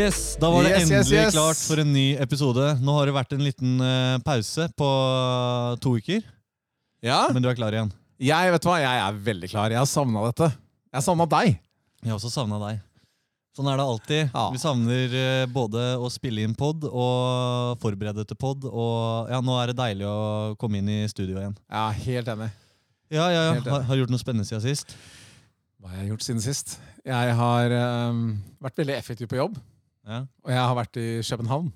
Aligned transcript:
Yes, 0.00 0.36
Da 0.40 0.48
var 0.48 0.64
det 0.64 0.70
Yes, 0.70 0.82
yes, 0.86 0.90
endelig 0.90 1.18
yes. 1.18 1.34
klart 1.34 1.58
for 1.68 1.80
en 1.82 1.90
ny 1.92 2.04
episode. 2.16 2.66
Nå 2.80 2.92
har 2.96 3.08
det 3.08 3.12
vært 3.12 3.34
en 3.36 3.42
liten 3.44 3.72
uh, 3.84 4.16
pause 4.24 4.64
på 4.72 4.90
to 5.84 5.96
uker, 5.98 6.22
Ja, 7.04 7.26
men 7.34 7.44
du 7.44 7.48
er 7.50 7.56
klar 7.58 7.74
igjen. 7.74 7.90
jeg 8.16 8.52
vet 8.54 8.64
hva, 8.64 8.78
jeg 8.80 9.02
er 9.04 9.18
veldig 9.26 9.50
klar. 9.52 9.74
Jeg 9.74 9.80
har 9.80 9.88
savna 9.90 10.22
dette. 10.30 10.48
Jeg 10.88 10.96
har 10.96 11.04
savna 11.04 11.26
deg. 11.28 11.58
Jeg 12.00 12.12
har 12.12 12.16
også 12.16 12.32
savna 12.32 12.60
deg. 12.62 12.80
Sånn 13.56 13.68
er 13.68 13.76
det 13.76 13.84
alltid. 13.92 14.30
Ja. 14.32 14.44
Vi 14.54 14.60
savner 14.62 15.16
eh, 15.20 15.46
både 15.52 15.82
å 16.00 16.08
spille 16.12 16.46
inn 16.46 16.54
pod 16.56 16.86
og 16.86 17.80
forberede 17.82 18.24
til 18.24 18.38
pod. 18.40 18.64
Og 18.64 19.28
ja, 19.28 19.40
nå 19.44 19.56
er 19.60 19.72
det 19.72 19.80
deilig 19.82 20.06
å 20.08 20.20
komme 20.60 20.80
inn 20.80 20.88
i 20.88 21.00
studio 21.12 21.42
igjen. 21.42 21.58
Ja, 21.68 21.88
helt 22.06 22.30
enig. 22.30 22.48
Ja, 23.10 23.26
ja, 23.28 23.42
ja. 23.50 23.64
Har, 23.66 23.84
har 23.90 24.00
gjort 24.00 24.14
noe 24.14 24.22
spennende 24.22 24.48
siden 24.48 24.64
sist? 24.64 24.94
Hva 25.80 25.92
har 25.92 26.04
jeg 26.04 26.14
gjort 26.14 26.24
siden 26.24 26.44
sist? 26.44 26.78
Jeg 27.04 27.36
har 27.36 27.74
um, 28.12 28.38
vært 28.64 28.80
veldig 28.80 28.96
effektiv 28.96 29.28
på 29.28 29.40
jobb. 29.42 29.60
Ja. 30.10 30.20
Og 30.44 30.50
jeg 30.52 30.60
har 30.66 30.76
vært 30.80 30.98
i 31.00 31.08
København. 31.22 31.70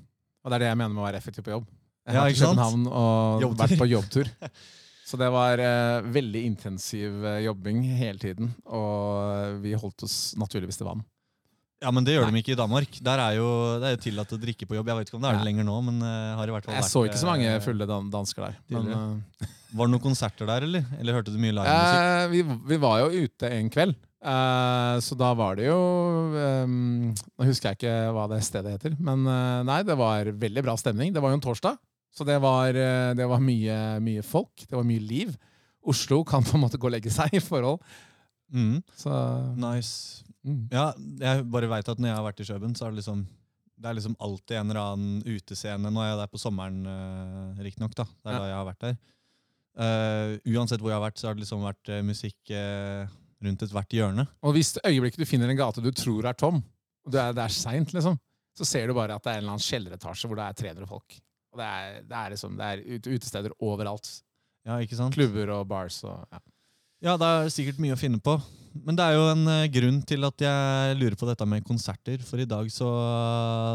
Og 0.45 0.51
det 0.53 0.57
er 0.59 0.65
det 0.67 0.71
jeg 0.73 0.81
mener 0.83 0.93
med 0.97 1.05
å 1.05 1.07
være 1.07 1.21
effektiv 1.23 1.47
på 1.47 1.55
jobb. 1.55 1.69
Jeg 2.05 2.15
Ja, 2.17 2.21
har 2.21 2.29
vært 2.29 2.37
i? 2.37 2.43
København 2.45 2.87
og 2.91 3.45
Jobbtur. 3.47 3.63
vært 3.65 3.79
på 3.81 3.89
jobbtur. 3.95 4.31
Så 5.09 5.19
det 5.21 5.27
var 5.33 5.61
eh, 5.61 6.07
veldig 6.13 6.41
intensiv 6.49 7.25
eh, 7.29 7.43
jobbing 7.45 7.83
hele 8.01 8.19
tiden. 8.19 8.51
Og 8.67 9.59
vi 9.65 9.75
holdt 9.79 10.05
oss 10.07 10.17
naturligvis 10.41 10.81
til 10.81 10.89
vann. 10.89 11.03
Ja, 11.85 11.91
men 11.93 12.07
det 12.07 12.15
gjør 12.15 12.31
Nei. 12.31 12.39
de 12.39 12.41
ikke 12.41 12.55
i 12.55 12.57
Danmark. 12.57 12.95
Der 13.05 13.21
er 13.21 13.35
jo, 13.37 13.49
det 13.83 13.89
er 13.91 13.97
jo 13.99 14.03
tillatt 14.07 14.31
å 14.33 14.39
drikke 14.41 14.65
på 14.71 14.77
jobb. 14.79 14.89
Jeg 14.89 14.97
vet 15.03 15.11
ikke 15.11 15.19
om 15.19 15.25
det 15.27 15.33
er 15.35 15.37
det 15.43 15.45
lenger 15.51 15.67
nå, 15.69 15.75
men 15.85 15.99
uh, 16.01 16.37
har 16.39 16.49
i 16.49 16.55
hvert 16.55 16.65
fall 16.65 16.77
Jeg 16.79 16.85
vært 16.87 16.93
så 16.95 17.03
ikke 17.05 17.21
så 17.21 17.29
mange 17.29 17.51
eh, 17.51 17.61
fulle 17.61 17.89
dan 17.91 18.09
dansker 18.15 18.47
der. 18.47 18.55
Men 18.73 18.89
eh, 18.95 19.51
Var 19.75 19.91
det 19.91 19.93
noen 19.93 20.05
konserter 20.07 20.49
der, 20.49 20.65
eller? 20.65 20.87
Eller 21.03 21.19
hørte 21.19 21.35
du 21.35 21.37
mye 21.43 21.53
livemusikk? 21.53 22.01
Eh, 22.09 22.25
vi, 22.33 22.41
vi 22.73 22.79
var 22.87 23.03
jo 23.05 23.27
ute 23.29 23.51
en 23.59 23.69
kveld, 23.75 23.99
eh, 24.25 24.97
så 25.05 25.17
da 25.21 25.31
var 25.37 25.57
det 25.59 25.67
jo 25.69 25.79
ehm, 26.41 27.11
Nå 27.13 27.47
husker 27.49 27.71
jeg 27.73 27.79
ikke 27.79 27.95
hva 28.17 28.25
det 28.33 28.41
stedet 28.47 28.73
heter, 28.77 28.95
men 28.99 29.27
uh, 29.29 29.61
nei, 29.69 29.83
det 29.87 29.97
var 30.01 30.31
veldig 30.33 30.65
bra 30.65 30.75
stemning. 30.81 31.13
Det 31.15 31.23
var 31.23 31.31
jo 31.35 31.39
en 31.39 31.45
torsdag, 31.45 31.79
så 32.15 32.27
det 32.29 32.39
var, 32.43 32.73
uh, 32.75 33.13
det 33.19 33.27
var 33.31 33.43
mye, 33.45 33.77
mye 34.05 34.23
folk. 34.27 34.65
Det 34.69 34.75
var 34.79 34.87
mye 34.89 35.03
liv. 35.03 35.35
Oslo 35.85 36.23
kan 36.25 36.45
på 36.47 36.57
en 36.57 36.63
måte 36.65 36.79
gå 36.81 36.89
og 36.89 36.95
legge 36.97 37.13
seg 37.13 37.35
i 37.37 37.43
forhold. 37.45 37.83
Mm. 38.55 38.79
Så 38.97 39.11
Nice. 39.61 40.23
mm. 40.47 40.69
Ja, 40.73 40.91
jeg 41.21 41.47
bare 41.53 41.69
vet 41.73 41.89
at 41.91 41.99
når 42.01 42.09
jeg 42.13 42.19
har 42.19 42.27
vært 42.29 42.41
i 42.45 42.47
Kjøben, 42.49 42.75
så 42.79 42.87
er 42.87 42.95
det 42.95 43.03
liksom 43.03 43.25
det 43.75 43.91
er 43.91 43.97
liksom 43.99 44.15
alltid 44.23 44.55
en 44.57 44.71
eller 44.71 44.81
annen 44.95 45.17
utescene. 45.27 45.91
Nå 45.91 46.01
er 46.01 46.13
jeg 46.13 46.19
der 46.21 46.29
på 46.31 46.39
sommeren, 46.41 46.85
uh, 46.87 47.59
riktignok. 47.67 47.93
Det 47.99 48.05
er 48.07 48.33
Ja. 48.33 48.39
da 48.39 48.47
jeg 48.49 48.57
har 48.61 48.69
vært 48.71 48.85
der. 48.87 48.97
Uansett 50.55 50.81
hvor 50.81 50.93
jeg 50.93 51.01
har 51.01 51.03
vært, 51.09 51.19
så 51.19 51.27
har 51.27 51.35
det 51.35 51.43
liksom 51.43 51.65
vært 51.67 51.91
musikk 52.07 52.53
rundt 53.47 53.65
ethvert 53.67 53.97
hjørne. 53.97 54.27
Og 54.45 54.57
hvis 54.57 54.75
øyeblikket 54.81 55.23
du 55.23 55.29
finner 55.29 55.53
en 55.53 55.59
gate 55.59 55.85
du 55.85 55.91
tror 55.95 56.31
er 56.31 56.39
tom, 56.39 56.63
og 57.05 57.13
det 57.13 57.21
er, 57.21 57.37
det 57.37 57.45
er 57.45 57.55
seint, 57.55 57.93
liksom, 57.95 58.19
så 58.57 58.67
ser 58.69 58.89
du 58.89 58.97
bare 58.97 59.17
at 59.17 59.25
det 59.25 59.33
er 59.33 59.41
en 59.41 59.45
eller 59.45 59.57
annen 59.57 59.67
kjelleretasje 59.67 60.31
hvor 60.31 60.41
det 60.41 60.49
er 60.49 60.59
300 60.63 60.91
folk. 60.91 61.17
Og 61.55 61.61
det 61.61 61.69
er, 61.71 62.03
det 62.09 62.19
er 62.19 62.35
liksom, 62.35 62.59
det 62.59 62.71
er 62.71 63.15
utesteder 63.15 63.55
overalt. 63.63 64.11
Ja, 64.65 64.81
ikke 64.81 64.99
sant? 64.99 65.15
Klubber 65.15 65.53
og 65.59 65.69
bars 65.71 66.01
og 66.07 66.17
ja. 66.33 66.41
Ja, 67.05 67.19
det 67.21 67.27
er 67.29 67.51
sikkert 67.53 67.81
mye 67.85 67.93
å 67.93 68.01
finne 68.01 68.17
på. 68.23 68.39
Men 68.75 68.97
det 68.97 69.05
er 69.05 69.19
jo 69.19 69.27
en 69.29 69.43
eh, 69.51 69.67
grunn 69.71 69.99
til 70.09 70.25
at 70.27 70.41
jeg 70.41 70.95
lurer 70.99 71.17
på 71.21 71.29
dette 71.29 71.47
med 71.47 71.67
konserter. 71.67 72.23
For 72.25 72.41
i 72.41 72.47
dag 72.49 72.71
så 72.73 72.89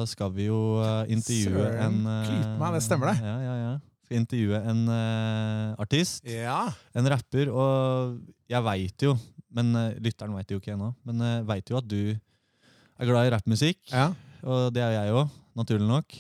skal 0.09 0.33
vi 0.35 0.49
jo 0.49 0.79
eh, 0.81 1.13
intervjue 1.13 1.53
Søren, 1.53 1.99
en 2.01 2.25
Klyp 2.25 2.55
meg, 2.59 2.73
det 2.75 2.81
stemmer 2.87 3.11
det. 3.11 3.19
Ja, 3.23 3.35
ja, 3.45 3.53
ja. 3.61 3.75
Skal 4.07 4.21
intervjue 4.23 4.61
en 4.73 4.81
eh, 4.95 5.83
artist. 5.85 6.25
Ja. 6.25 6.63
En 6.97 7.11
rapper, 7.13 7.53
og 7.53 8.17
jeg 8.49 8.65
veit 8.65 9.05
jo, 9.07 9.13
men 9.55 9.73
eh, 9.77 9.97
lytteren 10.03 10.35
veit 10.37 10.51
jo 10.51 10.59
ikke 10.61 10.73
ennå, 10.75 10.91
men 11.07 11.21
uh, 11.23 11.47
veit 11.47 11.69
jo 11.71 11.79
at 11.79 11.87
du 11.89 12.13
er 12.13 13.07
glad 13.07 13.29
i 13.29 13.33
rappmusikk, 13.33 13.79
ja. 13.91 14.09
og 14.43 14.69
det 14.75 14.83
er 14.83 14.97
jeg 14.97 15.15
òg, 15.15 15.29
naturlig 15.57 15.87
nok. 15.89 16.17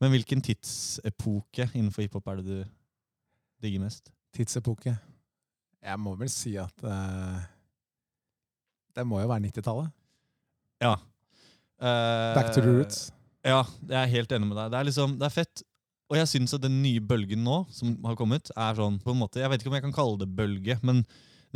Men 0.00 0.14
hvilken 0.14 0.42
tidsepoke 0.44 1.66
innenfor 1.74 2.04
hiphop 2.04 2.28
er 2.32 2.40
det 2.40 2.46
du 2.46 2.58
digger 3.64 3.82
mest? 3.82 4.12
Tidsepoke. 4.36 4.94
Jeg 5.80 6.00
må 6.00 6.14
vel 6.20 6.28
si 6.32 6.54
at 6.60 6.84
uh, 6.84 7.40
Det 8.96 9.04
må 9.08 9.20
jo 9.20 9.28
være 9.28 9.48
90-tallet. 9.48 9.90
Ja. 10.80 10.94
Uh, 11.80 12.36
Back 12.36 12.52
to 12.54 12.62
the 12.62 12.68
roots. 12.68 13.08
Ja, 13.44 13.64
jeg 13.88 13.96
er 13.96 14.14
helt 14.14 14.32
enig 14.36 14.48
med 14.48 14.58
deg. 14.58 14.72
Det 14.72 14.78
er 14.78 14.88
liksom, 14.88 15.16
det 15.20 15.28
er 15.28 15.34
fett. 15.34 15.62
Og 16.10 16.18
jeg 16.18 16.28
syns 16.28 16.56
at 16.56 16.64
den 16.64 16.80
nye 16.82 17.00
bølgen 17.00 17.44
nå, 17.46 17.62
som 17.72 17.94
har 18.04 18.16
kommet, 18.18 18.50
er 18.56 18.76
sånn 18.76 18.98
på 19.00 19.12
en 19.12 19.20
måte 19.20 19.40
Jeg 19.40 19.50
vet 19.52 19.62
ikke 19.62 19.70
om 19.70 19.76
jeg 19.78 19.84
kan 19.86 19.94
kalle 19.94 20.20
det 20.20 20.28
bølge, 20.36 20.76
men 20.86 21.04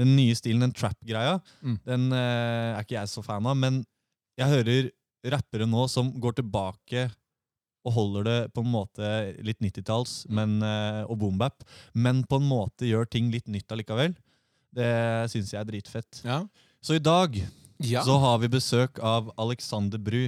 den 0.01 0.15
nye 0.17 0.35
stilen, 0.35 0.65
den 0.65 0.75
trap-greia, 0.75 1.41
Mm. 1.63 1.79
den 1.87 2.13
eh, 2.13 2.75
er 2.75 2.83
ikke 2.83 2.99
jeg 2.99 3.11
så 3.13 3.23
fan 3.25 3.47
av. 3.47 3.57
Men 3.57 3.85
jeg 4.39 4.51
hører 4.51 4.91
rappere 5.33 5.67
nå 5.67 5.87
som 5.89 6.11
går 6.21 6.41
tilbake 6.41 7.09
og 7.85 7.93
holder 7.93 8.25
det 8.25 8.39
på 8.57 8.63
en 8.65 8.71
måte 8.73 9.09
litt 9.45 9.61
90-talls 9.61 10.25
mm. 10.29 10.63
eh, 10.65 11.03
og 11.05 11.19
boombap, 11.21 11.65
men 11.95 12.23
på 12.29 12.41
en 12.41 12.49
måte 12.49 12.89
gjør 12.89 13.09
ting 13.11 13.29
litt 13.33 13.49
nytt 13.53 13.71
allikevel. 13.73 14.17
Det 14.75 14.89
syns 15.31 15.53
jeg 15.53 15.61
er 15.61 15.69
dritfett. 15.69 16.23
Ja. 16.25 16.41
Så 16.83 16.97
i 16.97 17.03
dag 17.03 17.37
ja. 17.85 18.03
så 18.05 18.17
har 18.19 18.41
vi 18.43 18.51
besøk 18.53 18.99
av 19.05 19.31
Alexander 19.41 20.01
Bru. 20.03 20.25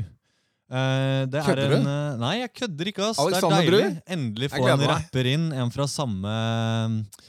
Eh, 0.66 1.22
det 1.30 1.40
er 1.40 1.46
Kødder 1.48 1.76
en, 1.78 1.86
du? 1.86 2.20
nei, 2.22 2.34
jeg 2.42 2.52
kødder 2.60 2.92
ikke. 2.92 3.08
ass. 3.08 3.22
Alexander 3.24 3.56
det 3.56 3.66
er 3.66 3.70
deilig. 3.70 3.88
Bru? 3.88 4.14
Endelig 4.16 4.52
få 4.52 4.68
en 4.70 4.86
rapper 4.92 5.30
inn, 5.32 5.48
en 5.56 5.72
fra 5.74 5.88
samme 5.90 6.36
eh, 6.36 7.26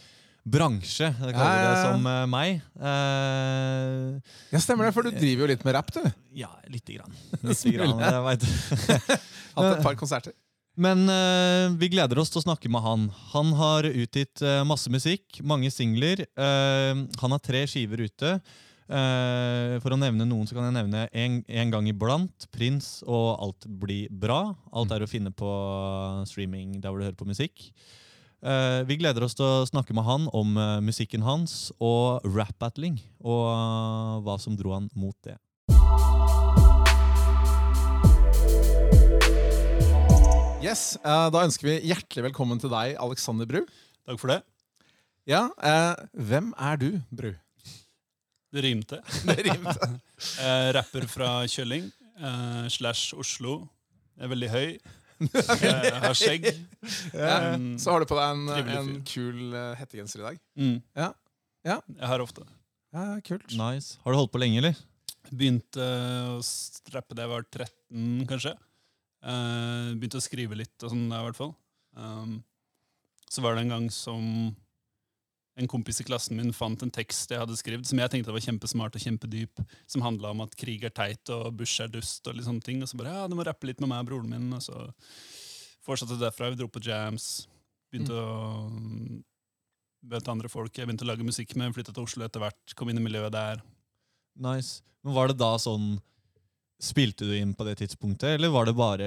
bransje, 0.53 1.11
det 1.19 1.33
kaller 1.35 1.61
Ja, 1.61 1.69
det 1.69 1.83
som 1.83 2.07
uh, 2.07 2.23
meg. 2.31 2.59
Uh, 2.79 4.17
ja, 4.53 4.61
stemmer 4.63 4.87
det, 4.87 4.95
for 4.95 5.07
du 5.07 5.11
driver 5.15 5.45
jo 5.45 5.51
litt 5.53 5.63
med 5.67 5.77
rapp, 5.77 5.93
du. 5.95 6.03
ja, 6.39 6.51
lite 6.71 6.97
grann. 6.97 7.15
Lite 7.47 7.73
grann 7.75 8.03
jeg 8.03 8.27
vet. 8.27 8.45
Hatt 9.57 9.71
et 9.73 9.83
par 9.85 9.97
konserter. 9.99 10.35
Men 10.77 11.07
uh, 11.09 11.73
vi 11.79 11.89
gleder 11.89 12.19
oss 12.21 12.29
til 12.29 12.43
å 12.43 12.45
snakke 12.45 12.69
med 12.69 12.85
han. 12.85 13.09
Han 13.33 13.51
har 13.57 13.87
utgitt 13.89 14.43
eh, 14.45 14.61
masse 14.67 14.91
musikk, 14.93 15.39
mange 15.41 15.71
singler. 15.73 16.21
Eh, 16.37 17.03
han 17.23 17.33
har 17.33 17.41
tre 17.41 17.63
skiver 17.69 18.05
ute. 18.05 18.37
Eh, 18.87 19.73
for 19.83 19.91
å 19.91 19.99
nevne 19.99 20.23
noen, 20.29 20.45
så 20.47 20.55
kan 20.55 20.69
jeg 20.69 20.77
nevne 20.77 21.01
En, 21.11 21.41
en 21.43 21.71
gang 21.73 21.89
iblant, 21.91 22.45
Prins 22.55 23.01
og 23.03 23.33
Alt 23.43 23.65
blir 23.81 24.07
bra. 24.13 24.53
Alt 24.71 24.93
er 24.95 25.03
å 25.03 25.09
finne 25.09 25.33
på 25.35 25.49
streaming 26.29 26.77
der 26.79 26.93
hvor 26.93 27.01
du 27.01 27.07
hører 27.09 27.17
på 27.19 27.27
musikk. 27.27 27.71
Eh, 28.37 28.83
vi 28.85 28.99
gleder 29.01 29.23
oss 29.25 29.33
til 29.33 29.47
å 29.47 29.65
snakke 29.65 29.95
med 29.97 30.05
han 30.05 30.27
om 30.37 30.57
eh, 30.61 30.77
musikken 30.85 31.23
hans 31.25 31.71
og 31.81 32.21
rap-battling, 32.35 32.99
og 33.25 33.45
eh, 33.49 34.11
hva 34.27 34.35
som 34.37 34.53
dro 34.59 34.75
han 34.75 34.91
mot 34.93 35.17
det. 35.25 35.39
Yes, 40.61 40.97
Da 41.01 41.41
ønsker 41.45 41.69
vi 41.69 41.75
hjertelig 41.87 42.27
velkommen 42.27 42.59
til 42.61 42.69
deg, 42.73 42.97
Alexander 43.01 43.47
Bru. 43.49 43.61
Takk 44.05 44.21
for 44.21 44.33
det. 44.35 44.41
Ja, 45.29 45.47
eh, 45.57 45.95
Hvem 46.13 46.51
er 46.61 46.77
du, 46.81 46.89
Bru? 47.09 47.31
Det 48.53 48.63
rimte. 48.63 49.01
Det 49.31 49.39
rimte. 49.49 49.89
Eh, 50.43 50.69
rapper 50.77 51.09
fra 51.09 51.31
Kjølling 51.49 51.89
slash 52.73 53.13
Oslo. 53.17 53.63
Jeg 54.17 54.25
er 54.25 54.31
veldig 54.33 54.47
høy. 54.53 54.69
Jeg 55.19 56.01
har 56.03 56.17
skjegg. 56.17 56.45
Ja. 57.13 57.55
Mm. 57.57 57.71
Så 57.81 57.93
har 57.93 58.03
du 58.03 58.09
på 58.09 58.17
deg 58.19 58.35
en, 58.35 58.75
en 58.77 58.91
kul 59.07 59.55
eh, 59.55 59.73
hettegenser 59.79 60.21
i 60.21 60.27
dag. 60.27 60.43
Mm. 60.59 60.77
Ja. 60.97 61.09
Ja. 61.67 61.79
Jeg 61.95 62.11
har 62.11 62.23
ofte. 62.23 62.45
Ja, 62.95 63.09
kult. 63.25 63.49
Nice. 63.57 63.97
Har 64.03 64.13
du 64.13 64.19
holdt 64.19 64.33
på 64.33 64.41
lenge, 64.41 64.61
eller? 64.61 64.77
Begynte 65.27 65.83
å 66.37 66.37
strappe 66.45 67.11
det 67.15 67.19
da 67.19 67.25
jeg 67.25 67.33
var 67.33 67.47
13, 67.49 68.27
kanskje. 68.29 68.53
Eh, 69.27 69.89
begynte 69.97 70.21
å 70.21 70.23
skrive 70.23 70.59
litt 70.59 70.85
og 70.85 70.93
sånn 70.93 71.09
i 71.09 71.23
hvert 71.25 71.39
fall. 71.39 71.51
Um, 71.97 72.37
så 73.27 73.43
var 73.43 73.57
det 73.57 73.65
en 73.65 73.73
gang 73.73 73.87
som 73.91 74.23
en 75.57 75.67
kompis 75.69 76.01
i 76.01 76.05
klassen 76.05 76.37
min 76.37 76.53
fant 76.53 76.83
en 76.85 76.91
tekst 76.93 77.31
jeg 77.33 77.41
hadde 77.41 77.57
skrevet, 77.57 77.87
som 77.89 77.97
jeg 77.97 78.11
tenkte 78.13 78.33
var 78.33 78.43
kjempesmart 78.45 78.97
og 78.97 79.01
kjempedyp, 79.01 79.61
som 79.89 80.03
handla 80.05 80.29
om 80.35 80.43
at 80.45 80.53
krig 80.59 80.85
er 80.85 80.93
teit 80.93 81.31
og 81.33 81.49
Bush 81.57 81.81
er 81.81 81.89
dust. 81.91 82.21
og 82.27 82.37
litt 82.37 82.45
sånne 82.45 82.65
ting. 82.65 82.83
Og 82.85 82.89
så 82.89 82.99
bare 82.99 83.15
ja, 83.15 83.23
du 83.29 83.33
må 83.37 83.45
rappe 83.47 83.69
litt 83.69 83.81
med 83.81 83.89
meg 83.89 84.03
og 84.03 84.11
broren 84.11 84.29
min. 84.29 84.51
Og 84.53 84.61
så 84.61 84.85
fortsatte 85.85 86.13
det 86.13 86.27
derfra. 86.27 86.51
Vi 86.53 86.59
dro 86.61 86.69
på 86.69 86.83
jams. 86.85 87.47
Begynte 87.89 88.13
å 88.13 88.67
mm, 88.69 89.23
møte 90.13 90.33
andre 90.33 90.51
folk. 90.51 90.77
Jeg 90.77 90.85
begynte 90.85 91.07
å 91.07 91.09
lage 91.09 91.25
musikk 91.25 91.55
med, 91.57 91.73
flytta 91.73 91.95
til 91.95 92.05
Oslo 92.05 92.27
etter 92.27 92.43
hvert. 92.43 92.77
Kom 92.77 92.93
inn 92.93 93.01
i 93.01 93.07
miljøet 93.07 93.33
der. 93.33 93.63
Nice. 94.37 94.83
Men 95.01 95.17
var 95.17 95.31
det 95.31 95.39
da 95.41 95.55
sånn 95.61 95.95
Spilte 96.77 97.25
du 97.25 97.31
inn 97.33 97.55
på 97.57 97.65
det 97.65 97.79
tidspunktet, 97.79 98.35
eller 98.35 98.51
var 98.53 98.67
det 98.67 98.75
bare 98.77 99.05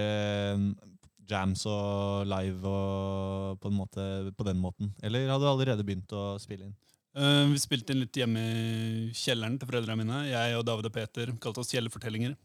jams 1.31 1.65
og 1.71 2.29
live 2.29 2.69
og 2.69 3.59
på, 3.63 3.73
måte, 3.75 4.05
på 4.37 4.47
den 4.47 4.61
måten? 4.63 4.93
Eller 5.03 5.29
hadde 5.31 5.47
du 5.47 5.51
allerede 5.51 5.87
begynt 5.87 6.13
å 6.17 6.35
spille 6.43 6.69
inn? 6.69 6.77
Uh, 7.17 7.51
vi 7.51 7.59
spilte 7.59 7.95
inn 7.95 8.05
litt 8.05 8.17
hjemme 8.17 8.43
i 8.43 9.11
kjelleren 9.17 9.59
til 9.59 9.71
foreldrene 9.71 10.05
mine. 10.05 10.23
Jeg 10.31 10.59
og 10.59 10.67
David 10.69 10.91
og 10.91 10.95
Peter 10.95 11.33
kalte 11.43 11.63
oss 11.63 11.73
Kjellerfortellinger. 11.75 12.37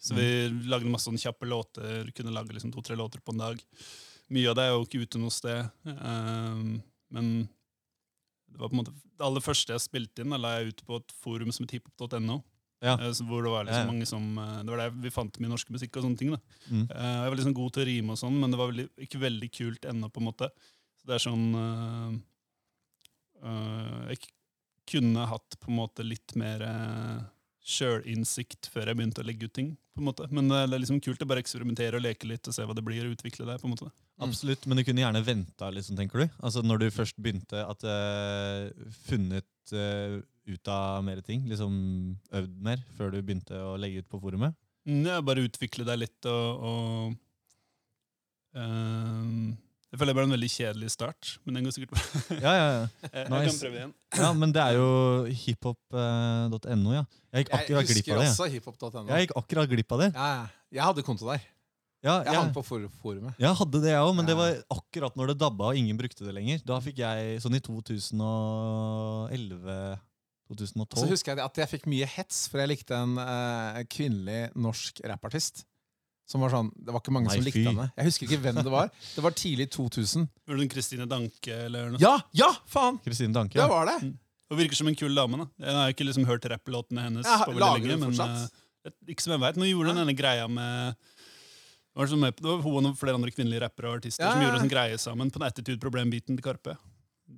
Så 0.00 0.16
vi 0.16 0.28
lagde 0.68 0.88
masse 0.92 1.08
sånne 1.08 1.20
kjappe 1.20 1.48
låter. 1.48 2.10
Kunne 2.16 2.34
lage 2.34 2.52
liksom 2.52 2.72
to-tre 2.72 2.96
låter 2.96 3.20
på 3.24 3.32
en 3.32 3.42
dag. 3.42 3.60
Mye 4.32 4.50
av 4.50 4.56
det 4.58 4.66
er 4.66 4.74
jo 4.74 4.84
ikke 4.84 5.04
ute 5.04 5.20
noe 5.20 5.32
sted. 5.32 5.68
Uh, 5.88 6.76
men 7.16 7.30
det 8.52 8.60
var 8.60 8.70
på 8.70 8.76
en 8.76 8.82
måte 8.82 8.94
det 9.16 9.24
aller 9.24 9.44
første 9.44 9.72
jeg 9.72 9.84
spilte 9.84 10.22
inn, 10.22 10.32
da 10.32 10.40
la 10.40 10.56
jeg 10.58 10.72
ut 10.72 10.84
på 10.88 11.00
et 11.00 11.14
forum 11.22 11.52
som 11.54 11.64
het 11.64 11.76
hiphop.no. 11.76 12.40
Ja. 12.84 12.92
Eh, 13.00 13.12
Hvor 13.24 13.42
det 13.42 13.50
var 13.50 13.64
liksom 13.64 13.86
mange 13.88 14.06
som 14.06 14.24
eh, 14.38 14.58
Det 14.62 14.68
var 14.74 14.76
der 14.82 14.90
vi 15.00 15.10
fant 15.10 15.38
mye 15.40 15.48
norsk 15.48 15.70
musikk 15.72 15.96
og 15.96 16.04
sånne 16.04 16.18
ting. 16.20 16.30
da. 16.34 16.40
Mm. 16.70 16.82
Eh, 16.90 17.14
Jeg 17.24 17.30
var 17.32 17.36
liksom 17.40 17.54
god 17.56 17.72
til 17.72 17.82
å 17.82 17.86
rime 17.88 18.12
og 18.12 18.18
sånn, 18.20 18.36
men 18.40 18.50
det 18.52 18.58
var 18.60 18.68
veldig, 18.72 18.88
ikke 19.06 19.22
veldig 19.22 19.50
kult 19.56 19.88
ennå, 19.88 20.10
på 20.12 20.20
en 20.20 20.28
måte. 20.28 20.50
Så 21.00 21.08
det 21.08 21.14
er 21.16 21.24
sånn 21.24 21.46
øh, 23.44 24.10
Jeg 24.12 24.18
kunne 24.86 25.26
hatt 25.26 25.56
på 25.60 25.70
en 25.72 25.78
måte 25.80 26.04
litt 26.06 26.36
mer 26.38 26.62
øh, 26.62 27.24
sjølinnsikt 27.66 28.68
før 28.70 28.86
jeg 28.92 28.98
begynte 29.00 29.22
å 29.24 29.26
legge 29.26 29.48
ut 29.48 29.54
ting. 29.56 29.72
på 29.96 30.02
en 30.04 30.06
måte. 30.10 30.28
Men 30.30 30.48
det 30.52 30.60
er 30.68 30.78
liksom 30.78 31.00
kult 31.02 31.22
å 31.24 31.26
bare 31.26 31.40
eksperimentere 31.42 31.96
og 31.98 32.04
leke 32.04 32.28
litt 32.28 32.46
og 32.46 32.54
se 32.54 32.62
hva 32.68 32.74
det 32.76 32.84
blir, 32.84 33.06
og 33.08 33.16
utvikle 33.16 33.46
det. 33.48 33.56
på 33.62 33.66
en 33.66 33.72
måte. 33.74 33.90
Absolutt, 34.24 34.64
men 34.64 34.78
du 34.80 34.84
kunne 34.86 35.02
gjerne 35.02 35.20
venta, 35.26 35.68
liksom, 35.74 35.96
tenker 35.98 36.22
du? 36.22 36.26
Altså 36.40 36.62
Når 36.64 36.78
du 36.80 36.86
først 36.94 37.18
begynte, 37.20 37.60
at 37.68 37.84
uh, 37.84 38.70
funnet 39.04 39.74
uh, 39.76 40.16
ut 40.48 40.70
av 40.72 41.02
mer 41.04 41.20
ting? 41.26 41.42
Liksom 41.50 41.74
øvd 42.40 42.54
mer 42.64 42.80
før 42.96 43.12
du 43.12 43.18
begynte 43.20 43.58
å 43.60 43.74
legge 43.80 44.00
ut 44.00 44.08
på 44.08 44.20
forumet? 44.22 44.56
Mm, 44.88 45.02
Ja, 45.10 45.20
bare 45.20 45.44
utvikle 45.44 45.84
deg 45.84 45.98
litt 46.06 46.28
og, 46.30 46.64
og 46.70 47.16
uh, 48.56 49.52
Jeg 49.90 50.00
føler 50.00 50.12
det 50.12 50.16
ble 50.18 50.24
en 50.30 50.36
veldig 50.36 50.50
kjedelig 50.54 50.90
start, 50.94 51.34
men 51.44 51.58
den 51.58 51.68
går 51.68 51.76
sikkert 51.76 51.92
bra. 51.96 52.04
Ja, 52.46 52.54
ja, 52.56 52.68
ja. 52.78 52.86
Jeg, 53.10 53.10
jeg 53.26 53.50
kan 53.50 53.60
prøve 53.66 53.80
igjen. 53.82 53.92
ja 54.22 54.30
men 54.38 54.54
det 54.56 54.62
er 54.64 54.78
jo 54.78 54.88
hiphop.no, 55.44 56.94
ja. 56.96 57.04
Jeg 57.36 57.44
gikk 57.44 57.52
akkurat 57.60 57.90
glipp 57.92 58.08
av 58.08 58.22
det. 58.22 58.30
jeg. 58.30 58.32
også 58.32 58.48
hiphop.no. 58.54 59.04
Jeg 59.12 59.26
gikk 59.26 59.36
akkurat 59.42 59.74
glipp 59.74 59.92
av 59.98 60.06
det. 60.06 60.10
Ja, 60.16 60.30
ja. 60.38 60.72
jeg 60.78 60.88
hadde 60.88 61.04
konto 61.04 61.28
der. 61.28 61.44
Ja, 62.04 62.20
Jeg 62.22 62.34
hang 62.36 62.46
jeg, 62.50 62.54
på 62.54 62.62
for 62.64 62.88
forumet. 63.02 63.34
jeg 63.40 63.54
hadde 63.56 63.80
det, 63.82 63.90
jeg 63.90 64.00
òg, 64.04 64.12
men 64.14 64.26
det 64.28 64.36
var 64.36 64.58
akkurat 64.70 65.16
når 65.16 65.26
det 65.32 65.38
dabba 65.40 65.64
og 65.72 65.76
ingen 65.80 65.96
brukte 65.98 66.24
det 66.26 66.34
lenger. 66.36 66.60
Da 66.64 66.76
fikk 66.84 66.98
jeg 67.02 67.40
sånn 67.42 67.56
i 67.56 67.60
2011 67.64 69.96
2012. 70.46 71.00
Så 71.00 71.08
husker 71.10 71.34
jeg 71.34 71.42
at 71.42 71.56
jeg 71.58 71.66
fikk 71.72 71.86
mye 71.90 72.06
hets, 72.06 72.44
for 72.52 72.58
jeg 72.62 72.68
likte 72.70 72.94
en 72.94 73.16
uh, 73.18 73.80
kvinnelig 73.90 74.52
norsk 74.54 75.00
rappartist. 75.10 75.64
Som 76.26 76.40
var 76.42 76.50
sånn, 76.50 76.70
Det 76.74 76.90
var 76.94 77.00
ikke 77.02 77.12
mange 77.14 77.28
Nei, 77.30 77.36
som 77.38 77.44
likte 77.46 77.60
fy. 77.62 77.66
henne. 77.70 77.86
Jeg 77.96 78.04
husker 78.08 78.26
ikke 78.28 78.40
hvem 78.44 78.56
det 78.62 78.70
var. 78.72 78.88
Det 79.14 79.22
var 79.22 79.30
tidlig 79.38 79.66
2000. 79.74 80.28
Var 80.46 80.56
det 80.60 80.68
Kristine 80.72 81.06
Danke 81.10 81.52
eller 81.66 81.90
noe? 81.94 82.00
Ja! 82.02 82.16
Ja, 82.34 82.48
faen! 82.70 82.98
Kristine 83.04 83.32
Danke. 83.34 83.54
Det 83.58 83.62
Ja. 83.62 83.68
var 83.70 83.86
det! 83.90 83.98
Hun 84.50 84.58
virker 84.58 84.74
som 84.78 84.88
en 84.90 84.94
kul 84.98 85.14
dame. 85.14 85.36
da. 85.38 85.46
Jeg 85.66 85.74
har 85.74 85.88
ikke 85.94 86.04
liksom 86.06 86.24
hørt 86.26 86.44
rapplåtene 86.50 87.02
hennes 87.02 87.26
Ja, 87.26 87.44
på 87.46 87.52
veldig 87.54 87.86
lenge. 87.86 87.98
men 87.98 88.20
eh, 88.20 88.48
ikke 89.10 89.22
som 89.22 89.32
jeg 89.34 89.40
vet. 89.42 89.56
Nå 89.58 89.64
gjorde 89.70 89.88
hun 89.94 89.98
denne 90.02 90.14
greia 90.18 90.46
med 90.50 90.94
det 91.96 92.02
var, 92.02 92.08
sånn 92.12 92.20
med, 92.20 92.36
det 92.36 92.44
var 92.50 92.60
hun 92.60 92.90
og 92.90 92.98
flere 93.00 93.16
andre 93.16 93.32
kvinnelige 93.32 93.62
rappere 93.64 93.88
og 93.88 93.96
artister 94.02 94.20
Ja, 94.26 94.34
som 94.34 94.42
gjorde 94.44 94.52
ja. 94.52 94.58
en 94.60 94.64
sånn 94.66 94.72
greie 94.74 94.98
sammen 95.00 95.30
på 95.32 95.40
den 95.40 95.46
Attitude-problembiten 95.48 96.36
til 96.36 96.44
Karpe. 96.44 96.74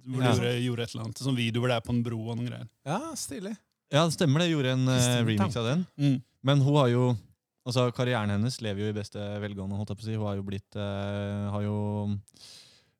Hvor 0.08 0.18
Ja. 0.24 0.32
de 0.32 0.40
gjorde, 0.42 0.50
gjorde 0.66 0.82
et 0.82 0.94
eller 0.94 1.04
annet. 1.06 1.22
Sånn 1.22 1.36
video 1.38 1.62
hvor 1.62 1.70
det 1.70 1.76
er 1.78 1.84
på 1.86 1.94
en 1.94 2.02
bro 2.02 2.18
og 2.26 2.36
noen 2.36 2.48
greier. 2.50 2.68
Ja, 2.84 2.98
stilig. 3.14 3.54
Ja, 3.94 4.02
det 4.04 4.16
stemmer 4.18 4.42
det. 4.42 4.50
Gjorde 4.50 4.74
en 4.74 4.88
uh, 4.90 5.22
remix 5.24 5.56
av 5.56 5.64
den. 5.70 5.86
Mm. 5.96 6.18
Men 6.42 6.60
hun 6.66 6.76
har 6.82 6.88
jo 6.92 7.16
Altså, 7.68 7.90
karrieren 7.92 8.30
hennes 8.32 8.54
lever 8.64 8.80
jo 8.80 8.88
i 8.88 8.96
beste 8.96 9.18
velgående. 9.42 9.76
holdt 9.76 9.90
jeg 9.92 9.98
på 9.98 10.04
å 10.04 10.06
si. 10.06 10.14
Hun 10.16 10.24
har 10.26 10.36
jo 10.38 10.44
blitt 10.46 10.76
uh, 10.80 11.50
Har 11.52 11.62
jo 11.66 11.76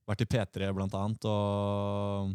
vært 0.06 0.20
i 0.24 0.26
P3 0.28 0.68
blant 0.76 0.92
annet, 0.94 1.24
og 1.24 2.34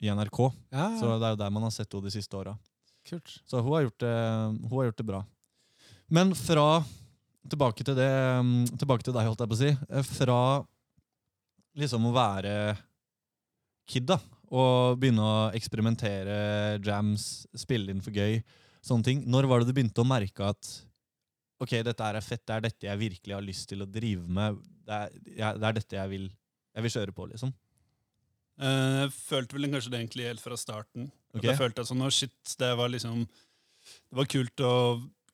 i 0.00 0.08
NRK. 0.08 0.38
Ja, 0.72 0.90
Så 0.96 1.14
det 1.20 1.28
er 1.28 1.34
jo 1.34 1.40
der 1.44 1.52
man 1.52 1.62
har 1.66 1.70
sett 1.74 1.92
henne 1.92 2.08
de 2.08 2.12
siste 2.14 2.36
åra. 2.36 2.56
Så 3.04 3.60
hun 3.60 3.72
har, 3.72 3.84
gjort 3.84 4.00
det, 4.00 4.14
hun 4.64 4.70
har 4.72 4.86
gjort 4.88 4.96
det 5.00 5.06
bra. 5.08 5.20
Men 6.08 6.32
fra 6.36 6.84
Tilbake 7.50 7.84
til 7.84 7.96
det 7.98 8.08
mm, 8.08 8.78
Tilbake 8.80 9.04
til 9.04 9.14
deg, 9.16 9.26
holdt 9.28 9.42
jeg 9.44 9.50
på 9.50 9.56
å 9.56 9.60
si. 9.60 9.72
Eh, 9.90 10.06
Fra 10.08 10.38
liksom 11.74 12.06
å 12.08 12.14
være 12.14 12.52
kid, 13.90 14.06
da, 14.08 14.16
og 14.54 14.96
begynne 15.02 15.24
å 15.26 15.38
eksperimentere, 15.56 16.36
jams, 16.86 17.44
spille 17.58 17.92
inn 17.92 18.00
for 18.04 18.14
gøy, 18.16 18.38
sånne 18.84 19.04
ting. 19.04 19.24
Når 19.28 19.48
var 19.50 19.60
det 19.60 19.68
du 19.68 19.74
begynte 19.76 20.00
å 20.04 20.08
merke 20.08 20.46
at 20.54 20.70
ok, 21.60 21.74
dette 21.84 22.06
er 22.06 22.20
fett, 22.24 22.44
det 22.46 22.54
er 22.54 22.64
dette 22.68 22.88
jeg 22.88 23.00
virkelig 23.00 23.36
har 23.36 23.44
lyst 23.44 23.68
til 23.70 23.84
å 23.84 23.88
drive 23.90 24.24
med, 24.38 24.62
det 24.86 25.00
er, 25.02 25.58
det 25.58 25.68
er 25.68 25.76
dette 25.80 25.98
jeg 25.98 26.12
vil, 26.14 26.30
jeg 26.76 26.86
vil 26.86 26.94
kjøre 26.96 27.16
på, 27.16 27.28
liksom? 27.32 27.52
Eh, 28.62 29.02
Jeg 29.02 29.12
følte 29.16 29.56
vel 29.58 29.70
kanskje 29.72 29.92
det 29.92 30.00
egentlig 30.00 30.28
helt 30.30 30.44
fra 30.44 30.58
starten. 30.60 31.10
At 31.34 31.42
Jeg 31.42 31.58
følte 31.58 31.82
at 31.82 31.90
sånn, 31.90 32.04
oh 32.06 32.12
shit, 32.14 32.36
det 32.60 32.70
var 32.78 32.92
liksom 32.92 33.24
Det 33.26 34.16
var 34.16 34.28
kult 34.30 34.62
å 34.64 34.74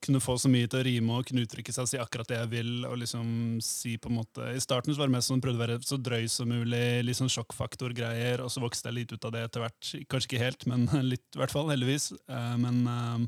kunne 0.01 0.21
få 0.23 0.35
så 0.41 0.49
mye 0.49 0.69
til 0.69 0.79
å 0.79 0.85
rime 0.85 1.17
og 1.17 1.27
kunne 1.29 1.43
uttrykke 1.45 1.73
seg 1.73 1.85
og 1.85 1.89
si 1.91 1.99
akkurat 2.01 2.29
det 2.31 2.39
jeg 2.39 2.49
vil. 2.51 2.71
og 2.89 2.97
liksom 3.01 3.59
si 3.65 3.97
på 4.01 4.09
en 4.09 4.17
måte 4.17 4.47
I 4.55 4.61
starten 4.63 4.93
så 4.93 5.01
var 5.01 5.11
det 5.11 5.15
mest 5.17 5.29
sånn 5.29 5.43
prøvde 5.43 5.61
å 5.61 5.65
være 5.65 5.79
så 5.85 5.99
drøy 6.01 6.25
som 6.31 6.49
mulig, 6.49 7.03
litt 7.05 7.19
sånn 7.19 7.31
sjokkfaktor-greier, 7.31 8.41
og 8.41 8.49
så 8.53 8.63
vokste 8.63 8.89
jeg 8.89 8.97
litt 8.97 9.13
ut 9.13 9.27
av 9.29 9.35
det 9.35 9.45
etter 9.45 9.65
hvert. 9.65 9.91
Kanskje 10.09 10.31
ikke 10.31 10.43
helt, 10.43 10.65
men 10.71 10.87
litt, 11.11 11.27
i 11.35 11.41
hvert 11.41 11.53
fall. 11.53 11.69
Heldigvis. 11.71 12.11
Eh, 12.25 12.55
Men 12.61 12.81
eh, 12.87 13.27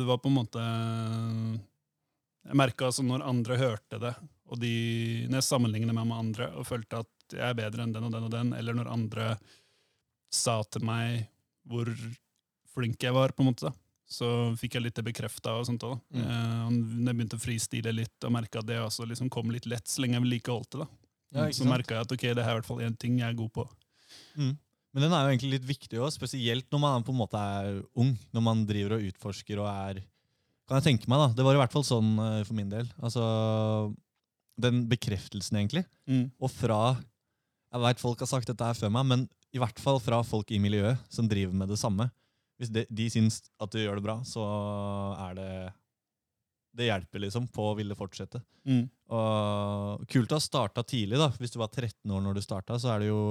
det 0.00 0.06
var 0.08 0.18
på 0.20 0.28
en 0.28 0.38
måte 0.40 0.62
Jeg 2.48 2.56
merka 2.58 2.88
altså 2.88 3.04
når 3.06 3.26
andre 3.28 3.60
hørte 3.60 4.00
det, 4.02 4.14
og 4.50 4.58
de, 4.60 4.74
når 5.28 5.40
jeg 5.40 5.48
sammenligner 5.50 5.94
meg 5.94 6.08
med 6.08 6.22
andre 6.24 6.48
og 6.58 6.66
følte 6.66 7.04
at 7.04 7.36
jeg 7.36 7.44
er 7.46 7.58
bedre 7.58 7.84
enn 7.84 7.92
den 7.94 8.08
og 8.08 8.14
den 8.14 8.26
og 8.26 8.32
den, 8.32 8.54
eller 8.56 8.74
når 8.74 8.90
andre 8.90 9.26
sa 10.34 10.56
til 10.66 10.82
meg 10.88 11.28
hvor 11.68 11.90
flink 12.72 13.02
jeg 13.02 13.14
var, 13.14 13.34
på 13.34 13.44
en 13.44 13.50
måte, 13.50 13.68
da, 13.68 13.89
så 14.10 14.28
fikk 14.58 14.76
jeg 14.76 14.84
litt 14.84 14.96
det 14.98 15.04
bekrefta. 15.06 15.54
Mm. 15.70 15.84
Eh, 16.18 16.64
når 16.74 17.12
jeg 17.12 17.18
begynte 17.18 17.38
å 17.38 17.42
fristile 17.42 17.92
litt 17.94 18.26
og 18.26 18.34
merka 18.34 18.58
at 18.62 18.66
det 18.66 18.80
også 18.82 19.06
liksom 19.06 19.30
kom 19.32 19.52
litt 19.54 19.68
lett, 19.70 19.86
så 19.86 20.02
lenge 20.02 20.18
jeg 20.18 20.26
vedlikeholdt 20.26 20.74
det, 20.74 20.82
da. 20.82 20.88
Ja, 21.30 21.44
så 21.54 21.66
merka 21.68 21.94
jeg 21.94 22.08
at 22.08 22.12
ok, 22.16 22.24
det 22.34 22.42
her 22.42 22.50
er 22.50 22.56
i 22.56 22.58
hvert 22.58 22.66
fall 22.66 22.82
én 22.82 22.96
ting 22.98 23.20
jeg 23.20 23.28
er 23.28 23.38
god 23.38 23.52
på. 23.54 23.64
Mm. 24.34 24.56
Men 24.90 25.04
den 25.04 25.12
er 25.14 25.22
jo 25.22 25.30
egentlig 25.30 25.52
litt 25.52 25.68
viktig 25.68 26.00
også, 26.00 26.18
spesielt 26.18 26.66
når 26.74 26.82
man 26.82 27.04
på 27.06 27.14
en 27.14 27.20
måte 27.20 27.38
er 27.38 27.76
ung. 27.94 28.16
Når 28.34 28.42
man 28.42 28.64
driver 28.66 28.96
og 28.96 29.06
utforsker 29.12 29.62
og 29.62 29.70
er 29.70 30.00
Kan 30.66 30.78
jeg 30.78 30.86
tenke 30.88 31.10
meg, 31.10 31.18
da. 31.22 31.28
Det 31.34 31.46
var 31.46 31.54
i 31.54 31.60
hvert 31.62 31.74
fall 31.74 31.86
sånn 31.86 32.10
eh, 32.18 32.42
for 32.46 32.58
min 32.58 32.70
del. 32.70 32.90
Altså 32.98 33.22
Den 34.58 34.84
bekreftelsen, 34.90 35.62
egentlig. 35.62 35.84
Og 36.42 36.50
fra 36.50 36.96
Jeg 37.70 37.84
veit 37.86 38.02
folk 38.02 38.18
har 38.18 38.30
sagt 38.30 38.50
dette 38.50 38.66
her 38.66 38.74
før 38.74 38.90
meg, 38.98 39.06
men 39.06 39.28
i 39.54 39.58
hvert 39.62 39.78
fall 39.82 39.98
fra 40.02 40.20
folk 40.26 40.50
i 40.50 40.58
miljøet 40.62 40.98
som 41.10 41.30
driver 41.30 41.54
med 41.54 41.70
det 41.70 41.78
samme. 41.78 42.10
Hvis 42.60 42.72
de, 42.74 42.84
de 42.92 43.06
syns 43.12 43.40
at 43.60 43.72
du 43.72 43.80
gjør 43.80 43.98
det 44.00 44.04
bra, 44.04 44.18
så 44.28 44.44
er 45.28 45.36
det 45.38 45.52
Det 46.76 46.86
hjelper 46.86 47.24
liksom 47.24 47.48
på 47.50 47.70
å 47.70 47.76
ville 47.78 47.96
fortsette. 47.98 48.42
Mm. 48.68 48.84
Og 49.16 50.04
kult 50.12 50.30
å 50.30 50.38
ha 50.38 50.44
starta 50.44 50.84
tidlig. 50.84 51.18
da. 51.18 51.30
Hvis 51.40 51.54
du 51.54 51.58
var 51.58 51.72
13 51.72 52.12
år 52.12 52.20
når 52.22 52.36
du 52.36 52.42
starta, 52.44 52.78
så 52.78 52.92
er 52.94 53.02
det 53.02 53.08
jo 53.08 53.22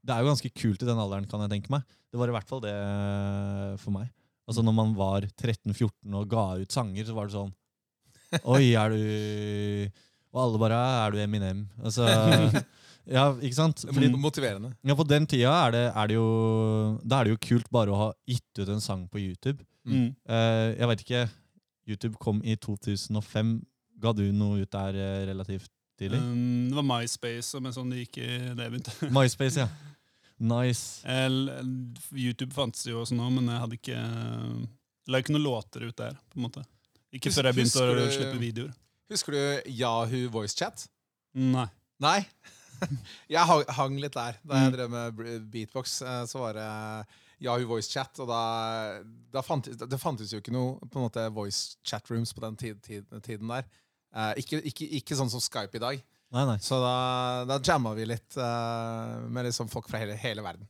Det 0.00 0.14
er 0.14 0.22
jo 0.22 0.30
ganske 0.30 0.52
kult 0.54 0.82
i 0.82 0.88
den 0.88 1.00
alderen, 1.00 1.26
kan 1.28 1.42
jeg 1.44 1.56
tenke 1.56 1.74
meg. 1.74 1.82
Det 2.12 2.20
var 2.20 2.30
i 2.30 2.36
hvert 2.36 2.48
fall 2.48 2.62
det 2.62 2.76
for 3.82 3.90
meg. 3.96 4.08
Altså 4.46 4.62
Når 4.62 4.76
man 4.76 4.94
var 4.96 5.26
13-14 5.26 6.14
og 6.14 6.30
ga 6.30 6.46
ut 6.60 6.72
sanger, 6.72 7.04
så 7.08 7.16
var 7.16 7.28
det 7.28 7.36
sånn 7.36 7.52
Oi, 8.50 8.74
er 8.74 8.90
du 8.90 9.90
Og 10.34 10.40
alle 10.42 10.60
bare 10.60 10.78
Er 11.04 11.14
du 11.14 11.20
Eminem? 11.22 11.64
Altså 11.82 12.06
Ja, 13.06 13.26
ikke 13.36 13.54
sant? 13.58 13.82
Fordi, 13.84 14.08
Motiverende. 14.16 14.70
ja, 14.82 14.94
På 14.96 15.04
den 15.06 15.26
tida 15.28 15.50
er 15.66 15.70
det, 15.74 15.84
er 15.94 16.06
det 16.08 16.14
jo 16.16 16.28
Da 17.04 17.20
er 17.20 17.24
det 17.28 17.34
jo 17.34 17.40
kult 17.48 17.66
bare 17.70 17.92
å 17.92 17.98
ha 18.00 18.12
gitt 18.26 18.58
ut 18.62 18.68
en 18.72 18.80
sang 18.80 19.06
på 19.12 19.20
YouTube. 19.20 19.64
Mm. 19.84 20.14
Uh, 20.24 20.72
jeg 20.78 20.88
vet 20.88 21.02
ikke 21.04 21.22
YouTube 21.86 22.16
kom 22.18 22.40
i 22.44 22.56
2005. 22.56 23.54
Ga 24.00 24.12
du 24.16 24.24
noe 24.32 24.62
ut 24.64 24.70
der 24.72 24.96
uh, 24.96 25.26
relativt 25.28 25.68
tidlig? 26.00 26.18
Um, 26.18 26.70
det 26.70 26.78
var 26.80 26.86
MySpace, 26.88 27.60
men 27.60 27.72
sånn 27.76 27.90
det 27.92 28.06
gikk 28.06 28.22
i 28.24 28.30
det 28.56 28.70
begynte. 28.72 28.94
MySpace, 29.18 29.60
ja. 29.60 29.68
Nice. 30.40 31.04
El- 31.06 31.52
YouTube 32.10 32.52
fantes 32.56 32.86
jo 32.88 33.02
også 33.04 33.14
nå, 33.14 33.28
men 33.36 33.52
jeg 33.52 33.60
hadde 33.62 33.76
ikke 33.78 34.00
La 35.12 35.20
ikke 35.20 35.34
noen 35.36 35.44
låter 35.44 35.84
ut 35.84 35.96
der. 36.00 36.16
på 36.32 36.40
en 36.40 36.46
måte. 36.48 36.64
Ikke 37.14 37.30
før 37.30 37.50
jeg 37.50 37.58
begynte 37.60 37.84
å 37.84 37.94
du- 38.00 38.10
slippe 38.16 38.40
videoer. 38.40 38.72
Husker 39.12 39.36
du 39.36 39.70
Yahoo 39.76 40.30
VoiceChat? 40.32 40.86
Nei. 41.36 41.66
Nei. 42.00 42.22
jeg 43.34 43.66
hang- 43.78 44.00
litt 44.00 44.14
der. 44.16 44.38
Da 44.44 44.60
jeg 44.62 44.70
Mm. 44.72 44.76
drev 44.76 44.90
med 44.90 45.50
beatbox, 45.52 46.00
eh, 46.02 46.24
så 46.30 46.38
var 46.42 46.52
det 46.58 46.68
Yahoo 47.44 47.66
Voice 47.66 47.90
Chat, 47.90 48.18
Og 48.22 48.28
da, 48.28 49.02
da 49.32 49.42
fant, 49.42 49.66
det 49.66 50.00
fantes 50.00 50.30
jo 50.32 50.38
ikke 50.40 50.52
noe 50.54 50.78
på 50.88 51.00
en 51.00 51.06
måte 51.08 51.24
voice 51.34 51.76
chat 51.84 52.08
rooms 52.10 52.32
på 52.32 52.40
den 52.40 52.56
tid, 52.56 52.82
tid, 52.82 53.04
tiden 53.22 53.48
der. 53.48 53.64
Eh, 54.14 54.34
ikke, 54.44 54.60
ikke, 54.70 54.86
ikke 55.00 55.16
sånn 55.18 55.30
som 55.32 55.40
Skype 55.42 55.74
i 55.74 55.82
dag. 55.82 56.02
Nei, 56.34 56.44
nei. 56.48 56.56
Så 56.62 56.78
da, 56.82 57.44
da 57.46 57.58
jamma 57.62 57.92
vi 57.94 58.06
litt 58.06 58.36
eh, 58.38 59.18
med 59.28 59.44
liksom 59.46 59.68
folk 59.70 59.86
fra 59.90 59.98
hele, 60.02 60.16
hele 60.18 60.42
verden. 60.42 60.66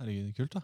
Herregud, 0.00 0.32
kult, 0.36 0.54
da. 0.56 0.62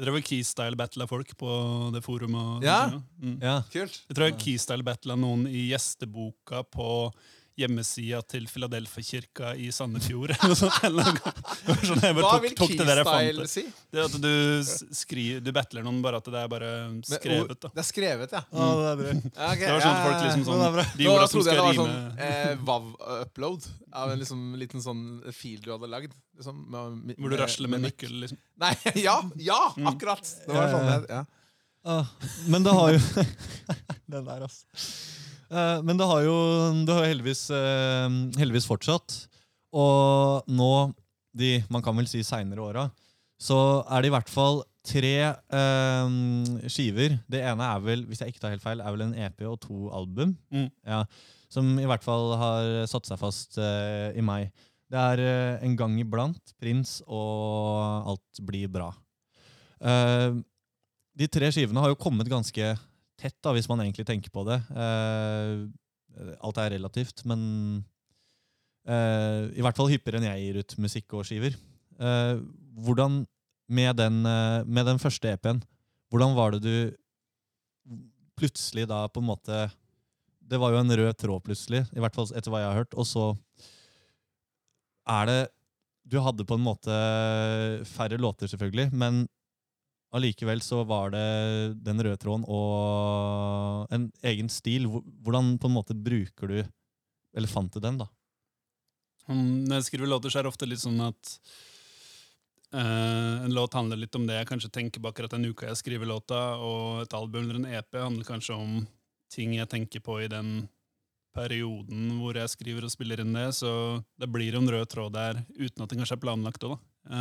Jeg 0.00 0.06
drev 0.06 0.16
keystyle 0.24 0.76
battla 0.80 1.04
folk 1.10 1.34
på 1.36 1.50
det 1.92 2.00
forumet. 2.06 2.62
Ja? 2.64 2.78
Mm. 3.20 3.34
Ja. 3.44 3.58
Kult. 3.72 3.98
Jeg 4.08 4.16
tror 4.16 4.30
jeg 4.30 4.38
keystyle 4.40 4.86
battla 4.86 5.16
noen 5.20 5.42
i 5.50 5.66
gjesteboka 5.68 6.62
på 6.72 6.86
hjemmesida 7.60 8.18
til 8.28 8.46
Filadelfia-kirka 8.50 9.52
i 9.60 9.68
Sandefjord. 9.74 10.32
sånn 10.60 10.72
jeg 10.80 12.16
bare 12.16 12.24
Hva 12.24 12.32
tok, 12.32 12.44
vil 12.44 12.54
tok 12.58 12.72
det 12.78 12.86
der 12.88 13.00
jeg 13.02 13.06
fant 13.08 13.20
keystyle 13.20 13.44
det. 13.44 13.50
si? 13.52 13.64
Det 13.90 14.04
at 14.06 14.16
du 14.24 14.30
skriver, 15.00 15.42
du 15.44 15.50
battler 15.56 15.84
noen, 15.86 16.00
bare 16.04 16.20
at 16.22 16.30
det 16.32 16.40
er 16.42 16.50
bare 16.52 16.70
skrevet. 17.08 17.56
da. 17.66 17.72
Det 17.76 17.82
er 17.84 17.88
skrevet, 17.90 18.34
ja. 18.38 18.42
Å, 18.50 18.68
det 18.80 18.90
er 18.90 19.20
okay, 19.50 19.64
Det 19.66 19.74
var 19.76 19.84
sånn 19.84 19.98
at 19.98 20.06
folk 20.08 20.24
liksom 20.26 20.46
sånn. 20.48 20.80
De 21.00 21.08
Nå 21.08 21.14
orda 21.16 21.28
som 21.28 21.36
trodde 21.36 21.54
jeg 21.54 21.60
skal 21.60 21.60
det 21.60 21.64
var 21.66 21.76
rime 21.76 21.84
sånn 21.84 22.24
eh, 22.26 22.64
Vav-upload 22.70 23.68
av 24.00 24.14
en 24.14 24.22
liksom, 24.22 24.42
liten 24.60 24.84
sånn 24.84 25.04
fil 25.36 25.60
du 25.64 25.70
hadde 25.74 25.90
lagd. 25.90 26.16
Liksom, 26.40 26.64
med, 26.72 26.96
med, 27.10 27.18
Hvor 27.20 27.32
du 27.34 27.38
rasler 27.40 27.68
med 27.72 27.84
nøkkel. 27.84 28.16
liksom. 28.24 28.40
Nei, 28.62 28.74
ja! 29.06 29.18
Ja, 29.36 29.60
Mm. 29.76 29.86
akkurat! 29.92 30.24
Det 30.46 30.54
var 30.56 30.72
sånn 30.72 31.06
ja. 31.10 31.24
Ah, 31.88 32.04
men 32.52 32.64
det 32.66 32.72
har 32.76 32.90
jo 32.92 32.98
Den 34.10 34.26
der, 34.26 34.42
altså. 34.44 34.66
Eh, 35.50 35.82
men 35.82 35.98
det 35.98 36.06
har 36.06 36.22
jo, 36.24 36.38
det 36.86 36.94
har 36.96 37.08
heldigvis, 37.10 37.44
eh, 37.54 38.08
heldigvis 38.38 38.68
fortsatt. 38.70 39.16
Og 39.74 40.46
nå, 40.50 40.72
de 41.36 41.60
man 41.70 41.82
kan 41.82 41.96
vel 41.98 42.08
si 42.10 42.22
seinere 42.26 42.64
åra, 42.64 42.88
så 43.40 43.82
er 43.88 44.02
det 44.02 44.10
i 44.10 44.14
hvert 44.14 44.30
fall 44.30 44.62
tre 44.86 45.14
eh, 45.32 46.14
skiver. 46.70 47.18
Det 47.30 47.42
ene 47.50 47.66
er 47.66 47.84
vel 47.84 48.06
hvis 48.08 48.22
jeg 48.22 48.32
ikke 48.32 48.44
tar 48.44 48.54
helt 48.54 48.64
feil, 48.64 48.82
er 48.82 48.96
vel 48.96 49.06
en 49.08 49.18
EP 49.26 49.44
og 49.48 49.60
to 49.66 49.90
album. 49.96 50.34
Mm. 50.54 50.68
Ja, 50.86 51.04
som 51.50 51.72
i 51.82 51.86
hvert 51.88 52.06
fall 52.06 52.34
har 52.38 52.72
satt 52.90 53.08
seg 53.08 53.18
fast 53.18 53.58
i 53.58 54.22
meg. 54.22 54.52
Det 54.90 54.98
er 54.98 55.58
En 55.66 55.74
gang 55.78 55.96
iblant, 55.98 56.54
Prins 56.62 57.00
og 57.06 58.06
Alt 58.10 58.42
blir 58.46 58.70
bra. 58.70 58.92
Eh, 59.80 60.36
de 61.16 61.28
tre 61.28 61.50
skivene 61.52 61.82
har 61.82 61.92
jo 61.92 61.98
kommet 62.00 62.28
ganske 62.30 62.74
tett, 63.20 63.36
da, 63.44 63.52
hvis 63.56 63.68
man 63.70 63.82
egentlig 63.84 64.06
tenker 64.08 64.32
på 64.32 64.44
det. 64.48 64.58
Eh, 64.74 65.64
alt 66.40 66.60
er 66.60 66.74
relativt, 66.74 67.24
men 67.28 67.42
eh, 68.88 69.50
i 69.54 69.64
hvert 69.64 69.76
fall 69.78 69.90
hyppigere 69.92 70.20
enn 70.20 70.30
jeg 70.30 70.46
gir 70.46 70.60
ut 70.62 70.76
musikk 70.86 71.16
og 71.18 71.26
skiver. 71.28 71.58
Eh, 72.00 72.40
hvordan, 72.80 73.22
med 73.70 74.00
den, 74.00 74.24
med 74.66 74.88
den 74.88 74.98
første 74.98 75.30
EP-en, 75.30 75.60
hvordan 76.10 76.32
var 76.34 76.56
det 76.56 76.64
du 76.64 78.10
plutselig 78.34 78.88
da 78.90 79.04
på 79.06 79.20
en 79.22 79.28
måte 79.28 79.58
Det 80.40 80.58
var 80.58 80.72
jo 80.72 80.80
en 80.80 80.96
rød 80.98 81.14
tråd 81.20 81.44
plutselig, 81.46 81.84
i 81.94 82.02
hvert 82.02 82.16
fall 82.16 82.26
etter 82.34 82.50
hva 82.50 82.64
jeg 82.64 82.70
har 82.72 82.80
hørt. 82.80 82.96
Og 82.98 83.06
så 83.06 83.26
er 85.06 85.28
det 85.30 85.40
Du 86.02 86.18
hadde 86.24 86.46
på 86.48 86.58
en 86.58 86.64
måte 86.64 86.96
færre 87.86 88.18
låter, 88.18 88.50
selvfølgelig, 88.50 88.90
men 88.90 89.28
allikevel 90.16 90.62
så 90.64 90.82
var 90.88 91.12
det 91.14 91.26
den 91.86 92.02
røde 92.02 92.18
tråden 92.20 92.46
og 92.50 93.90
en 93.94 94.08
egen 94.26 94.50
stil. 94.52 94.88
Hvordan 94.88 95.56
på 95.60 95.70
en 95.70 95.76
måte 95.76 95.96
bruker 95.96 96.50
du 96.50 96.60
Eller 97.30 97.46
fant 97.46 97.70
du 97.70 97.78
den, 97.78 98.00
da? 98.00 98.08
Når 99.30 99.76
jeg 99.76 99.84
skriver 99.86 100.10
låter, 100.10 100.32
så 100.32 100.40
er 100.40 100.42
det 100.42 100.50
ofte 100.50 100.66
litt 100.66 100.82
sånn 100.82 100.98
at 101.04 101.36
Uh, 102.70 103.42
en 103.42 103.50
låt 103.50 103.74
handler 103.74 103.98
litt 103.98 104.14
om 104.14 104.28
det 104.28 104.36
jeg 104.36 104.46
kanskje 104.46 104.68
tenker 104.70 105.02
på 105.02 105.10
akkurat 105.10 105.32
den 105.34 105.48
uka 105.50 105.66
jeg 105.66 105.78
skriver 105.80 106.06
låta, 106.06 106.54
og 106.62 107.00
et 107.02 107.16
album 107.18 107.48
eller 107.48 107.56
en 107.58 107.66
EP 107.66 107.96
handler 107.98 108.28
kanskje 108.28 108.54
om 108.54 108.76
ting 109.26 109.56
jeg 109.56 109.66
tenker 109.72 110.02
på 110.06 110.20
i 110.22 110.28
den 110.30 110.68
perioden 111.34 112.12
hvor 112.20 112.38
jeg 112.38 112.52
skriver 112.52 112.86
og 112.86 112.92
spiller 112.94 113.24
inn 113.24 113.34
det, 113.34 113.48
så 113.58 113.72
det 114.22 114.30
blir 114.30 114.54
en 114.54 114.70
rød 114.70 114.86
tråd 114.86 115.16
der 115.18 115.42
uten 115.58 115.82
at 115.82 115.90
det 115.90 115.98
kanskje 115.98 116.14
er 116.20 116.22
planlagt 116.22 116.66
òg, 116.68 116.76
da. 116.76 117.18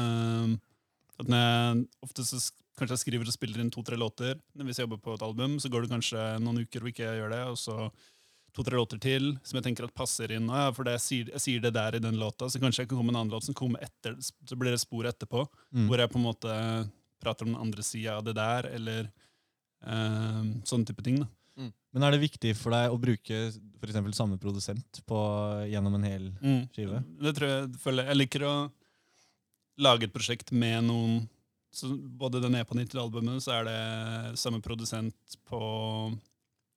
At 1.19 1.33
når 1.33 1.43
jeg 1.43 1.81
ofte 2.05 2.27
så 2.29 2.43
kanskje 2.79 2.95
jeg 2.97 3.03
skriver 3.05 3.27
og 3.29 3.35
spiller 3.35 3.61
inn 3.63 3.69
to-tre 3.73 3.97
låter, 3.99 4.39
men 4.55 4.65
hvis 4.69 4.79
jeg 4.79 4.87
jobber 4.87 5.01
på 5.03 5.13
et 5.17 5.25
album, 5.27 5.57
så 5.59 5.69
går 5.71 5.85
det 5.85 5.91
kanskje 5.93 6.23
noen 6.43 6.61
uker 6.63 6.79
hvor 6.83 6.91
ikke 6.93 7.05
jeg 7.05 7.19
gjør 7.21 7.33
det, 7.35 7.43
og 7.51 7.57
så 7.59 7.75
to-tre 8.55 8.79
låter 8.79 8.99
til 9.03 9.27
som 9.45 9.59
jeg 9.59 9.67
tenker 9.67 9.85
at 9.85 9.93
passer 9.95 10.31
inn. 10.33 10.47
Ja, 10.49 10.71
for 10.73 10.87
det 10.87 10.95
jeg, 10.97 11.03
sier, 11.05 11.27
jeg 11.35 11.43
sier 11.43 11.61
det 11.67 11.73
der 11.75 11.99
i 11.99 12.01
den 12.03 12.17
låta, 12.17 12.47
så 12.49 12.59
kanskje 12.63 12.83
jeg 12.85 12.89
kan 12.89 12.97
komme 12.97 13.11
med 13.11 13.17
en 13.17 13.21
annen 13.25 13.35
låt 13.35 13.45
som 13.45 13.53
kommer 13.57 13.83
etter. 13.85 14.15
Så 14.19 14.57
blir 14.57 14.73
det 14.73 14.81
spor 14.81 15.05
etterpå, 15.11 15.45
Mm. 15.71 15.85
hvor 15.91 15.99
jeg 16.01 16.09
på 16.09 16.17
en 16.17 16.25
måte 16.25 16.55
prater 17.21 17.45
om 17.45 17.51
den 17.53 17.61
andre 17.61 17.83
sida 17.83 18.15
av 18.17 18.23
det 18.25 18.33
der, 18.39 18.65
eller 18.73 19.11
eh, 19.85 20.43
sånne 20.65 20.87
type 20.89 21.03
ting. 21.05 21.19
da. 21.21 21.27
Men 21.93 22.03
er 22.05 22.11
det 22.13 22.21
viktig 22.21 22.51
for 22.55 22.71
deg 22.71 22.91
å 22.93 22.99
bruke 23.01 23.37
for 23.79 23.89
eksempel 23.89 24.13
samme 24.13 24.37
produsent 24.39 24.99
på, 25.09 25.17
gjennom 25.71 25.95
en 25.97 26.03
hel 26.05 26.27
skive? 26.71 26.99
Det 27.19 27.33
tror 27.35 27.49
jeg, 27.49 27.69
føler, 27.81 28.05
jeg 28.11 28.19
liker 28.19 28.45
å 28.45 28.53
lage 29.81 30.05
et 30.07 30.13
prosjekt 30.13 30.51
med 30.53 30.83
noen 30.85 31.27
så 31.71 31.91
Både 31.97 32.41
den 32.41 32.55
EP-en 32.57 32.87
til 32.89 32.99
albumet, 33.01 33.43
så 33.43 33.59
er 33.59 33.67
det 33.67 34.39
samme 34.41 34.61
produsent 34.65 35.35
på, 35.45 35.59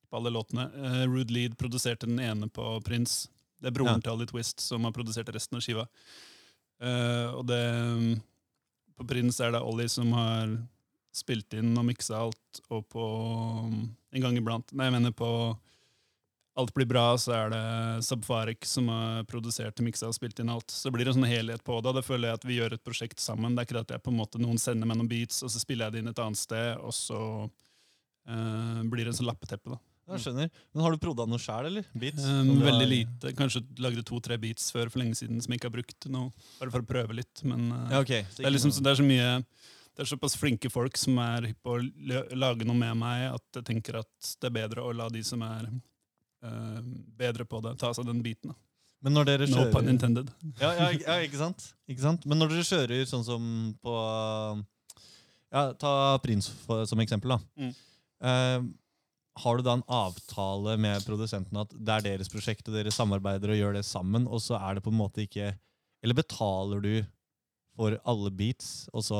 på 0.09 0.19
alle 0.19 0.29
låtene. 0.33 0.67
Uh, 0.75 1.03
Rude 1.09 1.33
Lead 1.33 1.57
produserte 1.57 2.05
den 2.05 2.19
ene 2.21 2.49
på 2.53 2.77
Prince. 2.85 3.27
Det 3.59 3.71
er 3.71 3.77
broren 3.77 3.97
Ja. 3.97 4.03
til 4.05 4.11
Ali 4.13 4.27
Twist 4.29 4.61
som 4.61 4.83
har 4.85 4.93
produsert 4.93 5.31
resten 5.33 5.57
av 5.57 5.63
skiva. 5.65 5.87
Uh, 6.83 7.33
og 7.39 7.47
det 7.47 7.63
På 8.97 9.05
Prince 9.09 9.41
er 9.41 9.51
det 9.55 9.61
Ollie 9.65 9.89
som 9.89 10.11
har 10.13 10.51
spilt 11.13 11.53
inn 11.57 11.71
og 11.77 11.85
miksa 11.85 12.19
alt, 12.25 12.61
og 12.69 12.87
på 12.89 13.03
En 14.13 14.21
gang 14.21 14.37
iblant 14.37 14.71
Nei, 14.73 14.85
jeg 14.89 14.93
mener 14.97 15.13
på 15.13 15.29
Alt 16.55 16.73
blir 16.75 16.85
bra, 16.85 17.17
så 17.17 17.31
er 17.33 17.49
det 17.49 17.61
Subfarik 18.05 18.65
som 18.69 18.89
har 18.93 19.23
produsert 19.25 19.79
miksa 19.81 20.11
og 20.11 20.13
spilt 20.13 20.37
inn 20.43 20.51
alt. 20.53 20.69
Så 20.69 20.89
det 20.89 20.93
blir 20.99 21.09
en 21.09 21.15
sånn 21.17 21.25
helhet 21.25 21.63
på 21.65 21.79
det, 21.81 21.95
det 21.97 22.03
føler 22.05 22.29
jeg 22.29 22.39
at 22.39 22.45
vi 22.45 22.57
gjør 22.59 22.75
et 22.75 22.83
prosjekt 22.85 23.23
sammen. 23.23 23.55
Det 23.55 23.63
er 23.63 23.67
ikke 23.69 23.77
det 23.79 23.85
at 23.87 23.93
jeg 23.95 24.03
på 24.05 24.13
en 24.13 24.19
måte 24.19 24.41
noen 24.41 24.59
sender 24.61 24.89
meg 24.89 24.99
noen 24.99 25.09
beats, 25.09 25.41
og 25.41 25.49
så 25.49 25.61
spiller 25.63 25.87
jeg 25.89 25.95
det 25.95 26.03
inn 26.03 26.11
et 26.13 26.21
annet 26.21 26.37
sted, 26.37 26.75
og 26.77 26.93
så 26.93 27.21
uh, 28.29 28.83
blir 28.85 29.07
det 29.07 29.15
en 29.15 29.19
sånn 29.23 29.29
lappeteppe. 29.31 29.73
da. 29.73 29.79
Jeg 30.13 30.19
skjønner. 30.25 30.49
Men 30.75 30.83
Har 30.83 30.93
du 30.93 30.99
prodda 31.01 31.25
noe 31.31 31.41
sjæl, 31.41 31.69
eller? 31.71 31.85
Beats? 31.97 32.25
Um, 32.27 32.51
veldig 32.61 32.89
lite. 32.91 33.31
Kanskje 33.39 33.63
lagde 33.81 34.03
to-tre 34.05 34.37
beats 34.37 34.67
før 34.75 34.91
for 34.93 35.01
lenge 35.01 35.17
siden 35.17 35.39
som 35.41 35.53
jeg 35.55 35.61
ikke 35.61 35.71
har 35.71 35.77
brukt 35.79 36.09
nå, 36.11 36.25
bare 36.59 36.73
for 36.75 36.83
å 36.85 36.89
prøve 36.89 37.17
litt. 37.17 37.41
Men 37.47 37.71
uh, 37.71 37.87
Ja, 37.95 38.03
okay. 38.03 38.27
Det, 38.35 38.45
er 38.45 38.53
liksom, 38.53 38.75
så- 38.75 38.83
det 38.83 38.93
er 38.93 39.01
så 39.01 39.07
mye 39.07 39.31
det 39.93 40.01
er 40.01 40.09
såpass 40.09 40.33
flinke 40.37 40.71
folk 40.73 40.95
som 40.97 41.19
er 41.21 41.51
hypp 41.51 41.59
på 41.65 41.75
å 41.77 41.81
lage 42.33 42.65
noe 42.65 42.77
med 42.77 42.97
meg, 42.97 43.27
at 43.35 43.59
jeg 43.59 43.65
tenker 43.67 43.99
at 43.99 44.29
det 44.41 44.49
er 44.49 44.55
bedre 44.55 44.81
å 44.81 44.93
la 44.97 45.05
de 45.13 45.21
som 45.25 45.41
er 45.45 45.67
eh, 46.43 46.83
bedre 47.19 47.47
på 47.49 47.61
det, 47.65 47.77
ta 47.81 47.93
seg 47.95 48.07
den 48.09 48.21
biten. 48.25 48.53
da. 48.53 48.59
Men 49.03 49.17
når 49.17 49.27
dere 49.27 49.47
No 49.51 49.65
pun 49.71 49.89
intended. 49.91 50.29
ja, 50.61 50.69
ja, 50.77 50.91
ja, 50.95 51.17
ikke 51.25 51.39
sant? 51.41 51.73
Ikke 51.91 52.05
sant? 52.05 52.23
Men 52.29 52.39
når 52.39 52.53
dere 52.53 52.67
kjører 52.67 53.09
sånn 53.09 53.25
som 53.27 53.49
på 53.83 53.95
Ja, 55.53 55.67
Ta 55.77 56.17
Prins 56.23 56.47
for, 56.63 56.85
som 56.89 57.01
eksempel, 57.03 57.35
da. 57.35 57.39
Mm. 57.59 57.73
Uh, 58.23 58.71
har 59.43 59.57
du 59.57 59.65
da 59.65 59.75
en 59.75 59.85
avtale 59.91 60.77
med 60.81 61.03
produsenten 61.05 61.57
at 61.59 61.73
det 61.73 61.97
er 61.97 62.05
deres 62.05 62.31
prosjekt, 62.31 62.67
og 62.69 62.77
dere 62.77 62.93
samarbeider 62.93 63.51
og 63.51 63.59
gjør 63.59 63.77
det 63.77 63.83
sammen, 63.85 64.27
og 64.29 64.41
så 64.45 64.59
er 64.61 64.77
det 64.77 64.85
på 64.85 64.93
en 64.93 64.99
måte 65.01 65.25
ikke 65.25 65.51
Eller 66.03 66.17
betaler 66.17 66.81
du 66.83 67.05
for 67.77 67.95
alle 68.05 68.29
beats, 68.31 68.87
og 68.93 69.05
så 69.07 69.19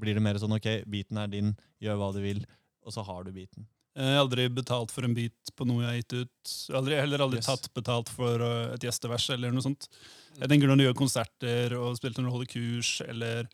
blir 0.00 0.16
det 0.16 0.22
mer 0.24 0.38
sånn 0.42 0.56
ok, 0.56 0.66
beaten 0.90 1.20
er 1.22 1.30
din, 1.32 1.52
gjør 1.80 2.00
hva 2.00 2.10
du 2.12 2.18
vil, 2.20 2.42
og 2.84 2.92
så 2.92 3.04
har 3.06 3.24
du 3.24 3.30
beaten? 3.32 3.64
Jeg 3.96 4.12
har 4.12 4.20
aldri 4.20 4.44
betalt 4.52 4.92
for 4.92 5.06
en 5.06 5.14
beat 5.16 5.52
på 5.56 5.64
noe 5.64 5.80
jeg 5.80 5.88
har 5.88 5.98
gitt 6.02 6.14
ut. 6.20 6.54
Jeg 6.68 6.76
aldri, 6.76 6.96
heller 7.00 7.22
aldri 7.24 7.40
Yes. 7.40 7.48
tatt 7.48 7.68
betalt 7.72 8.10
for 8.12 8.42
uh, 8.44 8.74
et 8.74 8.84
gjestevers 8.84 9.30
eller 9.32 9.54
noe 9.54 9.64
sånt. 9.64 9.88
Jeg 10.36 10.50
tenker 10.52 10.68
Når 10.68 10.76
du 10.76 10.84
gjør 10.84 10.98
konserter 10.98 11.74
og 11.78 11.96
spiller 11.96 12.20
når 12.20 12.28
du 12.28 12.34
holder 12.34 12.50
kurs, 12.52 12.90
eller 13.06 13.48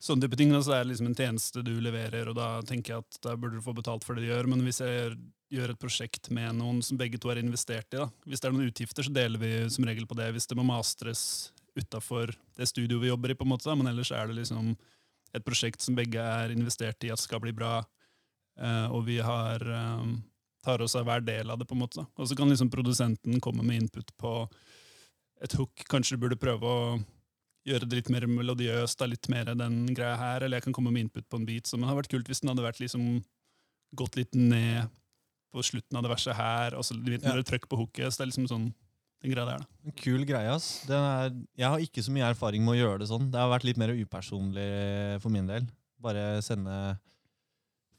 sånne 0.00 0.24
type 0.24 0.38
ting, 0.40 0.52
så 0.56 0.72
er 0.72 0.84
det 0.84 0.92
liksom 0.94 1.10
en 1.10 1.18
tjeneste 1.18 1.62
du 1.64 1.74
leverer, 1.84 2.28
og 2.28 2.36
da 2.38 2.48
tenker 2.64 2.94
jeg 2.94 3.04
at 3.04 3.18
da 3.24 3.36
burde 3.36 3.60
du 3.60 3.64
få 3.64 3.74
betalt 3.76 4.04
for 4.04 4.16
det 4.16 4.24
du 4.24 4.30
gjør. 4.32 4.48
Men 4.52 4.64
hvis 4.64 4.80
jeg 4.80 4.96
gjør, 4.96 5.18
gjør 5.58 5.74
et 5.74 5.82
prosjekt 5.84 6.30
med 6.34 6.56
noen 6.58 6.80
som 6.84 6.98
begge 7.00 7.20
to 7.20 7.30
er 7.32 7.42
investert 7.42 7.92
i, 7.92 8.00
da. 8.00 8.08
hvis 8.24 8.40
det 8.40 8.48
er 8.48 8.56
noen 8.56 8.72
utgifter, 8.72 9.04
så 9.06 9.12
deler 9.12 9.40
vi 9.40 9.52
som 9.72 9.84
regel 9.84 10.08
på 10.08 10.16
det. 10.18 10.30
Hvis 10.32 10.48
det 10.48 10.56
må 10.56 10.64
mastres 10.66 11.52
utafor 11.76 12.32
det 12.56 12.68
studioet 12.70 13.02
vi 13.02 13.12
jobber 13.12 13.34
i, 13.34 13.36
på 13.38 13.44
en 13.44 13.52
måte, 13.52 13.68
da. 13.68 13.76
men 13.76 13.92
ellers 13.92 14.12
er 14.14 14.30
det 14.30 14.40
liksom 14.40 14.72
et 15.34 15.44
prosjekt 15.44 15.82
som 15.82 15.96
begge 15.98 16.22
er 16.22 16.52
investert 16.54 17.04
i 17.04 17.12
at 17.12 17.20
skal 17.20 17.42
bli 17.42 17.52
bra. 17.52 17.82
Eh, 18.60 18.86
og 18.94 19.04
vi 19.06 19.18
har, 19.18 19.60
eh, 19.60 20.04
tar 20.64 20.80
oss 20.82 20.94
av 20.96 21.04
hver 21.06 21.24
del 21.24 21.50
av 21.50 21.58
det. 21.58 21.66
på 21.68 21.74
en 21.74 21.80
måte. 21.82 22.06
Og 22.16 22.28
så 22.28 22.36
kan 22.36 22.48
liksom 22.48 22.70
produsenten 22.70 23.40
komme 23.40 23.62
med 23.64 23.82
input 23.82 24.10
på 24.16 24.48
et 25.42 25.52
hook. 25.52 25.74
Kanskje 25.90 26.16
du 26.16 26.22
burde 26.28 26.38
prøve 26.40 26.62
å 26.62 27.04
gjøre 27.66 27.88
det 27.88 27.96
litt 27.96 28.10
mer 28.10 28.26
melodiøst, 28.26 28.96
da, 28.98 29.06
litt 29.06 29.28
mer 29.28 29.44
den 29.54 29.86
greia 29.94 30.16
her. 30.16 30.40
Eller 30.42 30.58
jeg 30.60 30.64
kan 30.64 30.72
komme 30.72 30.92
med 30.92 31.06
input 31.08 31.28
på 31.28 31.36
en 31.40 31.46
beat 31.46 31.66
som 31.66 31.82
hadde 31.82 31.96
vært 32.02 32.08
kult 32.12 32.26
hvis 32.28 32.40
den 32.40 32.48
hadde 32.52 32.64
vært 32.66 32.80
liksom 32.80 33.24
gått 33.94 34.16
litt 34.16 34.34
ned 34.34 34.88
på 35.54 35.62
slutten 35.62 35.96
av 35.96 36.02
det 36.02 36.10
verset 36.10 36.34
her, 36.34 36.74
og 36.74 36.82
så 36.82 36.96
litt 36.98 37.22
Ja. 37.22 37.34
mer 37.34 37.42
trøkk 37.42 37.68
på 37.68 37.76
hooket. 37.78 38.10
Så 38.12 38.18
det 38.18 38.24
er 38.26 38.30
liksom 38.32 38.48
sånn 38.48 38.74
den 39.22 39.30
greia 39.32 39.46
der. 39.46 39.58
da. 39.58 39.66
En 39.86 39.92
kul 39.92 40.24
greie, 40.26 40.48
ass. 40.50 40.84
Er, 40.90 41.30
jeg 41.56 41.68
har 41.68 41.78
ikke 41.78 42.02
så 42.02 42.10
mye 42.10 42.28
erfaring 42.34 42.64
med 42.64 42.74
å 42.74 42.80
gjøre 42.82 42.98
det 43.00 43.08
sånn. 43.08 43.30
Det 43.30 43.38
har 43.38 43.48
vært 43.48 43.64
litt 43.64 43.76
mer 43.78 43.88
upersonlig 43.94 45.20
for 45.22 45.30
min 45.30 45.46
del. 45.46 45.66
Bare 46.00 46.42
sende 46.42 46.98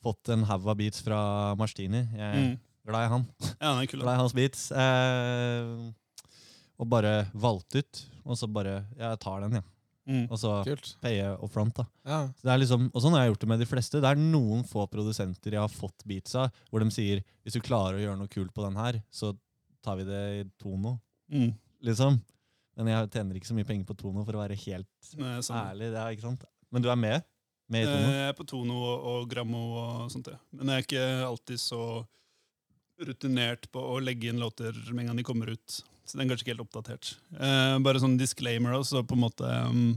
Fått 0.06 0.30
en 0.36 0.44
haug 0.46 0.68
av 0.70 0.78
beats 0.78 1.02
fra 1.02 1.20
Marstini. 1.58 2.04
Jeg 2.14 2.22
er 2.22 2.42
Mm. 2.42 2.58
glad 2.86 3.06
i 3.08 3.10
han. 3.10 3.24
Ja, 3.60 3.74
den 3.74 3.82
er 3.84 3.88
kul. 3.90 4.00
Glad 4.06 4.14
i 4.14 4.22
hans 4.22 4.34
beats. 4.38 4.68
Eh, 4.72 5.92
og 6.80 6.90
bare 6.92 7.14
valgt 7.34 7.76
ut. 7.80 8.04
Og 8.26 8.38
så 8.38 8.48
bare 8.52 8.84
Jeg 8.98 9.20
tar 9.24 9.42
den, 9.46 9.58
ja. 9.60 9.64
Mm. 10.08 10.28
Og 10.30 10.38
så 10.38 10.52
Kult. 10.68 10.92
paye 11.02 11.32
up 11.34 11.50
front, 11.50 11.74
da. 11.80 11.86
Ja. 12.06 12.20
Så 12.38 12.46
det 12.46 12.52
er 12.54 12.60
liksom, 12.62 12.92
og 12.94 13.02
sånn 13.02 13.16
har 13.18 13.24
jeg 13.26 13.32
gjort 13.34 13.40
det 13.42 13.50
med 13.50 13.60
de 13.64 13.66
fleste. 13.66 14.02
Det 14.04 14.06
er 14.12 14.20
noen 14.22 14.62
få 14.70 14.84
produsenter 14.92 15.56
jeg 15.56 15.64
har 15.64 15.72
fått 15.74 16.06
beats 16.06 16.36
av, 16.38 16.52
hvor 16.70 16.84
de 16.84 16.92
sier 16.94 17.24
hvis 17.44 17.54
du 17.58 17.60
klarer 17.66 17.98
å 17.98 18.04
gjøre 18.04 18.20
noe 18.20 18.30
kult 18.30 18.54
på 18.54 18.62
den 18.68 18.78
her, 18.78 19.00
så 19.10 19.32
tar 19.82 19.98
vi 19.98 20.06
det 20.06 20.22
i 20.38 20.44
tono. 20.62 21.00
Mm. 21.34 21.56
liksom. 21.82 22.22
Men 22.78 22.88
jeg 22.92 23.10
tjener 23.16 23.34
ikke 23.40 23.48
så 23.50 23.56
mye 23.58 23.66
penger 23.66 23.86
på 23.88 23.96
Tono, 23.98 24.24
for 24.28 24.34
å 24.36 24.42
være 24.44 24.58
helt 24.60 24.88
Nei, 25.18 25.38
sånn. 25.42 25.56
ærlig. 25.72 25.88
Det 25.94 25.98
er, 26.02 26.12
ikke 26.14 26.26
sant? 26.28 26.44
Men 26.70 26.82
du 26.84 26.90
er 26.92 26.98
med? 27.00 27.24
Med 27.72 27.88
Eh, 27.88 27.94
Tono? 27.94 28.12
Jeg 28.14 28.30
er 28.30 28.38
på 28.38 28.46
Tono 28.48 28.82
og, 28.84 29.30
Grammo 29.30 29.64
og 29.82 30.12
sånt. 30.14 30.30
Ja. 30.30 30.40
Men 30.54 30.70
jeg 30.74 30.84
er 30.84 30.86
ikke 30.86 31.06
alltid 31.26 31.62
så 31.62 31.82
rutinert 33.02 33.68
på 33.74 33.82
å 33.82 34.00
legge 34.00 34.30
inn 34.30 34.40
låter 34.40 34.76
med 34.94 35.04
en 35.04 35.12
gang 35.12 35.18
de 35.18 35.28
kommer 35.28 35.52
ut. 35.52 35.82
Så 36.06 36.18
den 36.18 36.26
er 36.26 36.34
kanskje 36.34 36.46
ikke 36.46 36.54
helt 36.54 36.66
oppdatert. 36.68 37.16
Eh, 37.34 37.78
bare 37.84 38.02
sånn 38.02 38.20
disclaimer, 38.20 38.78
så 38.86 39.02
på 39.04 39.18
en 39.18 39.24
måte 39.24 39.50
um, 39.66 39.96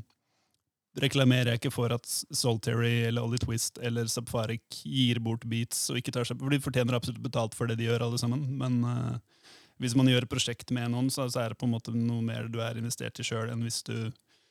reklamerer 0.98 1.52
jeg 1.52 1.60
ikke 1.60 1.74
for 1.74 1.92
at 1.94 2.08
Solterry 2.08 3.04
eller 3.10 3.26
Ollie 3.26 3.42
Twist 3.42 3.78
eller 3.84 4.08
Sapfarik 4.10 4.80
gir 4.88 5.20
bort 5.22 5.44
beats 5.46 5.84
og 5.92 6.00
ikke 6.00 6.14
tar 6.16 6.26
seg 6.26 6.40
For 6.40 6.50
de 6.50 6.62
fortjener 6.64 6.96
absolutt 6.96 7.20
betalt 7.22 7.54
for 7.54 7.68
det 7.68 7.76
de 7.78 7.90
gjør, 7.90 8.06
alle 8.08 8.20
sammen. 8.20 8.46
Men 8.58 8.80
eh, 8.88 9.44
hvis 9.84 9.94
man 9.98 10.08
gjør 10.10 10.24
et 10.24 10.32
prosjekt 10.32 10.72
med 10.74 10.90
noen, 10.94 11.12
så, 11.12 11.28
så 11.30 11.44
er 11.44 11.52
det 11.52 11.60
på 11.60 11.68
en 11.68 11.76
måte 11.76 11.94
noe 11.94 12.24
mer 12.24 12.48
du 12.50 12.58
er 12.64 12.80
investert 12.80 13.20
i 13.20 13.26
sjøl, 13.26 13.52
enn 13.52 13.62
hvis 13.66 13.84
du 13.86 14.08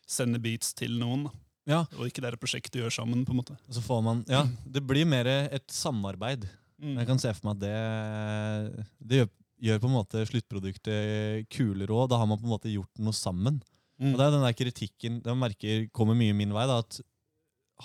sender 0.07 0.39
beats 0.39 0.71
til 0.77 0.93
noen. 1.01 1.27
da. 1.27 1.35
Ja, 1.67 1.81
Og 1.99 2.07
ikke 2.07 2.21
det 2.23 2.29
er 2.29 2.33
et 2.37 2.39
prosjekt 2.39 2.71
du 2.71 2.79
gjør 2.79 2.93
sammen. 2.95 3.25
på 3.25 3.31
en 3.35 3.41
måte. 3.41 3.57
og 3.67 3.73
så 3.75 3.81
får 3.83 4.03
man, 4.03 4.23
ja, 4.27 4.45
Det 4.65 4.81
blir 4.87 5.05
mer 5.05 5.25
et 5.27 5.67
samarbeid. 5.67 6.47
Mm. 6.81 6.95
Jeg 6.99 7.07
kan 7.07 7.19
se 7.19 7.33
for 7.33 7.47
meg 7.49 7.57
at 7.57 7.63
det, 7.65 8.87
det 9.09 9.17
gjør, 9.19 9.29
gjør 9.67 9.79
på 9.81 9.89
en 9.89 9.97
måte 9.97 10.21
sluttproduktet 10.29 11.47
kulere 11.53 11.89
òg. 11.95 12.09
Da 12.11 12.17
har 12.21 12.27
man 12.29 12.37
på 12.39 12.45
en 12.47 12.53
måte 12.53 12.71
gjort 12.71 13.01
noe 13.03 13.15
sammen. 13.17 13.59
Mm. 13.99 14.13
Og 14.13 14.17
det 14.19 14.25
er 14.27 14.31
den 14.35 14.45
der 14.45 14.57
kritikken 14.57 15.21
den 15.25 15.39
merker 15.41 15.87
kommer 15.91 16.15
mye 16.17 16.35
min 16.37 16.53
vei. 16.53 16.67
da, 16.69 16.79
At 16.79 16.99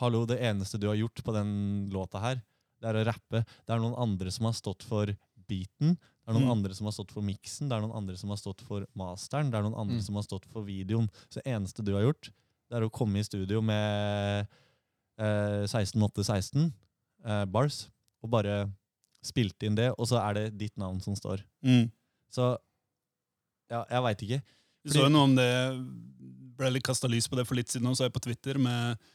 hallo, 0.00 0.24
det 0.28 0.38
eneste 0.40 0.78
du 0.80 0.86
har 0.88 0.96
gjort 1.00 1.22
på 1.24 1.32
den 1.34 1.88
låta 1.92 2.20
her, 2.20 2.42
det 2.82 2.88
er 2.90 3.00
å 3.00 3.06
rappe. 3.08 3.42
Det 3.66 3.72
er 3.74 3.80
noen 3.80 3.96
andre 3.98 4.30
som 4.30 4.46
har 4.48 4.52
stått 4.56 4.82
for 4.86 5.06
beaten. 5.48 5.96
Det 6.22 6.28
er 6.30 6.34
noen 6.36 6.46
Mm. 6.46 6.52
andre 6.54 6.74
som 6.74 6.86
har 6.86 6.92
stått 6.92 7.10
for 7.10 7.22
miksen, 7.22 7.68
det 7.68 7.72
er 7.76 7.80
noen 7.82 7.96
andre 7.96 8.16
som 8.16 8.28
har 8.30 8.36
stått 8.38 8.60
for 8.62 8.86
masteren, 8.94 9.50
det 9.50 9.58
er 9.58 9.62
noen 9.62 9.74
andre 9.78 9.96
Mm. 9.98 10.02
som 10.02 10.14
har 10.14 10.22
stått 10.22 10.44
for 10.46 10.62
videoen. 10.62 11.08
Så 11.28 11.42
det 11.42 11.46
eneste 11.50 11.82
du 11.84 11.92
har 11.94 12.02
gjort, 12.02 12.30
det 12.72 12.78
er 12.78 12.86
å 12.86 12.92
komme 12.92 13.20
i 13.20 13.26
studio 13.26 13.60
med 13.60 14.46
eh, 15.20 15.64
16-8-16 15.68 16.62
eh, 16.64 17.44
bars, 17.52 17.84
og 18.24 18.32
bare 18.32 18.62
spilte 19.22 19.68
inn 19.68 19.76
det, 19.76 19.90
og 19.92 20.08
så 20.08 20.22
er 20.22 20.38
det 20.38 20.46
ditt 20.62 20.78
navn 20.80 21.02
som 21.04 21.14
står. 21.18 21.44
Mm. 21.60 21.90
Så 22.32 22.54
ja, 23.68 23.84
jeg 23.84 24.04
veit 24.08 24.24
ikke. 24.24 24.40
Vi 24.82 24.94
så 24.94 25.04
jo 25.04 25.12
noe 25.12 25.28
om 25.28 25.36
det, 25.36 25.50
ble 26.56 26.72
litt 26.72 26.86
kasta 26.86 27.10
lys 27.10 27.28
på 27.28 27.36
det 27.36 27.44
for 27.48 27.60
litt 27.60 27.68
siden, 27.72 27.90
og 27.90 27.98
så 27.98 28.06
er 28.06 28.10
jeg 28.10 28.16
på 28.16 28.24
Twitter 28.24 28.60
med 28.60 29.10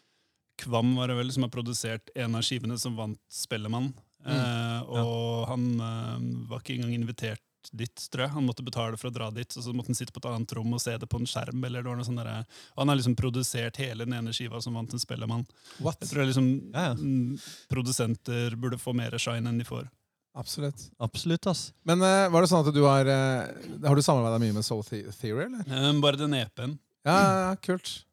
Kvam, 0.62 0.94
var 0.98 1.10
det 1.10 1.18
vel, 1.18 1.34
som 1.34 1.46
har 1.46 1.54
produsert 1.54 2.14
en 2.18 2.38
av 2.38 2.46
skivene 2.46 2.78
som 2.82 2.96
vant 2.98 3.20
Spellemann. 3.34 3.92
Eh, 4.28 4.80
og 4.90 5.50
han 5.50 5.68
eh, 5.82 6.16
var 6.50 6.62
ikke 6.62 6.78
engang 6.78 6.96
invitert 6.98 7.44
dit, 7.74 8.04
tror 8.12 8.24
jeg. 8.26 8.32
Han 8.34 8.46
måtte 8.48 8.64
betale 8.66 8.98
for 8.98 9.10
å 9.10 9.14
dra 9.14 9.30
dit, 9.32 9.50
og 9.58 9.64
så 9.66 9.74
måtte 9.76 9.92
han 9.92 9.98
sitte 10.00 10.14
på 10.16 10.22
et 10.24 10.30
annet 10.32 10.54
rom 10.58 10.74
og 10.74 10.82
se 10.82 10.96
det 10.98 11.10
på 11.10 11.20
en 11.20 11.28
skjerm. 11.30 11.64
eller 11.66 11.84
det 11.84 11.90
var 11.90 11.98
noe 12.00 12.06
sånt 12.08 12.22
der, 12.24 12.46
Og 12.76 12.82
han 12.84 12.90
har 12.90 12.96
liksom 13.00 13.16
produsert 13.20 13.78
hele 13.78 14.06
den 14.06 14.14
ene 14.14 14.34
skiva 14.34 14.62
som 14.62 14.74
vant 14.78 14.94
en 14.94 15.00
Spellemann. 15.00 15.46
What? 15.80 15.98
Jeg 16.02 16.10
tror 16.10 16.26
liksom 16.30 16.50
Ja, 16.74 16.94
ja. 16.94 17.38
produsenter 17.70 18.56
burde 18.56 18.78
få 18.82 18.94
mer 18.96 19.12
shine 19.20 19.48
enn 19.50 19.58
de 19.62 19.66
får. 19.68 19.88
Absolutt. 20.38 20.90
Absolutt, 21.02 21.48
ass. 21.50 21.72
Men 21.88 22.02
uh, 22.06 22.28
var 22.30 22.44
det 22.46 22.50
sånn 22.52 22.68
at 22.68 22.74
du 22.76 22.84
har 22.86 23.08
uh, 23.10 23.48
Har 23.88 23.98
du 23.98 24.04
samarbeida 24.06 24.38
mye 24.44 24.54
med 24.60 24.66
Soul 24.68 24.84
Theory, 24.86 25.48
eller? 25.48 25.64
Um, 25.90 26.02
bare 26.04 26.20
den 26.20 26.36
EP-en. 26.38 26.76
Ja, 27.08 27.16
ja, 27.50 27.56
kult. 27.64 28.04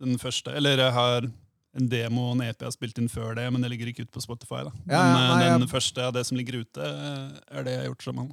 Den 0.00 0.18
første. 0.20 0.52
Eller 0.56 0.76
jeg 0.80 0.92
har 0.92 1.30
en 1.78 1.86
demo 1.88 2.26
og 2.30 2.34
en 2.34 2.42
EP 2.48 2.58
jeg 2.58 2.66
har 2.66 2.74
spilt 2.74 2.98
inn 2.98 3.08
før 3.08 3.36
det, 3.38 3.44
men 3.54 3.62
det 3.62 3.70
ligger 3.70 3.92
ikke 3.92 4.02
ute 4.08 4.12
på 4.16 4.22
Spotify. 4.24 4.64
da. 4.66 4.72
Ja, 4.90 5.00
men 5.06 5.16
ja, 5.22 5.24
eh, 5.24 5.34
nei, 5.38 5.50
den 5.54 5.64
jeg- 5.66 5.70
første 5.72 6.02
av 6.08 6.12
det 6.16 6.24
som 6.26 6.36
ligger 6.36 6.60
ute, 6.64 6.82
eh, 6.82 7.58
er 7.58 7.62
det 7.64 7.72
jeg 7.76 7.80
har 7.84 7.88
gjort 7.94 8.06
sammen. 8.08 8.32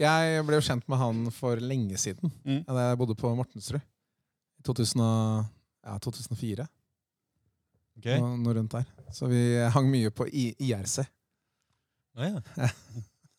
Jeg 0.00 0.44
ble 0.46 0.58
jo 0.58 0.64
kjent 0.66 0.86
med 0.90 0.98
han 0.98 1.20
for 1.34 1.60
lenge 1.62 1.98
siden. 2.00 2.32
Mm. 2.44 2.62
Da 2.66 2.88
jeg 2.88 2.98
bodde 3.00 3.16
på 3.18 3.30
Mortensrud. 3.38 3.82
I 4.58 4.64
2000 4.66 5.02
ja, 5.04 5.98
2004. 6.02 6.66
Okay. 8.00 8.18
Noe, 8.18 8.36
noe 8.42 8.54
rundt 8.56 8.74
der. 8.74 8.86
Så 9.14 9.28
vi 9.30 9.42
hang 9.70 9.86
mye 9.92 10.10
på 10.10 10.26
I 10.26 10.48
IRC. 10.66 11.04
Ah, 12.18 12.26
ja. 12.58 12.68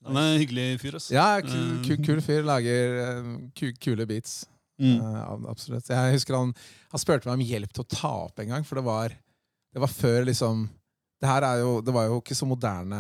Han 0.06 0.20
er 0.22 0.30
en 0.36 0.40
hyggelig 0.40 0.68
fyr. 0.84 0.96
Også. 1.00 1.12
Ja, 1.16 1.42
kul, 1.44 1.80
ku, 1.84 1.96
Mm. 1.98 2.06
kul 2.06 2.22
fyr. 2.24 2.44
Lager 2.46 2.98
eh, 3.04 3.74
kule 3.82 4.06
beats. 4.08 4.46
Mm. 4.80 5.00
Uh, 5.02 5.50
absolutt. 5.50 5.88
Jeg 5.90 6.16
husker 6.18 6.36
han, 6.38 6.50
han 6.92 7.02
spurte 7.02 7.28
meg 7.30 7.40
om 7.40 7.46
hjelp 7.48 7.72
til 7.76 7.84
å 7.86 7.92
ta 7.96 8.12
opp 8.26 8.40
en 8.44 8.50
gang, 8.52 8.66
for 8.68 8.76
det 8.80 8.84
var, 8.88 9.14
det 9.72 9.82
var 9.84 9.92
før 9.92 10.26
liksom 10.28 10.66
det, 11.24 11.30
her 11.32 11.46
er 11.48 11.62
jo, 11.62 11.78
det 11.82 11.94
var 11.96 12.10
jo 12.10 12.18
ikke 12.20 12.36
så 12.36 12.44
moderne 12.48 12.98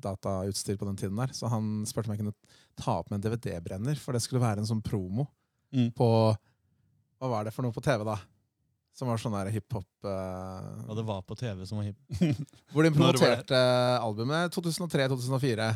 datautstyr 0.00 0.78
på 0.80 0.88
den 0.88 0.96
tiden 0.96 1.20
der, 1.20 1.34
så 1.36 1.50
han 1.52 1.84
spurte 1.86 2.08
om 2.08 2.14
jeg 2.16 2.22
kunne 2.22 2.32
ta 2.76 2.98
opp 3.00 3.10
med 3.10 3.18
en 3.24 3.24
DVD-brenner, 3.32 3.98
for 4.00 4.12
det 4.16 4.22
skulle 4.24 4.42
være 4.44 4.62
en 4.62 4.68
sånn 4.68 4.82
promo 4.84 5.28
Mm. 5.74 5.88
på 5.98 6.06
Hva 7.18 7.28
var 7.28 7.44
det 7.44 7.50
for 7.52 7.64
noe 7.66 7.72
på 7.74 7.82
TV, 7.82 8.04
da? 8.06 8.14
Som 8.96 9.08
var 9.10 9.18
sånn 9.18 9.34
der 9.34 9.50
hiphop 9.50 9.84
uh... 10.06 10.86
Ja, 10.86 10.94
det 10.94 11.02
var 11.04 11.22
på 11.26 11.34
TV 11.36 11.66
som 11.66 11.78
var 11.80 11.88
hip. 11.88 11.98
Hvor 12.72 12.86
de 12.86 12.92
promoterte 12.94 13.58
albumet 13.98 14.54
2003-2004. 14.54 15.66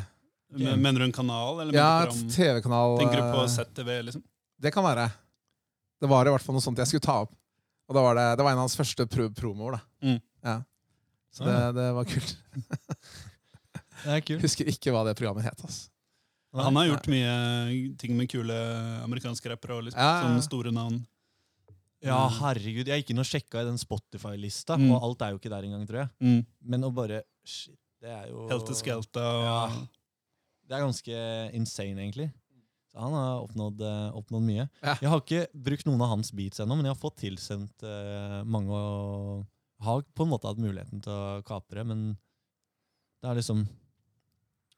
Men- 0.55 0.81
Mener 0.81 0.99
du 1.03 1.05
en 1.09 1.11
kanal, 1.13 1.59
eller 1.61 1.75
Ja, 1.75 2.03
et 2.07 2.15
TV-kanal. 2.33 2.95
tenker 3.01 3.19
du 3.19 3.27
på 3.35 3.43
eh, 3.43 3.51
ZTV? 3.51 3.91
liksom? 4.07 4.23
Det 4.61 4.71
kan 4.73 4.83
være. 4.87 5.09
Det 6.01 6.09
var 6.09 6.25
i 6.25 6.33
hvert 6.33 6.41
fall 6.47 6.55
noe 6.57 6.63
sånt 6.65 6.79
jeg 6.81 6.87
skulle 6.87 7.05
ta 7.05 7.19
opp. 7.27 7.35
Og 7.91 7.95
da 7.99 8.01
var 8.07 8.15
det, 8.17 8.25
det 8.39 8.43
var 8.47 8.55
en 8.55 8.61
av 8.63 8.65
hans 8.69 8.79
første 8.79 9.05
pro 9.11 9.27
promoer. 9.29 9.75
da. 9.77 9.81
Mm. 10.07 10.19
Ja. 10.47 10.55
Så 11.35 11.43
Ah, 11.45 11.51
det, 11.71 11.81
det 11.81 11.89
var 11.99 12.05
kult. 12.09 12.37
Det 14.01 14.09
er 14.17 14.21
kult. 14.25 14.41
Husker 14.41 14.65
ikke 14.71 14.89
hva 14.95 15.03
det 15.05 15.13
programmet 15.19 15.45
het. 15.45 15.59
Altså. 15.61 15.90
Han 16.53 16.75
har 16.75 16.87
gjort 16.89 17.07
mye 17.07 17.95
ting 17.97 18.15
med 18.17 18.27
kule 18.31 18.55
amerikanske 19.05 19.49
rappere 19.53 19.77
og 19.77 19.85
liksom, 19.87 19.99
Ja, 20.01 20.23
sånne 20.25 20.43
store 20.43 20.71
navn. 20.75 20.97
Ja, 22.03 22.17
herregud. 22.41 22.87
Jeg 22.89 23.03
gikk 23.03 23.11
inn 23.13 23.21
og 23.21 23.27
sjekka 23.29 23.61
i 23.61 23.67
den 23.69 23.77
Spotify-lista, 23.77 24.75
Mm. 24.75 24.89
og 24.91 25.03
alt 25.05 25.21
er 25.21 25.31
jo 25.31 25.37
ikke 25.39 25.51
der 25.53 25.63
engang, 25.67 25.85
tror 25.87 25.99
jeg. 26.01 26.09
Mm. 26.19 26.45
Men 26.65 26.83
å 26.83 26.91
bare 26.93 27.21
Shit, 27.45 27.77
det 28.01 28.09
er 28.09 28.27
jo 28.29 28.47
Helte 28.49 28.75
Skelta 28.75 29.21
og 29.21 29.43
Ja. 29.45 29.85
Det 30.67 30.77
er 30.77 30.85
ganske 30.85 31.53
insane, 31.53 31.97
egentlig. 31.99 32.31
Så 32.91 32.99
han 32.99 33.13
har 33.13 33.41
oppnådd, 33.45 33.81
eh, 33.81 34.11
oppnådd 34.17 34.43
mye. 34.43 34.69
Ja. 34.83 34.95
Jeg 35.01 35.09
har 35.09 35.21
ikke 35.21 35.47
brukt 35.53 35.85
noen 35.85 36.01
av 36.01 36.09
hans 36.09 36.31
beats 36.31 36.59
ennå, 36.59 36.75
men 36.75 36.85
jeg 36.85 36.95
har 36.95 36.99
fått 37.09 37.17
tilsendt 37.21 37.83
uh, 37.83 38.43
mange 38.43 38.69
og 38.71 39.45
har 39.81 40.01
på 40.15 40.23
en 40.23 40.29
måte 40.29 40.47
hatt 40.47 40.57
muligheten 40.59 41.01
til 41.01 41.11
å 41.11 41.43
kapre, 41.43 41.85
men 41.85 42.17
det 43.21 43.29
er 43.29 43.35
liksom 43.35 43.67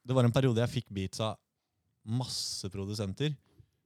Det 0.05 0.13
var 0.13 0.25
en 0.25 0.31
periode 0.35 0.57
jeg 0.57 0.83
fikk 0.83 0.89
beats 0.93 1.19
av 1.23 1.37
masse 2.03 2.69
produsenter, 2.73 3.35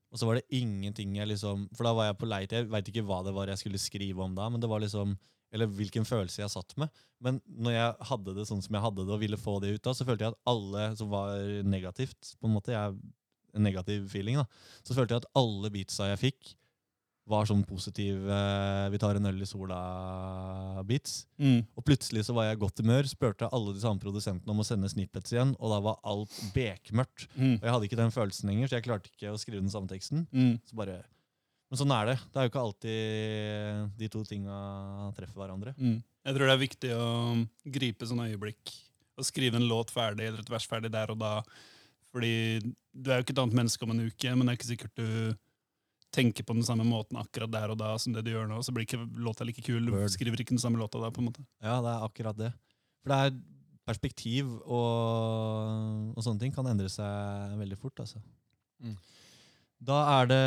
og 0.08 0.20
så 0.20 0.28
var 0.28 0.38
det 0.38 0.56
ingenting 0.56 1.18
jeg 1.18 1.28
liksom 1.28 1.66
For 1.76 1.84
da 1.84 1.92
var 1.92 2.06
jeg 2.08 2.16
på 2.22 2.30
leit, 2.32 2.54
jeg 2.56 2.70
veit 2.72 2.88
ikke 2.88 3.04
hva 3.04 3.20
det 3.26 3.34
var 3.36 3.50
jeg 3.52 3.60
skulle 3.60 3.82
skrive 3.82 4.24
om 4.24 4.38
da, 4.38 4.48
men 4.50 4.64
det 4.64 4.70
var 4.72 4.80
liksom 4.84 5.18
eller 5.56 5.70
hvilken 5.72 6.04
følelse 6.08 6.42
jeg 6.42 6.52
satt 6.52 6.74
med. 6.80 6.92
Men 7.24 7.40
når 7.48 7.76
jeg 7.76 8.08
hadde 8.10 8.34
det 8.36 8.48
sånn 8.50 8.62
som 8.64 8.76
jeg 8.76 8.84
hadde 8.84 9.06
det, 9.06 9.14
og 9.16 9.22
ville 9.22 9.40
få 9.40 9.58
det 9.64 9.78
ut 9.78 9.86
da, 9.86 9.94
så 9.96 10.08
følte 10.08 10.28
jeg 10.28 10.36
at 10.36 10.50
alle 10.52 10.90
som 11.00 11.12
var 11.14 11.40
negativt 11.64 12.34
på 12.36 12.50
En 12.50 12.56
måte, 12.58 12.74
jeg, 12.76 12.98
en 13.56 13.64
negativ 13.64 14.10
feeling 14.12 14.42
da, 14.42 14.44
Så 14.84 14.98
følte 14.98 15.16
jeg 15.16 15.24
at 15.24 15.30
alle 15.40 15.72
beatsa 15.74 16.10
jeg 16.12 16.24
fikk, 16.26 16.52
var 17.28 17.48
sånn 17.48 17.64
positiv 17.68 18.30
eh, 18.32 18.88
'vi 18.92 19.00
tar 19.02 19.20
en 19.20 19.30
øl 19.30 19.42
i 19.44 19.48
sola'-beats. 19.48 21.26
Mm. 21.38 21.60
Og 21.76 21.86
plutselig 21.86 22.24
så 22.28 22.36
var 22.36 22.48
jeg 22.48 22.58
i 22.58 22.62
godt 22.62 22.80
humør, 22.80 23.10
spurte 23.10 23.50
alle 23.52 23.76
de 23.76 23.84
samme 23.84 24.02
produsentene 24.02 24.54
om 24.54 24.64
å 24.64 24.68
sende 24.68 24.90
snippets 24.92 25.36
igjen, 25.36 25.54
og 25.60 25.74
da 25.74 25.82
var 25.84 26.00
alt 26.08 26.34
bekmørkt. 26.56 27.28
Mm. 27.36 27.60
Og 27.60 27.68
jeg 27.68 27.76
hadde 27.76 27.90
ikke 27.90 28.02
den 28.02 28.16
følelsen 28.16 28.52
lenger, 28.52 28.72
så 28.72 28.80
jeg 28.80 28.88
klarte 28.88 29.12
ikke 29.12 29.34
å 29.34 29.40
skrive 29.42 29.64
den 29.64 29.74
samme 29.74 29.92
teksten. 29.92 30.24
Mm. 30.32 30.58
Så 30.64 30.80
bare, 30.80 31.02
men 31.68 31.82
sånn 31.82 31.96
er 31.96 32.14
det. 32.14 32.18
Det 32.32 32.40
er 32.40 32.48
jo 32.48 32.54
ikke 32.54 32.66
alltid 32.66 33.98
de 34.00 34.12
to 34.14 34.24
tinga 34.28 34.60
treffer 35.18 35.42
hverandre. 35.42 35.76
Mm. 35.76 35.98
Jeg 36.00 36.36
tror 36.36 36.48
det 36.48 36.54
er 36.56 36.64
viktig 36.64 36.94
å 36.96 37.08
gripe 37.78 38.08
sånne 38.08 38.30
øyeblikk 38.32 38.72
og 39.18 39.26
skrive 39.26 39.60
en 39.60 39.68
låt 39.68 39.92
ferdig 39.92 40.30
eller 40.30 40.44
et 40.44 40.52
vers 40.52 40.68
ferdig 40.70 40.92
der 40.94 41.12
og 41.12 41.20
da. 41.20 41.42
Fordi 42.14 42.62
du 42.64 43.12
er 43.12 43.20
jo 43.20 43.26
ikke 43.26 43.36
et 43.36 43.44
annet 43.44 43.60
menneske 43.60 43.84
om 43.84 43.94
en 43.94 44.06
uke, 44.08 44.32
men 44.32 44.46
det 44.46 44.54
er 44.54 44.60
ikke 44.60 44.72
sikkert 44.72 45.00
du 45.00 45.10
tenker 46.16 46.46
på 46.48 46.56
den 46.56 46.66
samme 46.66 46.86
måten 46.88 47.20
akkurat 47.20 47.52
der 47.52 47.74
og 47.74 47.80
da 47.80 47.92
som 48.02 48.16
det 48.16 48.24
du 48.26 48.32
gjør 48.32 48.48
nå. 48.50 48.62
Så 48.64 48.74
blir 48.76 48.88
ikke 48.88 49.04
låta 49.20 49.46
like 49.48 49.64
kul. 49.66 49.84
Du 49.86 49.94
Word. 49.96 50.12
skriver 50.14 50.42
ikke 50.42 50.56
den 50.56 50.64
samme 50.64 50.80
låta 50.80 51.02
da. 51.02 51.12
på 51.14 51.22
en 51.22 51.30
måte. 51.30 51.44
Ja, 51.62 51.80
det 51.84 51.94
er 51.94 52.08
akkurat 52.08 52.40
det. 52.40 52.52
For 53.04 53.14
det 53.14 53.20
er 53.20 53.38
perspektiv 53.88 54.50
og, 54.68 56.12
og 56.12 56.24
sånne 56.24 56.44
ting 56.44 56.56
kan 56.56 56.68
endre 56.68 56.90
seg 56.92 57.56
veldig 57.60 57.80
fort, 57.80 58.04
altså. 58.04 58.20
Mm. 58.84 58.98
Da 59.88 59.98
er 60.18 60.30
det 60.32 60.46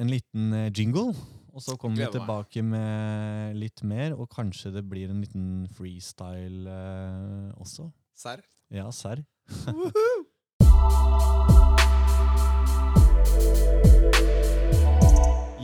en 0.00 0.10
liten 0.10 0.52
eh, 0.54 0.70
jingle, 0.70 1.10
og 1.54 1.62
så 1.62 1.74
kommer 1.78 2.04
vi 2.04 2.12
tilbake 2.14 2.62
med 2.66 3.58
litt 3.58 3.82
mer, 3.86 4.14
og 4.14 4.30
kanskje 4.30 4.72
det 4.76 4.84
blir 4.90 5.10
en 5.10 5.22
liten 5.22 5.66
freestyle 5.74 6.70
eh, 6.70 7.50
også. 7.58 7.90
Serr? 8.14 8.46
Ja, 8.70 8.90
serr. 8.94 9.24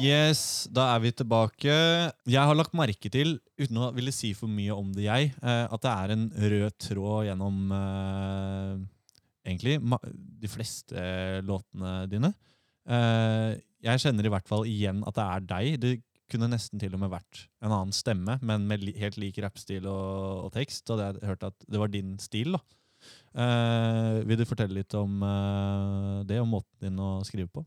Yes, 0.00 0.68
da 0.72 0.86
er 0.94 1.00
vi 1.02 1.10
tilbake. 1.12 1.72
Jeg 2.24 2.40
har 2.40 2.56
lagt 2.56 2.72
merke 2.76 3.10
til, 3.12 3.34
uten 3.60 3.80
å 3.80 3.90
ville 3.92 4.12
si 4.14 4.30
for 4.36 4.48
mye 4.48 4.72
om 4.72 4.94
det, 4.96 5.04
jeg, 5.04 5.32
eh, 5.42 5.64
at 5.68 5.82
det 5.84 5.90
er 5.92 6.14
en 6.14 6.22
rød 6.52 6.76
tråd 6.80 7.26
gjennom 7.28 7.74
eh, 7.76 8.78
egentlig 9.44 9.76
de 10.40 10.50
fleste 10.50 11.02
låtene 11.44 12.06
dine. 12.08 12.32
Eh, 12.88 13.58
jeg 13.84 14.02
kjenner 14.06 14.24
i 14.24 14.32
hvert 14.32 14.48
fall 14.48 14.64
igjen 14.68 15.02
at 15.08 15.18
det 15.18 15.26
er 15.26 15.44
deg. 15.52 15.68
Det 15.82 15.92
kunne 16.32 16.48
nesten 16.48 16.80
til 16.80 16.94
og 16.96 17.02
med 17.02 17.12
vært 17.12 17.44
en 17.60 17.74
annen 17.74 17.92
stemme, 17.96 18.38
men 18.40 18.64
med 18.70 18.86
helt 19.02 19.18
lik 19.20 19.40
rappstil 19.44 19.88
og, 19.90 20.46
og 20.46 20.54
tekst. 20.56 20.88
Og 20.94 21.02
jeg 21.02 21.24
hørte 21.28 21.52
at 21.52 21.68
det 21.68 21.82
var 21.82 21.92
din 21.92 22.16
stil. 22.22 22.56
da. 22.56 22.62
Eh, 23.36 24.16
vil 24.26 24.40
du 24.40 24.48
fortelle 24.48 24.80
litt 24.80 24.96
om 24.96 25.20
eh, 25.26 26.16
det, 26.30 26.40
og 26.40 26.48
måten 26.56 26.88
din 26.88 27.04
å 27.04 27.18
skrive 27.26 27.52
på? 27.52 27.66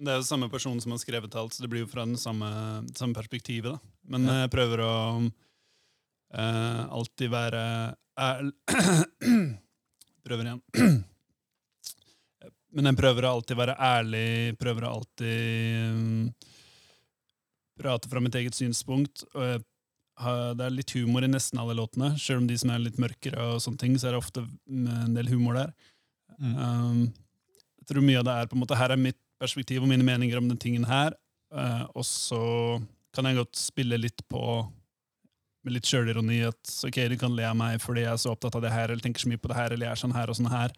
Det 0.00 0.08
er 0.08 0.20
jo 0.20 0.24
samme 0.24 0.48
person 0.48 0.78
som 0.80 0.94
har 0.94 1.00
skrevet 1.02 1.34
alt, 1.36 1.52
så 1.52 1.64
det 1.64 1.68
blir 1.72 1.84
jo 1.84 1.90
fra 1.90 2.06
den 2.08 2.16
samme, 2.16 2.48
samme 2.96 3.16
perspektivet. 3.16 3.74
da. 3.74 3.78
Men 4.08 4.24
Ja. 4.24 4.40
jeg 4.42 4.52
prøver 4.54 4.80
å 4.80 4.94
uh, 5.28 6.82
alltid 6.88 7.30
være 7.30 7.96
ærl... 8.18 8.52
prøver 10.24 10.44
igjen. 10.48 10.62
Men 12.70 12.86
jeg 12.86 12.96
prøver 13.00 13.26
å 13.26 13.34
alltid 13.34 13.58
være 13.58 13.74
ærlig, 13.82 14.56
prøver 14.60 14.86
å 14.86 14.94
alltid 15.00 15.90
um, 15.90 16.28
prate 17.80 18.08
fra 18.08 18.22
mitt 18.22 18.36
eget 18.38 18.54
synspunkt. 18.54 19.24
Og 19.34 19.44
jeg 19.44 19.64
det 20.20 20.66
er 20.66 20.74
litt 20.74 20.92
humor 20.92 21.24
i 21.24 21.30
nesten 21.30 21.60
alle 21.62 21.72
låtene. 21.78 22.12
Selv 22.20 22.42
om 22.42 22.46
de 22.48 22.56
som 22.60 22.68
er 22.68 22.82
litt 22.82 22.98
mørkere, 23.00 23.40
og 23.54 23.62
sånne 23.64 23.80
ting, 23.80 23.94
så 23.96 24.10
er 24.10 24.12
det 24.12 24.20
ofte 24.20 24.42
mm, 24.44 24.88
en 25.06 25.14
del 25.16 25.30
humor 25.32 25.56
der. 25.56 25.70
Mm. 26.36 26.56
Um, 26.60 27.00
jeg 27.80 27.88
tror 27.88 28.04
mye 28.04 28.20
av 28.20 28.26
det 28.28 28.34
er 28.36 28.50
på 28.50 28.56
en 28.56 28.62
måte 28.62 28.76
Her 28.78 28.92
er 28.94 29.00
mitt 29.00 29.18
perspektiv 29.40 29.84
og 29.84 29.90
mine 29.90 30.06
meninger 30.06 30.40
om 30.40 30.48
den 30.50 30.60
tingen 30.60 30.86
her. 30.88 31.16
Uh, 31.54 31.86
og 31.94 32.06
så 32.06 32.42
kan 33.14 33.26
jeg 33.26 33.40
godt 33.40 33.58
spille 33.58 33.98
litt 33.98 34.22
på 34.30 34.42
med 35.66 35.74
litt 35.76 35.88
sjølironi 35.88 36.38
at 36.48 36.72
ok, 36.86 37.02
du 37.12 37.18
kan 37.20 37.34
le 37.36 37.44
av 37.44 37.56
meg 37.58 37.82
fordi 37.82 38.06
jeg 38.06 38.14
er 38.14 38.20
så 38.22 38.32
opptatt 38.32 38.54
av 38.56 38.62
det 38.64 38.72
her, 38.72 38.88
eller 38.88 39.02
tenker 39.04 39.20
så 39.24 39.28
mye 39.28 39.40
på 39.40 39.50
det 39.50 39.58
her, 39.58 39.74
eller 39.74 39.90
jeg 39.90 39.96
er 39.96 40.02
sånn 40.02 40.16
her 40.16 40.32
og 40.32 40.38
sånn 40.38 40.52
her. 40.52 40.76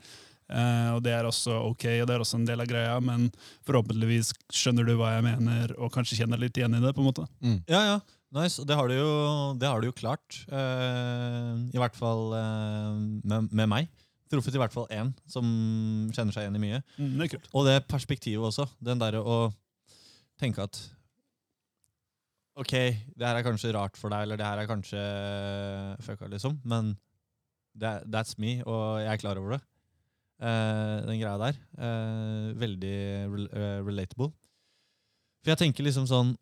Uh, 0.52 0.96
og 0.96 1.04
det 1.06 1.12
er 1.14 1.28
også 1.28 1.60
ok, 1.70 1.84
og 2.02 2.08
det 2.08 2.16
er 2.16 2.24
også 2.24 2.40
en 2.40 2.48
del 2.48 2.64
av 2.64 2.68
greia, 2.68 2.96
men 3.04 3.28
forhåpentligvis 3.68 4.32
skjønner 4.52 4.88
du 4.88 4.96
hva 4.98 5.14
jeg 5.14 5.26
mener, 5.28 5.76
og 5.78 5.92
kanskje 5.94 6.18
kjenner 6.18 6.40
litt 6.40 6.58
igjen 6.58 6.74
i 6.76 6.82
det. 6.82 6.92
på 6.96 7.04
en 7.04 7.08
måte. 7.12 7.28
Ja, 7.70 7.84
ja. 7.92 8.00
Nice. 8.32 8.56
Og 8.62 8.68
det 8.68 8.76
har 8.78 8.88
du 8.88 8.96
jo, 8.96 9.08
har 9.60 9.82
du 9.82 9.90
jo 9.90 9.96
klart. 9.96 10.40
Uh, 10.48 11.68
I 11.68 11.80
hvert 11.80 11.96
fall 11.98 12.32
uh, 12.32 12.96
med, 12.96 13.52
med 13.52 13.68
meg. 13.68 13.90
Truffet 14.32 14.56
i 14.56 14.60
hvert 14.62 14.72
fall 14.72 14.88
én 14.94 15.12
som 15.28 15.44
kjenner 16.14 16.32
seg 16.32 16.46
igjen 16.46 16.56
i 16.56 16.62
mye. 16.62 16.80
Mm, 16.96 17.14
det 17.18 17.26
er 17.26 17.32
kult. 17.34 17.50
Og 17.52 17.68
det 17.68 17.76
perspektivet 17.90 18.48
også. 18.48 18.64
Den 18.80 19.00
derre 19.02 19.20
å 19.20 19.38
tenke 20.40 20.64
at 20.64 20.80
Ok, 22.52 22.72
det 23.16 23.24
her 23.24 23.38
er 23.38 23.44
kanskje 23.46 23.70
rart 23.72 23.96
for 23.96 24.12
deg, 24.12 24.26
eller 24.26 24.36
det 24.36 24.44
her 24.44 24.60
er 24.60 24.68
kanskje 24.68 25.00
fucka, 26.04 26.26
liksom, 26.28 26.58
men 26.68 26.90
that, 27.80 28.04
that's 28.04 28.36
me, 28.36 28.58
og 28.68 29.00
jeg 29.00 29.08
er 29.08 29.22
klar 29.22 29.40
over 29.40 29.54
det. 29.56 29.62
Uh, 30.42 30.98
den 31.06 31.20
greia 31.20 31.38
der. 31.40 31.58
Uh, 31.78 32.52
veldig 32.60 32.96
re 33.32 33.46
uh, 33.46 33.78
relatable. 33.86 34.28
For 35.42 35.54
jeg 35.54 35.62
tenker 35.62 35.86
liksom 35.86 36.04
sånn 36.06 36.32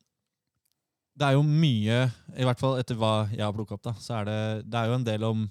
Det 1.17 1.29
er 1.29 1.37
jo 1.37 1.45
mye, 1.45 2.03
i 2.37 2.47
hvert 2.49 2.61
fall 2.61 2.79
etter 2.81 2.97
hva 2.99 3.29
jeg 3.31 3.45
har 3.45 3.55
plukka 3.55 3.77
opp, 3.77 3.85
da, 3.85 3.95
så 4.01 4.21
er 4.21 4.29
det, 4.29 4.41
det 4.73 4.81
er 4.81 4.91
jo 4.91 4.99
en 4.99 5.07
del 5.07 5.27
om 5.29 5.47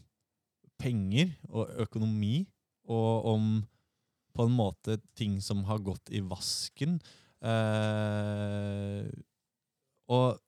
penger 0.80 1.34
og 1.50 1.70
økonomi, 1.86 2.44
og 2.90 3.28
om 3.34 3.50
på 4.36 4.46
en 4.46 4.54
måte 4.56 5.00
ting 5.18 5.40
som 5.44 5.66
har 5.68 5.82
gått 5.84 6.12
i 6.16 6.22
vasken. 6.24 7.00
Eh, 7.44 9.10
og 10.10 10.40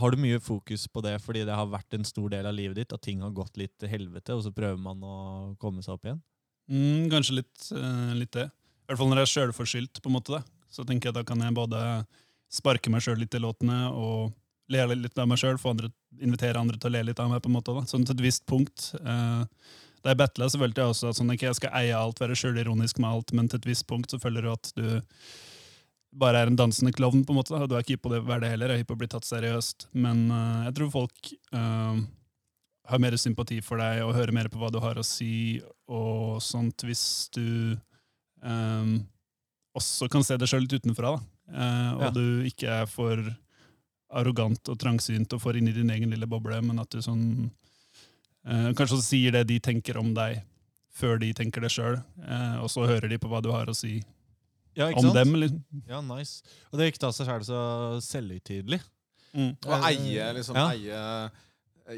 har 0.00 0.14
du 0.14 0.22
mye 0.22 0.40
fokus 0.40 0.86
på 0.88 1.02
det 1.04 1.16
fordi 1.22 1.42
det 1.48 1.56
har 1.56 1.68
vært 1.68 1.96
en 1.96 2.06
stor 2.08 2.30
del 2.32 2.48
av 2.48 2.56
livet 2.56 2.78
ditt, 2.80 2.94
at 2.94 3.04
ting 3.04 3.20
har 3.24 3.34
gått 3.36 3.60
litt 3.60 3.74
til 3.80 3.90
helvete, 3.92 4.36
og 4.36 4.44
så 4.46 4.54
prøver 4.54 4.80
man 4.80 5.02
å 5.04 5.16
komme 5.60 5.84
seg 5.84 5.98
opp 5.98 6.08
igjen? 6.08 6.22
Mm, 6.70 7.10
kanskje 7.12 7.40
litt, 7.40 7.68
uh, 7.74 8.14
litt 8.16 8.32
det. 8.36 8.46
I 8.48 8.90
hvert 8.90 9.00
fall 9.00 9.10
når 9.10 9.22
jeg 9.22 9.28
er 9.28 9.34
sjølforskyldt, 9.34 10.02
på 10.02 10.10
en 10.10 10.16
måte. 10.16 10.38
Da. 10.38 10.66
Så 10.70 10.86
tenker 10.86 11.10
jeg 11.10 11.18
da 11.18 11.24
kan 11.26 11.42
jeg 11.42 11.56
både 11.56 11.80
sparke 12.50 12.90
meg 12.90 13.02
sjøl 13.04 13.20
litt 13.22 13.34
i 13.34 13.42
låtene 13.42 13.82
og 13.90 14.30
le 14.70 14.86
litt 14.94 15.18
av 15.18 15.28
meg 15.30 15.40
sjøl, 15.40 15.58
invitere 16.20 16.60
andre 16.60 16.78
til 16.78 16.90
å 16.90 16.94
le 16.94 17.04
litt 17.10 17.20
av 17.22 17.30
meg. 17.30 17.42
på 17.42 17.50
en 17.50 17.56
måte 17.58 17.74
da. 17.76 17.84
Sånn 17.88 18.06
til 18.06 18.16
et 18.16 18.24
visst 18.28 18.46
punkt. 18.46 18.92
Uh, 19.02 19.44
da 20.00 20.14
jeg 20.14 20.20
battla, 20.22 20.48
så 20.48 20.60
følte 20.60 20.80
jeg 20.80 20.94
også 20.94 21.10
at 21.10 21.18
sånn, 21.18 21.32
okay, 21.34 21.50
jeg 21.50 21.58
skal 21.58 21.74
eie 21.76 21.96
alt, 21.96 22.20
være 22.22 22.36
sjølironisk 22.38 23.00
med 23.02 23.10
alt, 23.10 23.34
men 23.36 23.50
til 23.50 23.60
et 23.60 23.68
visst 23.68 23.86
punkt 23.90 24.12
så 24.12 24.20
føler 24.22 24.46
du 24.46 24.52
at 24.52 24.70
du 24.78 24.86
bare 26.20 26.40
er 26.40 26.50
en 26.50 26.56
dansende 26.58 26.92
klovn, 26.96 27.22
på 27.26 27.34
en 27.34 27.38
måte. 27.38 27.52
da. 27.52 27.68
Du 27.68 27.76
er 27.76 27.84
ikke 27.84 27.98
hypp 27.98 28.06
på 28.06 28.14
det 28.14 28.22
være 28.26 28.46
det 28.46 28.54
heller, 28.54 28.72
jeg 28.72 28.80
er 28.80 28.82
hypp 28.84 28.90
på 28.90 28.96
å 28.96 29.02
bli 29.02 29.10
tatt 29.12 29.28
seriøst. 29.28 29.90
Men 30.06 30.24
uh, 30.32 30.64
jeg 30.70 30.78
tror 30.78 30.94
folk 30.94 31.34
uh, 31.54 32.00
har 32.90 33.02
mer 33.02 33.18
sympati 33.20 33.60
for 33.62 33.82
deg 33.82 34.02
og 34.06 34.16
hører 34.16 34.34
mer 34.34 34.48
på 34.50 34.58
hva 34.62 34.72
du 34.72 34.80
har 34.82 34.98
å 34.98 35.06
si, 35.06 35.60
og 35.90 36.40
sånt 36.42 36.86
hvis 36.86 37.04
du 37.36 37.76
um, 38.42 38.96
også 39.78 40.08
kan 40.10 40.24
se 40.26 40.38
deg 40.40 40.50
sjøl 40.50 40.64
litt 40.64 40.80
utenfra, 40.80 41.14
da. 41.18 41.22
Uh, 41.50 41.92
og 41.98 42.02
Ja. 42.08 42.10
du 42.14 42.24
ikke 42.48 42.80
er 42.80 42.90
for 42.90 43.20
arrogant 44.10 44.68
og 44.72 44.78
trangsynt 44.80 45.32
og 45.36 45.40
får 45.42 45.58
inn 45.60 45.68
i 45.70 45.74
din 45.76 45.90
egen 45.94 46.10
lille 46.10 46.26
boble, 46.26 46.60
men 46.66 46.78
at 46.82 46.90
du 46.90 46.98
sånn 47.04 47.24
eh, 48.46 48.70
Kanskje 48.74 48.96
også 48.96 49.06
sier 49.06 49.32
det 49.36 49.44
de 49.50 49.58
tenker 49.62 49.98
om 50.00 50.12
deg, 50.16 50.40
før 50.90 51.20
de 51.22 51.32
tenker 51.36 51.62
det 51.62 51.70
sjøl, 51.72 52.00
og 52.60 52.66
så 52.72 52.82
hører 52.88 53.08
de 53.08 53.18
på 53.22 53.28
hva 53.30 53.38
du 53.40 53.50
har 53.54 53.70
å 53.70 53.74
si 53.76 54.00
Ja, 54.76 54.88
om 54.94 55.12
dem. 55.14 55.34
Liksom. 55.38 55.62
Ja, 55.88 56.00
nice. 56.04 56.42
Og 56.70 56.78
det 56.78 56.90
ikke 56.90 57.00
ta 57.06 57.10
seg 57.14 57.26
sjæl 57.30 57.44
så 57.46 57.60
selvhøytidelig. 58.04 58.80
Mm. 59.32 59.52
Og 59.66 59.86
eie, 59.86 60.26
liksom, 60.36 60.58
Ja. 60.58 60.66
eie 60.74 61.30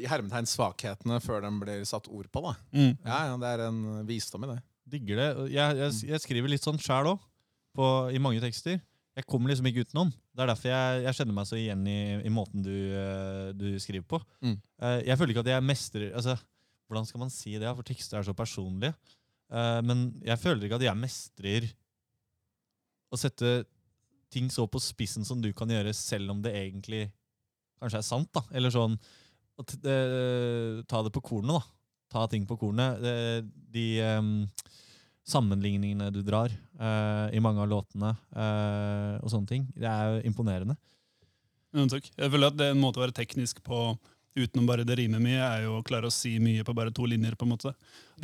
i 0.03 0.07
hermetegn 0.09 0.47
svakhetene 0.49 1.19
før 1.21 1.41
de 1.45 1.51
blir 1.61 1.83
satt 1.85 2.07
ord 2.09 2.29
på. 2.31 2.41
da. 2.41 2.53
Mm. 2.73 2.97
Ja, 3.05 3.19
ja, 3.29 3.37
Det 3.37 3.49
er 3.51 3.67
en 3.67 4.05
visdom 4.07 4.45
i 4.45 4.53
det. 4.53 4.61
Digger 4.89 5.15
det. 5.21 5.51
Jeg, 5.53 5.77
jeg, 5.77 5.91
jeg 6.09 6.21
skriver 6.23 6.49
litt 6.49 6.65
sånn 6.65 6.79
sjæl 6.81 7.13
òg, 7.13 7.19
i 8.13 8.21
mange 8.21 8.41
tekster. 8.41 8.79
Jeg 9.13 9.27
kommer 9.29 9.51
liksom 9.51 9.67
ikke 9.69 9.83
utenom. 9.85 10.09
Det 10.09 10.41
er 10.41 10.49
derfor 10.49 10.71
jeg, 10.71 11.01
jeg 11.05 11.17
kjenner 11.19 11.35
meg 11.37 11.45
så 11.45 11.57
igjen 11.59 11.83
i, 11.89 11.99
i 12.25 12.31
måten 12.33 12.63
du, 12.65 12.73
eh, 12.97 13.49
du 13.53 13.67
skriver 13.81 14.07
på. 14.09 14.19
Mm. 14.41 14.55
Eh, 14.57 14.99
jeg 15.09 15.19
føler 15.19 15.33
ikke 15.33 15.43
at 15.45 15.51
jeg 15.53 15.65
mestrer 15.67 16.15
altså, 16.17 16.37
Hvordan 16.89 17.07
skal 17.09 17.21
man 17.23 17.31
si 17.33 17.53
det? 17.57 17.69
For 17.77 17.85
tekster 17.87 18.19
er 18.19 18.25
så 18.27 18.33
personlige. 18.37 18.93
Eh, 19.53 19.79
men 19.85 20.07
jeg 20.25 20.41
føler 20.41 20.65
ikke 20.65 20.77
at 20.81 20.85
jeg 20.87 20.99
mestrer 20.99 21.69
å 23.13 23.19
sette 23.21 23.53
ting 24.33 24.49
så 24.49 24.65
på 24.69 24.81
spissen 24.81 25.25
som 25.25 25.41
du 25.41 25.51
kan 25.53 25.69
gjøre, 25.69 25.93
selv 25.93 26.33
om 26.33 26.41
det 26.41 26.55
egentlig 26.57 27.05
kanskje 27.81 28.01
er 28.01 28.07
sant. 28.07 28.31
da. 28.33 28.43
Eller 28.53 28.73
sånn 28.73 28.97
Ta 29.53 30.99
det 31.05 31.11
på 31.13 31.21
kornet, 31.21 31.53
da. 31.53 31.61
Ta 32.09 32.23
ting 32.25 32.47
på 32.49 32.57
kornet. 32.57 32.97
De, 33.05 33.43
de 33.69 33.85
sammenligningene 35.27 36.09
du 36.13 36.21
drar 36.25 36.51
uh, 36.79 37.27
i 37.31 37.41
mange 37.43 37.63
av 37.63 37.69
låtene 37.71 38.15
Uh, 38.33 39.19
og 39.21 39.29
sånne 39.29 39.47
ting, 39.47 39.67
det 39.77 39.85
er 39.87 40.09
jo 40.09 40.23
imponerende. 40.31 40.73
Ja, 41.73 41.85
takk. 41.89 42.07
Jeg 42.17 42.31
føler 42.33 42.49
at 42.49 42.57
det 42.57 42.65
er 42.65 42.73
en 42.73 42.81
måte 42.81 42.99
å 42.99 43.03
være 43.03 43.15
teknisk 43.15 43.61
på 43.65 43.93
utenom 44.33 44.65
bare 44.65 44.85
det 44.87 44.97
rimer 44.97 45.21
mye, 45.21 45.37
er 45.37 45.67
jo 45.67 45.75
å 45.77 45.83
klare 45.85 46.09
å 46.09 46.13
si 46.13 46.31
mye 46.41 46.65
på 46.65 46.73
bare 46.73 46.91
to 46.93 47.05
linjer. 47.05 47.35
på 47.37 47.45
en 47.45 47.53
måte. 47.53 47.75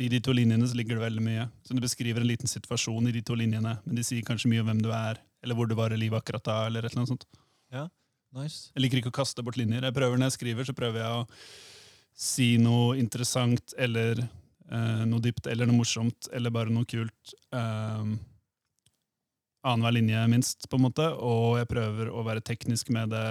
I 0.02 0.08
de 0.10 0.18
to 0.20 0.34
linjene 0.34 0.66
så 0.66 0.74
ligger 0.74 0.98
det 0.98 1.04
veldig 1.06 1.22
mye. 1.22 1.46
Så 1.62 1.74
Du 1.74 1.80
beskriver 1.80 2.20
en 2.20 2.26
liten 2.26 2.50
situasjon 2.50 3.06
i 3.08 3.14
de 3.14 3.22
to 3.22 3.38
linjene, 3.38 3.78
men 3.84 3.94
de 3.94 4.02
sier 4.02 4.26
kanskje 4.26 4.50
mye 4.50 4.64
om 4.64 4.66
hvem 4.72 4.82
du 4.82 4.90
er, 4.90 5.22
eller 5.42 5.54
hvor 5.54 5.70
du 5.70 5.76
var 5.78 5.94
i 5.94 6.00
livet 6.00 6.18
akkurat 6.18 6.44
da. 6.44 6.66
eller 6.66 6.84
et 6.84 6.92
eller 6.92 7.04
annet 7.04 7.14
sånt. 7.14 7.26
Ja, 7.70 7.86
Nice. 8.30 8.70
Jeg 8.76 8.84
liker 8.84 9.00
ikke 9.00 9.10
å 9.10 9.18
kaste 9.22 9.42
bort 9.42 9.58
linjer. 9.58 9.82
Jeg 9.82 9.94
prøver 9.96 10.18
Når 10.18 10.30
jeg 10.30 10.38
skriver, 10.38 10.66
så 10.66 10.74
prøver 10.76 11.02
jeg 11.02 11.10
å 11.10 11.26
si 12.14 12.50
noe 12.62 12.98
interessant 13.00 13.74
eller 13.78 14.22
eh, 14.72 15.04
noe 15.06 15.22
dypt 15.24 15.46
eller 15.50 15.68
noe 15.68 15.80
morsomt 15.80 16.30
eller 16.32 16.54
bare 16.54 16.72
noe 16.72 16.88
kult. 16.88 17.34
Eh, 17.54 18.12
Annenhver 19.60 19.92
linje, 19.92 20.20
minst, 20.32 20.64
på 20.70 20.78
en 20.78 20.86
måte. 20.86 21.04
Og 21.20 21.58
jeg 21.60 21.68
prøver 21.68 22.08
å 22.08 22.24
være 22.24 22.40
teknisk 22.40 22.88
med 22.94 23.12
det. 23.12 23.26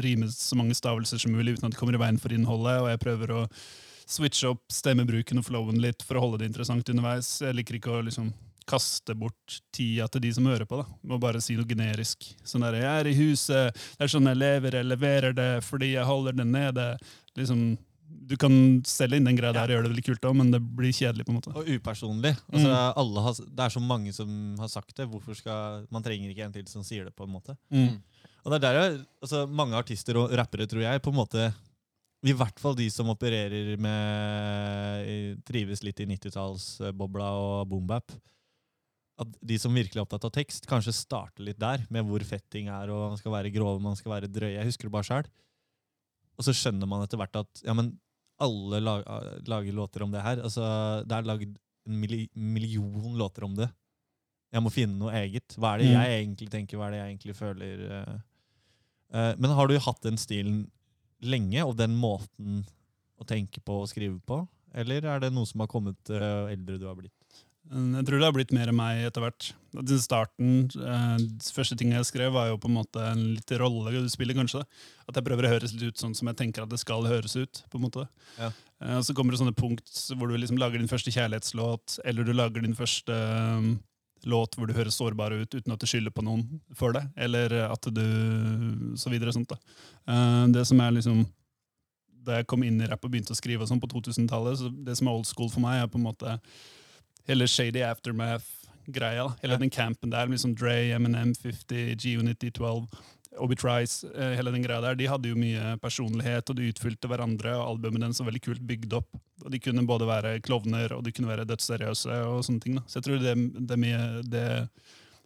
Rime 0.00 0.30
så 0.32 0.56
mange 0.56 0.76
stavelser 0.78 1.20
som 1.20 1.34
mulig 1.34 1.58
uten 1.58 1.66
at 1.68 1.74
det 1.74 1.80
kommer 1.80 1.98
i 1.98 2.00
veien 2.00 2.20
for 2.20 2.32
innholdet. 2.32 2.78
Og 2.80 2.88
jeg 2.88 3.02
prøver 3.02 3.34
å 3.34 3.42
switche 4.10 4.54
opp 4.54 4.72
stemmebruken 4.72 5.38
og 5.38 5.46
flowen 5.46 5.82
litt 5.82 6.00
for 6.06 6.16
å 6.16 6.24
holde 6.24 6.40
det 6.40 6.48
interessant 6.48 6.88
underveis. 6.88 7.28
Jeg 7.44 7.58
liker 7.58 7.76
ikke 7.76 7.92
å 7.98 8.06
liksom 8.06 8.32
kaste 8.70 9.16
bort 9.18 9.58
tida 9.74 10.06
til 10.08 10.24
de 10.24 10.32
som 10.36 10.46
hører 10.48 10.68
på. 10.68 10.80
da. 10.80 10.86
Må 11.10 11.18
bare 11.20 11.42
si 11.44 11.58
noe 11.58 11.68
generisk. 11.68 12.24
Sånn 12.46 12.64
der, 12.64 12.80
'Jeg 12.80 13.00
er 13.00 13.06
i 13.06 13.18
huset, 13.18 13.74
det 13.74 14.04
er 14.06 14.12
sånn 14.14 14.28
jeg 14.30 14.36
lever, 14.36 14.70
jeg 14.78 14.86
leverer 14.86 15.34
det 15.34 15.64
fordi 15.64 15.92
jeg 15.92 16.06
holder 16.06 16.32
det 16.32 16.46
nede'. 16.46 16.98
Liksom, 17.36 17.78
du 18.30 18.36
kan 18.38 18.52
selge 18.86 19.16
inn 19.18 19.24
den 19.26 19.36
greia 19.38 19.52
der 19.52 19.66
og 19.70 19.74
gjøre 19.74 19.86
det 19.88 19.90
veldig 19.92 20.04
kult, 20.06 20.20
også, 20.28 20.36
men 20.38 20.50
det 20.54 20.60
blir 20.76 20.92
kjedelig. 20.94 21.24
på 21.26 21.32
en 21.32 21.38
måte. 21.40 21.54
Og 21.56 21.66
upersonlig. 21.66 22.34
Altså, 22.52 22.68
Mm. 22.68 22.92
alle 23.02 23.20
har, 23.26 23.32
det 23.34 23.64
er 23.64 23.68
så 23.74 23.80
mange 23.82 24.12
som 24.14 24.56
har 24.58 24.68
sagt 24.68 24.94
det. 24.96 25.08
Hvorfor 25.10 25.34
skal, 25.36 25.86
Man 25.90 26.02
trenger 26.02 26.30
ikke 26.30 26.44
en 26.46 26.52
til 26.52 26.66
som 26.66 26.82
sier 26.82 27.04
det. 27.04 27.14
på 27.16 27.24
en 27.26 27.32
måte. 27.34 27.56
Mm. 27.72 28.00
Og 28.44 28.52
det 28.52 28.62
er 28.64 28.72
der 28.72 29.06
altså, 29.22 29.46
Mange 29.48 29.74
artister 29.74 30.16
og 30.16 30.30
rappere, 30.32 30.66
tror 30.66 30.80
jeg, 30.82 31.02
på 31.02 31.10
en 31.10 31.16
måte 31.18 31.52
I 32.22 32.32
hvert 32.32 32.58
fall 32.60 32.74
de 32.76 32.88
som 32.90 33.08
opererer 33.08 33.78
med 33.80 35.42
Trives 35.48 35.82
litt 35.82 36.00
i 36.00 36.06
90-tallsbobla 36.06 37.28
og 37.36 37.68
boombap. 37.70 38.12
At 39.20 39.28
de 39.44 39.58
som 39.60 39.74
virkelig 39.76 39.96
er 40.00 40.04
opptatt 40.06 40.24
av 40.24 40.32
tekst, 40.32 40.66
kanskje 40.68 40.94
starter 40.96 41.44
litt 41.44 41.58
der, 41.60 41.82
med 41.92 42.04
hvor 42.08 42.22
fett 42.24 42.46
ting 42.52 42.68
er, 42.72 42.88
og 42.92 43.10
man 43.10 43.18
skal 43.20 43.32
være 43.32 43.52
grove, 43.52 43.80
man 43.84 43.96
skal 43.96 44.12
være 44.14 44.30
drøye. 44.32 44.54
Jeg 44.58 44.68
husker 44.70 44.88
det 44.88 44.92
bare 44.94 45.08
sjøl. 45.08 45.26
Og 46.40 46.46
så 46.46 46.54
skjønner 46.56 46.88
man 46.88 47.04
etter 47.04 47.20
hvert 47.20 47.36
at 47.42 47.60
ja, 47.66 47.74
men 47.76 47.92
alle 48.40 48.78
lag, 48.80 49.04
lager 49.44 49.74
låter 49.76 50.06
om 50.06 50.14
det 50.14 50.22
her. 50.24 50.40
Altså, 50.40 50.64
det 51.04 51.12
er 51.18 51.26
lagd 51.28 51.50
en 51.90 52.00
million 52.56 53.16
låter 53.20 53.44
om 53.44 53.54
det. 53.58 53.68
Jeg 54.50 54.64
må 54.64 54.72
finne 54.72 54.96
noe 54.98 55.12
eget. 55.20 55.52
Hva 55.60 55.74
er 55.74 55.82
det 55.82 55.90
Mm. 55.90 55.98
jeg 56.00 56.16
egentlig 56.24 56.48
tenker? 56.50 56.78
Hva 56.80 56.86
er 56.88 56.90
det 56.96 57.00
jeg 57.02 57.10
egentlig 57.12 57.36
føler? 57.36 57.84
eh? 58.00 58.14
Eh, 59.12 59.34
men 59.38 59.50
har 59.54 59.68
du 59.68 59.76
hatt 59.78 60.00
den 60.02 60.16
stilen 60.16 60.70
lenge, 61.20 61.60
og 61.66 61.76
den 61.76 61.92
måten 62.00 62.64
å 63.20 63.26
tenke 63.28 63.60
på 63.60 63.82
og 63.82 63.88
skrive 63.92 64.18
på? 64.24 64.40
Eller 64.72 65.04
er 65.04 65.20
det 65.20 65.32
noe 65.34 65.44
som 65.46 65.60
har 65.60 65.68
kommet 65.68 66.10
eh, 66.10 66.52
eldre 66.54 66.78
du 66.80 66.86
har 66.86 66.96
blitt? 66.96 67.19
Jeg 67.70 68.06
tror 68.08 68.18
det 68.18 68.26
har 68.26 68.34
blitt 68.34 68.52
mer 68.56 68.70
meg 68.74 69.04
etter 69.06 69.22
hvert. 69.22 69.50
I 69.78 69.98
starten, 70.02 70.64
eh, 70.74 71.18
første 71.54 71.76
ting 71.78 71.92
jeg 71.94 72.06
skrev, 72.08 72.32
var 72.34 72.48
jo 72.48 72.56
på 72.58 72.66
en 72.66 72.74
måte 72.74 73.02
en 73.12 73.20
litt 73.36 73.52
rolle 73.60 73.92
du 73.92 74.08
spiller, 74.10 74.34
kanskje. 74.34 74.64
At 75.06 75.14
jeg 75.14 75.26
prøver 75.26 75.46
å 75.46 75.52
høres 75.52 75.74
litt 75.76 75.92
ut 75.92 76.00
sånn 76.00 76.16
som 76.16 76.26
jeg 76.26 76.36
tenker 76.40 76.64
at 76.64 76.72
det 76.72 76.80
skal 76.80 77.06
høres 77.06 77.36
ut. 77.36 77.62
på 77.70 77.78
en 77.78 77.84
måte. 77.84 78.08
Ja. 78.38 78.50
Eh, 78.82 78.96
og 78.96 79.04
så 79.04 79.14
kommer 79.14 79.30
det 79.30 79.40
sånne 79.40 79.54
punkt 79.54 79.86
hvor 80.16 80.28
du 80.28 80.36
liksom 80.36 80.58
lager 80.58 80.78
din 80.78 80.88
første 80.90 81.12
kjærlighetslåt, 81.14 82.00
eller 82.04 82.24
du 82.24 82.32
lager 82.32 82.62
din 82.62 82.74
første 82.74 83.12
um, 83.12 83.78
låt 84.24 84.56
hvor 84.56 84.66
du 84.66 84.74
høres 84.74 84.98
sårbar 84.98 85.32
ut 85.32 85.54
uten 85.54 85.72
at 85.72 85.80
du 85.80 85.86
skylder 85.86 86.10
på 86.10 86.24
noen 86.24 86.60
for 86.74 86.92
det, 86.92 87.06
eller 87.16 87.52
at 87.70 87.86
du 87.86 88.96
Så 88.96 89.10
videre. 89.10 89.32
sånt 89.32 89.48
da. 89.48 89.56
Eh, 90.08 90.46
det 90.48 90.66
som 90.66 90.80
er 90.80 90.90
liksom 90.90 91.26
Da 92.22 92.36
jeg 92.36 92.46
kom 92.46 92.62
inn 92.62 92.80
i 92.82 92.86
rapp 92.86 93.04
og 93.04 93.10
begynte 93.10 93.32
å 93.32 93.38
skrive 93.38 93.62
og 93.62 93.68
sånn 93.68 93.80
på 93.80 93.88
2000-tallet, 93.88 94.58
så 94.58 94.68
det 94.84 94.96
som 94.98 95.08
er 95.08 95.12
old 95.12 95.26
school 95.26 95.48
for 95.48 95.60
meg, 95.60 95.80
er 95.80 95.86
på 95.88 95.96
en 95.96 96.04
måte 96.04 96.40
hele 97.28 97.46
Shady 97.48 97.82
Aftermath-greia. 97.82 99.34
Hele 99.42 99.52
Ja. 99.54 99.58
den 99.58 99.70
campen 99.70 100.10
der, 100.10 100.26
liksom 100.26 100.54
Dre, 100.54 100.90
Eminem, 100.94 101.34
50, 101.34 101.94
G-Unity 101.96 102.50
12, 102.50 102.86
Obi 103.38 103.54
Trice, 103.54 104.04
eh, 104.14 104.34
hele 104.36 104.50
den 104.50 104.62
greia 104.62 104.80
der, 104.80 104.94
de 104.96 105.06
hadde 105.06 105.28
jo 105.28 105.36
mye 105.36 105.76
personlighet, 105.78 106.50
og 106.50 106.56
de 106.56 106.72
utfylte 106.72 107.06
hverandre, 107.08 107.52
og 107.54 107.76
albumet 107.78 108.00
deres 108.02 108.18
var 108.18 108.26
veldig 108.32 108.42
kult 108.42 108.64
bygd 108.66 108.92
opp. 108.92 109.06
Og 109.44 109.50
De 109.52 109.58
kunne 109.60 109.86
både 109.86 110.06
være 110.06 110.40
klovner 110.42 110.92
og 110.92 111.04
de 111.04 111.12
kunne 111.12 111.28
være 111.28 111.46
dødsseriøse. 111.46 112.10
og 112.26 112.42
sånne 112.44 112.60
ting 112.60 112.74
da. 112.74 112.82
Så 112.82 112.98
jeg 113.00 113.04
tror 113.04 113.18
det, 113.22 113.66
det, 113.68 113.78
mye, 113.78 114.22
det 114.28 114.68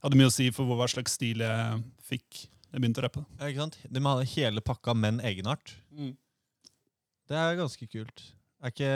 hadde 0.03 0.17
mye 0.21 0.29
å 0.29 0.33
si 0.33 0.51
for 0.51 0.65
hva 0.67 0.87
slags 0.87 1.13
stil 1.17 1.39
jeg 1.39 1.83
fikk 2.05 2.47
jeg 2.75 2.81
begynte 2.83 3.01
å 3.01 3.05
rappe. 3.07 3.25
Ja, 3.41 3.47
ikke 3.47 3.63
sant? 3.65 3.79
De 3.91 4.01
hadde 4.01 4.27
hele 4.35 4.61
pakka, 4.61 4.95
men 4.95 5.21
egenart. 5.21 5.75
Det 5.95 7.37
er 7.39 7.57
ganske 7.57 7.87
kult. 7.89 8.23
Er 8.63 8.71
ikke 8.75 8.91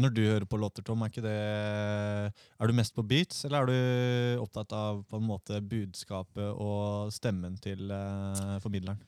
Når 0.00 0.12
du 0.16 0.22
hører 0.24 0.46
på 0.48 0.56
låter, 0.56 0.84
Tom, 0.86 1.02
er 1.04 1.12
det 1.20 1.32
Er 1.36 2.66
du 2.66 2.72
mest 2.72 2.94
på 2.96 3.04
beats, 3.04 3.44
eller 3.44 3.60
er 3.60 3.66
du 3.68 4.42
opptatt 4.42 4.72
av 4.72 5.02
på 5.04 5.20
en 5.20 5.26
måte 5.28 5.60
budskapet 5.60 6.48
og 6.56 7.12
stemmen 7.12 7.58
til 7.60 7.92
uh, 7.92 8.56
formidleren? 8.64 9.00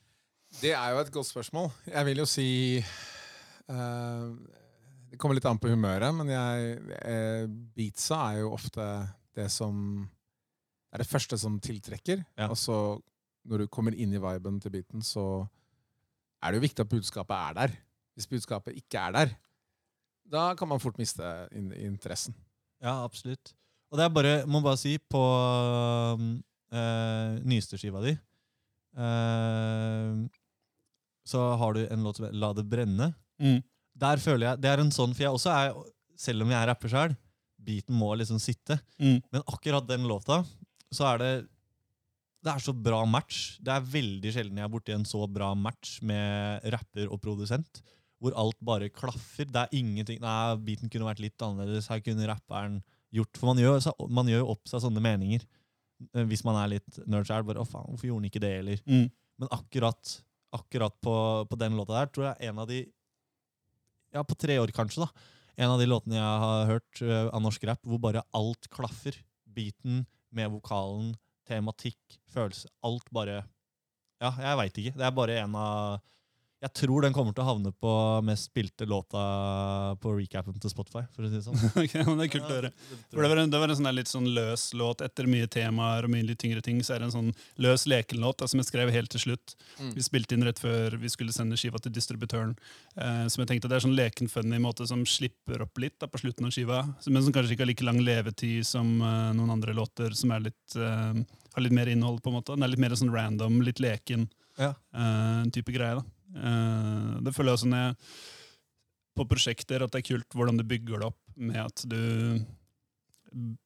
Det 0.61 0.75
er 0.77 0.93
jo 0.93 1.01
et 1.01 1.11
godt 1.11 1.31
spørsmål. 1.31 1.71
Jeg 1.89 2.05
vil 2.05 2.21
jo 2.21 2.27
si 2.29 2.49
uh, 2.77 4.29
Det 5.09 5.17
kommer 5.17 5.39
litt 5.39 5.49
an 5.49 5.59
på 5.59 5.73
humøret, 5.73 6.13
men 6.13 6.29
jeg, 6.29 6.77
uh, 7.01 7.49
beatsa 7.75 8.21
er 8.29 8.43
jo 8.43 8.53
ofte 8.53 8.85
det 9.35 9.49
som 9.51 10.05
er 10.93 11.01
det 11.01 11.09
første 11.09 11.37
som 11.41 11.57
tiltrekker. 11.59 12.21
Ja. 12.37 12.51
Og 12.53 12.59
så 12.61 12.77
når 13.45 13.65
du 13.65 13.71
kommer 13.73 13.95
inn 13.97 14.13
i 14.13 14.21
viben 14.21 14.61
til 14.61 14.73
beaten, 14.73 15.01
så 15.05 15.45
er 16.41 16.51
det 16.51 16.59
jo 16.59 16.65
viktig 16.67 16.85
at 16.85 16.93
budskapet 16.93 17.35
er 17.35 17.57
der. 17.57 17.75
Hvis 18.15 18.29
budskapet 18.31 18.77
ikke 18.79 19.01
er 19.01 19.17
der, 19.17 19.33
da 20.25 20.55
kan 20.57 20.69
man 20.69 20.81
fort 20.81 20.97
miste 20.97 21.23
in 21.55 21.71
interessen. 21.73 22.35
Ja, 22.83 23.03
absolutt. 23.05 23.53
Og 23.91 23.99
det 23.99 24.05
er 24.05 24.13
bare, 24.13 24.33
må 24.49 24.61
bare 24.65 24.79
si, 24.81 24.97
på 24.97 25.21
øh, 26.75 27.35
nyeste 27.45 27.77
skiva 27.79 28.01
di 28.03 28.15
øh, 28.97 30.25
Så 31.25 31.43
har 31.61 31.73
du 31.73 31.85
en 31.85 32.03
låt 32.03 32.17
som 32.17 32.25
heter 32.25 32.37
'La 32.37 32.53
det 32.53 32.65
brenne'. 32.65 33.13
Mm. 33.39 33.63
Der 33.95 34.17
føler 34.17 34.47
jeg, 34.47 34.61
Det 34.61 34.69
er 34.69 34.79
en 34.79 34.91
sånn, 34.91 35.13
for 35.15 35.23
jeg 35.23 35.31
også 35.31 35.49
er, 35.49 35.73
selv 36.17 36.43
om 36.43 36.51
jeg 36.51 36.61
er 36.61 36.67
rapper 36.67 36.89
sjøl, 36.89 37.15
beaten 37.65 37.95
må 37.95 38.13
liksom 38.15 38.39
sitte. 38.39 38.79
Mm. 38.99 39.21
Men 39.31 39.41
akkurat 39.47 39.87
den 39.87 40.07
låta, 40.07 40.43
så 40.91 41.13
er 41.13 41.17
det 41.17 41.47
Det 42.45 42.53
er 42.53 42.59
så 42.59 42.73
bra 42.73 43.05
match. 43.05 43.57
Det 43.57 43.73
er 43.73 43.81
veldig 43.81 44.31
sjelden 44.31 44.57
jeg 44.57 44.65
er 44.67 44.69
borti 44.69 44.93
en 44.93 45.05
så 45.05 45.25
bra 45.25 45.55
match 45.55 46.01
med 46.05 46.61
rapper 46.69 47.07
og 47.09 47.19
produsent. 47.19 47.81
Hvor 48.25 48.33
alt 48.41 48.57
bare 48.65 48.89
klaffer. 48.89 49.45
Det 49.45 49.61
er 49.67 49.75
ingenting 49.77 50.17
Nei, 50.23 50.55
beaten 50.65 50.89
kunne 50.89 51.05
vært 51.05 51.21
litt 51.21 51.37
annerledes. 51.45 51.87
Her 51.91 52.01
kunne 52.01 52.25
rapperen 52.31 52.79
gjort 53.13 53.37
For 53.37 53.51
man 53.53 53.61
gjør, 53.61 53.77
så- 53.85 54.09
man 54.09 54.25
gjør 54.31 54.41
jo 54.41 54.47
opp 54.55 54.65
seg 54.67 54.81
sånne 54.81 55.03
meninger. 55.03 55.45
Eh, 56.15 56.25
Hvis 56.25 56.43
man 56.43 56.57
er 56.59 56.67
litt 56.75 56.97
nerd 57.07 57.27
sjøl. 57.29 57.45
Bare 57.45 57.61
'Å, 57.61 57.67
faen, 57.69 57.85
hvorfor 57.93 58.09
gjorde 58.09 58.23
han 58.23 58.29
ikke 58.31 58.41
det?' 58.41 58.59
Eller 58.59 58.77
Mm. 58.87 59.11
men 59.39 59.49
akkurat, 59.49 60.21
akkurat 60.53 60.93
på, 61.01 61.47
på 61.49 61.57
den 61.57 61.73
låta 61.77 61.93
der 61.99 62.07
tror 62.07 62.23
jeg 62.25 62.35
er 62.41 62.49
en 62.49 62.59
av 62.59 62.67
de 62.67 62.85
Ja, 64.13 64.23
på 64.23 64.35
tre 64.37 64.57
år 64.57 64.71
kanskje, 64.71 65.05
da. 65.05 65.09
En 65.57 65.69
av 65.69 65.79
de 65.79 65.85
låtene 65.85 66.15
jeg 66.15 66.39
har 66.43 66.65
hørt 66.67 67.01
uh, 67.01 67.29
av 67.35 67.41
norsk 67.41 67.63
rap 67.67 67.81
hvor 67.83 67.99
bare 67.99 68.23
alt 68.33 68.67
klaffer. 68.69 69.15
Beaten 69.53 70.05
med 70.31 70.51
vokalen, 70.51 71.15
tematikk, 71.47 72.17
følelse. 72.33 72.67
Alt 72.83 73.09
bare 73.11 73.45
Ja, 74.21 74.31
jeg 74.31 74.57
veit 74.57 74.73
ikke. 74.79 74.93
Det 74.97 75.01
er 75.05 75.11
bare 75.11 75.37
en 75.43 75.55
av 75.55 76.01
Jeg 76.63 76.71
tror 76.79 77.03
den 77.03 77.13
kommer 77.13 77.33
til 77.35 77.43
å 77.43 77.49
havne 77.49 77.69
på 77.77 77.89
mest 78.25 78.47
spilte 78.47 78.85
låta 78.89 79.19
på 80.01 80.13
recapen 80.15 80.55
til 80.57 80.71
Spotify, 80.71 81.03
for 81.13 81.25
å 81.25 81.29
si 81.29 81.35
det 81.35 81.43
sånn. 81.45 81.59
Ok, 81.83 81.93
men 82.07 82.17
det 82.21 82.25
er 82.25 82.31
kult 82.31 82.47
å 82.47 82.55
høre. 82.55 82.69
For 83.11 83.21
det 83.21 83.29
var 83.29 83.41
en, 83.41 83.51
det 83.53 83.59
var 83.61 83.69
en 83.73 83.77
sånn 83.77 83.89
litt 83.93 84.09
sånn 84.09 84.29
løs 84.33 84.63
låt 84.79 85.03
etter 85.05 85.27
mye 85.29 85.49
temaer 85.51 86.07
og 86.07 86.13
mye 86.13 86.25
litt 86.25 86.39
tyngre 86.41 86.63
ting. 86.65 86.79
Så 86.81 86.95
er 86.95 87.03
det 87.03 87.09
en 87.09 87.13
sånn 87.13 87.29
løs 87.61 87.83
lekenlåt 87.91 88.39
da, 88.41 88.47
som 88.49 88.61
jeg 88.63 88.69
skrev 88.71 88.89
helt 88.95 89.11
til 89.13 89.25
slutt. 89.27 89.53
Mm. 89.81 89.91
Vi 89.97 90.05
spilte 90.07 90.37
inn 90.39 90.47
rett 90.47 90.61
før 90.63 90.95
vi 91.03 91.11
skulle 91.13 91.35
sende 91.35 91.59
skiva 91.59 91.81
til 91.83 91.93
distributøren. 91.93 92.55
Eh, 92.95 93.25
som 93.27 93.43
jeg 93.43 93.51
tenkte 93.51 93.69
Det 93.69 93.77
er 93.77 93.85
sånn 93.85 93.97
leken 93.99 94.31
funny 94.31 94.57
måte 94.63 94.87
som 94.89 95.03
slipper 95.05 95.61
opp 95.67 95.77
litt 95.83 95.99
da, 96.01 96.09
på 96.09 96.23
slutten 96.23 96.47
av 96.49 96.55
skiva. 96.55 96.81
Men 97.11 97.27
som 97.27 97.35
kanskje 97.35 97.57
ikke 97.59 97.67
har 97.67 97.71
like 97.75 97.85
lang 97.91 98.01
levetid 98.01 98.65
som 98.65 98.95
eh, 99.03 99.29
noen 99.37 99.53
andre 99.59 99.75
låter 99.75 100.15
som 100.17 100.33
er 100.33 100.47
litt, 100.47 100.79
eh, 100.79 101.13
har 101.59 101.67
litt 101.67 101.75
mer 101.75 101.91
innhold. 101.91 102.23
på 102.23 102.31
en 102.31 102.39
måte. 102.39 102.55
Den 102.55 102.65
er 102.65 102.73
litt 102.73 102.81
mer 102.87 102.95
sånn 102.97 103.13
random, 103.13 103.61
litt 103.61 103.83
leken 103.83 104.29
Ja. 104.57 104.73
eh, 104.95 105.43
type 105.51 105.69
greie. 105.75 105.99
da. 105.99 106.05
Eh, 106.35 107.11
det 107.25 107.33
føler 107.35 107.53
jeg 107.53 107.59
også 107.59 107.71
når 107.71 107.83
jeg 107.85 107.97
på 109.15 109.25
prosjekter 109.31 109.85
at 109.85 109.93
det 109.93 110.01
er 110.01 110.09
kult 110.09 110.35
hvordan 110.35 110.59
du 110.59 110.65
bygger 110.67 110.99
det 110.99 111.09
opp 111.13 111.21
med 111.39 111.61
at 111.63 111.87
du 111.87 111.99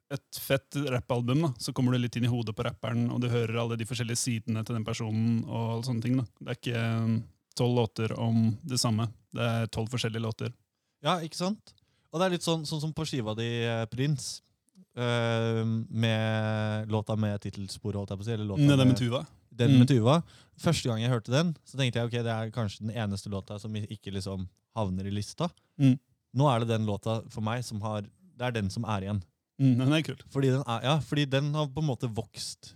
Et 0.10 0.38
fett 0.41 0.77
rappalbum, 0.89 1.43
da, 1.43 1.49
så 1.62 1.69
kommer 1.77 1.93
du 1.93 1.99
litt 2.01 2.15
inn 2.17 2.25
i 2.25 2.29
hodet 2.32 2.55
på 2.58 2.63
rapperen, 2.65 3.03
og 3.13 3.19
du 3.21 3.27
hører 3.29 3.60
alle 3.62 3.75
de 3.77 3.86
forskjellige 3.86 4.17
sidene 4.17 4.63
til 4.65 4.73
den 4.73 4.86
personen. 4.88 5.43
og 5.45 5.75
alle 5.75 5.86
sånne 5.86 6.01
ting 6.01 6.15
da. 6.17 6.23
Det 6.39 6.49
er 6.49 6.58
ikke 6.58 6.79
eh, 6.82 7.12
tolv 7.60 7.75
låter 7.77 8.15
om 8.17 8.39
det 8.65 8.79
samme. 8.82 9.05
Det 9.29 9.45
er 9.45 9.69
tolv 9.69 9.91
forskjellige 9.93 10.23
låter. 10.25 10.55
Ja, 11.05 11.19
ikke 11.21 11.38
sant? 11.38 11.75
Og 12.10 12.17
det 12.17 12.25
er 12.25 12.34
litt 12.34 12.47
sånn, 12.47 12.65
sånn 12.65 12.82
som 12.82 12.95
på 12.97 13.05
skiva 13.05 13.38
di, 13.38 13.49
eh, 13.69 13.86
Prins. 13.91 14.39
Uh, 14.99 15.62
med 15.88 16.89
låta 16.91 17.15
med 17.15 17.38
tittelsporet, 17.39 18.01
holdt 18.01 18.10
jeg 18.10 18.19
på 18.19 18.25
å 18.25 18.27
si. 18.27 18.34
Eller 18.34 18.49
låta 18.49 18.65
Nede 18.65 18.88
med 18.89 18.97
Tuva. 18.97 19.21
Den 19.60 19.74
Mm. 19.76 19.80
med 19.84 19.88
Tuva. 19.91 20.15
Første 20.60 20.89
gang 20.89 21.02
jeg 21.04 21.12
hørte 21.12 21.32
den, 21.32 21.54
så 21.67 21.78
tenkte 21.80 22.00
jeg 22.00 22.08
ok, 22.10 22.15
det 22.24 22.32
er 22.34 22.52
kanskje 22.56 22.82
den 22.88 22.91
eneste 22.95 23.30
låta 23.32 23.60
som 23.60 23.74
ikke 23.76 24.12
liksom 24.15 24.48
havner 24.76 25.08
i 25.08 25.12
lista. 25.13 25.50
Mm. 25.80 25.98
Nå 26.36 26.48
er 26.52 26.60
det 26.63 26.67
den 26.74 26.86
låta 26.88 27.22
for 27.32 27.41
meg 27.41 27.63
som 27.65 27.82
har 27.82 28.02
Det 28.39 28.45
er 28.48 28.52
den 28.56 28.69
som 28.72 28.86
er 28.88 29.02
igjen. 29.04 29.22
Mm, 29.60 29.78
den 29.82 29.91
er 29.93 30.02
kul. 30.02 30.15
Fordi 30.32 30.48
den, 30.54 30.62
er, 30.65 30.82
ja, 30.86 31.00
fordi 31.04 31.26
den 31.28 31.54
har 31.54 31.67
på 31.67 31.82
en 31.82 31.88
måte 31.89 32.08
vokst. 32.08 32.74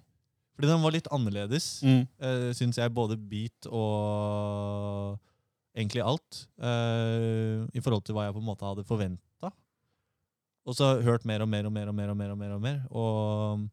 Fordi 0.58 0.68
den 0.68 0.82
var 0.84 0.92
litt 0.92 1.08
annerledes, 1.08 1.82
Mm. 1.82 2.02
uh, 2.22 2.52
syns 2.54 2.76
jeg. 2.76 2.92
Både 2.94 3.16
beat 3.16 3.66
og 3.72 5.20
egentlig 5.76 6.04
alt. 6.04 6.48
Uh, 6.60 7.64
I 7.74 7.80
forhold 7.80 8.04
til 8.04 8.14
hva 8.18 8.26
jeg 8.28 8.36
på 8.36 8.42
en 8.44 8.50
måte 8.50 8.68
hadde 8.68 8.84
forventa. 8.84 9.52
Og 10.68 10.76
så 10.76 11.02
hørt 11.04 11.26
mer 11.26 11.42
og 11.44 11.50
mer 11.50 11.66
og 11.68 11.72
mer 11.74 11.88
og 11.88 11.96
mer. 11.96 12.10
Og 12.12 12.16
mer 12.18 12.32
og 12.32 12.38
mer 12.38 12.52
og 12.56 12.62
mer 12.62 12.78
Og 12.92 13.70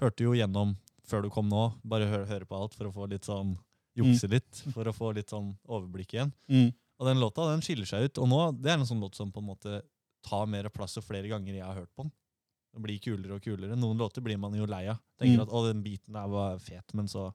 hørte 0.00 0.22
jo 0.26 0.34
gjennom 0.34 0.76
før 1.10 1.26
du 1.26 1.30
kom 1.34 1.48
nå. 1.50 1.64
Bare 1.84 2.06
høre, 2.10 2.28
høre 2.30 2.46
på 2.48 2.56
alt 2.58 2.76
for 2.78 2.88
å 2.88 2.94
få 2.94 3.08
litt 3.10 3.26
sånn 3.28 3.56
Jukse 3.98 4.28
litt. 4.30 4.60
For 4.72 4.86
å 4.86 4.92
få 4.94 5.08
litt 5.16 5.32
sånn 5.32 5.50
overblikk 5.68 6.14
igjen. 6.14 6.30
Mm. 6.48 6.68
Og 7.00 7.06
den 7.08 7.18
låta 7.20 7.48
den 7.50 7.60
skiller 7.64 7.88
seg 7.90 8.06
ut. 8.06 8.20
Og 8.22 8.28
nå, 8.30 8.38
det 8.62 8.70
er 8.70 8.78
en 8.78 8.86
sånn 8.86 9.00
låt 9.02 9.16
som 9.18 9.32
på 9.34 9.42
en 9.42 9.48
måte 9.50 9.80
tar 10.22 10.46
mer 10.46 10.68
plass 10.72 10.94
og 11.00 11.04
flere 11.04 11.26
ganger 11.28 11.56
jeg 11.58 11.64
har 11.66 11.74
hørt 11.80 11.90
på 11.98 12.04
den. 12.06 12.12
Den 12.72 12.84
blir 12.86 13.00
kulere 13.02 13.34
og 13.34 13.42
kulere. 13.42 13.74
Noen 13.76 13.98
låter 13.98 14.22
blir 14.22 14.38
man 14.38 14.54
jo 14.54 14.68
lei 14.70 14.84
av. 14.92 15.00
Tenker 15.18 15.40
Mm. 15.40 15.42
at 15.42 15.52
å, 15.58 15.64
den 15.66 15.82
biten 15.82 16.14
der 16.14 16.28
var 16.30 16.58
fet, 16.62 16.94
men 16.94 17.08
så 17.10 17.32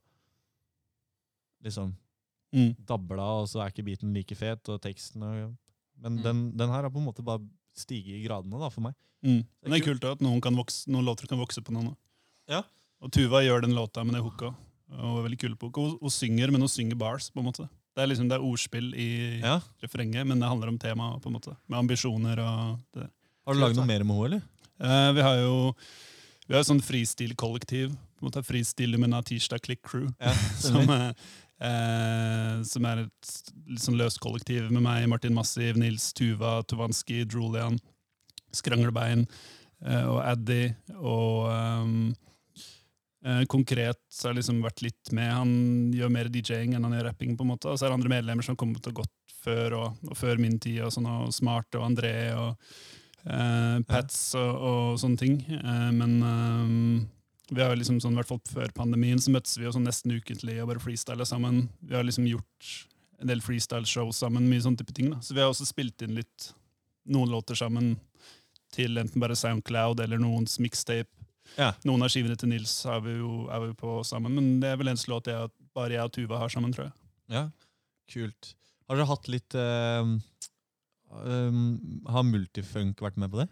liksom 1.63 1.93
Mm. 2.53 2.75
dabla, 2.85 3.41
og 3.41 3.47
så 3.51 3.59
er 3.65 3.69
ikke 3.71 3.83
biten 3.83 4.13
like 4.13 4.35
fet, 4.35 4.69
og 4.69 4.81
teksten 4.81 5.23
og, 5.23 5.57
Men 5.97 6.17
Mm. 6.17 6.23
den, 6.23 6.57
den 6.57 6.69
her 6.69 6.81
har 6.83 6.89
på 6.89 6.97
en 6.99 7.05
måte 7.05 7.23
bare 7.23 7.39
stiget 7.73 8.15
i 8.19 8.27
gradene 8.27 8.59
da, 8.59 8.67
for 8.69 8.81
meg. 8.81 8.93
Mm. 9.23 9.45
Men 9.63 9.71
det 9.71 9.81
er 9.81 9.85
kult 9.93 10.03
at 10.11 10.19
noen, 10.19 10.41
kan 10.41 10.53
vokse, 10.55 10.87
noen 10.87 11.05
låter 11.05 11.25
kan 11.27 11.37
vokse 11.39 11.61
på 11.63 11.71
noen. 11.71 11.95
Ja. 12.49 12.63
Og 13.03 13.11
Tuva 13.11 13.41
gjør 13.43 13.61
den 13.65 13.75
låta 13.75 14.03
med 14.05 14.15
det 14.15 14.21
hooka. 14.23 14.53
Og 14.95 15.01
hun 15.01 15.17
er 15.19 15.25
veldig 15.29 15.39
kul 15.41 15.55
på. 15.59 15.71
Hun, 15.75 15.97
hun 16.01 16.09
synger, 16.13 16.51
men 16.51 16.61
hun 16.61 16.69
synger 16.71 16.95
bars. 16.95 17.29
på 17.33 17.39
en 17.41 17.45
måte. 17.49 17.67
Det 17.95 18.03
er 18.03 18.07
liksom 18.11 18.27
det 18.29 18.35
er 18.37 18.43
ordspill 18.43 18.93
i 18.95 19.39
Ja. 19.41 19.59
refrenget, 19.83 20.25
men 20.27 20.39
det 20.39 20.47
handler 20.49 20.67
om 20.67 20.77
tema, 20.79 21.19
på 21.19 21.27
en 21.27 21.33
måte. 21.37 21.55
Med 21.67 21.79
ambisjoner 21.79 22.39
og 22.39 22.79
det 22.93 23.01
der. 23.05 23.09
Har 23.47 23.53
du 23.53 23.59
lagd 23.59 23.75
noe 23.77 23.85
mer 23.85 24.03
med 24.03 24.15
henne, 24.15 24.25
eller? 24.25 24.41
Eh, 24.79 25.11
vi 25.13 25.21
har 25.21 25.35
jo 25.41 25.73
vi 26.47 26.53
har 26.53 26.61
et 26.61 26.67
sånn 26.67 26.81
fristil-kollektiv. 26.83 27.89
på 28.17 28.23
en 28.25 28.29
måte 28.31 28.43
Fristil 28.45 28.91
Lumina 28.91 29.21
Tirsdag 29.23 29.61
Click 29.61 29.81
Crew. 29.83 30.13
Ja, 30.21 30.31
Som, 30.59 30.89
eh, 30.89 31.11
eh, 31.61 32.63
som 32.63 32.85
er 32.85 33.05
et 33.05 33.31
sånn 33.79 33.97
løst 33.97 34.19
kollektiv 34.19 34.69
med 34.71 34.81
meg, 34.83 35.07
Martin 35.09 35.33
Massiv, 35.33 35.75
Nils 35.77 36.11
Tuva, 36.13 36.63
Tuvanski, 36.63 37.23
Drulian, 37.25 37.79
Skranglebein 38.55 39.25
eh, 39.85 40.03
og 40.07 40.21
Addy. 40.25 40.73
Og 40.95 41.49
eh, 41.51 42.13
konkret 43.49 43.97
så 44.13 44.27
har 44.27 44.33
jeg 44.33 44.43
liksom 44.43 44.59
vært 44.61 44.83
litt 44.85 45.11
med. 45.17 45.31
Han 45.33 45.53
gjør 45.95 46.11
mer 46.13 46.27
DJ-ing 46.29 46.75
enn 46.75 46.83
han 46.85 46.93
gjør 46.93 47.07
rapping. 47.09 47.31
på 47.37 47.45
en 47.45 47.51
måte. 47.55 47.71
Og 47.71 47.79
så 47.79 47.87
er 47.87 47.93
det 47.93 47.97
andre 47.97 48.11
medlemmer 48.11 48.45
som 48.45 48.53
har 48.53 48.59
kommet 48.61 48.89
og 48.91 48.99
gått 49.01 49.35
før, 49.45 49.77
og, 49.79 50.05
og 50.09 50.17
før 50.19 50.41
min 50.41 50.59
tid. 50.61 50.83
og 50.85 50.93
sånn, 50.93 51.09
og 51.09 51.33
Smart 51.33 51.77
og 51.77 51.87
André 51.87 52.15
og 52.37 52.53
eh, 53.25 53.77
pats 53.89 54.19
og, 54.39 54.51
og 54.69 54.99
sånne 55.01 55.21
ting. 55.21 55.37
Eh, 55.57 55.91
men 55.95 56.17
eh, 56.29 57.05
vi 57.53 57.61
har 57.61 57.75
liksom 57.77 58.01
sånn, 58.01 58.15
i 58.15 58.21
hvert 58.21 58.31
fall 58.31 58.41
før 58.49 58.73
pandemien 58.75 59.21
så 59.21 59.33
møttes 59.33 59.57
vi 59.59 59.67
jo 59.67 59.73
sånn 59.75 59.85
nesten 59.85 60.15
ukentlig 60.15 60.59
og 60.61 60.71
bare 60.71 60.83
freestyla 60.83 61.27
sammen. 61.29 61.67
Vi 61.85 61.97
har 61.97 62.05
liksom 62.05 62.27
gjort 62.29 62.71
en 63.21 63.31
del 63.31 63.43
freestyle-show 63.43 64.09
sammen, 64.15 64.49
mye 64.49 64.63
sånne 64.63 64.81
type 64.81 64.95
ting. 64.95 65.11
da. 65.13 65.21
Så 65.23 65.35
vi 65.37 65.43
har 65.43 65.51
også 65.51 65.67
spilt 65.67 66.01
inn 66.05 66.17
litt 66.17 66.51
noen 67.05 67.29
låter 67.31 67.57
sammen 67.57 67.95
til 68.73 68.97
enten 68.97 69.21
bare 69.21 69.37
Soundcloud 69.37 70.01
eller 70.03 70.19
noens 70.19 70.57
mixtape. 70.59 71.11
Ja. 71.55 71.71
Noen 71.87 72.03
av 72.05 72.11
skivene 72.13 72.37
til 72.39 72.51
Nils 72.51 72.73
er 72.89 73.01
vi 73.05 73.17
jo 73.19 73.45
er 73.53 73.61
vi 73.67 73.75
på 73.79 73.99
sammen, 74.07 74.33
men 74.37 74.61
det 74.63 74.71
er 74.71 74.79
vel 74.81 74.91
eneste 74.91 75.11
låt 75.11 75.29
jeg, 75.31 75.51
bare 75.77 75.97
jeg 75.97 76.09
og 76.09 76.13
Tuva 76.15 76.39
har 76.41 76.51
sammen, 76.53 76.73
tror 76.75 76.89
jeg. 76.89 76.95
Ja, 77.35 77.43
kult. 78.11 78.55
Har 78.85 78.99
dere 78.99 79.09
hatt 79.09 79.29
litt 79.33 79.55
uh, 79.57 80.05
um, 81.25 81.61
Har 82.11 82.25
Multifunk 82.27 83.01
vært 83.01 83.17
med 83.21 83.31
på 83.33 83.41
det? 83.41 83.47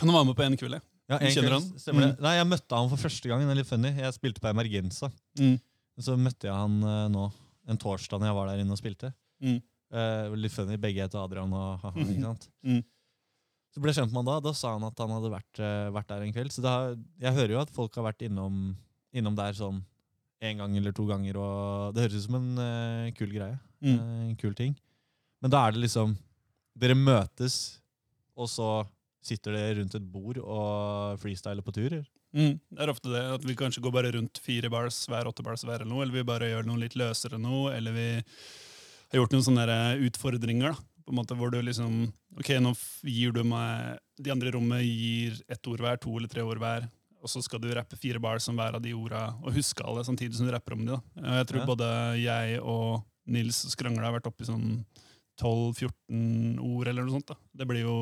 Han 0.00 0.14
var 0.14 0.24
med 0.24 0.36
på 0.38 0.46
en 0.46 0.56
kveld, 0.60 0.78
jeg. 0.78 0.86
Ja, 1.08 1.18
en 1.18 1.32
kjenner 1.32 1.56
kveld, 1.56 1.72
han? 1.88 1.98
Mm. 1.98 2.12
Nei, 2.24 2.34
jeg 2.36 2.48
møtte 2.52 2.78
han 2.78 2.92
for 2.92 3.00
første 3.00 3.30
gang. 3.30 3.44
Det 3.44 3.54
er 3.54 3.60
litt 3.60 3.68
funny. 3.68 3.92
Jeg 3.96 4.16
spilte 4.16 4.44
på 4.44 4.50
Emergenza. 4.50 5.10
Mm. 5.40 5.56
Så 5.98 6.14
møtte 6.20 6.48
jeg 6.48 6.54
han 6.54 6.78
uh, 6.84 7.06
nå 7.12 7.26
en 7.68 7.80
torsdag 7.80 8.20
når 8.20 8.30
jeg 8.30 8.36
var 8.38 8.52
der 8.52 8.62
inne 8.62 8.76
og 8.76 8.80
spilte. 8.80 9.10
Mm. 9.44 9.58
Uh, 9.92 10.36
litt 10.38 10.54
funny. 10.54 10.78
Begge 10.80 11.04
heter 11.04 11.20
Adrian 11.20 11.52
og 11.56 11.82
ha-ha. 11.82 12.04
ikke 12.04 12.24
sant? 12.24 12.48
Mm. 12.64 12.82
Så 13.78 13.82
ble 13.84 13.92
jeg 13.92 14.00
kjent 14.00 14.10
med 14.10 14.24
han 14.24 14.26
da. 14.26 14.40
Da 14.42 14.52
sa 14.58 14.72
han 14.74 14.84
at 14.88 14.98
han 14.98 15.12
hadde 15.14 15.28
vært, 15.30 15.60
eh, 15.62 15.88
vært 15.94 16.08
der 16.10 16.24
en 16.24 16.32
kveld. 16.34 16.50
Så 16.50 16.64
da, 16.64 16.72
jeg 17.22 17.36
hører 17.36 17.52
jo 17.54 17.60
at 17.62 17.70
folk 17.70 17.94
har 17.94 18.08
vært 18.08 18.24
innom, 18.26 18.72
innom 19.14 19.36
der 19.38 19.54
sånn 19.54 19.84
en 20.42 20.62
gang 20.64 20.74
eller 20.80 20.96
to 20.96 21.06
ganger. 21.06 21.38
Og 21.38 21.94
det 21.94 22.08
høres 22.08 22.16
ut 22.18 22.26
som 22.26 22.38
en 22.40 22.58
uh, 22.58 23.12
kul 23.14 23.30
greie. 23.30 23.54
Mm. 23.78 23.94
Uh, 23.94 24.24
en 24.32 24.36
kul 24.40 24.56
ting. 24.58 24.74
Men 25.38 25.54
da 25.54 25.62
er 25.62 25.76
det 25.76 25.84
liksom 25.84 26.16
Dere 26.78 26.94
møtes, 26.94 27.78
og 28.38 28.46
så 28.50 28.68
sitter 29.26 29.54
dere 29.54 29.78
rundt 29.80 29.96
et 29.98 30.04
bord 30.12 30.38
og 30.38 31.18
freestyler 31.18 31.62
på 31.66 31.74
tur? 31.74 31.96
Mm. 32.30 32.58
Det 32.58 32.84
er 32.84 32.92
ofte 32.92 33.10
det, 33.10 33.22
at 33.34 33.46
vi 33.46 33.56
kanskje 33.58 33.82
går 33.82 33.94
bare 33.94 34.12
rundt 34.14 34.38
fire 34.42 34.70
bars 34.70 35.00
hver, 35.10 35.26
åtte 35.26 35.42
bars 35.42 35.64
hver, 35.66 35.82
eller 35.82 35.90
noe, 35.90 36.04
eller 36.04 36.20
vi 36.20 36.28
bare 36.28 36.50
gjør 36.52 36.68
noe 36.68 36.82
litt 36.84 36.94
løsere 36.98 37.40
nå, 37.42 37.64
eller 37.74 37.96
vi 37.96 38.06
har 38.14 39.18
gjort 39.18 39.34
noen 39.34 39.46
sånne 39.48 39.80
utfordringer, 40.06 40.76
da, 40.76 40.97
på 41.08 41.14
en 41.14 41.18
måte 41.22 41.36
hvor 41.38 41.50
du 41.52 41.56
liksom, 41.64 42.10
ok, 42.36 42.50
nå 42.60 42.74
gir 43.08 43.32
du 43.32 43.40
meg, 43.48 43.96
de 44.20 44.32
andre 44.34 44.50
i 44.50 44.54
rommet 44.54 44.84
gir 44.84 45.38
ett 45.48 45.68
ord 45.70 45.80
hver, 45.80 45.96
to 46.02 46.12
eller 46.18 46.28
tre 46.28 46.44
ord 46.44 46.60
hver, 46.60 46.84
og 47.18 47.32
så 47.32 47.40
skal 47.42 47.62
du 47.64 47.70
rappe 47.74 47.96
fire 47.98 48.20
bars 48.22 48.44
som 48.44 48.58
hver 48.60 48.76
av 48.76 48.82
de 48.84 48.92
orda, 48.94 49.22
og 49.42 49.56
huske 49.56 49.82
alle 49.82 50.04
samtidig 50.06 50.36
som 50.38 50.46
du 50.46 50.52
rapper 50.52 50.76
om 50.76 50.84
de. 50.84 50.92
Da. 50.92 51.00
Og 51.24 51.38
Jeg 51.40 51.46
tror 51.50 51.60
Ja. 51.64 51.66
både 51.66 51.88
jeg 52.20 52.60
og 52.60 53.04
Nils 53.26 53.56
Skrangla 53.72 54.04
har 54.10 54.20
vært 54.20 54.28
oppe 54.30 54.44
i 54.44 54.50
sånn 54.52 54.84
12-14 55.40 56.58
ord, 56.60 56.88
eller 56.88 57.02
noe 57.04 57.16
sånt. 57.18 57.26
da. 57.32 57.36
Det 57.56 57.66
blir 57.68 57.84
jo 57.86 57.96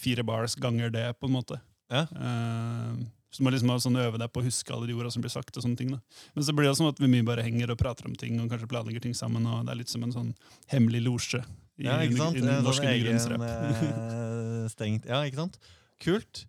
fire 0.00 0.24
bars 0.26 0.54
ganger 0.56 0.90
det, 0.92 1.06
på 1.20 1.28
en 1.28 1.36
måte. 1.36 1.60
Ja. 1.90 2.06
Uh, 2.14 2.96
så 3.30 3.42
du 3.42 3.46
må 3.46 3.52
liksom 3.54 3.70
sånn 3.78 3.98
øve 4.00 4.18
deg 4.18 4.30
på 4.32 4.42
å 4.42 4.46
huske 4.46 4.72
alle 4.74 4.88
de 4.90 4.94
orda 4.98 5.10
som 5.12 5.22
blir 5.22 5.30
sagt. 5.30 5.56
og 5.56 5.62
sånne 5.62 5.78
ting 5.78 5.90
da. 5.92 6.00
Men 6.34 6.44
så 6.44 6.54
blir 6.54 6.66
det 6.66 6.76
sånn 6.78 6.90
at 6.90 6.98
vi 6.98 7.06
mye 7.10 7.26
bare 7.26 7.44
henger 7.46 7.70
og 7.70 7.78
prater 7.78 8.06
om 8.06 8.14
ting 8.18 8.40
og 8.40 8.50
kanskje 8.50 8.70
planlegger 8.70 9.02
ting 9.02 9.14
sammen. 9.14 9.46
og 9.46 9.66
Det 9.66 9.72
er 9.72 9.80
litt 9.82 9.88
som 9.92 10.02
en 10.02 10.12
sånn 10.12 10.34
hemmelig 10.72 11.04
losje 11.06 11.44
i, 11.80 11.88
Ja, 11.88 11.98
ikke 12.04 12.18
sant? 12.20 12.36
i, 12.38 12.44
i 12.44 12.58
norsk 12.64 12.86
egen 12.90 13.16
eh, 13.16 15.08
Ja, 15.08 15.22
ikke 15.24 15.40
sant? 15.40 15.56
Kult. 16.00 16.44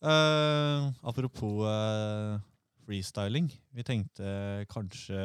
Uh, 0.00 0.88
apropos 1.04 1.66
uh, 1.66 2.38
freestyling. 2.86 3.50
Vi 3.76 3.84
tenkte 3.86 4.64
kanskje 4.70 5.20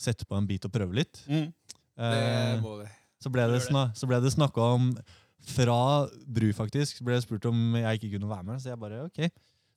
sette 0.00 0.26
på 0.28 0.36
en 0.36 0.48
bit 0.48 0.66
og 0.68 0.74
prøve 0.74 0.96
litt. 1.00 1.22
Mm. 1.30 1.48
Det 2.00 2.60
må 2.64 2.78
vi. 2.80 2.86
så, 3.20 3.32
ble 3.32 3.44
det 3.50 3.58
Gjør 3.60 3.74
det. 3.76 3.86
så 3.98 4.08
ble 4.08 4.20
det 4.24 4.32
snakka 4.32 4.68
om 4.76 4.90
fra 5.50 5.80
Bru, 6.26 6.50
faktisk. 6.56 7.02
Ble 7.04 7.18
jeg 7.18 7.26
spurt 7.26 7.48
om 7.50 7.76
jeg 7.76 8.00
ikke 8.00 8.14
kunne 8.16 8.30
være 8.30 8.46
med. 8.48 8.60
Så 8.62 8.72
jeg 8.72 8.80
bare 8.80 9.04
ok. 9.08 9.22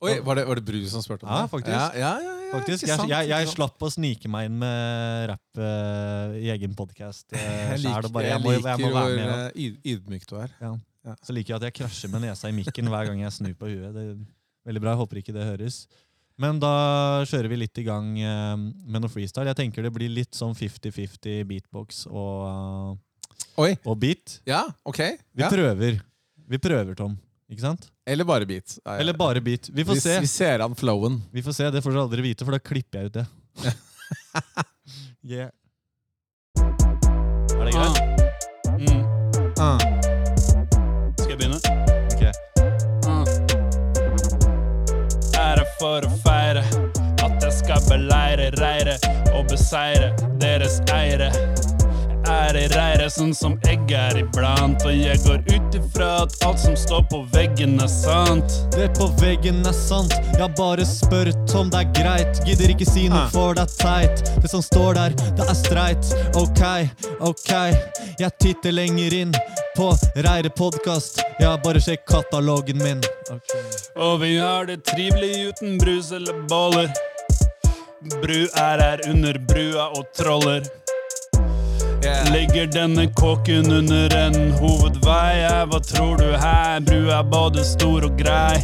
Oi, 0.02 0.20
var 0.20 0.34
det, 0.36 0.44
var 0.48 0.54
det 0.58 0.64
Bru 0.66 0.80
som 0.90 1.02
spurte 1.02 1.24
om 1.24 1.30
Ja, 1.30 1.42
det? 1.44 1.50
faktisk. 1.50 1.70
Ja, 1.70 1.90
ja, 1.94 2.12
ja, 2.20 2.32
ja, 2.44 2.50
Faktisk, 2.54 2.86
Jeg, 2.86 3.08
jeg, 3.08 3.28
jeg 3.30 3.48
slapp 3.50 3.82
å 3.82 3.88
snike 3.90 4.28
meg 4.30 4.46
inn 4.50 4.58
med 4.60 5.28
rapp 5.30 5.58
uh, 5.58 6.34
i 6.38 6.50
egen 6.52 6.74
podkast. 6.78 7.26
Jeg 7.34 7.80
liker, 7.82 8.08
bare, 8.14 8.28
jeg 8.28 8.34
jeg, 8.36 8.42
må, 8.44 8.52
jeg 8.52 8.62
liker 8.62 8.82
må 8.84 8.90
være 8.94 9.14
hvor 9.14 9.16
med. 9.18 9.56
eh, 9.56 9.92
ydmyk 9.94 10.26
du 10.30 10.34
er. 10.38 10.52
Så 11.24 11.34
liker 11.36 11.54
jeg 11.54 11.56
at 11.60 11.64
jeg 11.68 11.74
krasjer 11.80 12.12
med 12.12 12.22
nesa 12.24 12.48
i 12.48 12.54
mikken 12.56 12.86
hver 12.92 13.08
gang 13.10 13.18
jeg 13.24 13.32
snur 13.36 13.54
på 13.58 13.68
huet. 13.72 13.90
Det 13.96 14.04
er 14.04 14.14
veldig 14.70 14.80
bra, 14.84 14.92
jeg 14.94 15.00
håper 15.02 15.20
ikke 15.20 15.34
det 15.36 15.48
høres. 15.50 15.80
Men 16.40 16.58
da 16.62 16.70
kjører 17.28 17.50
vi 17.52 17.58
litt 17.60 17.78
i 17.82 17.84
gang 17.86 18.06
uh, 18.22 18.54
med 18.56 19.02
noe 19.04 19.10
freestyle. 19.12 19.46
Jeg 19.50 19.58
tenker 19.64 19.84
det 19.88 19.92
blir 19.94 20.10
litt 20.14 20.34
sånn 20.38 20.54
50-50 20.56 21.42
beatbox 21.50 22.04
og, 22.10 22.96
eh, 23.58 23.76
og 23.84 23.98
beat. 24.02 24.38
ja, 24.48 24.62
ok. 24.84 25.02
Vi 25.34 25.42
Ja. 25.44 25.50
prøver. 25.52 26.00
Vi 26.48 26.58
prøver, 26.60 26.94
Tom. 26.98 27.18
Ikke 27.50 27.60
sant? 27.60 27.90
Eller 28.08 28.24
bare 28.24 28.46
beat. 28.46 28.78
Ja, 28.84 28.94
ja. 28.94 29.00
Eller 29.00 29.12
bare 29.12 29.40
beat. 29.40 29.68
Vi 29.68 29.84
får 29.84 29.94
vi, 29.94 30.00
se. 30.00 30.20
Vi 30.20 30.26
ser 30.26 30.58
an 30.64 30.74
flowen. 30.74 31.22
Vi 31.32 31.42
får 31.42 31.52
se, 31.52 31.70
Det 31.70 31.82
får 31.82 31.90
dere 31.90 32.02
aldri 32.02 32.22
vite, 32.22 32.44
for 32.44 32.52
da 32.56 32.58
klipper 32.58 32.98
jeg 32.98 33.06
ut 33.06 33.12
det. 33.18 33.26
yeah. 35.34 35.50
Er 37.54 37.64
det 37.64 37.72
greit? 37.72 38.00
Uh. 38.68 38.74
Mm. 38.80 39.04
Uh. 39.60 39.78
Skal 41.20 41.30
jeg 41.30 41.38
begynne? 41.38 41.60
Ok. 42.14 42.22
Uh. 43.06 43.24
Er 45.44 45.60
det 45.60 45.68
for 45.78 46.08
å 46.08 46.16
feire 46.24 46.64
at 47.24 47.44
jeg 47.44 47.54
skal 47.60 47.84
beleire 47.90 48.50
reire 48.56 48.96
og 49.36 49.46
beseire 49.52 50.14
deres 50.40 50.80
eiere? 50.96 51.30
Er 52.24 52.56
i 52.56 52.64
reire 52.72 53.06
sånn 53.12 53.34
som 53.36 53.54
egg 53.68 53.90
er 53.92 54.16
iblant, 54.22 54.80
og 54.86 54.94
jeg 54.96 55.18
går 55.26 55.42
ut 55.50 55.74
ifra 55.76 56.06
at 56.22 56.34
alt 56.46 56.60
som 56.62 56.74
står 56.78 57.02
på 57.12 57.20
veggen 57.34 57.74
er 57.82 57.90
sant. 57.92 58.54
Det 58.72 58.86
på 58.96 59.08
veggen 59.20 59.60
er 59.68 59.76
sant, 59.76 60.14
jeg 60.38 60.48
bare 60.56 60.86
spør 60.88 61.30
Tom, 61.50 61.68
det 61.72 61.82
er 61.82 61.90
greit. 61.98 62.40
Gidder 62.48 62.72
ikke 62.74 62.88
si 62.88 63.06
noe 63.12 63.26
Ah. 63.26 63.28
for 63.34 63.54
det 63.54 63.66
er 63.66 63.74
teit. 63.76 64.24
Det 64.42 64.50
som 64.50 64.62
står 64.64 64.94
der, 64.94 65.10
det 65.36 65.44
er 65.48 65.54
streit. 65.58 66.12
Ok, 66.34 66.62
ok. 67.20 67.52
Jeg 68.18 68.30
titter 68.40 68.72
lenger 68.72 69.12
inn 69.12 69.34
på 69.76 69.90
Reire 70.16 70.50
podkast. 70.50 71.20
Ja, 71.40 71.56
bare 71.56 71.80
sjekk 71.80 72.06
katalogen 72.08 72.78
min. 72.82 73.02
Okay. 73.30 73.60
Og 73.96 74.20
vi 74.20 74.36
har 74.38 74.64
det 74.66 74.84
trivelig 74.84 75.48
uten 75.52 75.76
brus 75.78 76.10
eller 76.12 76.32
boller. 76.48 76.88
Bru 78.22 78.46
er 78.56 78.80
her 78.80 79.00
under 79.10 79.38
brua 79.38 79.90
og 79.96 80.06
troller. 80.16 80.62
Yeah. 82.04 82.32
Ligger 82.32 82.66
denne 82.66 83.06
kåken 83.06 83.72
under 83.72 84.16
en 84.16 84.52
hovedvei? 84.52 85.46
Hva 85.70 85.80
tror 85.80 86.16
du 86.16 86.36
her? 86.36 86.80
Brua 86.80 87.18
er 87.18 87.30
både 87.30 87.64
stor 87.64 88.04
og 88.04 88.18
grei. 88.18 88.60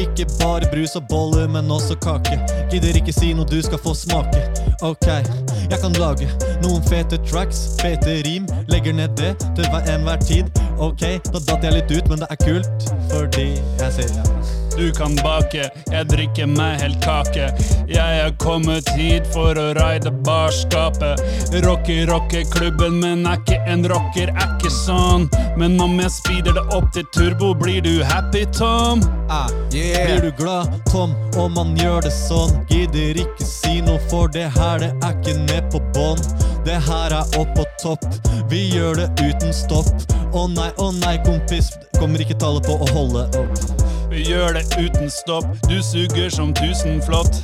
Ikke 0.00 0.24
bare 0.38 0.70
brus 0.72 0.96
og 0.96 1.04
boller, 1.10 1.48
men 1.48 1.68
også 1.70 1.98
kake. 2.00 2.38
Gidder 2.70 2.96
ikke 2.96 3.12
si 3.12 3.34
noe 3.36 3.44
du 3.50 3.58
skal 3.62 3.82
få 3.84 3.92
smake. 3.94 4.46
Ok, 4.80 5.10
jeg 5.10 5.80
kan 5.82 5.98
lage 6.00 6.30
noen 6.62 6.80
fete 6.88 7.20
tracks, 7.28 7.76
fete 7.82 8.22
rim. 8.24 8.48
Legger 8.72 8.96
ned 8.96 9.12
det 9.20 9.34
til 9.58 9.68
hver 9.68 9.92
enhver 9.92 10.24
tid. 10.24 10.48
Ok, 10.78 11.04
da 11.28 11.36
datt 11.36 11.68
jeg 11.68 11.76
litt 11.76 11.92
ut, 11.92 12.08
men 12.08 12.24
det 12.24 12.32
er 12.32 12.42
kult 12.46 12.90
fordi 13.12 13.50
jeg 13.58 13.92
ser 13.98 14.16
ja. 14.16 14.59
Du 14.80 14.92
kan 14.92 15.12
bake, 15.16 15.66
jeg 15.92 16.06
drikker 16.08 16.46
meg 16.48 16.78
helt 16.80 17.02
kake. 17.04 17.50
Jeg 17.90 18.20
er 18.24 18.30
kommet 18.40 18.88
hit 18.96 19.26
for 19.28 19.58
å 19.60 19.66
raide 19.76 20.08
barskapet. 20.24 21.20
Rocke, 21.66 21.98
rocker 22.08 22.46
klubben, 22.48 22.96
men 23.02 23.26
er 23.28 23.36
ikke 23.42 23.58
en 23.68 23.84
rocker, 23.92 24.32
er 24.32 24.54
ikke 24.54 24.70
sånn. 24.72 25.26
Men 25.60 25.76
om 25.84 25.98
jeg 26.00 26.14
speeder 26.14 26.56
det 26.56 26.64
opp 26.72 26.88
til 26.96 27.04
turbo, 27.12 27.50
blir 27.60 27.84
du 27.84 28.00
happy, 28.08 28.46
Tom? 28.56 29.04
Ah, 29.28 29.52
Blir 29.68 30.24
du 30.24 30.30
glad, 30.38 30.72
Tom, 30.88 31.12
om 31.36 31.52
man 31.58 31.76
gjør 31.76 32.08
det 32.08 32.14
sånn? 32.16 32.56
Gidder 32.72 33.20
ikke 33.20 33.50
si 33.50 33.82
noe, 33.84 34.00
for 34.08 34.32
det 34.32 34.48
her, 34.56 34.80
det 34.80 34.94
er 34.96 35.20
ikke 35.20 35.36
ned 35.42 35.68
på 35.74 35.82
bånn. 35.92 36.24
Det 36.64 36.80
her 36.88 37.18
er 37.20 37.36
opp 37.36 37.52
på 37.58 37.68
topp, 37.84 38.08
vi 38.48 38.64
gjør 38.72 38.96
det 39.02 39.10
uten 39.20 39.52
stopp. 39.52 39.92
Å 40.32 40.48
nei, 40.48 40.70
å 40.80 40.88
nei, 41.02 41.18
kompis, 41.28 41.74
kommer 42.00 42.24
ikke 42.24 42.40
tallet 42.40 42.64
på 42.64 42.80
å 42.80 42.90
holde 42.94 43.28
opp. 43.44 43.79
Gjør 44.20 44.52
det 44.52 44.66
uten 44.76 45.08
stopp, 45.10 45.46
du 45.68 45.78
suger 45.82 46.28
som 46.30 46.52
tusenflott. 46.54 47.40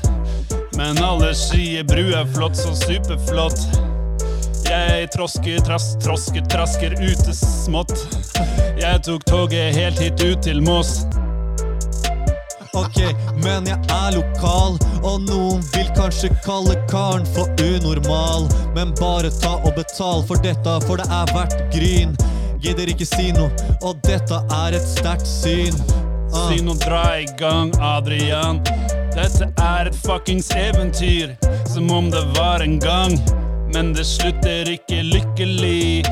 Men 0.77 0.99
alle 1.01 1.31
sier 1.35 1.87
bru 1.89 2.03
er 2.13 2.27
flott, 2.35 2.57
så 2.59 2.75
superflott. 2.77 3.63
Jeg 4.67 5.09
trosker, 5.15 5.63
trass, 5.65 5.95
trosker, 6.05 6.45
trasker 6.53 6.99
ute 7.01 7.33
smått. 7.37 7.95
Jeg 8.77 9.01
tok 9.07 9.25
toget 9.25 9.77
helt 9.79 10.03
hit 10.03 10.21
ut 10.21 10.45
til 10.45 10.61
Moss. 10.67 11.07
Ok, 12.77 13.01
men 13.41 13.65
jeg 13.71 13.79
er 13.97 14.19
lokal, 14.19 14.77
og 15.01 15.23
noen 15.25 15.65
vil 15.73 15.89
kanskje 15.97 16.29
kalle 16.45 16.77
karen 16.91 17.25
for 17.33 17.49
unormal. 17.65 18.51
Men 18.77 18.93
bare 19.01 19.33
ta 19.41 19.57
og 19.63 19.73
betal 19.79 20.27
for 20.29 20.45
dette, 20.45 20.77
for 20.85 21.01
det 21.01 21.09
er 21.09 21.33
verdt 21.33 21.57
gryn. 21.73 22.13
Gidder 22.61 22.93
ikke 22.93 23.09
si 23.09 23.31
noe, 23.33 23.49
og 23.81 23.97
dette 24.05 24.45
er 24.61 24.77
et 24.77 24.93
sterkt 24.93 25.31
syn. 25.31 26.05
Ah. 26.35 26.49
Si 26.51 26.63
nå 26.63 26.75
dra 26.75 27.19
i 27.21 27.27
gang, 27.39 27.73
Adrian. 27.81 28.61
Dette 29.17 29.49
er 29.63 29.89
et 29.89 29.97
fuckings 29.97 30.51
eventyr, 30.57 31.37
som 31.67 31.91
om 31.91 32.11
det 32.11 32.25
var 32.37 32.61
en 32.61 32.79
gang. 32.79 33.19
Men 33.75 33.93
det 33.93 34.05
slutter 34.07 34.69
ikke 34.71 35.03
lykkelig. 35.03 36.05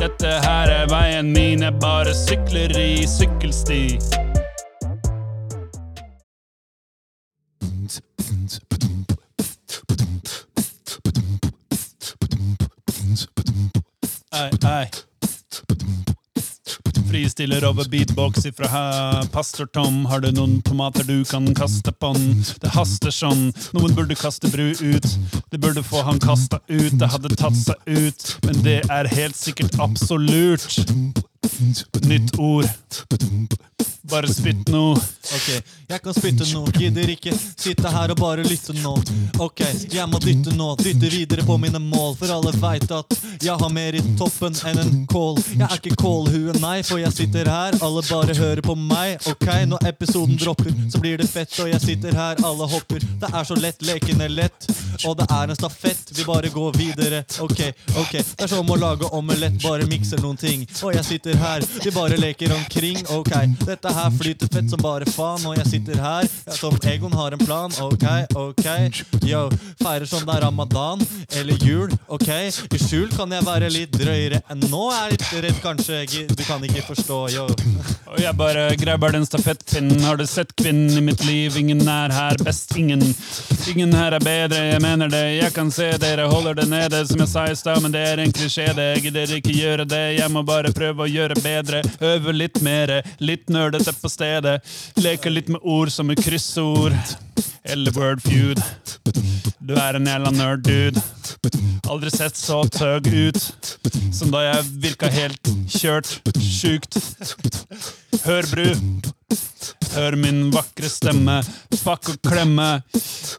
Dette 0.00 0.32
her 0.46 0.72
er 0.72 0.88
veien 0.90 1.32
min, 1.32 1.62
jeg 1.62 1.76
bare 1.82 2.14
sykler 2.16 2.72
i 2.78 3.06
sykkelsti. 3.06 3.82
Ei, 14.32 14.50
ei. 14.64 15.09
Fristiller 17.10 17.64
over 17.64 17.88
beatbox 17.88 18.44
ifra 18.46 18.68
her. 18.68 19.26
Pastor 19.32 19.66
Tom, 19.66 20.04
har 20.06 20.20
du 20.20 20.30
noen 20.30 20.60
tomater 20.62 21.02
du 21.02 21.24
kan 21.26 21.48
kaste 21.58 21.90
på 21.92 22.12
den? 22.14 22.44
Det 22.62 22.70
haster 22.70 23.10
sånn, 23.10 23.48
noen 23.74 23.96
burde 23.96 24.14
kaste 24.14 24.46
bru 24.52 24.70
ut. 24.70 25.08
Det 25.50 25.58
burde 25.58 25.82
få 25.82 26.04
han 26.06 26.20
kasta 26.22 26.60
ut, 26.68 26.94
det 27.00 27.08
hadde 27.10 27.34
tatt 27.34 27.58
seg 27.58 27.90
ut. 27.90 28.36
Men 28.46 28.62
det 28.62 28.76
er 28.86 29.10
helt 29.10 29.38
sikkert 29.38 29.74
absolutt. 29.82 30.68
Nytt 32.06 32.38
ord. 32.38 32.70
Bare 34.10 34.28
spytt 34.34 34.68
nå. 34.68 34.96
Ok, 35.30 35.48
jeg 35.86 36.02
kan 36.02 36.14
spytte 36.16 36.46
nå, 36.50 36.64
gidder 36.74 37.10
ikke 37.12 37.30
sitte 37.36 37.90
her 37.92 38.10
og 38.10 38.18
bare 38.18 38.42
lytte 38.42 38.74
nå. 38.80 38.94
Ok, 39.38 39.60
jeg 39.92 40.06
må 40.10 40.18
dytte 40.22 40.50
nå, 40.56 40.72
dytte 40.80 41.10
videre 41.12 41.44
på 41.46 41.54
mine 41.62 41.78
mål, 41.78 42.16
for 42.18 42.32
alle 42.34 42.50
veit 42.58 42.90
at 42.90 43.14
jeg 43.40 43.54
har 43.60 43.70
mer 43.70 43.94
i 43.94 44.02
toppen 44.18 44.56
enn 44.66 44.80
en 44.82 45.04
kål. 45.10 45.38
Jeg 45.52 45.66
er 45.68 45.76
ikke 45.76 45.98
kålhue, 46.00 46.56
nei, 46.62 46.80
for 46.86 46.98
jeg 46.98 47.14
sitter 47.14 47.50
her, 47.52 47.76
alle 47.86 48.02
bare 48.08 48.34
hører 48.34 48.64
på 48.66 48.74
meg. 48.80 49.20
Ok, 49.30 49.46
når 49.70 49.86
episoden 49.92 50.40
dropper, 50.40 50.74
så 50.90 51.02
blir 51.04 51.20
det 51.22 51.28
fett, 51.30 51.54
og 51.62 51.70
jeg 51.70 51.82
sitter 51.84 52.18
her, 52.18 52.42
alle 52.50 52.66
hopper. 52.74 53.06
Det 53.22 53.30
er 53.30 53.46
så 53.46 53.58
lett, 53.60 53.86
leken 53.86 54.26
er 54.26 54.34
lett, 54.34 54.68
og 55.04 55.16
det 55.20 55.28
er 55.30 55.54
en 55.54 55.60
stafett, 55.60 56.10
vi 56.16 56.26
bare 56.26 56.50
går 56.50 56.74
videre. 56.80 57.22
Ok, 57.46 57.62
ok, 57.94 58.18
det 58.18 58.48
er 58.48 58.52
som 58.56 58.74
å 58.74 58.80
lage 58.80 59.12
omelett, 59.14 59.60
bare 59.62 59.86
mikser 59.90 60.18
noen 60.24 60.40
ting. 60.40 60.66
Og 60.82 60.98
jeg 60.98 61.06
sitter 61.12 61.38
her, 61.44 61.62
vi 61.84 61.94
bare 61.94 62.18
leker 62.18 62.58
omkring. 62.58 62.98
Ok, 63.14 63.34
dette 63.62 63.94
her 63.94 63.99
flyter 64.18 64.50
fett 64.52 64.70
som 64.70 64.80
bare 64.82 65.08
faen, 65.10 65.44
og 65.48 65.56
jeg 65.58 65.66
sitter 65.74 66.00
her 66.00 66.28
som 66.56 66.76
Egon 66.90 67.12
har 67.16 67.36
en 67.36 67.42
plan. 67.44 67.74
Ok, 67.84 68.06
ok, 68.34 68.66
yo, 69.26 69.46
feirer 69.82 70.08
som 70.08 70.24
det 70.26 70.36
er 70.36 70.46
ramadan 70.46 71.02
eller 71.38 71.66
jul. 71.66 71.92
Ok, 72.08 72.28
i 72.28 72.80
skjul 72.80 73.10
kan 73.14 73.30
jeg 73.34 73.46
være 73.46 73.70
litt 73.72 73.94
drøyere 73.94 74.40
enn 74.50 74.64
nå. 74.70 74.82
Er 74.94 75.10
jeg 75.10 75.18
litt 75.18 75.26
redd, 75.46 75.60
kanskje. 75.64 76.26
Du 76.34 76.42
kan 76.46 76.64
ikke 76.66 76.84
forstå, 76.88 77.20
yo. 77.34 77.46
Og 78.10 78.18
jeg 78.18 78.34
bare 78.38 78.64
grabber 78.80 79.14
den 79.14 79.26
stafettpinnen. 79.26 80.02
Har 80.06 80.18
du 80.18 80.26
sett 80.26 80.54
kvinnen 80.58 80.96
i 80.98 81.04
mitt 81.04 81.24
liv? 81.26 81.56
Ingen 81.60 81.82
er 81.88 82.14
her 82.14 82.40
best, 82.44 82.74
ingen. 82.76 83.02
Ingen 83.70 83.94
her 83.94 84.16
er 84.16 84.24
bedre, 84.24 84.62
jeg 84.72 84.82
mener 84.82 85.10
det. 85.12 85.22
Jeg 85.38 85.54
kan 85.54 85.70
se 85.74 85.90
dere 86.02 86.26
holder 86.30 86.58
det 86.62 86.68
nede, 86.70 87.04
som 87.06 87.22
jeg 87.22 87.30
sa 87.30 87.46
i 87.50 87.56
stad, 87.58 87.82
men 87.84 87.94
det 87.94 88.02
er 88.08 88.22
en 88.24 88.34
klisjé, 88.34 88.70
det. 88.76 88.88
Jeg 88.96 89.04
gidder 89.08 89.36
ikke 89.38 89.54
gjøre 89.56 89.86
det. 89.88 90.04
Jeg 90.18 90.34
må 90.34 90.42
bare 90.46 90.72
prøve 90.74 91.06
å 91.06 91.10
gjøre 91.10 91.38
bedre. 91.44 91.82
Øve 92.00 92.34
litt 92.34 92.60
mere, 92.66 93.00
litt 93.22 93.50
nerdete 93.52 93.89
på 93.98 94.10
stedet. 94.12 94.60
Leker 95.00 95.34
litt 95.34 95.50
med 95.50 95.60
ord 95.62 95.90
som 95.90 96.10
er 96.12 96.20
kryssord. 96.20 96.96
Eller 97.64 97.92
word 97.96 98.22
feud. 98.24 98.60
Du 99.60 99.74
er 99.76 99.98
en 99.98 100.06
jævla 100.06 100.30
nerd, 100.34 100.64
dude. 100.64 101.02
Aldri 101.90 102.10
sett 102.14 102.38
så 102.38 102.62
tøg 102.70 103.08
ut 103.10 103.40
som 104.14 104.30
da 104.32 104.44
jeg 104.46 104.68
virka 104.86 105.10
helt 105.12 105.52
kjørt. 105.68 106.20
Sjukt. 106.40 107.00
Hør, 108.24 108.46
bru. 108.52 108.68
Hør 109.90 110.14
min 110.14 110.50
vakre 110.54 110.88
stemme. 110.90 111.40
Fuck 111.80 112.12
og 112.12 112.18
klemme. 112.22 112.68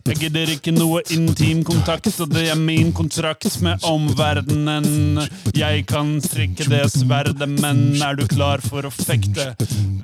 Jeg 0.08 0.18
gidder 0.20 0.52
ikke 0.52 0.74
noe 0.76 1.00
intim 1.14 1.62
kontakt, 1.68 2.10
og 2.20 2.32
det 2.34 2.48
er 2.52 2.60
min 2.60 2.92
kontrakt 2.96 3.48
med 3.64 3.86
omverdenen. 3.88 5.22
Jeg 5.56 5.86
kan 5.88 6.18
strikke 6.24 6.68
det 6.68 6.84
sverdet, 6.92 7.48
men 7.62 8.02
er 8.04 8.20
du 8.20 8.26
klar 8.28 8.64
for 8.66 8.88
å 8.88 8.92
fekte? 8.92 9.54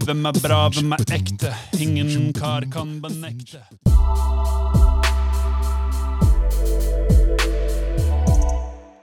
Hvem 0.05 0.29
er 0.31 0.39
bra, 0.39 0.61
hvem 0.71 0.95
er 0.95 1.03
ekte? 1.19 1.51
Ingen 1.83 2.31
kar 2.37 2.67
kan 2.71 2.95
benekte. 3.03 3.63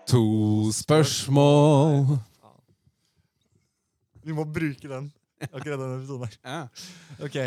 To 0.09 0.25
spørsmål. 0.73 2.17
Vi 4.25 4.33
må 4.33 4.45
bruke 4.49 4.89
den. 4.89 5.13
Akkurat 5.51 5.81
denne 5.81 5.99
episoden 5.99 6.29
her. 6.29 6.39
Ja. 6.45 6.61
Ok, 7.25 7.39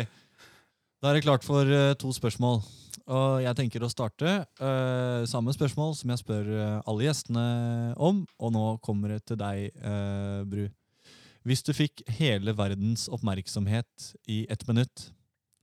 Da 0.98 1.10
er 1.10 1.18
det 1.18 1.24
klart 1.26 1.46
for 1.46 1.68
eh, 1.70 1.94
to 2.00 2.10
spørsmål. 2.14 2.62
Og 3.08 3.38
jeg 3.40 3.56
tenker 3.56 3.84
å 3.86 3.88
starte 3.88 4.32
eh, 4.42 5.22
samme 5.30 5.54
spørsmål 5.54 5.94
som 5.96 6.10
jeg 6.12 6.20
spør 6.20 6.48
eh, 6.52 6.80
alle 6.90 7.06
gjestene 7.06 7.44
om. 7.96 8.24
Og 8.42 8.52
nå 8.52 8.64
kommer 8.84 9.14
det 9.14 9.22
til 9.30 9.38
deg, 9.40 9.70
eh, 9.78 10.42
Bru. 10.48 10.66
Hvis 11.48 11.62
du 11.64 11.70
fikk 11.72 12.02
hele 12.18 12.52
verdens 12.52 13.06
oppmerksomhet 13.14 14.10
i 14.28 14.42
ett 14.52 14.66
minutt, 14.68 15.06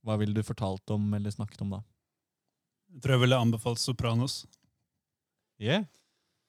hva 0.05 0.17
ville 0.17 0.33
du 0.33 0.41
fortalt 0.45 0.89
om 0.95 1.11
eller 1.13 1.33
snakket 1.33 1.61
om 1.65 1.75
da? 1.75 1.81
Jeg 2.95 3.03
tror 3.03 3.17
jeg 3.17 3.23
ville 3.25 3.41
anbefalt 3.43 3.81
Sopranos. 3.81 4.45
Yeah? 5.61 5.85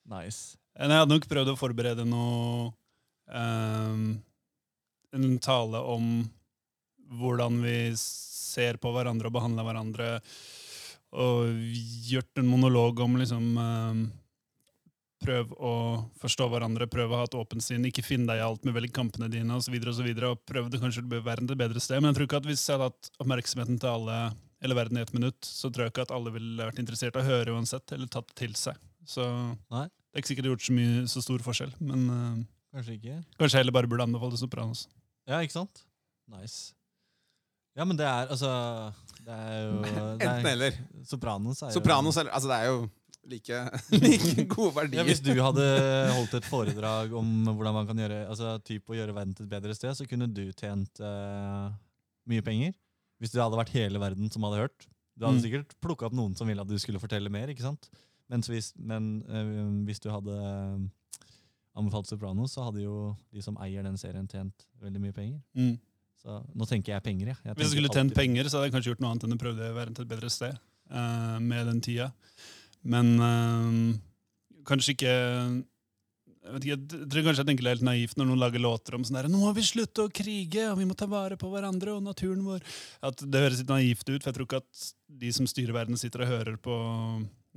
Nice. 0.07 0.55
Men 0.79 0.93
jeg 0.93 1.03
hadde 1.03 1.13
nok 1.13 1.27
prøvd 1.29 1.51
å 1.51 1.57
forberede 1.59 2.05
noe 2.07 2.71
ehm, 3.29 4.17
En 5.17 5.39
tale 5.43 5.81
om 5.81 6.07
hvordan 7.17 7.59
vi 7.63 7.77
ser 7.97 8.79
på 8.81 8.91
hverandre 8.93 9.29
og 9.29 9.35
behandler 9.37 9.67
hverandre. 9.67 10.07
Og 11.17 11.59
gjort 12.09 12.41
en 12.41 12.49
monolog 12.51 13.03
om 13.05 13.19
liksom 13.19 13.51
ehm, 13.63 14.07
Prøv 15.17 15.49
å 15.57 15.71
forstå 16.21 16.45
hverandre, 16.51 16.85
prøv 16.93 17.09
å 17.09 17.17
ha 17.17 17.25
et 17.25 17.35
åpent 17.39 17.63
sinn, 17.65 17.87
ikke 17.89 18.03
finn 18.05 18.27
deg 18.29 18.37
i 18.37 18.43
alt 18.45 18.61
med 18.67 18.75
velg 18.75 18.91
kampene 18.93 19.25
dine 19.33 19.55
osv. 19.57 19.73
Og, 19.79 19.95
så 19.97 20.03
videre, 20.05 20.29
og 20.35 20.43
prøv 20.45 20.67
det 20.69 20.77
kanskje 20.77 21.01
til 21.01 21.23
verden 21.25 21.49
til 21.49 21.57
et 21.57 21.63
bedre 21.63 21.81
sted. 21.81 21.97
Men 21.97 22.11
jeg 22.11 22.19
tror 22.19 22.27
ikke 22.27 22.41
at 22.43 22.49
hvis 22.51 22.65
jeg 22.67 22.77
hadde 22.77 22.89
hatt 22.91 23.09
oppmerksomheten 23.23 23.79
til 23.81 23.95
alle 23.95 24.17
eller 24.61 24.77
verden 24.77 24.97
i 24.97 25.01
ett 25.01 25.13
minutt, 25.13 25.41
så 25.41 25.69
tror 25.69 25.87
jeg 25.87 25.93
ikke 25.95 26.05
at 26.07 26.13
alle 26.13 26.33
ville 26.33 26.69
vært 26.69 26.79
interessert 26.81 27.17
i 27.17 27.21
å 27.21 27.25
høre 27.25 27.53
uansett, 27.57 27.91
eller 27.93 28.09
tatt 28.13 28.29
det 28.31 28.37
til 28.43 28.53
seg. 28.57 28.77
Så 29.09 29.25
Nei. 29.73 29.87
det 29.87 30.17
er 30.17 30.23
ikke 30.23 30.31
sikkert 30.31 30.47
det 30.47 30.51
har 30.51 30.55
gjort 30.55 30.67
så 30.67 30.77
mye 30.77 31.03
så 31.09 31.23
stor 31.25 31.43
forskjell, 31.45 31.73
men 31.81 32.05
eh, 32.13 32.39
Kanskje 32.77 32.95
ikke? 32.97 33.17
kanskje 33.39 33.55
jeg 33.55 33.63
heller 33.63 33.77
bare 33.77 33.89
burde 33.89 34.05
anbefale 34.05 34.39
Sopranos. 34.39 34.85
Ja, 35.27 35.41
ikke 35.43 35.57
sant? 35.57 35.83
Nice. 36.31 36.73
Ja, 37.77 37.85
men 37.85 37.97
det 37.99 38.05
er 38.09 38.31
altså 38.33 38.49
Det 39.21 39.33
er 39.35 39.57
jo 39.67 39.73
det 39.83 39.91
Enten 40.25 40.47
er, 40.47 40.53
eller. 40.55 40.77
Sopranos 41.05 41.61
er 41.61 41.69
jo 41.69 41.75
Sopranos 41.77 42.17
eller 42.17 42.33
Altså, 42.33 42.49
det 42.49 42.57
er 42.57 42.71
jo 42.71 42.79
like, 43.27 43.59
like 44.07 44.45
gode 44.53 44.71
verdier. 44.75 45.01
Ja, 45.01 45.05
hvis 45.07 45.19
du 45.23 45.33
hadde 45.35 45.65
holdt 46.15 46.33
et 46.39 46.47
foredrag 46.47 47.11
om 47.19 47.31
hvordan 47.51 47.75
man 47.75 47.87
kan 47.89 47.99
gjøre 47.99 48.21
altså 48.31 48.53
typ 48.63 48.87
å 48.89 48.95
gjøre 48.97 49.15
verden 49.17 49.35
til 49.35 49.43
et 49.49 49.51
bedre 49.51 49.75
sted, 49.75 49.91
så 49.99 50.07
kunne 50.07 50.29
du 50.31 50.45
tjent 50.55 51.01
uh, 51.03 51.67
mye 52.31 52.43
penger. 52.45 52.71
Hvis 53.19 53.33
det 53.35 53.41
hadde 53.43 53.59
vært 53.59 53.73
hele 53.75 53.99
verden 53.99 54.31
som 54.31 54.45
hadde 54.47 54.61
hørt. 54.63 54.87
Du 55.17 55.25
hadde 55.27 55.41
Mm. 55.41 55.43
sikkert 55.43 55.75
plukka 55.83 56.07
opp 56.07 56.15
noen 56.15 56.35
som 56.39 56.47
ville 56.47 56.61
at 56.63 56.69
du 56.71 56.77
skulle 56.79 57.01
fortelle 57.03 57.27
mer. 57.33 57.49
ikke 57.51 57.65
sant? 57.65 57.89
Mens 58.31 58.47
hvis, 58.47 58.71
men 58.79 59.17
uh, 59.27 59.83
hvis 59.89 59.99
du 60.03 60.07
hadde 60.13 60.39
anbefalt 61.77 62.09
Sopranos, 62.09 62.55
så 62.55 62.65
hadde 62.67 62.83
jo 62.83 63.11
de 63.33 63.43
som 63.45 63.57
eier 63.63 63.85
den 63.85 63.99
serien, 63.99 64.27
tjent 64.29 64.67
veldig 64.81 65.03
mye 65.03 65.15
penger. 65.15 65.39
Mm. 65.57 65.77
Så 66.17 66.39
nå 66.57 66.67
tenker 66.69 66.95
jeg 66.95 67.05
penger, 67.05 67.31
ja. 67.31 67.37
jeg 67.45 67.55
Hvis 67.59 67.69
jeg 67.69 67.77
skulle 67.77 67.93
tjent 67.93 68.11
alltid- 68.11 68.19
penger, 68.19 68.49
så 68.49 68.57
hadde 68.57 68.69
jeg 68.69 68.75
kanskje 68.75 68.93
gjort 68.93 69.05
noe 69.05 69.13
annet 69.13 69.27
enn 69.27 69.37
å 69.37 69.41
prøve 69.41 69.71
å 69.71 69.77
være 69.77 69.93
til 69.93 70.07
et 70.07 70.11
bedre 70.11 70.33
sted 70.33 70.57
uh, 70.57 71.37
med 71.39 71.69
den 71.69 71.81
tida. 71.85 72.11
Men 72.83 73.13
uh, 73.21 73.97
kanskje 74.67 74.95
ikke 74.97 75.15
jeg 76.47 76.53
vet 76.55 76.65
ikke, 76.65 76.75
jeg 76.75 77.07
tror 77.11 77.25
kanskje 77.25 77.41
jeg 77.41 77.47
tenker 77.49 77.65
det 77.65 77.69
er 77.69 77.75
helt 77.75 77.87
naivt 77.87 78.19
når 78.19 78.27
noen 78.29 78.39
lager 78.39 78.61
låter 78.63 78.95
om 78.95 79.03
sånn 79.03 79.17
der, 79.19 79.27
nå 79.31 79.41
må 79.41 79.49
vi 79.57 79.65
slutte 79.67 80.05
å 80.05 80.11
krige, 80.13 80.69
og 80.71 80.77
vi 80.79 80.85
må 80.87 80.95
ta 80.95 81.07
vare 81.11 81.35
på 81.39 81.49
hverandre 81.51 81.97
og 81.97 82.05
naturen 82.05 82.45
vår. 82.45 82.63
At 83.03 83.19
Det 83.19 83.41
høres 83.43 83.59
litt 83.59 83.73
naivt 83.73 84.07
ut, 84.07 84.21
for 84.21 84.29
jeg 84.29 84.37
tror 84.37 84.47
ikke 84.47 84.61
at 84.63 84.85
de 85.23 85.31
som 85.35 85.49
styrer 85.49 85.75
verden, 85.75 85.99
sitter 85.99 86.23
og 86.23 86.31
hører 86.31 86.55
på 86.61 86.77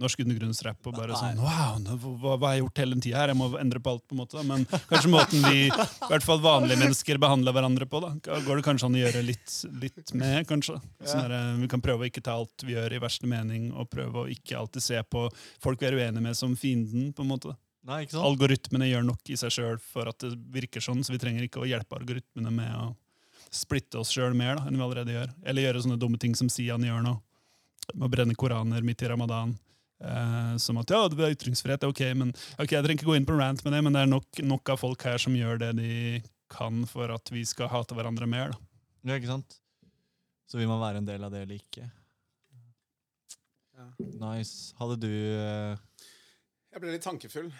norsk 0.01 0.23
undergrunnsrapp 0.25 0.89
og 0.91 0.97
bare 0.97 1.19
sånn 1.19 1.41
Wow, 1.41 1.79
hva, 2.21 2.35
hva 2.35 2.49
har 2.49 2.57
jeg 2.57 2.65
gjort 2.65 2.83
hele 2.83 2.97
den 2.97 3.05
tida 3.05 3.21
her? 3.21 3.33
Jeg 3.33 3.39
må 3.41 3.49
endre 3.61 3.83
på 3.85 3.95
alt, 3.95 4.05
på 4.09 4.17
en 4.17 4.23
måte. 4.23 4.39
da. 4.39 4.45
Men 4.49 4.67
kanskje 4.91 5.13
måten 5.13 5.47
vi, 5.47 5.63
i 5.69 6.11
hvert 6.11 6.27
fall 6.27 6.43
vanlige 6.45 6.81
mennesker, 6.81 7.21
behandler 7.23 7.57
hverandre 7.57 7.89
på, 7.91 8.03
da. 8.05 8.13
går 8.47 8.61
det 8.61 8.67
kanskje 8.67 8.91
an 8.91 8.99
å 8.99 9.03
gjøre 9.03 9.25
litt, 9.27 9.57
litt 9.83 10.15
med, 10.17 10.43
kanskje. 10.51 10.79
Sånn 11.05 11.27
der, 11.27 11.37
eh, 11.39 11.57
vi 11.63 11.71
kan 11.73 11.85
prøve 11.85 12.07
å 12.07 12.11
ikke 12.11 12.25
ta 12.25 12.37
alt 12.41 12.67
vi 12.67 12.77
gjør 12.77 12.97
i 12.97 13.03
verste 13.03 13.31
mening, 13.31 13.71
og 13.77 13.91
prøve 13.93 14.25
å 14.25 14.31
ikke 14.31 14.59
alltid 14.61 14.87
se 14.89 15.03
på 15.05 15.27
folk 15.63 15.83
vi 15.83 15.91
er 15.91 15.99
uenige 16.01 16.25
med, 16.25 16.39
som 16.39 16.57
fienden, 16.59 17.13
på 17.17 17.27
en 17.27 17.33
måte. 17.33 17.57
Nei, 17.89 18.03
ikke 18.05 18.17
sant? 18.17 18.27
Algoritmene 18.29 18.91
gjør 18.91 19.07
nok 19.09 19.31
i 19.33 19.39
seg 19.41 19.55
sjøl 19.55 19.79
for 19.81 20.11
at 20.11 20.21
det 20.21 20.35
virker 20.53 20.85
sånn, 20.85 21.01
så 21.05 21.15
vi 21.15 21.21
trenger 21.23 21.47
ikke 21.47 21.63
å 21.63 21.69
hjelpe 21.69 21.97
algoritmene 21.97 22.53
med 22.53 22.75
å 22.77 22.91
splitte 23.51 23.99
oss 24.01 24.13
sjøl 24.15 24.37
mer 24.37 24.59
da, 24.59 24.69
enn 24.69 24.77
vi 24.77 24.85
allerede 24.85 25.15
gjør. 25.15 25.33
Eller 25.49 25.67
gjøre 25.67 25.83
sånne 25.87 25.99
dumme 26.01 26.21
ting 26.21 26.37
som 26.39 26.51
Sian 26.53 26.85
gjør 26.87 27.03
nå. 27.07 27.17
Med 27.95 28.07
å 28.07 28.13
brenne 28.13 28.37
koraner 28.39 28.85
midt 28.87 29.03
i 29.03 29.09
ramadan. 29.11 29.57
Eh, 30.01 30.57
som 30.57 30.79
at 30.81 30.91
ja, 30.91 31.03
det 31.13 31.21
er 31.21 31.35
ytringsfrihet, 31.35 31.83
det 31.83 31.89
er 31.89 31.93
ok, 31.93 32.03
men 32.17 32.33
ok, 32.57 32.73
jeg 32.73 32.85
trenger 32.85 32.97
ikke 32.97 33.09
gå 33.11 33.17
inn 33.19 33.29
på 33.29 33.37
rant 33.37 33.61
med 33.67 33.75
det, 33.77 33.81
men 33.85 33.97
det 33.97 34.05
er 34.05 34.09
nok, 34.09 34.43
nok 34.49 34.73
av 34.73 34.81
folk 34.81 35.05
her 35.05 35.21
som 35.21 35.37
gjør 35.37 35.61
det 35.61 35.75
de 35.77 35.93
kan 36.51 36.83
for 36.89 37.13
at 37.13 37.31
vi 37.31 37.45
skal 37.47 37.69
hate 37.71 37.97
hverandre 37.97 38.29
mer. 38.31 38.55
da. 38.55 39.11
Ja, 39.11 39.19
ikke 39.21 39.31
sant? 39.31 39.61
Så 40.51 40.59
vil 40.59 40.71
man 40.71 40.81
være 40.83 41.03
en 41.03 41.07
del 41.09 41.25
av 41.25 41.33
det 41.35 41.45
eller 41.45 41.61
ikke. 41.61 41.85
Ja. 43.77 43.87
Nice. 44.25 44.73
Hadde 44.81 44.99
du 45.05 45.13
uh... 45.13 45.77
Jeg 46.71 46.83
ble 46.83 46.97
litt 46.97 47.05
tankefull. 47.05 47.53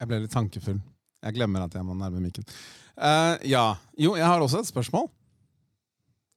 Jeg 0.00 0.08
ble 0.08 0.22
litt 0.24 0.32
tankefull. 0.32 0.80
Jeg 1.20 1.36
glemmer 1.36 1.66
at 1.66 1.76
jeg 1.76 1.84
må 1.84 1.94
nærme 1.98 2.22
mikken. 2.24 2.46
Uh, 2.96 3.36
ja. 3.44 3.66
Jo, 4.00 4.14
jeg 4.16 4.26
har 4.26 4.40
også 4.40 4.62
et 4.62 4.70
spørsmål. 4.70 5.10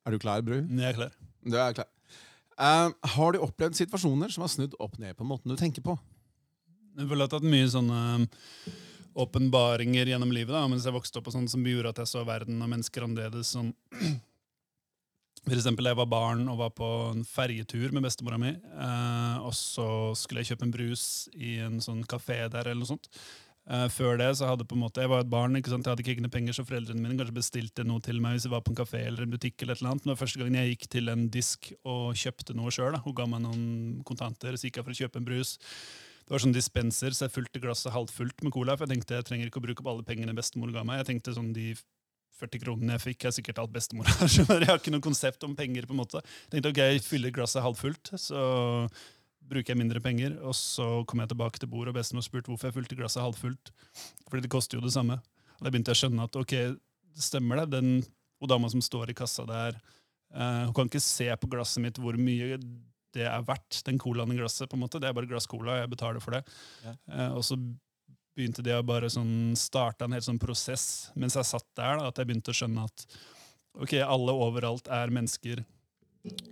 Er 0.03 0.11
du 0.11 0.19
klar, 0.19 0.43
Bru? 0.43 0.59
Jeg 0.59 0.89
er 0.91 0.97
klar. 0.97 1.17
Du 1.45 1.55
er 1.55 1.77
klar. 1.77 1.92
Eh, 2.57 2.89
har 3.15 3.33
du 3.33 3.41
opplevd 3.43 3.77
situasjoner 3.77 4.33
som 4.33 4.45
har 4.45 4.51
snudd 4.51 4.75
opp 4.83 4.97
ned 5.01 5.17
på 5.17 5.27
måten 5.27 5.51
du 5.51 5.57
tenker 5.59 5.85
på? 5.85 5.97
Jeg 6.93 7.09
føler 7.09 7.25
at 7.25 7.33
jeg 7.33 7.39
har 7.39 7.41
hatt 7.41 7.53
mye 7.55 7.69
sånne 7.73 8.01
um, 8.19 8.27
åpenbaringer 9.23 10.11
gjennom 10.11 10.33
livet 10.33 10.53
da, 10.53 10.67
mens 10.69 10.85
jeg 10.85 10.93
vokste 10.93 11.19
opp, 11.19 11.29
og 11.29 11.35
sånn, 11.35 11.49
som 11.49 11.65
gjorde 11.65 11.93
at 11.93 12.03
jeg 12.03 12.11
så 12.11 12.21
verden 12.27 12.61
og 12.61 12.69
mennesker 12.69 13.05
annerledes. 13.05 13.55
Sånn. 13.55 13.73
For 15.43 15.57
eksempel, 15.57 15.89
jeg 15.89 15.99
var 15.99 16.07
barn 16.07 16.45
og 16.47 16.59
var 16.61 16.69
på 16.77 16.89
en 17.09 17.25
ferjetur 17.27 17.91
med 17.91 18.05
bestemora 18.05 18.37
mi. 18.39 18.53
Eh, 18.53 19.39
og 19.43 19.51
så 19.57 19.87
skulle 20.15 20.43
jeg 20.43 20.53
kjøpe 20.53 20.69
en 20.69 20.75
brus 20.75 21.07
i 21.35 21.57
en 21.65 21.81
sånn 21.83 22.05
kafé 22.07 22.45
der. 22.45 22.69
eller 22.69 22.85
noe 22.85 22.93
sånt. 22.93 23.09
Eh, 23.63 23.85
før 23.87 24.17
det 24.19 24.27
så 24.35 24.47
hadde 24.49 24.65
på 24.67 24.75
en 24.75 24.81
måte, 24.83 24.99
Jeg 24.99 25.07
var 25.07 25.21
et 25.23 25.29
barn, 25.31 25.55
ikke 25.55 25.71
sant? 25.71 25.85
jeg 25.87 25.93
hadde 25.95 26.03
ikke 26.03 26.19
noen 26.21 26.31
penger, 26.33 26.53
så 26.57 26.65
foreldrene 26.67 26.99
mine 26.99 27.15
kanskje 27.15 27.37
bestilte 27.37 27.85
noe 27.87 28.01
til 28.03 28.19
meg 28.19 28.35
hvis 28.35 28.43
jeg 28.43 28.51
var 28.51 28.59
på 28.65 28.73
en 28.73 28.79
kafé 28.81 29.05
eller 29.07 29.23
en 29.23 29.31
butikk. 29.31 29.61
eller 29.61 29.73
et 29.73 29.81
eller 29.81 29.91
annet. 29.93 30.03
Men 30.05 30.11
det 30.11 30.19
var 30.19 30.25
første 30.27 30.39
gangen 30.41 30.59
jeg 30.59 30.73
gikk 30.77 30.87
til 30.89 31.07
en 31.13 31.29
disk 31.31 31.71
og 31.85 32.13
kjøpte 32.19 32.55
noe 32.59 32.73
sjøl. 32.75 32.99
Hun 33.05 33.15
ga 33.15 33.25
meg 33.25 33.41
noen 33.45 34.03
kontanter, 34.03 34.51
så 34.59 34.67
gikk 34.67 34.81
jeg 34.81 34.83
for 34.83 34.91
å 34.91 34.99
kjøpe 34.99 35.15
en 35.21 35.25
brus. 35.25 35.57
Det 36.23 36.31
var 36.31 36.39
sånn 36.43 36.55
dispenser, 36.55 37.11
så 37.15 37.25
jeg 37.27 37.35
fulgte 37.35 37.59
glasset 37.63 37.91
halvfullt 37.95 38.43
med 38.43 38.51
cola. 38.51 38.75
For 38.75 38.85
jeg 38.85 38.97
tenkte 38.97 39.15
jeg 39.15 39.25
trenger 39.31 39.47
ikke 39.47 39.59
å 39.63 39.67
bruke 39.67 39.79
opp 39.83 39.91
alle 39.95 40.03
pengene 40.03 40.35
bestemor 40.35 40.71
ga 40.75 40.83
meg. 40.83 40.99
Jeg 41.05 41.13
tenkte 41.13 41.33
sånn 41.35 41.53
de 41.55 41.73
40 42.39 42.59
kronene 42.63 42.95
jeg 42.97 43.03
fikk, 43.15 43.25
er 43.25 43.31
sikkert 43.31 43.59
alt 43.63 43.71
bestemor 43.71 44.07
har. 44.09 44.27
Jeg 44.59 44.67
har 44.67 44.79
ikke 44.79 44.91
noe 44.91 45.03
konsept 45.03 45.43
om 45.47 45.55
penger. 45.55 45.85
på 45.87 45.93
en 45.95 46.01
måte. 46.03 46.19
Jeg 46.49 46.57
tenkte 46.57 46.71
ok, 46.73 46.79
jeg 46.83 47.03
fyller 47.05 47.31
glasset 47.31 47.63
halvfullt, 47.63 48.11
så 48.19 48.89
bruker 49.53 49.73
jeg 49.73 49.79
mindre 49.79 50.01
penger. 50.03 50.35
Og 50.43 50.55
så 50.57 50.87
kom 51.09 51.23
jeg 51.23 51.31
tilbake 51.31 51.61
til 51.61 51.71
bordet, 51.71 51.93
og 51.93 51.99
bestemor 51.99 52.25
spurte 52.25 52.51
hvorfor 52.51 52.69
jeg 52.69 52.77
fylte 52.79 52.97
glasset 52.99 53.23
halvfullt. 53.23 53.73
Fordi 54.27 54.43
det 54.45 54.51
koster 54.53 54.79
jo 54.79 54.85
det 54.85 54.95
samme. 54.95 55.19
Og 55.59 55.63
da 55.63 55.71
begynte 55.71 55.93
jeg 55.93 55.99
å 55.99 56.03
skjønne 56.03 56.27
at 56.27 56.39
ok, 56.41 56.55
det 57.13 57.27
stemmer 57.27 57.63
det. 57.63 57.69
Den 57.77 57.93
og 58.43 58.49
dama 58.51 58.67
som 58.67 58.81
står 58.83 59.13
i 59.13 59.15
kassa 59.15 59.45
der, 59.47 59.77
uh, 60.35 60.65
hun 60.67 60.73
kan 60.75 60.89
ikke 60.89 60.99
se 60.99 61.29
på 61.39 61.47
glasset 61.53 61.79
mitt 61.83 61.99
hvor 62.01 62.17
mye 62.19 62.57
det 63.13 63.27
er 63.29 63.45
verdt, 63.45 63.83
den 63.87 63.99
colaen 64.01 64.33
i 64.33 64.39
glasset. 64.39 64.67
på 64.69 64.75
en 64.75 64.83
måte. 64.83 64.99
Det 64.99 65.07
er 65.07 65.15
bare 65.15 65.29
glass 65.29 65.47
cola, 65.47 65.77
og 65.77 65.83
jeg 65.83 65.91
betaler 65.93 66.23
for 66.23 66.35
det. 66.35 66.43
Ja. 66.83 66.95
Uh, 67.07 67.31
og 67.37 67.45
så 67.47 67.59
begynte 68.33 68.65
det 68.65 68.73
å 68.75 68.85
bare 68.85 69.11
sånn 69.13 69.53
starte 69.59 70.07
en 70.07 70.15
helt 70.15 70.25
sånn 70.25 70.41
prosess 70.41 71.11
mens 71.13 71.37
jeg 71.37 71.45
satt 71.45 71.67
der, 71.77 71.99
da, 71.99 72.09
at 72.09 72.17
jeg 72.17 72.29
begynte 72.29 72.49
å 72.49 72.57
skjønne 72.57 72.87
at 72.89 73.05
ok, 73.77 73.99
alle 74.01 74.33
overalt 74.33 74.89
er 74.91 75.13
mennesker. 75.13 75.61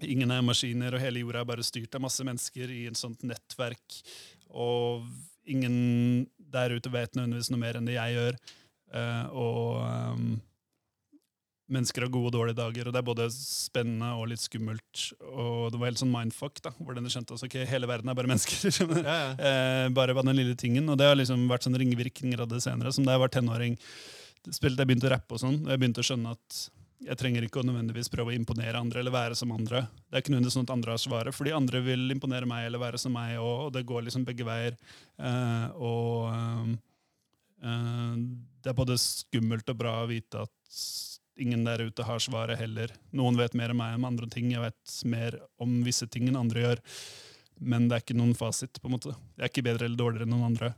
Ingen 0.04 0.34
er 0.34 0.44
maskiner, 0.44 0.96
og 0.96 1.04
hele 1.04 1.24
jorda 1.24 1.42
er 1.42 1.48
bare 1.48 1.64
styrt 1.64 1.96
av 1.96 2.04
masse 2.04 2.24
mennesker 2.28 2.72
i 2.74 2.84
et 2.90 3.00
sånt 3.00 3.24
nettverk. 3.24 4.00
Og 4.52 5.06
ingen 5.48 6.28
der 6.52 6.76
ute 6.76 6.92
vet 6.92 7.16
nødvendigvis 7.16 7.52
noe 7.54 7.62
mer 7.62 7.80
enn 7.80 7.88
det 7.88 7.96
jeg 7.96 8.18
gjør. 8.18 8.40
Uh, 8.92 9.26
og 9.32 9.68
um, 10.18 10.26
mennesker 11.72 12.04
har 12.04 12.12
gode 12.12 12.34
og 12.34 12.36
dårlige 12.36 12.60
dager, 12.60 12.90
og 12.90 12.96
det 12.96 13.00
er 13.00 13.08
både 13.08 13.30
spennende 13.32 14.10
og 14.20 14.28
litt 14.34 14.44
skummelt. 14.44 15.06
Og 15.32 15.72
det 15.72 15.80
var 15.80 15.92
helt 15.94 16.02
sånn 16.02 16.12
mindfuck, 16.12 16.60
da, 16.66 16.74
hvordan 16.82 17.08
det 17.08 17.14
skjønte 17.16 17.38
at 17.38 17.48
ok, 17.48 17.58
hele 17.72 17.90
verden 17.90 18.12
er 18.12 18.20
bare 18.20 18.32
mennesker. 18.34 18.68
Ja, 19.08 19.16
ja. 19.16 19.32
Uh, 19.40 19.88
bare 19.96 20.18
var 20.18 20.28
den 20.28 20.36
lille 20.36 20.58
tingen. 20.60 20.92
Og 20.92 21.00
det 21.00 21.08
har 21.08 21.16
liksom 21.16 21.48
vært 21.52 21.68
sånn 21.68 21.80
ringvirkninger 21.80 22.44
av 22.44 22.52
det 22.52 22.60
senere. 22.66 22.92
Som 22.92 23.08
da 23.08 23.16
jeg 23.16 23.24
var 23.24 23.32
tenåring, 23.32 23.80
spilte 24.52 24.84
jeg 24.84 24.92
begynte 24.92 25.08
å 25.08 25.16
rappe 25.16 25.38
og 25.38 25.44
sånn, 25.46 25.62
og 25.64 25.72
jeg 25.72 25.80
begynte 25.80 26.04
å 26.04 26.12
skjønne 26.12 26.36
at 26.36 26.62
jeg 27.02 27.18
trenger 27.18 27.46
ikke 27.46 27.62
å 27.62 27.66
nødvendigvis 27.66 28.12
prøve 28.14 28.32
å 28.32 28.36
imponere 28.36 28.78
andre 28.78 29.02
eller 29.02 29.14
være 29.14 29.38
som 29.38 29.52
andre. 29.56 29.84
Det 30.06 30.18
er 30.18 30.24
ikke 30.24 30.34
nødvendigvis 30.36 30.58
sånn 30.60 30.68
at 30.68 30.74
andre 30.76 30.94
har 30.94 31.02
svaret, 31.02 31.36
fordi 31.36 31.54
andre 31.58 31.82
vil 31.86 32.14
imponere 32.14 32.50
meg 32.50 32.68
eller 32.68 32.84
være 32.84 33.02
som 33.02 33.16
meg, 33.16 33.38
og, 33.42 33.68
og 33.68 33.72
det 33.76 33.88
går 33.90 34.06
liksom 34.06 34.26
begge 34.28 34.46
veier. 34.46 34.78
Uh, 35.18 35.66
og 35.82 36.30
uh, 37.66 38.14
det 38.62 38.70
er 38.70 38.78
både 38.78 39.00
skummelt 39.02 39.74
og 39.74 39.82
bra 39.82 39.96
å 40.04 40.12
vite 40.12 40.46
at 40.46 40.78
ingen 41.42 41.66
der 41.66 41.88
ute 41.90 42.06
har 42.06 42.22
svaret 42.22 42.62
heller. 42.62 42.94
Noen 43.18 43.40
vet 43.40 43.58
mer 43.58 43.74
om 43.74 43.82
meg 43.82 43.98
om 43.98 44.08
andre 44.12 44.30
ting. 44.30 44.52
Jeg 44.54 44.62
vet 44.62 44.96
mer 45.10 45.40
om 45.62 45.80
visse 45.86 46.06
ting 46.06 46.30
enn 46.30 46.38
andre 46.38 46.66
gjør. 46.68 46.86
Men 47.62 47.90
det 47.90 47.98
er 47.98 48.06
ikke 48.06 48.18
noen 48.18 48.38
fasit. 48.38 48.78
på 48.82 48.90
en 48.90 48.98
måte. 48.98 49.18
Jeg 49.38 49.48
er 49.48 49.54
ikke 49.54 49.66
bedre 49.66 49.88
eller 49.88 49.98
dårligere 49.98 50.30
enn 50.30 50.36
noen 50.36 50.52
andre. 50.52 50.74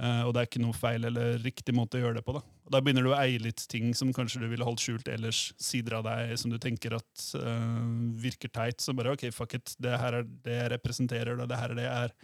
Uh, 0.00 0.24
og 0.24 0.32
det 0.32 0.40
er 0.40 0.48
ikke 0.48 0.64
noe 0.64 0.76
feil 0.76 1.08
eller 1.08 1.40
riktig 1.44 1.76
måte 1.76 2.00
å 2.00 2.06
gjøre 2.06 2.22
det 2.22 2.24
på. 2.24 2.38
Da 2.38 2.44
Og 2.66 2.74
da 2.74 2.80
begynner 2.82 3.06
du 3.06 3.12
å 3.12 3.18
eie 3.20 3.38
litt 3.38 3.62
ting 3.70 3.92
som 3.94 4.10
kanskje 4.14 4.40
du 4.42 4.48
ville 4.50 4.66
holdt 4.66 4.82
skjult 4.82 5.06
ellers. 5.12 5.52
Sider 5.62 6.00
av 6.00 6.06
deg 6.08 6.32
som 6.40 6.50
du 6.50 6.58
tenker 6.62 6.96
at 6.98 7.26
uh, 7.38 7.86
virker 8.18 8.50
teit. 8.50 8.82
Så 8.82 8.94
bare 8.98 9.14
ok, 9.14 9.28
fuck 9.34 9.54
it. 9.54 9.76
Det 9.78 9.94
her 10.02 10.18
er 10.18 10.26
det 10.26 10.56
jeg 10.56 10.72
representerer, 10.74 11.38
det 11.46 11.60
her 11.60 11.74
er 11.74 11.78
det 11.78 11.86
jeg 11.86 12.08
er. 12.08 12.14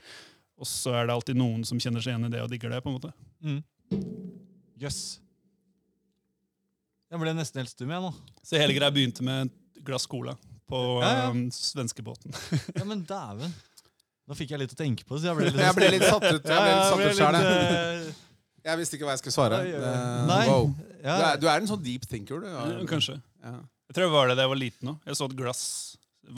Og 0.59 0.69
så 0.69 0.97
er 0.99 1.07
det 1.07 1.15
alltid 1.15 1.39
noen 1.39 1.63
som 1.67 1.79
kjenner 1.83 2.03
seg 2.03 2.17
igjen 2.17 2.27
i 2.27 2.33
det 2.35 2.43
og 2.43 2.51
digger 2.51 2.75
det. 2.75 2.83
på 2.83 2.91
en 2.91 2.99
måte. 2.99 3.13
Mm. 3.47 3.61
Yes. 4.83 4.99
Jeg 7.13 7.23
ble 7.23 7.37
nesten 7.37 7.63
helt 7.63 7.71
stum, 7.71 7.91
jeg 7.93 8.03
nå. 8.03 8.11
Så 8.43 8.59
hele 8.59 8.75
greia 8.75 8.91
begynte 8.95 9.23
med 9.27 9.47
et 9.47 9.83
glass 9.87 10.09
cola 10.11 10.35
på 10.73 10.83
Ja, 11.03 11.13
ja. 11.21 11.31
Um, 11.31 11.47
svenskebåten. 11.55 12.35
Ja, 12.79 12.87
men 12.89 13.07
dæven. 13.07 13.55
Nå 14.27 14.39
fikk 14.39 14.55
jeg 14.55 14.63
litt 14.63 14.75
å 14.75 14.79
tenke 14.79 15.07
på. 15.07 15.19
Så 15.21 15.31
jeg 15.31 15.39
ble 15.39 15.51
litt, 15.51 15.63
Jeg 15.69 15.79
ble 15.79 15.95
litt 15.95 16.07
satt 16.09 16.27
ut. 16.27 16.43
Jeg 16.51 16.67
ble 16.67 16.75
litt 16.75 16.91
satt 16.91 17.07
ut 17.07 17.19
selv, 17.21 17.43
jeg. 17.47 18.32
Jeg 18.63 18.79
visste 18.79 18.99
ikke 18.99 19.09
hva 19.09 19.17
jeg 19.17 19.23
skulle 19.25 19.35
svare. 19.35 19.59
Nei. 20.29 20.43
wow. 20.47 20.69
ja. 21.03 21.17
Du, 21.17 21.25
er, 21.27 21.41
du 21.43 21.47
er 21.51 21.63
en 21.63 21.71
sånn 21.71 21.83
deep 21.83 22.07
thinker, 22.09 22.45
du. 22.45 22.49
Ja. 22.51 22.65
Ja, 22.77 22.83
Kanskje. 22.89 23.19
Ja. 23.43 23.59
Jeg 23.91 23.97
tror 23.97 24.07
det 24.07 24.15
var 24.15 24.31
det 24.31 24.37
da 24.39 24.47
jeg 24.47 24.53
var 24.55 24.61
liten 24.61 24.91
òg. 24.95 25.09
Jeg 25.09 25.19
så 25.19 25.27
et 25.29 25.37
glass, 25.37 25.63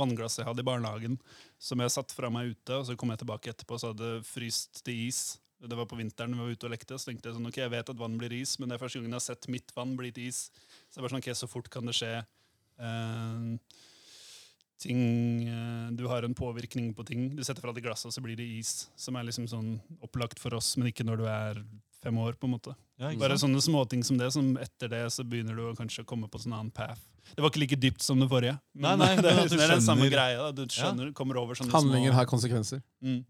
vannglass 0.00 0.40
jeg 0.40 0.48
hadde 0.48 0.64
i 0.64 0.66
barnehagen, 0.66 1.18
som 1.62 1.82
jeg 1.84 1.92
satt 1.94 2.14
fra 2.16 2.30
meg 2.32 2.54
ute, 2.54 2.78
og 2.80 2.88
så 2.88 2.96
kom 2.98 3.12
jeg 3.12 3.20
tilbake 3.20 3.52
etterpå, 3.52 3.76
og 3.76 3.82
så 3.82 3.92
hadde 3.92 4.08
det 4.16 4.26
fryst 4.26 4.80
til 4.82 5.04
is. 5.04 5.20
Det 5.64 5.78
var 5.78 5.86
på 5.88 5.96
vinteren 6.00 6.34
vi 6.34 6.42
var 6.42 6.56
ute 6.56 6.66
og 6.66 6.74
lekte, 6.74 6.98
så 6.98 7.12
tenkte 7.12 7.30
jeg 7.30 7.36
sånn, 7.36 7.48
ok, 7.52 7.60
jeg 7.62 7.72
vet 7.72 7.92
at 7.92 8.00
vann 8.00 8.16
blir 8.20 8.34
is, 8.36 8.56
men 8.58 8.68
det 8.72 8.76
er 8.76 8.82
første 8.82 8.98
gangen 8.98 9.14
jeg 9.14 9.20
har 9.20 9.26
sett 9.28 9.48
mitt 9.52 9.70
vann 9.76 9.94
bli 10.00 10.10
til 10.16 10.32
is. 10.32 10.46
Så 10.88 10.98
jeg 10.98 11.06
var 11.06 11.14
sånn, 11.14 11.22
ok, 11.22 11.30
så 11.38 11.48
fort 11.48 11.70
kan 11.72 11.88
det 11.88 11.94
skje. 12.00 12.12
Eh, 12.80 13.78
ting, 14.84 15.00
eh, 15.48 15.88
du 15.96 16.04
har 16.10 16.26
en 16.26 16.36
påvirkning 16.36 16.92
på 16.96 17.06
ting. 17.08 17.26
Du 17.36 17.42
setter 17.44 17.64
fra 17.64 17.74
deg 17.74 17.86
glasset, 17.86 18.10
og 18.10 18.14
så 18.16 18.22
blir 18.24 18.38
det 18.38 18.46
is. 18.60 18.88
Som 19.00 19.16
er 19.18 19.26
liksom 19.28 19.48
sånn 19.50 19.74
opplagt 20.04 20.42
for 20.42 20.54
oss, 20.58 20.74
men 20.78 20.92
ikke 20.92 21.06
når 21.06 21.22
du 21.22 21.26
er 21.30 21.64
fem 22.04 22.18
år, 22.20 22.36
på 22.36 22.48
en 22.48 22.54
måte. 22.54 22.76
Ja, 23.00 23.10
Bare 23.18 23.38
sånne 23.40 23.62
småting 23.64 24.04
som 24.06 24.20
det, 24.20 24.30
som 24.34 24.54
etter 24.60 24.92
det 24.92 25.02
så 25.14 25.24
begynner 25.26 25.56
du 25.56 25.64
å 25.70 25.74
kanskje 25.78 26.04
komme 26.06 26.28
på 26.30 26.40
sånn 26.42 26.54
annen 26.54 26.72
path. 26.74 27.00
Det 27.32 27.40
var 27.40 27.50
ikke 27.50 27.62
like 27.64 27.80
dypt 27.80 28.04
som 28.04 28.20
det 28.20 28.28
forrige. 28.28 28.58
Nei, 28.76 28.96
nei, 29.00 29.14
det, 29.24 29.32
er, 29.32 29.48
det 29.48 29.62
er 29.64 29.76
den 29.78 29.86
samme 29.86 30.10
greia. 30.12 30.50
Da. 30.50 30.52
Du 30.52 30.68
skjønner, 30.68 31.14
kommer 31.16 31.40
over 31.40 31.58
sånne 31.58 31.72
Handlinger 31.74 32.12
små 32.12 32.20
har 32.20 32.34
konsekvenser. 32.36 32.84
mm. 33.00 33.22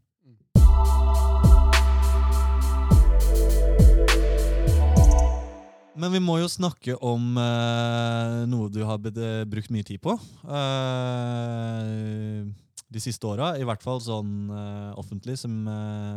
Men 5.95 6.11
vi 6.11 6.21
må 6.23 6.41
jo 6.41 6.51
snakke 6.51 6.97
om 7.07 7.37
uh, 7.39 8.43
noe 8.51 8.71
du 8.73 8.81
har 8.87 8.99
brukt 8.99 9.71
mye 9.71 9.87
tid 9.87 10.01
på. 10.03 10.17
Uh, 10.43 12.51
de 12.91 13.03
siste 13.03 13.27
åra. 13.31 13.53
I 13.59 13.67
hvert 13.67 13.83
fall 13.83 14.03
sånn 14.03 14.51
uh, 14.51 14.91
offentlig, 14.99 15.39
som 15.39 15.55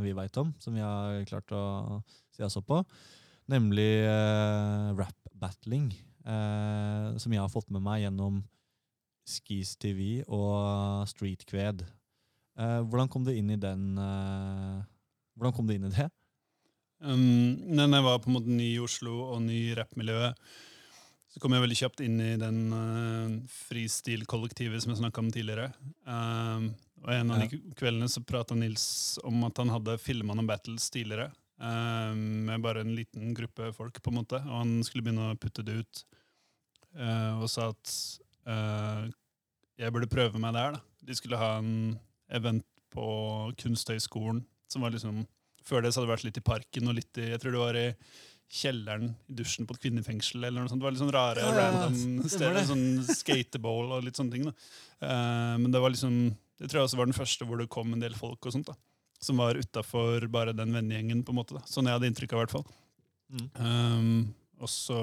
vi 0.02 0.16
veit 0.18 0.38
om. 0.42 0.50
Som 0.64 0.78
vi 0.78 0.86
har 0.86 1.22
klart 1.30 1.54
å 1.54 2.02
si 2.34 2.46
oss 2.46 2.58
opp 2.58 2.70
på. 2.74 2.82
Nemlig 3.48 4.04
rap-battling. 4.98 5.94
som 6.28 7.32
jeg 7.32 7.40
har 7.40 7.54
fått 7.54 7.70
med 7.72 7.86
meg 7.86 8.02
gjennom 8.02 8.42
Skis 9.24 9.78
TV 9.80 10.26
og 10.28 11.08
Street 11.08 11.46
Kved. 11.48 11.86
Hvordan 12.58 13.08
kom 13.08 13.24
du 13.24 13.32
inn 13.32 13.54
i 13.54 13.56
den 13.56 13.96
Hvordan 13.96 15.56
kom 15.56 15.70
du 15.70 15.78
inn 15.78 15.88
i 15.88 15.94
det? 15.96 16.10
Um, 17.04 17.58
når 17.78 17.94
jeg 17.94 18.06
var 18.08 18.24
på 18.24 18.32
en 18.32 18.38
måte 18.40 18.54
ny 18.54 18.72
i 18.74 18.82
Oslo 18.82 19.20
og 19.36 19.44
ny 19.46 19.58
i 19.70 19.76
rappmiljøet, 19.78 20.40
så 21.28 21.42
kom 21.44 21.54
jeg 21.54 21.62
veldig 21.62 21.78
kjapt 21.78 22.02
inn 22.02 22.18
i 22.24 22.34
den 22.42 22.62
uh, 22.74 23.34
fristil-kollektivet 23.68 24.82
som 24.82 24.94
jeg 24.94 25.02
snakka 25.04 25.22
om 25.22 25.30
tidligere. 25.34 25.70
Um, 26.10 26.72
og 27.06 27.12
En 27.14 27.34
av 27.36 27.44
de 27.44 27.60
kveldene 27.78 28.10
så 28.10 28.24
prata 28.26 28.58
Nils 28.58 28.88
om 29.28 29.44
at 29.46 29.62
han 29.62 29.70
hadde 29.70 30.00
filma 30.02 30.34
noen 30.34 30.50
battles 30.50 30.90
tidligere. 30.94 31.30
um, 31.62 32.46
med 32.46 32.62
bare 32.62 32.82
en 32.82 32.96
liten 32.96 33.34
gruppe 33.34 33.72
folk, 33.74 34.02
på 34.02 34.12
en 34.12 34.20
måte. 34.20 34.42
Og 34.42 34.58
han 34.62 34.74
skulle 34.86 35.06
begynne 35.06 35.32
å 35.32 35.38
putte 35.40 35.66
det 35.66 35.80
ut. 35.82 36.04
Uh, 36.98 37.44
og 37.44 37.50
sa 37.52 37.70
at 37.70 37.94
uh, 38.50 39.06
jeg 39.78 39.94
burde 39.94 40.10
prøve 40.10 40.42
meg 40.42 40.56
der. 40.58 40.78
da. 40.78 40.82
De 41.06 41.18
skulle 41.18 41.40
ha 41.40 41.58
en 41.60 41.98
event 42.34 42.66
på 42.94 43.08
Kunsthøgskolen 43.62 44.42
som 44.72 44.84
var 44.84 44.94
liksom 44.96 45.22
før 45.68 45.84
det 45.84 45.92
så 45.92 46.00
hadde 46.00 46.08
det 46.10 46.16
vært 46.16 46.28
litt 46.28 46.42
i 46.42 46.48
parken 46.48 46.90
og 46.90 46.98
litt 46.98 47.22
i 47.22 47.30
Jeg 47.34 47.44
tror 47.44 47.56
det 47.56 47.62
var 47.62 47.80
i 47.80 47.88
kjelleren 48.48 49.10
i 49.28 49.36
dusjen 49.36 49.68
på 49.68 49.76
et 49.76 49.84
kvinnefengsel. 49.84 50.40
eller 50.44 50.64
noe 50.64 50.72
sånt. 50.72 50.80
Det 50.80 50.88
var 50.88 50.96
litt 50.96 51.04
sånn 51.04 51.14
rare, 51.14 51.44
Ja, 51.44 51.52
random 51.52 52.28
steder. 52.32 52.64
Sånn 52.70 53.04
skatebowl 53.04 53.92
og 53.98 54.06
litt 54.06 54.20
sånne 54.20 54.32
ting. 54.32 54.48
da. 54.48 54.54
Uh, 55.04 55.56
men 55.60 55.72
det 55.72 55.82
var 55.84 55.92
liksom 55.92 56.36
Det 56.58 56.70
tror 56.70 56.82
jeg 56.82 56.88
også 56.88 56.98
var 56.98 57.06
den 57.06 57.14
første 57.14 57.46
hvor 57.46 57.60
det 57.60 57.70
kom 57.70 57.92
en 57.94 58.02
del 58.02 58.16
folk 58.18 58.46
og 58.46 58.56
sånt. 58.56 58.72
da. 58.72 58.74
Som 59.22 59.38
var 59.38 59.60
utafor 59.60 60.26
bare 60.32 60.56
den 60.56 60.74
vennegjengen, 60.74 61.24
på 61.24 61.34
en 61.34 61.42
måte. 61.42 61.54
da. 61.54 61.62
Sånn 61.70 61.86
jeg 61.86 61.94
hadde 61.94 62.10
inntrykk 62.10 62.34
av, 62.34 62.40
i 62.40 62.46
hvert 62.46 62.56
fall. 62.56 62.68
Mm. 63.30 63.48
Um, 63.62 64.36
og 64.64 64.70
så 64.72 64.98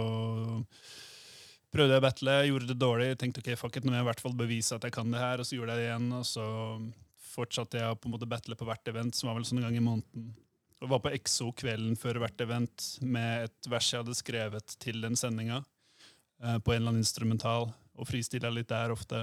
prøvde 1.74 1.94
jeg 1.94 2.02
å 2.02 2.06
battle, 2.06 2.34
gjorde 2.48 2.70
det 2.70 2.78
dårlig. 2.80 3.08
Tenkte 3.20 3.42
ok, 3.42 3.54
fuck 3.58 3.76
it, 3.76 3.84
nå 3.84 3.92
må 3.92 3.98
jeg 3.98 4.06
i 4.06 4.08
hvert 4.08 4.22
fall 4.24 4.34
bevise 4.38 4.74
at 4.74 4.86
jeg 4.86 4.94
kan 4.94 5.10
det 5.10 5.20
her. 5.22 5.42
Og 5.42 5.46
så 5.46 5.58
gjorde 5.58 5.76
jeg 5.76 5.84
det 5.84 5.88
igjen, 5.90 6.10
og 6.16 6.26
så 6.26 6.46
fortsatte 7.34 7.80
jeg 7.80 7.90
å 7.90 7.98
på 7.98 8.08
en 8.08 8.14
måte 8.14 8.30
battle 8.30 8.56
på 8.58 8.66
hvert 8.66 8.90
event, 8.90 9.14
som 9.14 9.28
var 9.28 9.38
vel 9.38 9.46
sånn 9.46 9.60
en 9.60 9.68
gang 9.68 9.78
i 9.78 9.84
måneden. 9.84 10.32
Og 10.84 10.90
var 10.92 11.00
på 11.00 11.12
Exo 11.16 11.50
kvelden 11.56 11.96
før 11.96 12.20
hvert 12.20 12.42
event 12.44 12.88
med 13.00 13.46
et 13.48 13.68
vers 13.72 13.86
jeg 13.92 14.02
hadde 14.02 14.16
skrevet 14.18 14.74
til 14.82 15.00
den 15.04 15.16
sendinga. 15.16 15.62
Uh, 16.42 16.58
på 16.60 16.74
en 16.74 16.82
eller 16.82 16.92
annen 16.92 17.04
instrumental, 17.04 17.70
og 17.94 18.08
fristilla 18.08 18.50
litt 18.52 18.68
der 18.68 18.92
ofte. 18.92 19.22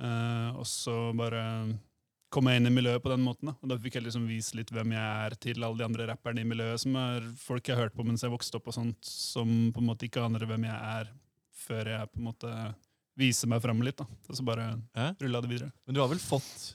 Uh, 0.00 0.56
og 0.56 0.64
så 0.68 0.94
bare 1.16 1.42
kom 2.32 2.48
jeg 2.50 2.60
inn 2.60 2.68
i 2.68 2.72
miljøet 2.72 3.02
på 3.04 3.12
den 3.12 3.22
måten. 3.24 3.50
Da. 3.50 3.54
Og 3.62 3.70
da 3.70 3.76
fikk 3.80 3.98
jeg 3.98 4.06
liksom 4.06 4.24
vise 4.28 4.56
litt 4.58 4.72
hvem 4.74 4.94
jeg 4.96 5.26
er 5.26 5.36
til 5.40 5.62
alle 5.62 5.80
de 5.80 5.86
andre 5.86 6.08
rapperne 6.10 6.42
i 6.42 6.48
miljøet, 6.48 6.82
som 6.82 6.96
er 7.00 7.28
folk 7.40 7.68
jeg 7.68 7.76
har 7.76 7.86
hørt 7.86 7.96
på 7.96 8.06
mens 8.06 8.24
jeg 8.24 8.32
vokste 8.32 8.58
opp, 8.58 8.72
og 8.72 8.76
sånt, 8.76 9.08
som 9.08 9.52
på 9.74 9.82
en 9.82 9.88
måte 9.88 10.08
ikke 10.08 10.24
aner 10.24 10.44
hvem 10.48 10.66
jeg 10.68 10.90
er, 11.00 11.12
før 11.66 11.92
jeg 11.94 12.10
på 12.12 12.20
en 12.20 12.28
måte 12.30 12.54
viser 13.16 13.48
meg 13.50 13.62
fram 13.64 13.80
litt. 13.84 13.96
da. 14.00 14.08
Og 14.28 14.36
så 14.36 14.44
bare 14.44 14.66
Ja. 14.96 15.12
rulla 15.20 15.40
det 15.40 15.50
videre. 15.50 15.72
Men 15.86 15.94
du 15.94 16.00
har 16.00 16.08
vel 16.08 16.18
fått 16.20 16.74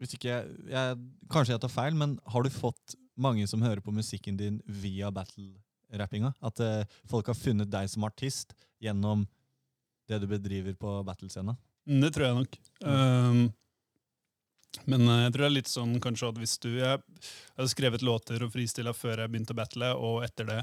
hvis 0.00 0.16
ikke 0.16 0.30
jeg, 0.30 0.52
jeg, 0.72 0.98
Kanskje 1.30 1.54
jeg 1.54 1.62
tar 1.62 1.72
feil, 1.72 1.96
men 1.98 2.16
har 2.32 2.44
du 2.44 2.50
fått 2.52 2.96
mange 3.20 3.44
som 3.50 3.62
hører 3.62 3.82
på 3.84 3.92
musikken 3.92 4.38
din 4.40 4.58
via 4.64 5.10
battle-rappinga? 5.14 6.32
At 6.40 6.62
uh, 6.64 6.82
folk 7.10 7.28
har 7.28 7.38
funnet 7.38 7.70
deg 7.70 7.90
som 7.92 8.06
artist 8.08 8.56
gjennom 8.80 9.26
det 10.10 10.22
du 10.22 10.26
bedriver 10.30 10.74
på 10.80 10.94
battlescena? 11.06 11.54
Mm, 11.88 12.00
Det 12.02 12.12
tror 12.16 12.26
jeg 12.26 12.38
nok. 12.40 12.56
Um, 12.80 13.42
men 14.86 15.02
eh, 15.08 15.22
jeg 15.24 15.34
tror 15.34 15.42
det 15.42 15.48
er 15.48 15.56
litt 15.56 15.70
sånn 15.70 15.94
kanskje 16.02 16.28
at 16.30 16.36
hvis 16.38 16.52
du 16.62 16.68
Jeg 16.76 17.00
hadde 17.56 17.70
skrevet 17.72 18.04
låter 18.06 18.44
og 18.46 18.52
fristilla 18.54 18.92
før 18.94 19.24
jeg 19.24 19.32
begynte 19.32 19.54
å 19.56 19.58
battle, 19.58 19.92
og 19.98 20.24
etter 20.26 20.46
det. 20.46 20.60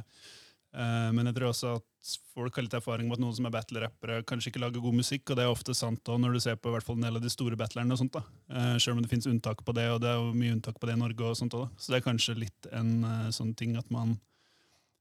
Eh, 0.76 1.10
men 1.16 1.30
jeg 1.30 1.38
tror 1.38 1.50
også 1.52 1.76
at 1.80 2.14
folk 2.36 2.56
har 2.56 2.64
litt 2.68 2.76
erfaring 2.78 3.08
med 3.08 3.18
at 3.18 3.24
noen 3.24 3.36
som 3.36 3.48
er 3.48 3.54
battle-rappere, 3.56 4.22
kanskje 4.28 4.52
ikke 4.52 4.62
lager 4.64 4.84
god 4.84 4.98
musikk, 5.00 5.26
og 5.30 5.40
det 5.40 5.44
er 5.46 5.52
ofte 5.52 5.76
sant 5.76 6.02
også 6.04 6.22
når 6.24 6.38
du 6.38 6.40
ser 6.44 6.60
på 6.60 6.70
i 6.72 6.76
hvert 6.76 6.86
fall 6.88 7.00
en 7.00 7.08
del 7.08 7.20
av 7.20 7.24
de 7.24 7.32
store 7.34 7.58
battlerne. 7.60 7.92
og 7.96 8.02
sånt 8.02 8.14
da. 8.16 8.24
Eh, 8.52 8.78
Selv 8.84 8.98
om 8.98 9.02
det 9.04 9.12
finnes 9.12 9.28
unntak 9.32 9.64
på 9.66 9.76
det, 9.76 9.88
og 9.92 10.02
det 10.04 10.12
er 10.12 10.20
jo 10.22 10.34
mye 10.38 10.56
unntak 10.58 10.80
på 10.80 10.88
det 10.90 10.98
i 10.98 11.02
Norge. 11.02 11.24
og 11.32 11.38
sånt 11.40 11.56
da. 11.56 11.66
Så 11.78 11.92
det 11.92 12.00
er 12.00 12.08
kanskje 12.10 12.38
litt 12.38 12.70
en 12.72 13.04
eh, 13.04 13.30
sånn 13.36 13.56
ting 13.56 13.78
at 13.78 13.90
man 13.92 14.20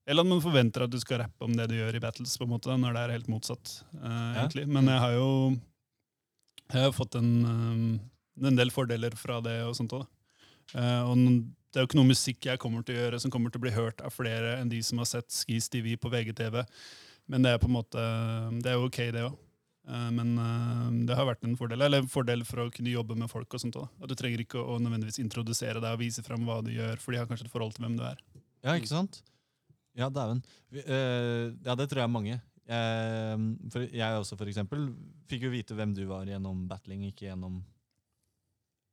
Eller 0.06 0.22
at 0.22 0.28
man 0.30 0.40
forventer 0.40 0.84
at 0.84 0.90
du 0.90 1.00
skal 1.02 1.18
rappe 1.24 1.42
om 1.42 1.54
det 1.58 1.66
du 1.66 1.74
gjør 1.74 1.96
i 1.98 2.00
battles, 2.00 2.36
på 2.38 2.44
en 2.46 2.52
måte, 2.54 2.70
da, 2.70 2.76
når 2.78 2.92
det 2.94 3.00
er 3.02 3.14
helt 3.16 3.28
motsatt. 3.28 3.82
egentlig. 3.98 4.68
Men 4.70 4.86
jeg 4.86 5.00
har 5.02 5.12
jo 5.18 5.30
jeg 6.72 6.82
har 6.82 6.92
fått 6.94 7.14
en, 7.18 8.00
en 8.42 8.56
del 8.58 8.70
fordeler 8.70 9.14
fra 9.18 9.40
det. 9.42 9.62
og 9.66 9.74
sånt 9.74 9.92
òg. 9.98 10.06
da. 10.74 10.86
Og 11.10 11.16
det 11.76 11.82
er 11.82 11.84
jo 11.84 11.90
ikke 11.90 11.98
noe 11.98 12.08
musikk 12.08 12.46
jeg 12.48 12.60
kommer 12.62 12.84
til 12.86 12.96
å 12.96 13.02
gjøre 13.02 13.18
som 13.20 13.32
kommer 13.32 13.52
til 13.52 13.60
å 13.60 13.64
bli 13.66 13.70
hørt 13.74 13.98
av 14.00 14.14
flere 14.14 14.54
enn 14.56 14.70
de 14.72 14.78
som 14.80 15.02
har 15.02 15.08
sett 15.10 15.28
Skis 15.28 15.66
TV 15.68 15.90
på 16.00 16.08
VGTV. 16.08 16.62
Men 17.28 17.44
det 17.44 17.50
er 17.52 17.60
på 17.60 17.68
en 17.68 17.74
måte, 17.74 18.04
det 18.64 18.70
er 18.70 18.78
jo 18.78 18.86
ok, 18.88 18.96
det 19.12 19.24
òg. 19.26 19.34
Men 20.16 20.32
eh, 20.40 20.86
det 21.06 21.18
har 21.18 21.28
vært 21.28 21.44
en 21.44 21.58
fordel 21.60 21.84
eller 21.84 22.00
en 22.00 22.08
fordel 22.08 22.46
for 22.48 22.64
å 22.64 22.70
kunne 22.72 22.94
jobbe 22.94 23.18
med 23.20 23.28
folk. 23.28 23.52
og 23.52 23.60
sånt 23.60 23.76
også. 23.76 23.92
At 24.00 24.08
Du 24.08 24.16
trenger 24.16 24.40
ikke 24.40 24.58
å 24.58 24.80
nødvendigvis 24.80 25.20
introdusere 25.20 25.82
deg 25.84 25.92
og 25.92 26.00
vise 26.00 26.24
fram 26.24 26.48
hva 26.48 26.62
du 26.64 26.72
gjør, 26.72 26.96
for 26.96 27.12
de 27.12 27.20
har 27.20 27.28
kanskje 27.28 27.46
et 27.50 27.52
forhold 27.52 27.76
til 27.76 27.84
hvem 27.84 28.00
du 28.00 28.06
er. 28.08 28.24
Ja, 28.64 28.72
ikke 28.72 28.94
sant? 28.94 29.20
Ja, 30.00 30.08
dæven. 30.08 30.40
Eh, 30.72 31.52
ja, 31.60 31.76
det 31.76 31.90
tror 31.92 32.00
jeg 32.00 32.08
er 32.08 32.16
mange. 32.16 32.40
Jeg, 32.66 33.46
for 33.70 33.84
jeg 33.84 34.24
også, 34.24 34.40
for 34.40 34.48
eksempel, 34.50 34.88
fikk 35.30 35.44
jo 35.46 35.52
vite 35.52 35.76
hvem 35.76 35.92
du 35.94 36.06
var 36.08 36.24
gjennom 36.26 36.64
battling, 36.72 37.04
ikke 37.12 37.28
gjennom 37.28 37.60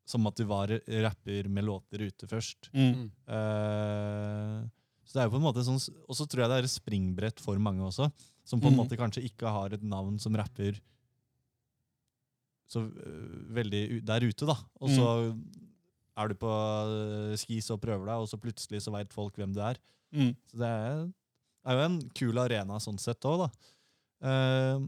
Som 0.06 0.28
at 0.28 0.36
du 0.36 0.44
var 0.50 0.68
rapper 1.06 1.48
med 1.48 1.64
låter 1.64 2.02
ute 2.04 2.28
først. 2.28 2.70
Mm. 2.76 3.06
Uh, 3.30 4.64
så 5.04 5.16
det 5.16 5.22
er 5.22 5.28
jo 5.30 5.34
på 5.36 5.40
en 5.40 5.46
måte 5.46 5.64
sånn, 5.64 5.80
Og 6.08 6.16
så 6.18 6.26
tror 6.28 6.44
jeg 6.44 6.52
det 6.52 6.58
er 6.62 6.68
et 6.68 6.74
springbrett 6.74 7.40
for 7.44 7.60
mange 7.60 7.84
også, 7.88 8.10
som 8.44 8.60
på 8.60 8.68
en 8.68 8.76
Mm. 8.76 8.82
måte 8.84 8.98
kanskje 9.00 9.24
ikke 9.24 9.48
har 9.52 9.74
et 9.74 9.84
navn 9.84 10.20
som 10.20 10.36
rapper 10.36 10.80
så 12.74 12.82
uh, 12.88 13.54
veldig 13.54 14.02
der 14.08 14.26
ute, 14.26 14.48
da. 14.50 14.56
Og 14.82 14.90
så 14.90 15.08
er 16.18 16.30
du 16.30 16.36
på 16.38 16.50
øh, 16.50 17.34
skis 17.42 17.70
og 17.74 17.80
prøver 17.82 18.06
deg, 18.06 18.22
og 18.22 18.28
så 18.30 18.38
plutselig 18.38 18.84
så 18.86 18.92
veit 18.94 19.14
folk 19.14 19.36
hvem 19.40 19.54
du 19.54 19.62
er. 19.66 19.80
Mm. 20.14 20.36
Så 20.52 20.60
det 20.62 20.68
er, 20.70 21.00
er 21.66 21.78
jo 21.80 21.86
en 21.88 21.96
kul 22.14 22.38
arena 22.38 22.78
sånn 22.84 23.00
sett 23.02 23.26
òg, 23.26 23.46
da. 23.46 23.48
Eh, 24.30 24.84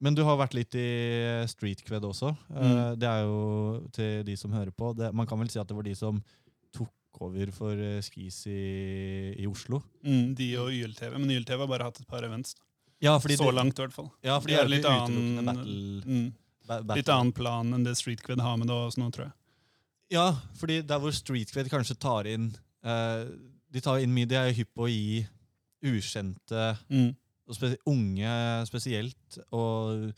men 0.00 0.14
du 0.16 0.22
har 0.24 0.36
vært 0.40 0.54
litt 0.56 0.74
i 0.74 0.84
streetcred 1.50 2.02
også. 2.08 2.30
Eh, 2.54 2.70
Mm. 2.70 2.98
Det 2.98 3.08
er 3.08 3.22
jo 3.26 3.88
til 3.92 4.24
de 4.24 4.36
som 4.36 4.52
hører 4.52 4.70
på. 4.72 4.94
Det, 4.96 5.12
man 5.14 5.26
kan 5.26 5.38
vel 5.38 5.48
si 5.52 5.58
at 5.60 5.68
det 5.68 5.76
var 5.76 5.82
de 5.84 5.94
som 5.94 6.22
tok 6.72 7.20
over 7.20 7.50
for 7.52 7.72
eh, 7.76 8.00
skis 8.00 8.46
i, 8.46 9.34
i 9.36 9.46
Oslo. 9.46 9.82
Mm, 10.04 10.34
de 10.38 10.50
og 10.56 10.70
YLTV. 10.72 11.18
Men 11.18 11.30
YLTV 11.36 11.58
har 11.66 11.66
bare 11.68 11.84
hatt 11.90 12.00
et 12.00 12.08
par 12.08 12.24
events. 12.24 12.54
Ja, 13.00 13.18
Så 13.18 13.28
de, 13.28 13.36
langt, 13.52 13.78
i 13.78 13.82
hvert 13.82 13.92
fall. 13.96 14.10
Ja, 14.22 14.38
fordi 14.40 14.54
Det 14.56 14.60
er 14.64 14.68
litt 14.68 14.84
annen- 14.84 15.44
battle, 15.44 16.02
Mm. 16.06 16.32
battle. 16.66 16.96
Litt 16.96 17.08
annen 17.08 17.32
plan 17.32 17.72
enn 17.74 17.84
det 17.84 17.96
Streetcred 17.96 18.40
har 18.40 18.56
med 18.56 18.68
det 18.68 18.74
også 18.76 18.98
nå, 19.00 19.10
tror 19.12 19.24
jeg. 19.26 19.32
Ja, 20.10 20.32
fordi 20.58 20.80
der 20.86 20.98
hvor 20.98 21.12
streetcred 21.12 21.68
kanskje 21.70 21.96
tar 21.98 22.26
inn 22.26 22.56
uh, 22.84 23.24
De 23.70 23.80
tar 23.80 23.98
inn 24.02 24.12
mye, 24.12 24.26
de 24.26 24.34
er 24.34 24.52
hypp 24.52 24.72
på 24.74 24.82
å 24.88 24.90
gi 24.90 25.26
ukjente 25.84 26.76
Mm. 26.90 27.14
Og 27.50 27.56
spe 27.58 27.74
unge 27.90 28.34
spesielt, 28.70 29.40
og 29.52 30.12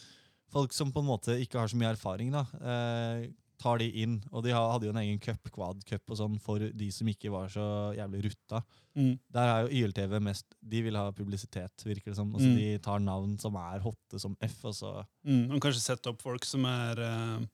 folk 0.52 0.74
som 0.76 0.92
på 0.92 1.00
en 1.00 1.08
måte 1.08 1.38
ikke 1.40 1.58
har 1.62 1.70
så 1.72 1.78
mye 1.80 1.94
erfaring, 1.94 2.30
da, 2.34 2.44
eh, 2.60 3.30
tar 3.62 3.78
de 3.78 3.86
inn. 4.02 4.16
Og 4.34 4.42
de 4.44 4.50
hadde 4.52 4.88
jo 4.88 4.90
en 4.92 4.98
egen 5.00 5.20
cup, 5.22 5.48
quad 5.54 5.84
cup 5.86 6.02
og 6.10 6.18
sånn, 6.18 6.38
for 6.42 6.58
de 6.58 6.88
som 6.90 7.06
ikke 7.08 7.30
var 7.30 7.46
så 7.48 7.64
jævlig 7.96 8.24
rutta. 8.26 8.60
Mm. 8.98 9.12
Der 9.32 9.48
er 9.52 9.62
jo 9.68 9.86
YLTV 9.86 10.18
mest 10.20 10.44
De 10.60 10.82
vil 10.82 10.96
ha 10.98 11.06
publisitet, 11.14 11.84
virker 11.86 12.10
det 12.10 12.16
som. 12.16 12.32
Altså, 12.34 12.50
Mm. 12.50 12.56
De 12.58 12.78
tar 12.84 12.98
navn 13.00 13.38
som 13.40 13.54
er 13.56 13.78
hotte 13.80 14.18
som 14.20 14.36
F, 14.42 14.64
og 14.64 14.74
så 14.74 15.06
Mm. 15.24 15.52
Og 15.54 15.60
kanskje 15.62 15.80
sette 15.80 16.08
opp 16.10 16.20
folk 16.20 16.44
som 16.44 16.64
er 16.66 16.98
eh, 16.98 17.46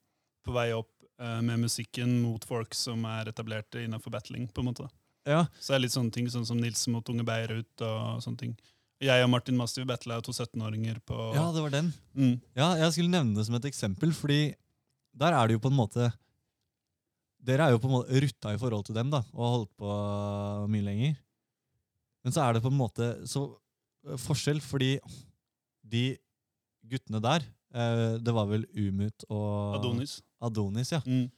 på 0.45 0.53
vei 0.53 0.73
opp 0.73 0.91
eh, 1.21 1.41
med 1.43 1.61
musikken 1.61 2.23
mot 2.23 2.43
folk 2.45 2.73
som 2.75 3.05
er 3.05 3.27
etablerte 3.27 3.85
innenfor 3.85 4.11
battling. 4.11 4.49
på 4.49 4.61
en 4.61 4.73
måte. 4.73 4.89
Ja. 5.27 5.45
Så 5.61 5.69
det 5.69 5.77
er 5.77 5.81
litt 5.81 5.93
sånne 5.93 6.13
ting 6.13 6.27
sånn 6.27 6.47
som 6.47 6.57
Nils 6.59 6.87
mot 6.89 7.07
Unge 7.09 7.23
Beirut 7.25 7.83
og 7.83 8.23
sånne 8.23 8.39
ting. 8.39 8.57
Jeg 8.99 9.23
og 9.23 9.31
Martin 9.31 9.59
Mastiv 9.59 9.85
battla 9.87 10.19
to 10.25 10.33
17-åringer 10.35 10.99
på 11.07 11.17
ja, 11.37 11.45
det 11.55 11.63
var 11.63 11.75
den. 11.75 11.93
mm. 12.19 12.35
Ja, 12.59 12.73
jeg 12.81 12.95
skulle 12.97 13.13
nevne 13.13 13.37
det 13.39 13.45
som 13.47 13.55
et 13.59 13.69
eksempel, 13.71 14.11
fordi 14.17 14.41
der 15.19 15.35
er 15.35 15.47
det 15.47 15.59
jo 15.59 15.63
på 15.63 15.71
en 15.71 15.79
måte 15.79 16.11
Dere 17.39 17.69
er 17.69 17.75
jo 17.75 17.79
på 17.79 17.87
en 17.87 17.95
måte 17.95 18.21
rutta 18.25 18.53
i 18.53 18.59
forhold 18.59 18.83
til 18.89 18.97
dem 18.97 19.13
da, 19.13 19.23
og 19.33 19.43
har 19.45 19.53
holdt 19.55 19.71
på 19.79 19.91
mye 20.75 20.85
lenger. 20.85 21.13
Men 22.27 22.35
så 22.35 22.43
er 22.43 22.57
det 22.57 22.65
på 22.65 22.73
en 22.73 22.81
måte 22.81 23.07
så 23.31 23.45
eh, 24.09 24.19
forskjell, 24.19 24.59
fordi 24.61 24.97
de 25.87 26.03
guttene 26.91 27.23
der 27.23 27.47
eh, 27.47 28.19
Det 28.19 28.35
var 28.35 28.51
vel 28.51 28.67
Umut 28.75 29.25
og 29.31 29.79
Adonis. 29.79 30.19
Adonis, 30.43 30.93
ja. 30.93 31.01
Mm. 31.07 31.29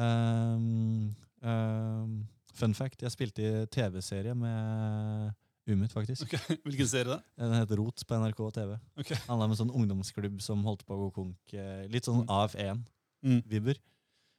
Um, 0.00 1.14
um, 1.44 2.16
fun 2.56 2.74
fact, 2.74 3.04
jeg 3.04 3.12
spilte 3.12 3.44
i 3.44 3.66
TV-serie 3.70 4.34
med 4.34 5.36
Umut, 5.70 5.92
faktisk. 5.94 6.24
Okay. 6.26 6.56
Hvilken 6.66 6.88
serie 6.90 7.08
da? 7.16 7.18
Den 7.38 7.54
heter 7.56 7.78
Rot 7.80 8.02
på 8.06 8.18
NRK 8.20 8.40
TV. 8.56 8.76
Okay. 9.00 9.18
Handla 9.28 9.46
om 9.48 9.54
en 9.54 9.60
sånn 9.60 9.72
ungdomsklubb 9.74 10.40
som 10.44 10.62
holdt 10.66 10.84
på 10.88 10.96
å 10.96 11.04
gå 11.06 11.10
konk. 11.20 11.54
eh, 11.54 11.86
Litt 11.92 12.08
sånn 12.08 12.24
Mm. 12.24 12.30
AF1-vibber. 12.36 13.78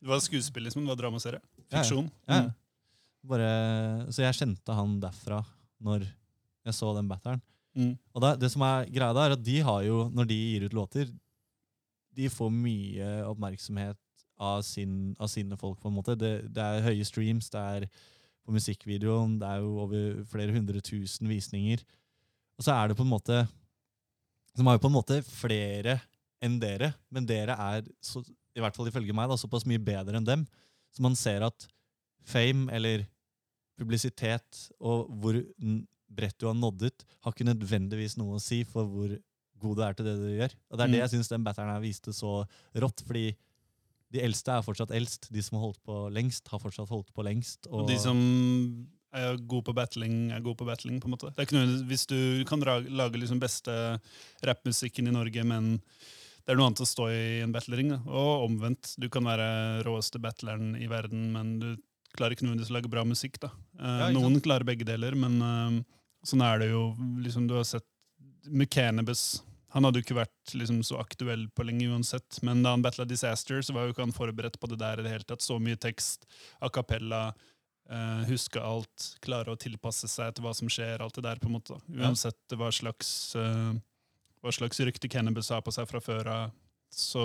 Det 0.01 0.09
var 0.09 0.19
skuespill, 0.23 0.63
liksom. 0.65 0.81
Det 0.85 0.89
var 0.95 0.99
dramaserie. 1.03 1.41
Ja, 1.41 1.63
ja. 1.69 1.81
Fiksjon. 1.83 2.07
Ja. 2.27 2.39
Mm. 2.41 2.51
Bare, 3.31 3.49
så 4.09 4.23
jeg 4.25 4.33
kjente 4.39 4.73
han 4.73 4.95
derfra 5.03 5.43
når 5.85 6.07
jeg 6.65 6.73
så 6.73 6.89
den 6.97 7.09
batteren. 7.09 7.41
Mm. 7.77 7.91
Og 8.13 8.21
det, 8.23 8.31
det 8.41 8.49
som 8.51 8.63
er 8.65 8.89
greia 8.89 9.13
da, 9.13 9.25
er 9.29 9.35
at 9.37 9.43
de 9.45 9.59
har 9.63 9.83
jo, 9.85 9.99
når 10.09 10.27
de 10.31 10.37
gir 10.39 10.65
ut 10.65 10.73
låter, 10.73 11.11
de 12.17 12.27
får 12.33 12.49
mye 12.51 13.11
oppmerksomhet 13.29 13.97
av, 14.41 14.63
sin, 14.65 15.13
av 15.21 15.29
sine 15.31 15.55
folk, 15.61 15.77
på 15.79 15.87
en 15.91 15.95
måte. 15.99 16.17
Det, 16.19 16.31
det 16.51 16.65
er 16.65 16.81
høye 16.89 17.05
streams, 17.07 17.47
det 17.53 17.61
er 17.61 17.85
på 18.45 18.53
musikkvideoen, 18.55 19.37
det 19.41 19.47
er 19.47 19.61
jo 19.63 19.73
over 19.83 20.21
flere 20.31 20.53
hundre 20.55 20.81
tusen 20.83 21.29
visninger. 21.29 21.83
Og 22.57 22.65
så 22.65 22.73
er 22.75 22.89
det 22.91 22.97
på 22.97 23.05
en 23.05 23.13
måte 23.13 23.41
De 24.57 24.65
har 24.67 24.75
jo 24.75 24.81
på 24.83 24.89
en 24.91 24.97
måte 24.97 25.21
flere 25.23 25.99
enn 26.43 26.57
dere, 26.59 26.91
men 27.13 27.25
dere 27.29 27.53
er, 27.55 27.85
så, 28.03 28.19
i 28.57 28.59
hvert 28.59 28.75
fall 28.75 28.89
ifølge 28.89 29.13
meg, 29.15 29.29
da, 29.31 29.37
såpass 29.39 29.63
mye 29.69 29.79
bedre 29.79 30.17
enn 30.19 30.25
dem. 30.27 30.43
Så 30.91 31.03
man 31.05 31.15
ser 31.15 31.45
at 31.45 31.67
fame, 32.27 32.65
eller 32.73 33.05
publisitet, 33.79 34.65
og 34.81 35.07
hvor 35.21 35.37
bredt 36.11 36.37
du 36.41 36.47
har 36.49 36.57
nådd 36.57 36.83
ut, 36.89 37.05
har 37.23 37.31
ikke 37.33 37.47
nødvendigvis 37.47 38.17
noe 38.19 38.35
å 38.37 38.43
si 38.43 38.63
for 38.67 38.89
hvor 38.89 39.13
god 39.61 39.77
du 39.77 39.83
er 39.85 39.95
til 39.95 40.09
det 40.09 40.17
du 40.19 40.27
gjør. 40.33 40.57
Og 40.69 40.77
det 40.77 40.83
er 40.83 40.91
det 40.91 40.97
Mm. 40.99 41.03
jeg 41.05 41.13
syns 41.13 41.31
den 41.31 41.43
batteren 41.45 41.71
her 41.71 41.79
viste 41.79 42.11
så 42.13 42.33
rått, 42.75 43.05
fordi 43.07 43.35
de 44.11 44.21
eldste 44.25 44.51
er 44.51 44.63
fortsatt 44.65 44.91
eldst. 44.91 45.29
De 45.31 45.41
som 45.43 45.57
har 45.57 45.67
holdt 45.69 45.81
på 45.87 45.97
lengst, 46.13 46.47
har 46.51 46.59
fortsatt 46.59 46.89
holdt 46.91 47.13
på 47.15 47.23
lengst. 47.23 47.67
Og 47.71 47.87
de 47.87 47.97
som 48.01 48.17
er 49.13 49.37
gode 49.43 49.65
på 49.67 49.75
battling, 49.75 50.31
er 50.31 50.43
gode 50.43 50.59
på 50.61 50.67
battling. 50.67 50.99
på 51.03 51.07
en 51.09 51.15
måte. 51.15 51.31
Det 51.35 51.43
er 51.43 51.47
ikke 51.49 51.59
noe, 51.59 51.83
hvis 51.89 52.05
du 52.07 52.17
kan 52.47 52.59
dra, 52.63 52.77
lage 52.79 53.19
liksom 53.19 53.39
beste 53.39 53.73
rappmusikken 54.47 55.07
i 55.07 55.15
Norge, 55.15 55.43
men 55.47 55.77
det 56.41 56.53
er 56.53 56.57
noe 56.59 56.69
annet 56.71 56.83
å 56.83 56.87
stå 56.89 57.07
i 57.11 57.23
en 57.43 57.51
battlering. 57.55 57.91
Da. 57.95 57.99
Og 58.07 58.47
omvendt. 58.49 58.95
Du 58.99 59.07
kan 59.13 59.27
være 59.27 59.83
råeste 59.87 60.19
battleren 60.23 60.75
i 60.79 60.87
verden, 60.91 61.29
men 61.35 61.59
du 61.61 61.69
klarer 62.17 62.35
ikke 62.35 62.47
nødvendigvis 62.47 62.71
å 62.73 62.77
lage 62.79 62.91
bra 62.91 63.03
musikk. 63.07 63.39
da. 63.39 63.51
Eh, 63.79 63.99
Ja, 64.01 64.09
noen 64.15 64.41
klarer 64.43 64.65
begge 64.67 64.87
deler, 64.87 65.15
men 65.15 65.37
eh, 65.41 65.83
sånn 66.27 66.43
er 66.43 66.59
det 66.59 66.71
jo. 66.71 66.95
liksom 67.23 67.47
Du 67.47 67.55
har 67.55 67.63
sett 67.67 67.85
Mechanibus. 68.47 69.43
Han 69.71 69.87
hadde 69.87 70.01
jo 70.01 70.05
ikke 70.05 70.17
vært 70.17 70.53
liksom, 70.57 70.81
så 70.83 70.99
aktuell 70.99 71.45
på 71.55 71.63
lenge 71.63 71.87
uansett, 71.93 72.41
men 72.43 72.63
da 72.65 72.73
han 72.75 72.83
battla 72.83 73.05
Disaster, 73.07 73.61
så 73.63 73.75
var 73.75 73.87
jo 73.87 73.93
ikke 73.93 74.03
han 74.03 74.15
forberedt 74.15 74.59
på 74.59 74.67
det 74.71 74.81
der 74.81 74.99
i 74.99 75.05
det 75.05 75.13
hele 75.13 75.27
tatt. 75.27 75.43
Så 75.45 75.55
mye 75.63 75.79
tekst, 75.79 76.27
a 76.59 76.69
cappella, 76.73 77.29
uh, 77.91 78.25
huske 78.27 78.59
alt, 78.59 79.13
klare 79.23 79.53
å 79.53 79.59
tilpasse 79.59 80.09
seg 80.11 80.35
til 80.35 80.47
hva 80.47 80.53
som 80.57 80.71
skjer, 80.71 81.03
alt 81.03 81.15
det 81.15 81.23
der, 81.29 81.39
på 81.39 81.47
en 81.47 81.55
måte. 81.55 81.77
da. 81.77 82.03
Uansett 82.03 82.57
hva 82.59 82.71
slags, 82.75 83.13
uh, 83.39 83.71
hva 84.43 84.55
slags 84.55 84.83
rykte 84.83 85.11
Cannabis 85.11 85.53
har 85.55 85.63
på 85.63 85.71
seg 85.75 85.87
fra 85.87 86.03
før 86.03 86.33
av, 86.35 86.59
så 86.91 87.23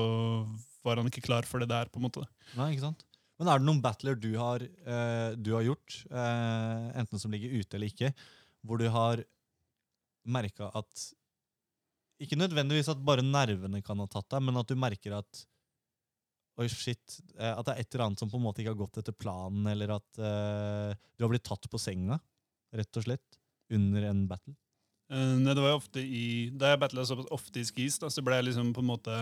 var 0.86 1.02
han 1.02 1.10
ikke 1.10 1.26
klar 1.26 1.46
for 1.48 1.58
det 1.58 1.72
der, 1.72 1.90
på 1.90 1.98
en 1.98 2.06
måte. 2.06 2.22
Nei, 2.54 2.76
ikke 2.76 2.86
sant? 2.86 3.02
Men 3.36 3.50
er 3.50 3.60
det 3.60 3.66
noen 3.66 3.82
battler 3.84 4.16
du 4.16 4.30
har, 4.38 4.62
uh, 4.86 5.34
du 5.34 5.50
har 5.58 5.66
gjort, 5.66 5.98
uh, 6.14 6.94
enten 6.94 7.20
som 7.20 7.34
ligger 7.34 7.58
ute 7.58 7.76
eller 7.76 7.90
ikke, 7.90 8.14
hvor 8.62 8.78
du 8.78 8.86
har 8.94 9.26
merka 10.26 10.70
at 10.78 11.08
Ikke 12.22 12.38
nødvendigvis 12.38 12.88
at 12.92 13.02
bare 13.04 13.24
nervene 13.24 13.82
kan 13.84 14.00
ha 14.00 14.06
tatt 14.08 14.28
deg, 14.32 14.44
men 14.46 14.56
at 14.60 14.70
du 14.70 14.78
merker 14.78 15.18
at 15.18 15.44
Oi, 16.56 16.70
shit. 16.72 17.18
eh, 17.36 17.52
At 17.52 17.66
det 17.66 17.74
er 17.74 17.82
et 17.82 17.94
eller 17.94 18.06
annet 18.06 18.22
som 18.22 18.30
på 18.32 18.38
en 18.38 18.46
måte 18.46 18.62
ikke 18.62 18.72
har 18.72 18.80
gått 18.80 19.02
etter 19.02 19.12
planen, 19.12 19.66
eller 19.68 19.90
at 19.98 20.20
uh, 20.22 20.94
du 21.12 21.26
har 21.26 21.28
blitt 21.28 21.44
tatt 21.44 21.68
på 21.68 21.80
senga, 21.80 22.16
rett 22.72 22.96
og 22.96 23.04
slett, 23.04 23.36
under 23.76 24.06
en 24.08 24.22
battle. 24.30 24.54
Uh, 25.12 25.36
nei, 25.36 25.52
det 25.52 25.60
var 25.60 25.74
jo 25.74 25.80
ofte 25.82 26.00
i, 26.00 26.22
Da 26.56 26.72
jeg 26.72 26.80
battla 26.82 27.04
såpass 27.06 27.28
ofte 27.34 27.60
i 27.60 27.66
skis, 27.68 27.98
da, 28.00 28.08
så 28.10 28.24
ble 28.24 28.40
jeg 28.40 28.48
liksom 28.48 28.72
på 28.72 28.82
en 28.82 28.88
måte 28.88 29.18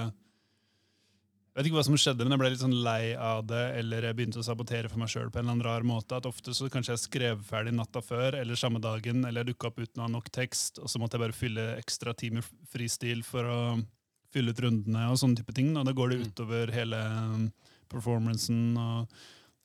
Jeg 1.54 1.60
vet 1.60 1.68
ikke 1.68 1.76
hva 1.78 1.82
som 1.86 1.94
skjedde, 2.02 2.24
men 2.26 2.34
jeg 2.34 2.40
ble 2.40 2.48
litt 2.50 2.62
sånn 2.64 2.80
lei 2.82 3.12
av 3.14 3.44
det, 3.46 3.62
eller 3.78 4.02
jeg 4.08 4.16
begynte 4.18 4.40
å 4.42 4.46
sabotere 4.46 4.88
for 4.90 4.98
meg 4.98 5.12
sjøl 5.12 5.28
på 5.30 5.38
en 5.38 5.44
eller 5.44 5.52
annen 5.52 5.62
rar 5.62 5.84
måte. 5.86 6.18
At 6.18 6.26
ofte 6.26 6.50
så 6.50 6.66
kanskje 6.66 6.96
jeg 6.96 7.02
skrev 7.04 7.44
ferdig 7.46 7.76
natta 7.78 8.02
før 8.02 8.34
eller 8.40 8.58
samme 8.58 8.80
dagen, 8.82 9.22
eller 9.22 9.44
jeg 9.44 9.52
dukka 9.52 9.70
opp 9.70 9.78
uten 9.78 10.02
å 10.02 10.08
ha 10.08 10.10
nok 10.10 10.32
tekst, 10.34 10.80
og 10.82 10.90
så 10.90 10.98
måtte 10.98 11.14
jeg 11.14 11.22
bare 11.22 11.36
fylle 11.38 11.68
ekstra 11.76 12.10
tid 12.18 12.34
med 12.40 12.48
fristil 12.72 13.22
for 13.22 13.46
å 13.46 13.60
fylle 14.34 14.50
ut 14.50 14.64
rundene 14.66 15.06
og 15.12 15.20
sånne 15.22 15.38
type 15.38 15.54
ting. 15.54 15.70
Og 15.78 15.86
da 15.86 15.94
går 15.94 16.10
det 16.10 16.20
utover 16.24 16.74
hele 16.74 16.98
um, 17.22 17.48
performancen 17.92 18.74
og 18.74 19.14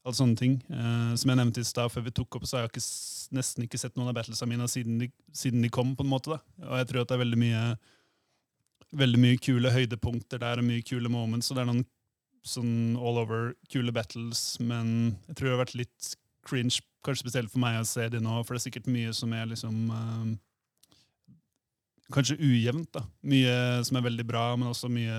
alle 0.05 0.19
sånne 0.21 0.37
ting. 0.37 0.59
Eh, 0.69 1.13
som 1.17 1.33
jeg 1.33 1.41
nevnte 1.41 1.65
i 1.65 1.67
stad, 1.73 1.89
før 1.89 2.05
vi 2.05 2.13
tok 2.21 2.37
opp, 2.37 2.45
så 2.45 2.59
har 2.59 2.67
jeg 2.67 2.75
ikke, 2.75 2.85
nesten 3.39 3.65
ikke 3.65 3.81
sett 3.81 3.97
noen 3.97 4.13
av 4.13 4.19
battlesa 4.21 4.45
mine 4.49 4.69
siden 4.69 5.01
de, 5.01 5.09
siden 5.33 5.65
de 5.65 5.73
kom. 5.73 5.97
på 5.97 6.05
en 6.05 6.13
måte 6.13 6.37
da. 6.37 6.43
Og 6.69 6.83
jeg 6.83 6.91
tror 6.91 7.01
at 7.01 7.09
det 7.09 7.17
er 7.17 7.25
veldig 7.25 7.41
mye 7.49 7.63
veldig 8.95 9.21
mye 9.21 9.39
kule 9.41 9.71
høydepunkter 9.73 10.41
der, 10.41 10.61
og 10.61 10.67
mye 10.67 10.83
kule 10.85 11.11
moments. 11.11 11.51
Og 11.51 11.57
det 11.57 11.63
er 11.63 11.71
noen 11.71 11.85
sånn 12.47 12.97
all 12.97 13.19
over 13.21 13.53
kule 13.71 13.93
battles, 13.95 14.57
men 14.63 15.15
jeg 15.27 15.37
tror 15.37 15.49
det 15.49 15.55
har 15.55 15.63
vært 15.65 15.79
litt 15.79 16.11
cringe, 16.47 16.81
kanskje 17.05 17.25
spesielt 17.25 17.51
for 17.51 17.61
meg 17.61 17.79
å 17.79 17.87
se 17.87 18.07
det 18.11 18.21
nå, 18.23 18.39
for 18.43 18.55
det 18.55 18.61
er 18.61 18.67
sikkert 18.69 18.91
mye 18.91 19.11
som 19.15 19.33
er 19.35 19.49
liksom 19.51 19.89
uh, 19.93 20.29
Kanskje 22.09 22.39
ujevnt, 22.41 22.87
da. 22.95 23.03
Mye 23.29 23.83
som 23.85 23.99
er 23.99 24.07
veldig 24.07 24.23
bra, 24.25 24.47
men 24.57 24.71
også 24.71 24.87
mye 24.89 25.17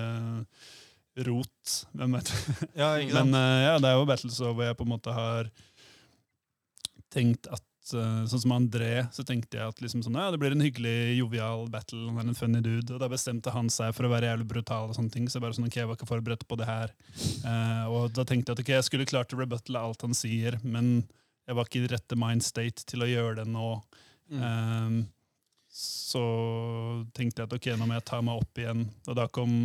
rot. 1.23 1.75
Hvem 1.95 2.17
vet. 2.17 2.31
Ja, 2.75 2.89
Men 3.15 3.31
uh, 3.31 3.59
ja, 3.63 3.77
det 3.79 3.87
er 3.87 3.95
jo 3.95 4.09
battles 4.09 4.39
hvor 4.41 4.59
jeg 4.65 4.75
på 4.75 4.83
en 4.83 4.91
måte 4.91 5.13
har 5.15 5.47
tenkt 7.11 7.47
at 7.47 7.63
Sånn 7.91 8.43
som 8.43 8.53
André, 8.55 9.05
så 9.15 9.25
tenkte 9.27 9.59
jeg 9.59 9.73
at 9.73 9.81
liksom 9.83 10.03
sånn, 10.05 10.17
ja, 10.19 10.29
det 10.33 10.39
blir 10.41 10.55
en 10.55 10.63
hyggelig, 10.63 11.17
jovial 11.19 11.65
battle. 11.73 12.07
Han 12.09 12.23
er 12.23 12.31
en 12.31 12.37
funny 12.37 12.61
dude. 12.63 12.89
Og 12.93 13.01
da 13.01 13.09
bestemte 13.11 13.53
han 13.53 13.71
seg 13.73 13.95
for 13.97 14.07
å 14.07 14.11
være 14.13 14.29
jævlig 14.31 14.47
brutal. 14.51 14.89
og 14.89 14.97
sånne 14.97 15.13
ting, 15.13 15.29
Så 15.29 15.39
jeg 15.39 15.45
bare 15.45 15.57
sånn, 15.57 15.69
ok, 15.69 15.79
jeg 15.79 15.89
var 15.89 15.99
ikke 15.99 16.11
forberedt 16.11 16.47
på 16.47 16.59
det 16.59 16.69
her. 16.69 16.93
Uh, 17.45 17.85
og 17.91 18.13
da 18.15 18.25
tenkte 18.27 18.51
jeg 18.51 18.59
at 18.59 18.63
ok, 18.63 18.71
jeg 18.77 18.87
skulle 18.87 19.09
klart 19.09 19.33
å 19.33 19.41
rebuttale 19.41 19.81
alt 19.81 20.01
han 20.05 20.17
sier, 20.17 20.59
men 20.63 21.03
jeg 21.47 21.57
var 21.57 21.67
ikke 21.67 21.81
i 21.81 21.91
rette 21.91 22.17
mind 22.19 22.45
state 22.45 22.85
til 22.87 23.03
å 23.03 23.09
gjøre 23.09 23.41
det 23.41 23.47
nå. 23.51 23.69
Eh, 24.31 25.01
så 25.71 26.23
tenkte 27.15 27.41
jeg 27.41 27.49
at 27.49 27.55
ok, 27.57 27.69
nå 27.79 27.87
må 27.87 27.97
jeg 27.97 28.07
ta 28.07 28.21
meg 28.23 28.43
opp 28.43 28.61
igjen. 28.61 28.85
Og 29.07 29.17
da 29.17 29.27
kom 29.31 29.63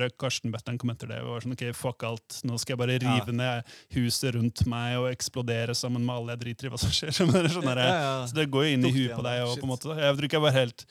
jeg 0.00 0.14
Karsten 0.16 0.52
Betteren 0.52 0.78
kom 0.80 0.90
etter 0.92 1.10
det. 1.10 1.18
var 1.26 1.44
sånn, 1.44 1.52
ok, 1.52 1.64
fuck 1.76 2.04
alt, 2.08 2.38
Nå 2.48 2.56
skal 2.60 2.74
jeg 2.74 2.80
bare 2.80 2.98
rive 3.02 3.34
ned 3.36 3.74
huset 3.96 4.34
rundt 4.36 4.64
meg 4.70 4.96
og 5.00 5.10
eksplodere 5.10 5.74
sammen 5.76 6.04
med 6.06 6.14
alle. 6.14 6.36
Jeg 6.36 6.42
driter 6.46 6.68
i 6.68 6.72
hva 6.72 6.80
som 6.80 6.94
skjer. 6.94 7.12
Sånn 7.18 7.32
der, 7.34 7.50
sånn 7.52 7.68
Ja, 7.68 7.84
ja. 7.84 8.14
Så 8.28 8.38
det 8.38 8.48
går 8.52 8.66
jo 8.66 8.72
inn 8.78 8.88
i 8.88 8.94
huet 8.94 9.14
på 9.16 9.24
deg. 9.26 9.42
Og, 9.44 9.58
på 9.60 9.68
en 9.68 9.72
måte. 9.74 9.96
Jeg 9.98 10.16
tror 10.16 10.28
ikke 10.28 10.38
jeg 10.38 10.46
var 10.46 10.56
helt 10.56 10.86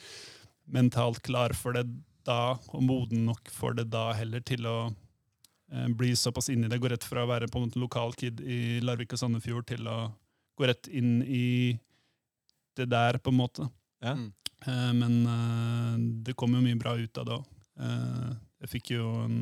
mentalt 0.71 1.21
klar 1.25 1.55
for 1.57 1.75
det 1.75 1.87
da, 2.27 2.57
og 2.69 2.83
moden 2.85 3.25
nok 3.25 3.49
for 3.49 3.73
det 3.77 3.87
da 3.89 4.11
heller, 4.13 4.43
til 4.45 4.67
å 4.69 4.75
eh, 5.73 5.87
bli 5.97 6.13
såpass 6.17 6.51
inn 6.53 6.67
i 6.67 6.69
det. 6.69 6.79
Gå 6.81 6.91
rett 6.91 7.07
fra 7.07 7.25
å 7.25 7.31
være 7.31 7.49
på 7.49 7.59
en 7.59 7.65
måte 7.69 7.81
lokal 7.81 8.13
kid 8.17 8.43
i 8.45 8.79
Larvik 8.85 9.15
og 9.17 9.23
Sandefjord 9.23 9.65
til 9.71 9.89
å 9.89 9.97
gå 10.59 10.69
rett 10.69 10.91
inn 10.91 11.19
i 11.25 11.73
det 12.77 12.87
der, 12.91 13.17
på 13.17 13.33
en 13.33 13.39
måte. 13.39 13.67
Ja. 14.03 14.13
Mm. 14.13 14.29
Eh, 14.67 14.93
men 15.01 15.19
eh, 15.25 15.99
det 16.27 16.37
kom 16.37 16.53
jo 16.55 16.63
mye 16.63 16.79
bra 16.79 16.95
ut 16.99 17.21
av 17.21 17.27
det 17.27 17.39
òg. 17.39 17.51
Jeg 18.61 18.69
fikk 18.71 18.91
jo 18.95 19.05
en 19.25 19.39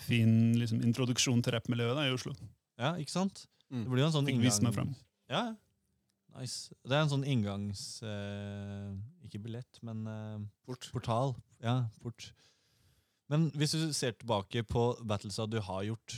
fin 0.00 0.30
liksom, 0.56 0.80
introduksjon 0.86 1.42
til 1.44 1.52
rappmiljøet 1.56 1.96
da, 1.98 2.06
i 2.08 2.14
Oslo. 2.14 2.32
ja, 2.80 2.94
ikke 2.96 3.12
sant? 3.12 3.44
Mm. 3.70 3.84
Det 3.84 3.90
blir 3.92 4.02
jo 4.02 4.06
en 4.08 4.14
sånn 4.16 4.26
Fikk 4.30 4.40
vist 4.42 4.62
meg 4.64 4.74
fram. 4.74 4.94
Ja, 5.30 5.42
nice. 6.38 6.72
Det 6.82 6.96
er 6.96 7.04
en 7.04 7.10
sånn 7.12 7.26
inngangs... 7.28 7.82
eh, 8.02 8.88
ikke 9.28 9.38
billett, 9.44 9.78
men 9.86 10.00
eh, 10.10 10.38
Port. 10.66 10.88
portal. 10.94 11.34
Ja, 11.62 11.76
port. 12.02 12.30
Men 13.30 13.44
hvis 13.54 13.76
du 13.78 13.92
ser 13.94 14.16
tilbake 14.18 14.64
på 14.66 14.88
battlesa 15.06 15.44
du 15.46 15.60
har 15.62 15.84
gjort, 15.86 16.16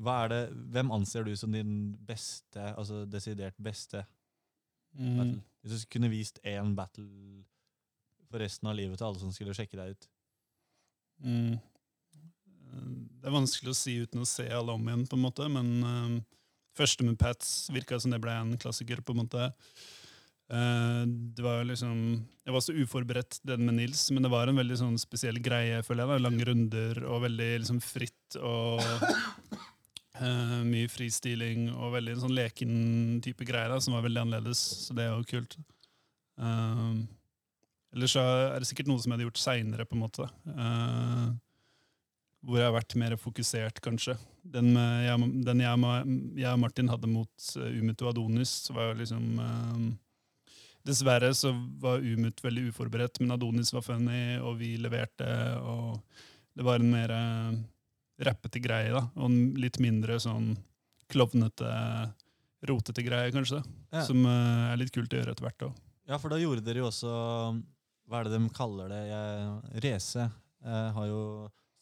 hva 0.00 0.14
er 0.24 0.32
det, 0.32 0.40
hvem 0.74 0.90
anser 0.96 1.22
du 1.28 1.34
som 1.38 1.52
din 1.54 1.92
beste, 2.08 2.62
altså 2.74 3.04
desidert 3.06 3.54
beste 3.62 4.06
Mm. 4.98 5.16
battle? 5.18 5.42
Hvis 5.68 5.82
du 5.84 5.88
kunne 5.92 6.08
vist 6.10 6.38
én 6.48 6.70
battle 6.74 7.04
for 8.30 8.40
resten 8.40 8.66
av 8.70 8.74
livet 8.74 8.96
til 8.98 9.04
alle 9.06 9.20
som 9.20 9.30
skulle 9.36 9.52
sjekke 9.54 9.76
deg 9.76 9.92
ut. 9.92 10.06
Mm. 11.24 11.58
Eh, 11.58 12.90
Det 13.18 13.26
er 13.28 13.34
vanskelig 13.34 13.74
å 13.74 13.76
si 13.76 13.96
uten 14.02 14.22
å 14.22 14.28
se 14.28 14.46
alle 14.48 14.74
om 14.74 14.88
igjen, 14.88 15.06
på 15.08 15.18
en 15.18 15.24
måte, 15.24 15.48
men 15.52 15.70
eh, 15.82 16.18
første 16.78 17.04
med 17.06 17.18
Pats 17.18 17.68
virka 17.74 17.98
som 18.00 18.14
det 18.14 18.20
ble 18.22 18.34
en 18.34 18.58
klassiker, 18.60 19.02
på 19.02 19.14
en 19.14 19.24
måte. 19.24 19.50
Uh, 20.48 21.04
det 21.36 21.44
var 21.44 21.66
liksom 21.68 22.24
Jeg 22.46 22.52
var 22.54 22.62
så 22.64 22.72
uforberedt 22.72 23.36
den 23.44 23.66
med 23.66 23.74
Nils, 23.76 24.06
men 24.10 24.24
det 24.24 24.30
var 24.32 24.48
en 24.48 24.56
veldig 24.56 24.78
sånn 24.80 24.94
spesiell 24.96 25.36
greie, 25.44 25.82
føler 25.84 26.08
jeg. 26.08 26.24
Lange 26.24 26.46
runder 26.48 27.02
og 27.04 27.26
veldig 27.26 27.48
liksom 27.60 27.82
fritt 27.84 28.38
og 28.40 28.80
uh, 28.80 30.62
mye 30.64 30.88
fristiling 30.88 31.68
og 31.74 31.92
veldig 31.98 32.16
en 32.16 32.24
sånn 32.24 32.36
leken 32.38 32.72
type 33.24 33.44
greie 33.44 33.68
da, 33.68 33.76
som 33.84 33.98
var 33.98 34.06
veldig 34.08 34.24
annerledes. 34.24 34.62
Så 34.86 34.96
det 34.96 35.04
er 35.04 35.12
jo 35.12 35.28
kult. 35.28 35.58
Um, 36.40 37.04
Ellers 37.94 38.14
så 38.16 38.22
er 38.22 38.58
det 38.60 38.68
sikkert 38.68 38.90
noe 38.90 39.00
som 39.00 39.10
jeg 39.10 39.18
hadde 39.18 39.28
gjort 39.30 39.40
seinere, 39.40 39.86
på 39.88 39.96
en 39.96 40.02
måte. 40.02 40.26
Eh, 40.52 41.28
hvor 42.46 42.60
jeg 42.60 42.68
har 42.68 42.76
vært 42.76 42.98
mer 43.00 43.16
fokusert, 43.18 43.80
kanskje. 43.84 44.14
Den, 44.42 44.70
med, 44.74 45.06
jeg, 45.06 45.30
den 45.46 45.62
jeg, 45.64 46.18
jeg 46.38 46.52
og 46.52 46.60
Martin 46.62 46.90
hadde 46.92 47.10
mot 47.10 47.48
uh, 47.58 47.64
Umut 47.80 48.04
og 48.04 48.12
Adonis, 48.12 48.52
var 48.72 48.92
jo 48.92 49.00
liksom 49.02 49.40
eh, 49.44 49.80
Dessverre 50.88 51.32
så 51.36 51.50
var 51.82 52.04
Umut 52.04 52.38
veldig 52.40 52.68
uforberedt, 52.70 53.18
men 53.20 53.34
Adonis 53.34 53.74
var 53.74 53.84
funny, 53.84 54.38
og 54.38 54.56
vi 54.60 54.76
leverte. 54.80 55.26
Og 55.58 55.98
det 56.56 56.64
var 56.64 56.80
en 56.80 56.92
mer 56.92 57.12
eh, 57.12 57.58
rappete 58.24 58.62
greie, 58.62 58.94
da. 58.94 59.02
Og 59.18 59.26
en 59.28 59.58
litt 59.60 59.76
mindre 59.82 60.16
sånn 60.22 60.54
klovnete, 61.12 61.72
rotete 62.68 63.04
greie, 63.04 63.34
kanskje. 63.34 63.60
Ja. 63.92 64.06
Som 64.06 64.24
eh, 64.24 64.70
er 64.70 64.80
litt 64.80 64.94
kult 64.94 65.12
å 65.12 65.20
gjøre 65.20 65.34
etter 65.34 65.48
hvert 65.48 65.66
òg. 65.68 65.84
Ja, 66.08 66.16
for 66.16 66.32
da 66.32 66.40
gjorde 66.40 66.64
dere 66.64 66.80
jo 66.80 66.88
også 66.88 67.12
Hva 68.08 68.20
er 68.22 68.28
det 68.28 68.38
de 68.38 68.50
kaller 68.56 68.88
det? 68.92 69.00
Jeg, 69.10 69.80
race 69.84 70.22
eh, 70.24 70.86
har 70.96 71.08
jo 71.10 71.22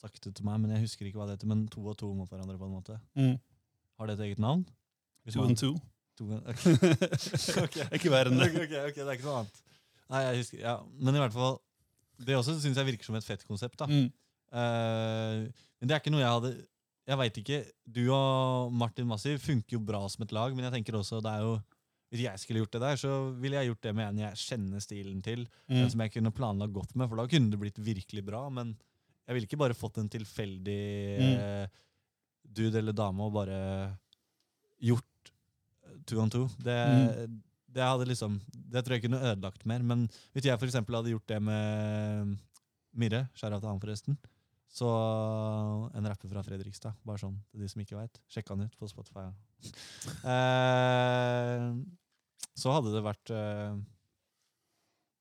sagt 0.01 0.19
det 0.27 0.33
til 0.37 0.47
meg, 0.49 0.59
men 0.63 0.73
jeg 0.75 0.83
husker 0.87 1.07
ikke 1.09 1.21
hva 1.21 1.29
det 1.31 1.37
heter. 1.39 1.51
Men 1.53 1.67
to 1.73 1.85
og 1.87 1.97
to 2.01 2.09
mot 2.15 2.29
hverandre, 2.31 2.59
på 2.61 2.67
en 2.69 2.75
måte. 2.75 2.97
Mm. 3.19 3.37
Har 4.01 4.11
det 4.11 4.17
et 4.19 4.25
eget 4.29 4.43
navn? 4.43 4.65
Hvis 5.25 5.35
Two 5.39 5.43
man- 5.45 5.55
and 5.55 5.61
two. 5.61 5.75
To, 6.19 6.25
ok. 6.51 6.63
okay. 7.67 7.87
Ikke 7.99 8.11
verre 8.13 8.31
enn 8.33 8.39
det. 8.41 8.49
Okay, 8.57 8.83
ok, 8.89 8.95
det 8.97 9.07
er 9.07 9.17
ikke 9.19 9.27
noe 9.29 9.41
annet. 9.43 9.59
Nei, 10.09 10.21
jeg 10.25 10.39
husker, 10.43 10.61
ja. 10.63 10.75
Men 11.03 11.19
i 11.19 11.21
hvert 11.21 11.35
fall, 11.35 11.59
det 12.27 12.37
også 12.39 12.55
synes 12.63 12.79
jeg 12.81 12.89
virker 12.89 13.05
som 13.09 13.19
et 13.19 13.27
fett 13.27 13.43
konsept. 13.47 13.77
da. 13.83 13.89
Mm. 13.91 14.07
Uh, 14.55 15.43
men 15.77 15.89
det 15.91 15.93
er 15.97 16.01
ikke 16.01 16.13
noe 16.15 16.23
jeg 16.23 16.31
hadde 16.31 16.51
Jeg 17.11 17.19
vet 17.21 17.39
ikke. 17.43 17.59
Du 17.99 18.01
og 18.15 18.73
Martin 18.73 19.07
Massiv 19.11 19.39
funker 19.43 19.77
jo 19.77 19.81
bra 19.85 20.01
som 20.11 20.25
et 20.25 20.33
lag, 20.35 20.55
men 20.57 20.65
jeg 20.67 20.73
tenker 20.79 20.97
også 20.99 21.21
det 21.23 21.33
er 21.37 21.43
jo 21.45 21.57
hvis 22.13 22.23
jeg 22.23 22.39
skulle 22.39 22.61
gjort 22.63 22.73
det 22.77 22.81
der, 22.81 22.97
så 23.01 23.13
ville 23.41 23.57
jeg 23.59 23.67
gjort 23.73 23.83
det 23.83 23.95
med 23.95 24.09
en 24.09 24.19
jeg 24.23 24.35
kjenner 24.39 24.81
stilen 24.85 25.23
til. 25.23 25.47
En 25.69 25.85
Mm. 25.85 25.91
som 25.91 26.01
jeg 26.01 26.13
kunne 26.13 26.33
planlagt 26.33 26.73
godt 26.73 26.95
med, 26.95 27.09
for 27.09 27.17
da 27.17 27.27
kunne 27.27 27.51
det 27.51 27.59
blitt 27.59 27.79
virkelig 27.83 28.25
bra. 28.25 28.49
Men 28.49 28.77
jeg 29.27 29.35
ville 29.35 29.47
ikke 29.49 29.59
bare 29.59 29.75
fått 29.75 29.99
en 29.99 30.09
tilfeldig 30.09 31.19
Mm. 31.19 31.37
eh, 31.41 31.67
dude 32.47 32.79
eller 32.79 32.93
dame 32.93 33.21
og 33.27 33.33
bare 33.35 33.99
gjort 34.81 35.33
eh, 35.85 35.97
two 36.07 36.21
on 36.21 36.31
two. 36.31 36.47
Det, 36.63 36.77
Mm. 37.29 37.43
det 37.73 37.83
hadde 37.83 38.07
liksom 38.07 38.41
Det 38.71 38.85
tror 38.85 38.95
jeg 39.01 39.03
kunne 39.03 39.21
ødelagt 39.23 39.67
mer. 39.67 39.83
Men 39.83 40.09
hvis 40.35 40.45
jeg 40.45 40.59
for 40.59 40.67
hadde 40.97 41.11
gjort 41.11 41.27
det 41.27 41.43
med 41.43 42.39
Mirre, 42.95 43.29
skjæra 43.35 43.61
til 43.61 43.69
han 43.69 43.81
forresten, 43.81 44.17
så 44.77 44.89
en 45.97 46.05
rapper 46.09 46.29
fra 46.29 46.43
Fredrikstad, 46.45 46.97
bare 47.07 47.21
sånn 47.23 47.37
til 47.49 47.63
de 47.65 47.69
som 47.73 47.81
ikke 47.81 47.97
veit. 47.97 48.19
Sjekk 48.29 48.51
han 48.53 48.67
ut 48.67 48.79
på 48.81 48.91
Spotify. 48.93 49.29
Eh, 50.27 51.63
så 52.57 52.73
hadde 52.73 52.93
det 52.93 53.01
vært 53.05 53.31
eh, 53.35 53.73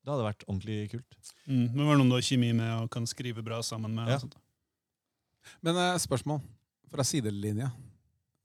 Det 0.04 0.12
hadde 0.12 0.26
vært 0.26 0.44
ordentlig 0.46 0.76
kult. 0.92 1.16
Mm. 1.48 1.64
Men 1.72 1.82
var 1.86 1.96
det 1.96 2.00
noen 2.02 2.12
du 2.12 2.16
har 2.18 2.26
kjemi 2.28 2.52
med 2.56 2.70
og 2.82 2.90
kan 2.92 3.08
skrive 3.08 3.42
bra 3.44 3.62
sammen 3.66 3.96
med? 3.96 4.12
Ja. 4.12 4.20
sånt? 4.22 4.36
Men 5.64 5.78
eh, 5.80 5.96
spørsmål 6.02 6.40
fra 6.92 7.04
sidelinja. 7.06 7.72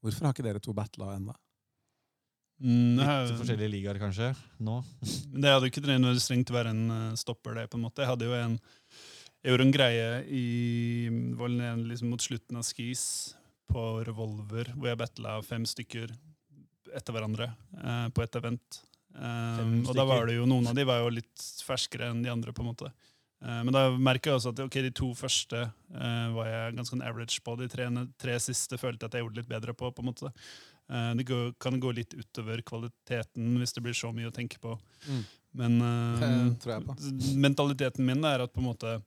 Hvorfor 0.01 0.27
har 0.29 0.33
ikke 0.35 0.47
dere 0.47 0.63
to 0.63 0.73
battla 0.75 1.13
ennå? 1.17 1.35
Mm, 2.61 2.99
Litt 3.01 3.39
forskjellige 3.39 3.71
ligaer, 3.73 3.97
kanskje, 4.01 4.31
nå. 4.61 4.79
Det 5.01 5.49
hadde 5.49 5.65
jo 5.65 5.71
ikke 5.71 5.81
trengt 5.83 6.51
å 6.53 6.57
være 6.57 6.73
en 6.75 6.83
eh, 6.93 7.15
stopper, 7.17 7.57
det. 7.57 7.67
på 7.71 7.79
en 7.79 7.85
måte. 7.87 8.03
Jeg 8.03 8.11
hadde 8.11 8.27
jo 8.27 8.35
en 8.37 8.57
jeg 9.41 9.53
gjorde 9.53 9.65
en 9.65 9.73
greie 9.73 10.09
i, 10.29 10.47
var 11.37 11.49
vel 11.49 11.85
liksom 11.89 12.11
mot 12.13 12.21
slutten 12.21 12.59
av 12.59 12.65
Skis 12.67 13.03
på 13.71 13.85
Revolver, 14.05 14.69
hvor 14.75 14.91
jeg 14.91 14.99
battla 14.99 15.39
fem 15.45 15.65
stykker 15.65 16.11
etter 16.97 17.15
hverandre 17.15 17.47
eh, 17.81 18.07
på 18.13 18.23
et 18.23 18.37
event. 18.37 18.81
Um, 19.11 19.81
og 19.83 19.95
da 19.95 20.05
var 20.07 20.29
det 20.29 20.37
jo 20.37 20.45
noen 20.47 20.69
av 20.71 20.75
de 20.77 20.85
var 20.87 21.01
jo 21.03 21.09
litt 21.11 21.45
ferskere 21.65 22.11
enn 22.11 22.21
de 22.23 22.31
andre. 22.31 22.53
på 22.55 22.63
en 22.63 22.69
måte. 22.69 22.91
uh, 23.43 23.61
men 23.65 23.73
da 23.75 23.83
merka 23.91 24.29
jeg 24.31 24.39
også 24.39 24.53
at 24.53 24.61
okay, 24.63 24.85
de 24.85 24.93
to 24.95 25.11
første 25.17 25.65
uh, 25.67 26.27
var 26.37 26.47
jeg 26.47 26.77
ganske 26.77 26.97
en 26.99 27.05
average 27.09 27.41
på. 27.43 27.57
De 27.59 27.67
tre, 27.71 27.89
tre 28.21 28.37
siste 28.43 28.79
følte 28.79 29.05
jeg 29.05 29.11
at 29.11 29.19
jeg 29.19 29.25
gjorde 29.25 29.41
litt 29.41 29.51
bedre 29.51 29.75
på. 29.75 29.91
på 29.91 30.03
en 30.03 30.11
måte. 30.11 30.31
uh, 30.93 31.11
det 31.17 31.27
går, 31.27 31.53
kan 31.59 31.79
gå 31.79 31.91
litt 31.97 32.13
utover 32.13 32.61
kvaliteten 32.61 33.55
hvis 33.59 33.73
det 33.73 33.83
blir 33.87 33.97
så 33.97 34.13
mye 34.15 34.31
å 34.31 34.35
tenke 34.35 34.61
på. 34.63 34.77
Mm. 35.07 35.23
Men 35.59 35.79
Det 36.95 37.35
mentaliteten 37.35 38.05
min 38.07 38.23
er 38.23 38.45
at 38.45 38.53
på 38.53 38.61
en 38.61 38.69
måte 38.69 38.99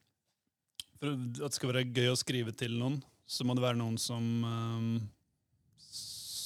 For 1.05 1.45
at 1.45 1.53
det 1.53 1.59
skal 1.59 1.73
være 1.73 1.89
gøy 1.91 2.09
å 2.13 2.17
skrive 2.17 2.55
til 2.57 2.79
noen, 2.81 3.03
så 3.29 3.45
må 3.45 3.57
det 3.57 3.65
være 3.65 3.81
noen 3.81 3.99
som 4.01 4.25
um, 4.45 4.89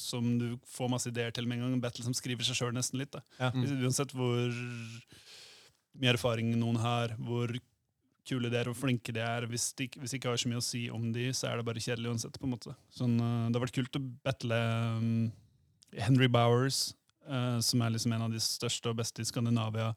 som 0.09 0.25
du 0.39 0.57
får 0.65 0.89
masse 0.89 1.09
ideer 1.11 1.33
til 1.35 1.47
med 1.47 1.59
en 1.59 1.67
gang. 1.67 1.81
Battle 1.83 2.05
som 2.05 2.15
skriver 2.17 2.45
seg 2.47 2.57
sjøl 2.57 2.75
nesten 2.75 2.97
litt. 3.01 3.13
Da. 3.13 3.21
Ja. 3.37 3.51
Mm. 3.53 3.65
Uansett 3.85 4.13
hvor 4.17 4.53
mye 5.99 6.13
erfaring 6.13 6.49
noen 6.57 6.79
har, 6.81 7.13
hvor 7.21 7.53
kule 8.29 8.49
de 8.51 8.59
er 8.59 8.69
hvor 8.69 8.77
flinke 8.77 9.13
de 9.15 9.21
er. 9.23 9.45
Hvis 9.49 9.71
de, 9.77 9.89
hvis 9.99 10.13
de 10.13 10.19
ikke 10.19 10.31
har 10.31 10.41
så 10.41 10.49
mye 10.51 10.61
å 10.61 10.65
si 10.65 10.85
om 10.93 11.09
de, 11.15 11.29
så 11.35 11.51
er 11.51 11.59
det 11.59 11.67
bare 11.67 11.83
kjedelig 11.83 12.13
uansett. 12.13 12.39
på 12.39 12.47
en 12.49 12.55
måte. 12.55 12.75
Sånn, 12.95 13.17
eh, 13.17 13.45
det 13.49 13.59
har 13.59 13.65
vært 13.65 13.77
kult 13.77 13.99
å 13.99 14.05
battle 14.25 14.61
um, 14.97 15.13
Henry 15.97 16.29
Bowers, 16.31 16.81
uh, 17.29 17.57
som 17.65 17.85
er 17.85 17.95
liksom 17.95 18.15
en 18.15 18.27
av 18.27 18.33
de 18.33 18.41
største 18.43 18.91
og 18.91 18.99
beste 19.01 19.23
i 19.23 19.29
Skandinavia. 19.29 19.91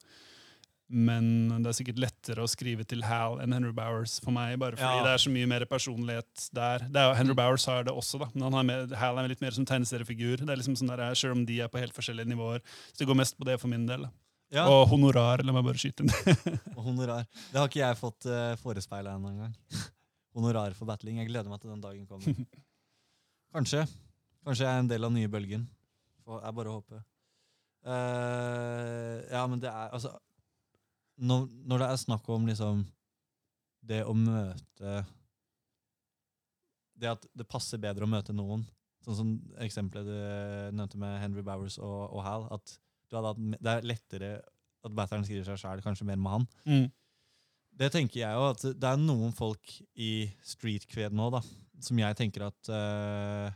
Men 0.93 1.49
det 1.65 1.71
er 1.71 1.77
sikkert 1.79 2.01
lettere 2.03 2.45
å 2.45 2.49
skrive 2.53 2.85
til 2.85 3.01
Hal 3.09 3.39
enn 3.41 3.55
Henry 3.57 3.73
Bowers 3.73 4.19
for 4.21 4.31
meg. 4.37 4.59
bare 4.61 4.77
fordi 4.77 4.99
Ja. 4.99 5.03
det 5.07 5.13
er 5.15 5.23
så 5.25 5.31
mye 5.33 5.49
mer 5.49 5.65
personlighet 5.65 6.49
der. 6.53 6.85
Det 6.85 7.01
er, 7.01 7.15
Henry 7.17 7.35
Bowers 7.35 7.65
har 7.65 7.85
det 7.89 7.95
også, 7.97 8.19
da. 8.21 8.29
men 8.35 8.43
han 8.45 8.53
har 8.59 8.63
mer, 8.69 8.97
Hal 9.01 9.19
er 9.23 9.29
litt 9.33 9.41
mer 9.41 9.57
som 9.57 9.65
tegneseriefigur. 9.65 10.43
Det 10.45 10.51
er 10.53 10.61
liksom 10.61 10.77
sånn 10.77 10.93
der, 10.93 11.15
Selv 11.15 11.33
om 11.33 11.47
de 11.49 11.61
er 11.65 11.69
på 11.73 11.81
helt 11.81 11.95
forskjellige 11.97 12.29
nivåer. 12.29 12.61
Så 12.93 12.99
det 13.01 13.09
går 13.09 13.17
mest 13.17 13.39
på 13.39 13.45
det 13.49 13.59
for 13.61 13.69
min 13.73 13.87
del. 13.89 14.05
Ja, 14.53 14.67
Og 14.69 14.87
honorar, 14.91 15.41
la 15.43 15.53
meg 15.57 15.65
bare 15.65 15.81
skyte 15.81 16.05
inn 16.05 16.13
og 16.77 16.85
honorar. 16.85 17.25
Det 17.51 17.57
har 17.57 17.69
ikke 17.71 17.81
jeg 17.81 17.97
fått 17.97 18.27
uh, 18.29 18.53
forespeila 18.61 19.15
ennå 19.17 19.31
engang. 19.33 19.55
Honorar 20.37 20.75
for 20.77 20.85
battling. 20.89 21.17
Jeg 21.23 21.29
gleder 21.31 21.49
meg 21.49 21.61
til 21.63 21.71
den 21.73 21.81
dagen 21.81 22.05
kommer. 22.07 22.37
Kanskje. 23.57 23.87
Kanskje 24.45 24.67
jeg 24.67 24.75
er 24.77 24.83
en 24.85 24.89
del 24.93 25.05
av 25.09 25.13
nye 25.13 25.29
bølgen. 25.33 25.65
Jeg 26.29 26.55
bare 26.57 26.69
håper. 26.77 27.01
Uh, 27.83 29.25
ja, 29.33 29.47
men 29.49 29.59
det 29.61 29.69
er 29.73 29.89
altså 29.93 30.13
når, 31.21 31.49
når 31.69 31.83
det 31.83 31.89
er 31.89 32.01
snakk 32.01 32.29
om 32.33 32.47
liksom 32.49 32.85
det 33.83 34.05
å 34.07 34.15
møte 34.15 35.03
Det 37.03 37.11
at 37.11 37.27
det 37.35 37.49
passer 37.51 37.81
bedre 37.83 38.07
å 38.07 38.11
møte 38.11 38.35
noen, 38.37 38.63
sånn 39.03 39.19
som 39.19 39.31
eksempelet 39.65 40.07
du 40.07 40.77
nevnte 40.79 41.01
med 41.03 41.19
Henry 41.19 41.43
Bowers 41.43 41.81
og, 41.83 42.13
og 42.15 42.23
Hal, 42.23 42.47
at 42.55 42.77
hatt, 43.13 43.41
det 43.59 43.73
er 43.73 43.89
lettere 43.89 44.33
at 44.83 44.95
batteren 44.95 45.25
skriver 45.27 45.45
seg 45.47 45.59
sjæl, 45.61 45.83
kanskje 45.85 46.07
mer 46.09 46.21
med 46.21 46.33
han. 46.37 46.47
Det 47.73 47.89
tenker 47.95 48.21
jeg 48.21 48.37
jo, 48.37 48.47
at 48.53 48.63
det 48.79 48.89
er 48.89 49.01
noen 49.01 49.33
folk 49.35 49.75
i 49.97 50.29
street-kved 50.47 51.15
nå, 51.17 51.31
da, 51.35 51.41
som 51.83 51.99
jeg 51.99 52.19
tenker 52.19 52.47
at 52.47 52.71
eh, 52.71 53.55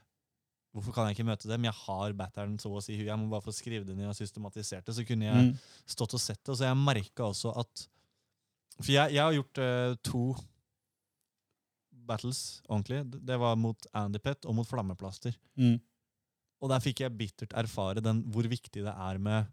Hvorfor 0.76 0.92
kan 0.92 1.06
jeg 1.08 1.16
ikke 1.16 1.24
møte 1.30 1.48
dem? 1.48 1.64
Jeg 1.64 1.72
har 1.72 2.12
batteren 2.12 2.58
så 2.60 2.68
å 2.76 2.82
si. 2.84 2.98
Jeg 3.00 3.16
må 3.18 3.30
bare 3.32 3.40
få 3.46 3.54
skrevet 3.56 3.86
det 3.88 3.96
ned 3.96 4.10
og 4.10 4.16
systematisert 4.18 4.84
det. 4.84 4.94
Så 4.98 5.06
kunne 5.08 5.24
jeg 5.24 5.46
Mm. 5.46 5.58
stått 5.88 6.12
og 6.12 6.20
sett 6.20 6.42
det. 6.44 6.52
Så 6.58 6.66
jeg 6.68 6.76
merka 6.76 7.24
også 7.30 7.54
at 7.56 7.86
For 8.76 8.92
jeg, 8.92 9.14
jeg 9.16 9.22
har 9.24 9.32
gjort 9.32 9.58
uh, 9.64 9.94
to 10.04 10.36
battles 12.06 12.60
ordentlig. 12.68 13.02
Det 13.24 13.38
var 13.40 13.56
mot 13.56 13.86
Andypet 13.96 14.44
og 14.46 14.54
mot 14.58 14.68
Flammeplaster. 14.68 15.34
Mm. 15.58 15.78
Og 16.60 16.70
der 16.72 16.82
fikk 16.84 17.00
jeg 17.00 17.16
bittert 17.16 17.56
erfare 17.56 18.02
den, 18.04 18.22
hvor 18.32 18.46
viktig 18.48 18.84
det 18.84 18.92
er 18.92 19.18
med 19.18 19.46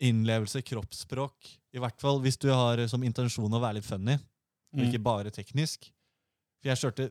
innlevelse, 0.00 0.62
kroppsspråk. 0.64 1.52
I 1.76 1.78
hvert 1.82 2.00
fall 2.00 2.20
hvis 2.24 2.38
du 2.40 2.48
har 2.50 2.80
som 2.88 3.02
intensjon 3.04 3.52
å 3.52 3.60
være 3.62 3.78
litt 3.80 3.84
funny, 3.88 4.14
og 4.72 4.78
Mm. 4.80 4.86
ikke 4.90 5.02
bare 5.02 5.30
teknisk. 5.30 5.90
For 6.62 6.68
jeg 6.70 6.78
kjørte 6.78 7.10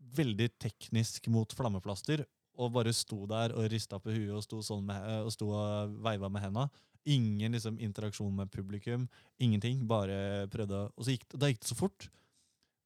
veldig 0.00 0.50
teknisk 0.58 1.26
mot 1.32 1.52
flammeplaster, 1.52 2.24
og 2.58 2.72
bare 2.74 2.92
sto 2.96 3.24
der 3.30 3.52
og 3.54 3.68
rista 3.70 3.98
på 4.02 4.10
huet 4.14 4.34
og 4.34 4.42
sto, 4.42 4.60
sånn 4.66 4.84
med, 4.88 5.04
og, 5.22 5.30
sto 5.34 5.50
og 5.54 5.92
veiva 6.02 6.28
med 6.32 6.42
henda. 6.42 6.68
Ingen 7.08 7.54
liksom, 7.54 7.78
interaksjon 7.80 8.34
med 8.34 8.50
publikum. 8.50 9.06
Ingenting. 9.40 9.84
Bare 9.88 10.48
prøvde 10.52 10.74
å 10.74 10.88
Og 10.96 11.06
så 11.06 11.14
gikk, 11.14 11.28
da 11.38 11.46
gikk 11.48 11.60
det 11.62 11.70
så 11.70 11.76
fort. 11.78 12.08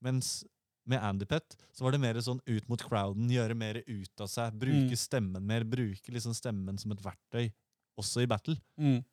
Mens 0.04 0.44
med 0.86 1.00
Andy 1.02 1.24
Pet 1.30 1.56
så 1.72 1.84
var 1.86 1.94
det 1.94 2.00
mer 2.02 2.18
sånn 2.20 2.40
ut 2.46 2.68
mot 2.68 2.82
crowden, 2.82 3.30
gjøre 3.30 3.54
mer 3.56 3.80
ut 3.86 4.20
av 4.20 4.28
seg. 4.28 4.52
Bruke 4.58 4.92
Mm. 4.92 4.98
stemmen 4.98 5.42
mer. 5.46 5.64
Bruke 5.64 6.12
liksom 6.12 6.34
stemmen 6.34 6.78
som 6.78 6.92
et 6.92 7.02
verktøy, 7.02 7.52
også 7.98 8.22
i 8.22 8.26
battle. 8.26 8.56
Mm. 8.78 9.04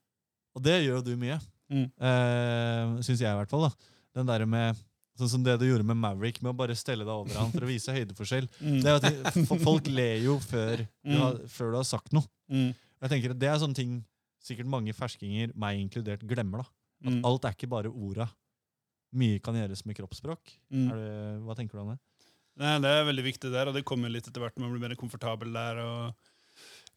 Og 0.55 0.63
det 0.65 0.83
gjør 0.83 0.99
jo 0.99 1.01
du 1.01 1.15
mye. 1.17 1.39
Mm. 1.71 1.85
Eh, 2.01 3.01
Syns 3.05 3.19
jeg, 3.21 3.29
i 3.31 3.37
hvert 3.37 3.49
fall. 3.49 3.69
da. 3.69 3.75
Den 4.17 4.25
der 4.25 4.45
med 4.45 4.75
Sånn 5.19 5.27
som 5.33 5.43
det 5.43 5.57
du 5.59 5.65
gjorde 5.67 5.83
med 5.85 5.97
Maverick, 5.99 6.37
med 6.41 6.53
å 6.53 6.57
bare 6.57 6.75
stelle 6.79 7.03
deg 7.03 7.11
over 7.11 7.35
han 7.35 7.51
for 7.51 7.65
å 7.65 7.69
vise 7.69 7.91
høydeforskjell. 7.91 8.47
Mm. 8.63 8.77
Det 8.81 8.89
er 8.89 9.07
at 9.27 9.59
Folk 9.65 9.87
ler 9.91 10.21
jo 10.23 10.37
før 10.39 10.77
du, 10.85 10.87
Mm. 11.09 11.17
har, 11.19 11.39
før 11.51 11.71
du 11.73 11.77
har 11.81 11.87
sagt 11.89 12.13
noe. 12.15 12.23
Mm. 12.49 12.69
Jeg 13.03 13.09
tenker 13.11 13.31
at 13.35 13.39
Det 13.39 13.49
er 13.49 13.59
sånne 13.59 13.75
ting 13.75 14.05
sikkert 14.43 14.69
mange 14.71 14.93
ferskinger, 14.95 15.51
meg 15.59 15.79
inkludert, 15.81 16.23
glemmer. 16.27 16.63
da. 16.63 16.69
At 17.09 17.13
Mm. 17.13 17.25
alt 17.25 17.45
er 17.45 17.51
ikke 17.57 17.69
bare 17.69 17.91
orda. 17.91 18.29
Mye 19.13 19.39
kan 19.41 19.55
gjøres 19.55 19.85
med 19.85 19.95
kroppsspråk. 19.97 20.55
Mm. 20.71 20.87
Det, 20.89 21.43
hva 21.43 21.55
tenker 21.57 21.73
du 21.75 21.79
om 21.83 21.89
det? 21.93 21.99
Nei, 22.59 22.73
det 22.79 22.89
er 22.91 23.05
veldig 23.07 23.23
viktig 23.23 23.51
der, 23.51 23.67
og 23.67 23.73
det 23.73 23.85
kommer 23.85 24.09
litt 24.11 24.27
etter 24.27 24.39
hvert 24.43 24.55
når 24.59 24.67
man 24.69 24.73
blir 24.79 24.87
mer 24.89 24.95
komfortabel 24.99 25.51
der. 25.53 25.79
og 25.79 26.15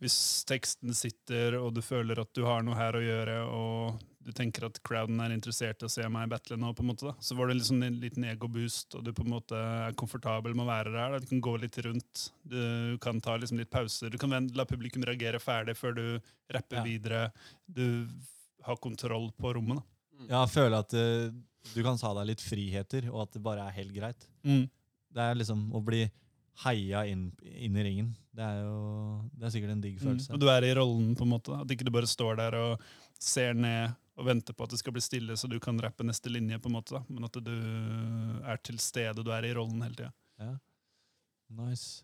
Hvis 0.02 0.44
teksten 0.44 0.94
sitter, 0.94 1.54
og 1.60 1.74
du 1.74 1.80
føler 1.80 2.18
at 2.20 2.32
du 2.34 2.44
har 2.44 2.62
noe 2.62 2.74
her 2.74 2.92
å 2.98 3.02
gjøre, 3.02 3.36
og 3.46 4.00
du 4.24 4.30
tenker 4.36 4.66
at 4.68 4.78
crowden 4.86 5.20
er 5.24 5.32
interessert 5.34 5.82
i 5.82 5.86
å 5.88 5.90
se 5.92 6.04
meg 6.12 6.30
battle 6.30 6.56
nå, 6.60 6.70
på 6.76 6.84
en 6.84 6.90
måte 6.92 7.06
da, 7.08 7.14
så 7.22 7.34
var 7.38 7.50
det 7.50 7.56
liksom 7.58 7.82
en 7.82 7.96
liten 8.02 8.26
egoboost, 8.30 8.94
og 8.98 9.04
du 9.06 9.12
på 9.16 9.24
en 9.26 9.32
måte 9.34 9.58
er 9.58 9.96
komfortabel 9.98 10.54
med 10.54 10.64
å 10.66 10.70
være 10.70 10.92
der. 10.94 11.14
Da. 11.16 11.20
Du 11.22 11.26
kan 11.32 11.42
gå 11.48 11.54
litt 11.62 11.78
rundt, 11.86 12.26
du 12.46 12.98
kan 13.02 13.20
ta 13.24 13.36
liksom 13.40 13.58
litt 13.60 13.70
pauser, 13.72 14.12
du 14.14 14.18
kan 14.22 14.48
la 14.54 14.66
publikum 14.68 15.04
reagere 15.08 15.40
ferdig 15.42 15.76
før 15.78 15.96
du 15.98 16.04
rapper 16.54 16.80
Ja. 16.80 16.84
videre. 16.86 17.22
Du 17.66 18.06
har 18.62 18.76
kontroll 18.76 19.30
på 19.38 19.54
rommet. 19.54 19.82
da. 19.82 20.26
Ja, 20.30 20.46
føle 20.46 20.78
at 20.78 20.94
uh, 20.94 21.32
du 21.74 21.82
kan 21.82 21.98
ta 21.98 22.12
deg 22.14 22.30
litt 22.30 22.42
friheter, 22.44 23.08
og 23.10 23.24
at 23.26 23.32
det 23.34 23.42
bare 23.42 23.66
er 23.66 23.78
helt 23.80 23.94
greit. 23.94 24.28
Mm. 24.46 24.68
Det 25.12 25.22
er 25.22 25.34
liksom 25.38 25.72
å 25.74 25.82
bli 25.84 26.04
heia 26.62 27.06
inn, 27.08 27.30
inn 27.42 27.76
i 27.76 27.82
ringen. 27.86 28.12
Det 28.32 28.44
er 28.44 28.62
jo 28.62 28.76
det 29.34 29.46
er 29.48 29.54
sikkert 29.54 29.74
en 29.74 29.82
digg 29.82 29.98
følelse. 30.00 30.30
Mm. 30.30 30.36
Og 30.36 30.40
du 30.40 30.48
er 30.52 30.66
i 30.68 30.74
rollen, 30.76 31.14
på 31.16 31.26
en 31.26 31.32
måte. 31.32 31.56
At 31.58 31.70
ikke 31.74 31.86
du 31.88 31.92
bare 31.94 32.08
står 32.08 32.38
der 32.38 32.56
og 32.60 32.86
ser 33.18 33.54
ned 33.54 33.94
og 34.18 34.28
venter 34.28 34.56
på 34.56 34.66
at 34.66 34.74
det 34.74 34.80
skal 34.82 34.94
bli 34.96 35.02
stille, 35.04 35.36
så 35.38 35.48
du 35.48 35.58
kan 35.62 35.78
rappe 35.80 36.04
neste 36.04 36.32
linje, 36.32 36.60
på 36.60 36.68
en 36.68 36.76
måte. 36.76 36.98
Da. 36.98 37.02
Men 37.08 37.28
at 37.28 37.38
du 37.40 37.52
er 38.44 38.60
til 38.64 38.80
stede, 38.82 39.24
du 39.24 39.32
er 39.32 39.46
i 39.48 39.54
rollen 39.56 39.82
hele 39.84 39.96
tida. 39.98 40.12
Ja. 40.42 40.56
Nice. 41.62 42.02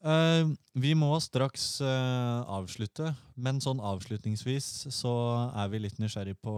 Uh, 0.00 0.54
vi 0.80 0.94
må 0.96 1.10
straks 1.20 1.64
uh, 1.84 2.46
avslutte, 2.48 3.10
men 3.36 3.58
sånn 3.60 3.82
avslutningsvis 3.84 4.88
så 4.96 5.12
er 5.50 5.68
vi 5.74 5.82
litt 5.82 5.98
nysgjerrig 6.00 6.38
på 6.40 6.54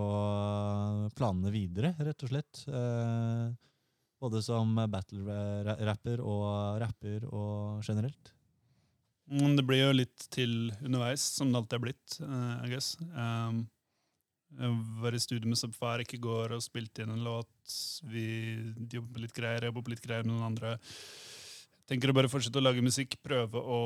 planene 1.18 1.50
videre, 1.50 1.96
rett 1.98 2.22
og 2.22 2.30
slett. 2.30 2.62
Uh, 2.68 3.50
både 4.22 4.44
som 4.46 4.76
battle-rapper 4.92 6.22
og 6.22 6.78
rapper 6.84 7.26
og 7.32 7.82
generelt. 7.82 8.30
Mm, 9.32 9.56
Det 9.56 9.64
blir 9.66 9.86
jo 9.86 9.92
litt 9.96 10.26
til 10.30 10.72
underveis, 10.82 11.22
som 11.38 11.50
det 11.50 11.58
alltid 11.58 11.78
er 11.78 11.84
blitt, 11.86 12.18
eh, 12.20 12.66
I 12.66 12.70
guess. 12.70 12.96
Um, 13.16 13.64
var 15.02 15.14
i 15.14 15.20
studio 15.20 15.48
med 15.48 15.58
Subfarik 15.58 16.14
i 16.14 16.20
går 16.22 16.56
og 16.56 16.64
spilte 16.64 17.04
inn 17.04 17.14
en 17.14 17.24
låt. 17.24 17.52
Vi 18.04 18.26
jobber 18.92 19.16
på 19.16 19.24
litt 19.24 19.34
greier, 19.36 19.62
jeg 19.62 19.72
jobber 19.72 19.86
på 19.86 19.94
litt 19.94 20.04
greier 20.04 20.26
med 20.26 20.34
noen 20.34 20.50
andre. 20.52 20.76
Tenker 21.88 22.12
å 22.12 22.16
bare 22.16 22.30
fortsette 22.30 22.60
å 22.60 22.64
lage 22.64 22.84
musikk, 22.84 23.18
prøve 23.24 23.60
å 23.60 23.80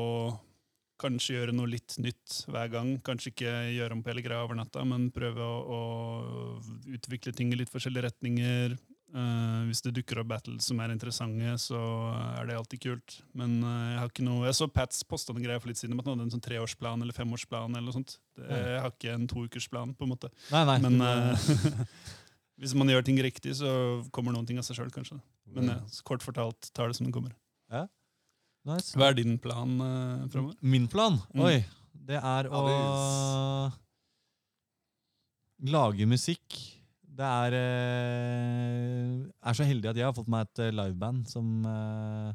kanskje 1.01 1.37
gjøre 1.37 1.55
noe 1.57 1.71
litt 1.71 1.97
nytt 2.01 2.43
hver 2.51 2.71
gang. 2.73 2.95
Kanskje 3.05 3.33
ikke 3.33 3.55
gjøre 3.77 3.97
om 3.97 4.03
på 4.05 4.13
hele 4.13 4.25
greia 4.25 4.45
over 4.45 4.59
natta, 4.59 4.85
men 4.89 5.11
prøve 5.15 5.45
å, 5.45 5.79
å 5.79 6.91
utvikle 6.97 7.35
ting 7.37 7.53
i 7.53 7.61
litt 7.61 7.73
forskjellige 7.73 8.09
retninger. 8.09 8.77
Eh, 9.15 9.59
hvis 9.69 9.81
det 9.85 9.93
dukker 9.95 10.19
opp 10.21 10.29
battles 10.33 10.67
som 10.67 10.81
er 10.83 10.91
interessante, 10.91 11.53
så 11.63 11.79
er 12.41 12.49
det 12.49 12.57
alltid 12.59 12.83
kult. 12.83 13.15
Men 13.39 13.61
uh, 13.63 13.93
jeg 13.93 14.01
har 14.03 14.11
ikke 14.11 14.27
noe 14.27 14.49
Jeg 14.49 14.59
så 14.59 14.67
Pats 14.73 15.05
posta 15.07 15.33
noen 15.33 15.47
greier 15.47 15.63
for 15.63 15.71
litt 15.71 15.79
siden 15.79 15.95
om 15.95 16.03
at 16.03 16.09
han 16.09 16.17
hadde 16.19 16.27
en 16.27 16.35
sånn 16.35 16.45
treårsplan 16.45 17.05
eller 17.05 17.17
femårsplan. 17.17 17.71
eller 17.71 17.87
noe 17.87 17.97
sånt. 17.97 18.17
Det, 18.35 18.45
Ja. 18.51 18.59
jeg 18.75 18.83
har 18.83 18.93
ikke 18.93 19.15
en 19.15 19.29
toukersplan, 19.31 19.95
på 19.97 20.05
en 20.09 20.13
måte. 20.13 20.33
Nei, 20.51 20.65
nei. 20.69 20.79
Men 20.83 20.99
men, 20.99 21.31
eh, 21.31 21.95
hvis 22.61 22.75
man 22.75 22.91
gjør 22.91 23.07
ting 23.07 23.23
riktig, 23.23 23.55
så 23.63 23.71
kommer 24.11 24.35
noen 24.35 24.47
ting 24.49 24.59
av 24.59 24.67
seg 24.67 24.81
sjøl, 24.81 24.93
kanskje. 24.93 25.21
Men 25.55 25.71
ja, 25.71 25.79
kort 26.05 26.27
fortalt, 26.27 26.73
tar 26.75 26.91
det 26.91 26.99
som 26.99 27.07
det 27.07 27.15
kommer. 27.15 27.33
nice. 28.67 28.93
Hva 28.99 29.13
er 29.13 29.21
din 29.23 29.39
plan 29.39 29.79
uh, 29.81 30.27
framover? 30.29 30.57
Min 30.61 30.89
plan? 30.91 31.21
Mm. 31.33 31.45
Oi, 31.47 31.59
Det 32.07 32.19
er 32.19 32.51
å 32.51 32.63
lage 35.63 36.07
musikk. 36.07 36.76
Det 37.17 37.25
er 37.25 37.55
Jeg 37.57 39.51
er 39.51 39.57
så 39.57 39.65
heldig 39.67 39.89
at 39.93 39.97
jeg 40.01 40.05
har 40.09 40.17
fått 40.17 40.29
meg 40.33 40.45
et 40.49 40.61
eh, 40.67 40.75
liveband 40.75 41.25
som 41.31 41.47
eh, 41.71 42.35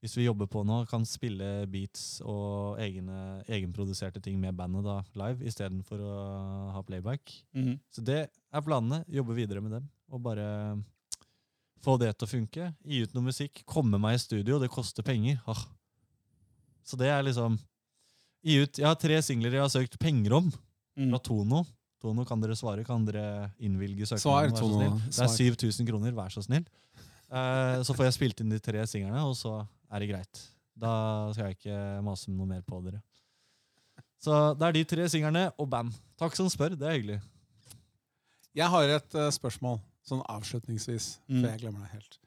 hvis 0.00 0.14
vi 0.16 0.24
jobber 0.24 0.46
på 0.48 0.62
nå, 0.64 0.78
kan 0.88 1.02
spille 1.04 1.66
beats 1.68 2.22
og 2.24 2.78
egne, 2.80 3.42
egenproduserte 3.52 4.22
ting 4.24 4.38
med 4.40 4.56
bandet 4.56 4.86
da, 4.86 4.94
live, 5.20 5.44
istedenfor 5.44 6.00
å 6.00 6.14
ha 6.72 6.80
playback. 6.88 7.34
Mhm. 7.52 7.74
Så 7.92 8.00
det 8.06 8.20
er 8.30 8.64
planene. 8.64 9.02
Jobbe 9.12 9.36
videre 9.36 9.60
med 9.60 9.74
dem. 9.76 9.90
Og 10.08 10.22
bare 10.24 10.46
få 11.84 11.98
det 12.00 12.14
til 12.16 12.26
å 12.26 12.30
funke. 12.30 12.70
Gi 12.88 13.02
ut 13.04 13.12
noe 13.16 13.26
musikk. 13.28 13.60
Komme 13.68 14.00
meg 14.00 14.16
i 14.16 14.22
studio. 14.24 14.56
Det 14.62 14.70
koster 14.72 15.04
penger. 15.04 15.36
Ah. 15.46 15.66
Så 16.84 16.96
det 16.96 17.10
er 17.12 17.22
liksom 17.26 17.58
Gi 18.40 18.54
ut 18.62 18.78
Jeg 18.80 18.86
har 18.88 18.96
tre 18.96 19.18
singler 19.20 19.52
jeg 19.52 19.60
har 19.66 19.68
søkt 19.68 19.98
penger 20.00 20.32
om 20.38 20.46
Mhm. 20.96 21.10
fra 21.12 21.18
Tono. 21.20 21.66
Tono, 22.00 22.24
kan 22.24 22.40
dere 22.40 22.56
svare? 22.56 22.84
Kan 22.86 23.04
dere 23.04 23.50
innvilge 23.60 24.06
søknaden? 24.08 24.22
Svar, 24.24 24.52
Tono. 24.56 24.78
snill? 24.78 24.94
Det 25.12 25.26
er 25.26 25.34
7000 25.36 25.88
kroner, 25.90 26.14
vær 26.16 26.32
så 26.32 26.42
snill. 26.46 26.64
Uh, 27.30 27.82
så 27.86 27.94
får 27.94 28.08
jeg 28.08 28.16
spilt 28.16 28.40
inn 28.42 28.50
de 28.54 28.58
tre 28.58 28.80
singlene, 28.90 29.20
og 29.28 29.36
så 29.38 29.58
er 29.92 30.02
det 30.02 30.08
greit. 30.10 30.40
Da 30.80 30.92
skal 31.34 31.50
jeg 31.50 31.58
ikke 31.60 31.80
mase 32.06 32.32
noe 32.32 32.48
mer 32.48 32.62
på 32.66 32.80
dere. 32.86 33.02
Så 34.20 34.38
det 34.58 34.66
er 34.66 34.74
de 34.76 34.84
tre 34.88 35.06
singlene 35.12 35.46
og 35.60 35.68
band. 35.72 35.92
Takk 36.20 36.34
som 36.36 36.48
spør, 36.52 36.74
det 36.76 36.88
er 36.88 36.96
hyggelig. 36.98 37.20
Jeg 38.56 38.66
har 38.72 38.88
et 38.96 39.14
uh, 39.20 39.28
spørsmål, 39.32 39.78
sånn 40.08 40.24
avslutningsvis, 40.26 41.18
Mm. 41.28 41.42
før 41.44 41.50
jeg 41.52 41.60
glemmer 41.66 41.84
det 41.86 41.92
helt. 41.94 42.18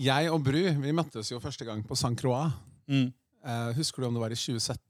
Jeg 0.00 0.30
og 0.32 0.42
Bru 0.44 0.60
vi 0.82 0.92
møttes 0.96 1.30
jo 1.30 1.40
første 1.40 1.64
gang 1.64 1.82
på 1.86 1.96
San 1.96 2.16
Croix. 2.16 2.52
Mm. 2.90 3.12
Uh, 3.44 3.70
husker 3.78 4.02
du 4.02 4.08
om 4.10 4.14
det 4.18 4.20
var 4.26 4.34
i 4.34 4.38
2017? 4.38 4.82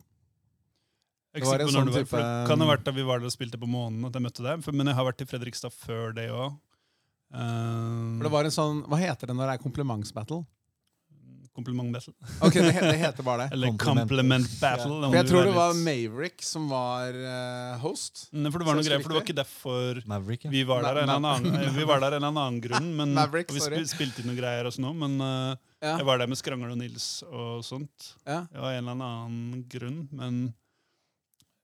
Det 1.34 1.44
var 1.46 1.62
en 1.62 1.68
sånn 1.70 1.86
det 1.86 1.94
var, 1.94 2.04
type- 2.08 2.20
det 2.24 2.46
kan 2.50 2.60
ha 2.64 2.66
vært 2.72 2.84
da 2.88 2.90
vi 2.96 3.02
var 3.06 3.20
der 3.22 3.30
og 3.30 3.34
spilte 3.34 3.58
på 3.60 3.68
månen 3.70 4.04
at 4.08 4.16
jeg 4.18 4.22
møtte 4.24 4.42
deg. 4.42 4.64
Men 4.74 4.90
jeg 4.90 4.98
har 4.98 5.06
vært 5.06 5.22
i 5.22 5.28
Fredrikstad 5.30 5.72
før 5.74 6.14
det 6.16 6.28
òg. 6.34 6.56
For 7.30 8.24
det 8.26 8.32
var 8.32 8.48
en 8.48 8.50
sånn, 8.54 8.80
Hva 8.90 8.98
heter 8.98 9.30
det 9.30 9.36
når 9.38 9.52
det 9.52 9.58
er 9.60 9.62
komplimentsbattle? 9.62 10.42
Kompliment 11.50 11.90
battle. 11.92 12.12
Ok, 12.46 12.54
det, 12.62 12.70
det 12.78 12.98
heter 13.04 13.24
bare 13.26 13.42
det. 13.48 13.54
Eller 13.56 13.72
Compliment. 13.74 14.06
compliment 14.06 14.52
battle. 14.62 15.00
Ja. 15.02 15.08
For 15.10 15.16
jeg 15.18 15.26
tror 15.28 15.48
det 15.48 15.54
var 15.56 15.72
Maverick 15.74 16.44
som 16.46 16.68
var 16.70 17.10
uh, 17.18 17.74
host. 17.82 18.28
Ne, 18.32 18.52
For 18.54 18.62
det 18.62 18.68
var 18.68 18.78
noe 18.78 18.84
greit, 18.86 18.92
greier, 18.94 19.02
for 19.02 19.10
det 19.10 19.18
var 19.18 19.24
ikke 19.26 19.36
derfor 19.40 19.98
Maverick, 20.08 20.46
ja. 20.46 20.52
vi 20.54 20.62
var 20.68 20.86
der 20.86 21.00
en 21.02 21.10
annen, 21.16 21.48
eh, 21.58 21.72
vi 21.74 21.84
var 21.90 22.00
der 22.04 22.16
en 22.16 22.22
eller 22.22 22.30
annen 22.46 22.60
grunn. 22.64 22.88
Men, 23.00 23.12
Maverick, 23.18 23.50
og 23.50 23.58
vi 23.58 23.64
spil, 23.66 23.82
spilte 23.90 24.22
inn 24.22 24.30
noe 24.30 24.38
greier 24.38 24.70
og 24.70 24.76
sånn 24.78 24.94
men 25.02 25.18
uh, 25.20 25.58
Ja. 25.82 25.96
jeg 25.98 26.06
var 26.06 26.22
der 26.22 26.30
med 26.30 26.38
Skrangel 26.38 26.70
og 26.70 26.78
Nils 26.80 27.08
og 27.26 27.64
sånt. 27.66 28.12
Ja. 28.24 28.44
Det 28.46 28.62
var 28.62 28.78
en 28.78 28.86
eller 28.86 29.10
annen 29.10 29.66
grunn, 29.74 30.00
men 30.14 30.40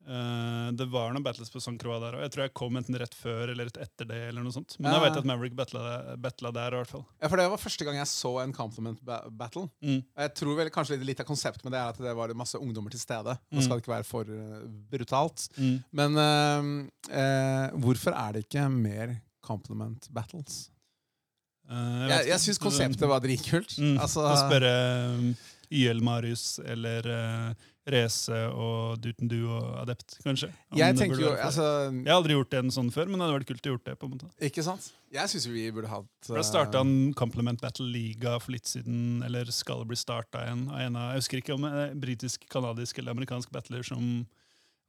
eh, 0.07 0.70
det 0.78 0.86
var 0.92 1.12
noen 1.12 1.22
battles 1.26 1.50
på 1.50 1.61
San 1.61 1.76
Croix 1.78 1.98
der 2.00 2.14
òg. 2.16 2.22
Jeg 2.26 2.32
tror 2.34 2.44
jeg 2.46 2.54
kom 2.54 2.76
enten 2.78 2.96
rett 3.00 3.14
før 3.14 3.50
eller 3.52 3.66
rett 3.68 3.76
etter 3.82 4.07
det. 4.07 4.20
eller 4.28 4.42
noe 4.46 4.52
sånt. 4.54 4.76
Men 4.78 4.92
Ja. 4.92 5.00
jeg 5.00 5.11
vet 5.11 5.18
at 5.18 5.24
Maverick 5.28 5.54
battla, 5.59 6.16
battla 6.16 6.52
der 6.54 6.74
i 6.74 6.76
hvert 6.80 6.92
fall. 6.94 7.04
ja, 7.22 7.28
for 7.28 7.36
det 7.36 7.48
var 7.50 7.59
første 7.59 7.84
gang 7.84 7.96
jeg 7.96 8.07
så 8.07 8.32
en 8.42 8.52
compliment 8.52 9.02
ba 9.04 9.20
battle. 9.30 9.68
Mm. 9.82 10.04
Jeg 10.16 10.34
tror 10.34 10.57
vel 10.57 10.70
kanskje 10.70 11.00
litt 11.04 11.20
av 11.20 11.26
konseptet 11.26 11.64
med 11.64 11.72
det 11.72 11.80
er 11.80 11.88
at 11.88 11.98
det 11.98 12.14
var 12.16 12.28
masse 12.34 12.54
ungdommer 12.59 12.90
til 12.90 13.00
stede. 13.00 13.38
Nå 13.52 13.59
Mm. 13.59 13.62
skal 13.62 13.76
det 13.78 13.82
ikke 13.84 13.96
være 13.96 14.04
for 14.04 14.22
eh, 14.22 14.66
brutalt. 14.90 15.48
Mm. 15.59 15.84
Men 15.92 16.16
uh, 16.16 17.70
hvorfor 17.80 18.12
er 18.14 18.32
det 18.32 18.44
ikke 18.48 18.68
mer 18.70 19.20
compliment 19.42 20.09
battles? 20.12 20.70
Vet 21.68 22.11
Jeg, 22.12 22.26
jeg 22.30 22.40
syns 22.44 22.59
konseptet 22.62 23.09
var 23.11 23.20
dritkult. 23.20 23.72
Mm. 23.82 23.96
Altså, 23.98 24.22
Få 24.22 24.36
spørre 24.46 24.72
um, 25.18 25.36
YL 25.74 26.00
Marius 26.00 26.61
eller 26.62 27.09
Reze 27.87 28.39
og 28.51 28.99
Duten 28.99 29.28
Du 29.30 29.37
og 29.47 29.76
Adept, 29.82 30.16
kanskje. 30.24 30.49
Jeg 30.74 30.97
tenker 30.99 31.20
jo 31.22 31.28
altså, 31.37 31.66
Jeg 31.95 32.09
har 32.11 32.16
aldri 32.18 32.34
gjort 32.34 32.55
en 32.59 32.72
sånn 32.74 32.89
før, 32.91 33.07
men 33.07 33.20
det 33.20 33.26
hadde 33.28 33.37
vært 33.39 33.51
kult 33.53 33.68
å 33.68 33.72
gjort 33.76 33.84
det. 33.87 33.95
på 34.01 34.09
en 34.09 34.14
måte. 34.16 34.30
Ikke 34.43 34.64
sant? 34.66 34.89
Jeg 35.14 35.30
synes 35.30 35.47
vi 35.53 35.70
burde 35.70 35.89
hatt 35.93 36.30
Det 36.34 36.43
starta 36.45 36.80
en 36.82 37.12
Compliment 37.14 37.61
Battle 37.62 37.87
Liga 37.87 38.39
for 38.43 38.53
litt 38.57 38.66
siden, 38.66 39.22
eller 39.24 39.47
skal 39.55 39.84
det 39.84 39.89
bli 39.93 39.97
starta 40.01 40.43
en 40.51 40.66
av 40.68 40.80
en 40.82 40.97
av, 40.97 41.12
Jeg 41.14 41.22
husker 41.22 41.39
ikke 41.45 41.55
om 41.55 41.62
det 41.62 41.72
er 41.84 41.95
britisk, 41.95 42.49
kanadisk 42.51 42.99
eller 42.99 43.14
amerikansk 43.14 43.53
battler 43.55 43.87
som 43.87 44.26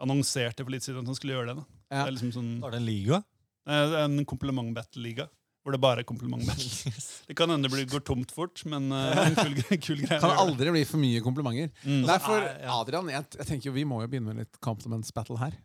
annonserte 0.01 0.63
for 0.65 0.73
litt 0.73 0.85
siden 0.85 1.01
at 1.05 1.09
han 1.09 1.15
skulle 1.17 1.33
gjøre 1.37 1.53
det. 1.53 1.55
da. 1.61 1.65
Ja. 1.91 2.03
Det 2.03 2.07
er 2.09 2.15
liksom 2.17 2.33
sånn, 2.33 2.51
Da 2.61 2.67
er 2.67 2.71
det 2.71 2.81
en 2.81 2.85
liga. 2.89 3.23
eh, 3.67 3.93
en 4.05 4.25
kompliment-battle-liga. 4.25 5.29
Hvor 5.67 5.75
det 5.75 5.81
bare 5.83 5.99
er 5.99 6.07
kompliment-battle. 6.07 6.91
Det 7.27 7.35
kan 7.35 7.51
hende 7.51 7.67
det 7.67 7.89
går 7.91 7.99
tomt 8.07 8.29
fort, 8.31 8.61
men 8.71 8.85
uh, 8.87 9.17
en 9.25 9.33
kul, 9.35 9.57
kul 9.83 9.97
greie. 9.99 10.19
Kan 10.23 10.31
aldri 10.39 10.71
bli 10.71 10.85
for 10.87 11.01
mye 11.01 11.19
komplimenter. 11.25 11.73
Mm. 11.83 12.05
Nei, 12.07 12.15
for 12.23 12.39
er- 12.39 12.61
Adrian, 12.71 13.09
jeg, 13.11 13.25
jeg 13.35 13.49
tenker 13.49 13.67
jo 13.67 13.73
vi 13.75 13.83
må 13.89 13.97
jo 13.99 14.07
begynne 14.13 14.31
med 14.31 14.45
litt 14.45 14.61
compliments 14.63 15.11
battle 15.11 15.35
her. 15.41 15.57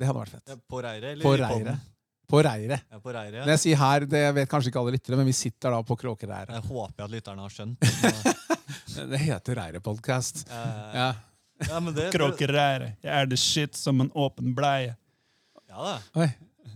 Det 0.00 0.08
hadde 0.08 0.22
vært 0.22 0.32
fett. 0.38 0.48
Ja, 0.48 0.56
På 0.72 0.80
reiret? 0.80 1.10
eller 1.12 1.26
På 1.28 1.34
reiret. 1.36 1.84
På 2.28 2.40
reiret. 2.44 2.86
Ja, 2.92 3.02
på 3.04 3.12
reiret. 3.12 3.42
Når 3.44 3.52
jeg 3.52 3.62
sier 3.66 3.78
her, 3.82 4.08
det 4.16 4.24
vet 4.36 4.48
kanskje 4.52 4.72
ikke 4.72 4.80
alle 4.80 4.96
lyttere, 4.96 5.16
men 5.20 5.28
vi 5.28 5.36
sitter 5.36 5.76
da 5.76 5.82
på 5.84 5.96
Kråkereiret. 6.00 6.54
Jeg 6.56 6.64
håper 6.72 7.04
at 7.04 7.12
lytterne 7.18 7.44
har 7.44 7.52
skjønt. 7.52 7.88
Det 9.12 9.18
heter 9.22 9.54
Reiret-podkast. 9.60 10.46
eh, 10.50 10.96
Ja. 10.98 11.08
ja, 11.68 11.80
Kråkereiret. 12.12 12.96
Jeg 13.04 13.12
er 13.12 13.28
the 13.30 13.36
shit 13.38 13.76
som 13.76 14.00
en 14.00 14.10
åpen 14.16 14.54
bleie. 14.56 14.96
Ja 15.68 15.84
da, 15.84 15.94
Oi. 16.24 16.28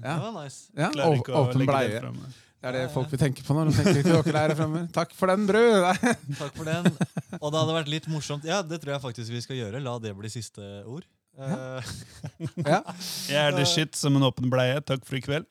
Det 0.03 0.22
var 0.24 0.32
nice. 0.44 0.61
ja. 0.76 0.88
Klarer 0.94 1.20
ikke 1.20 1.32
å 1.34 1.44
Åpen 1.46 1.62
legge 1.62 1.72
bleie. 1.72 1.92
det 1.94 2.00
frem. 2.03 2.18
Det 2.62 2.68
er 2.70 2.76
det 2.76 2.82
folk 2.94 3.09
vil 3.11 3.18
tenke 3.18 3.42
på 3.42 3.55
når 3.57 3.70
de 3.70 3.72
tenker 3.78 4.05
Kråkereiret 4.07 4.59
fremme. 4.59 4.80
Takk 4.98 5.14
for 5.18 5.32
den, 5.32 5.46
Bru 5.48 5.62
Takk 6.42 6.53
for 6.55 6.68
den. 6.68 6.86
Og 7.40 7.48
det 7.50 7.59
hadde 7.59 7.74
vært 7.74 7.90
litt 7.90 8.07
morsomt. 8.12 8.44
Ja, 8.46 8.61
det 8.62 8.78
tror 8.84 8.94
jeg 8.94 9.03
faktisk 9.03 9.34
vi 9.34 9.40
skal 9.42 9.59
gjøre. 9.59 9.80
La 9.82 9.96
det 10.03 10.12
bli 10.18 10.30
siste 10.30 10.62
ord. 10.86 11.03
Eh, 11.38 11.92
Ja. 12.72 12.82
Jeg 13.26 13.40
er 13.40 13.57
det 13.57 13.66
shit 13.70 13.98
som 13.98 14.14
en 14.18 14.28
åpen 14.28 14.50
bleie. 14.53 14.78
Takk 14.86 15.03
for 15.09 15.18
i 15.18 15.22
kveld. 15.24 15.48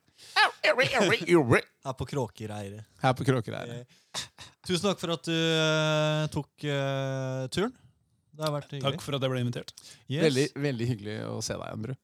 her 0.64 1.94
på 1.98 2.06
Kråkereiret. 2.14 2.86
Her 3.04 3.14
på 3.18 3.28
Kråkereiret. 3.28 3.84
Eh, 3.84 4.00
Tusen 4.68 4.86
takk 4.92 5.00
for 5.02 5.12
at 5.16 5.26
du 5.26 5.34
eh, 5.36 6.26
tok 6.32 6.64
eh, 6.70 7.48
turen. 7.52 7.72
Det 8.32 8.46
har 8.46 8.54
vært 8.56 8.72
hyggelig. 8.72 8.86
Takk 8.88 9.04
for 9.04 9.18
at 9.18 9.26
jeg 9.26 9.32
ble 9.34 9.42
invitert. 9.44 9.74
Yes. 10.08 10.24
Veldig, 10.30 10.46
veldig 10.64 10.88
hyggelig 10.94 11.16
å 11.28 11.40
se 11.44 11.58
deg 11.58 11.66
igjen, 11.68 11.84
bru. 11.88 11.96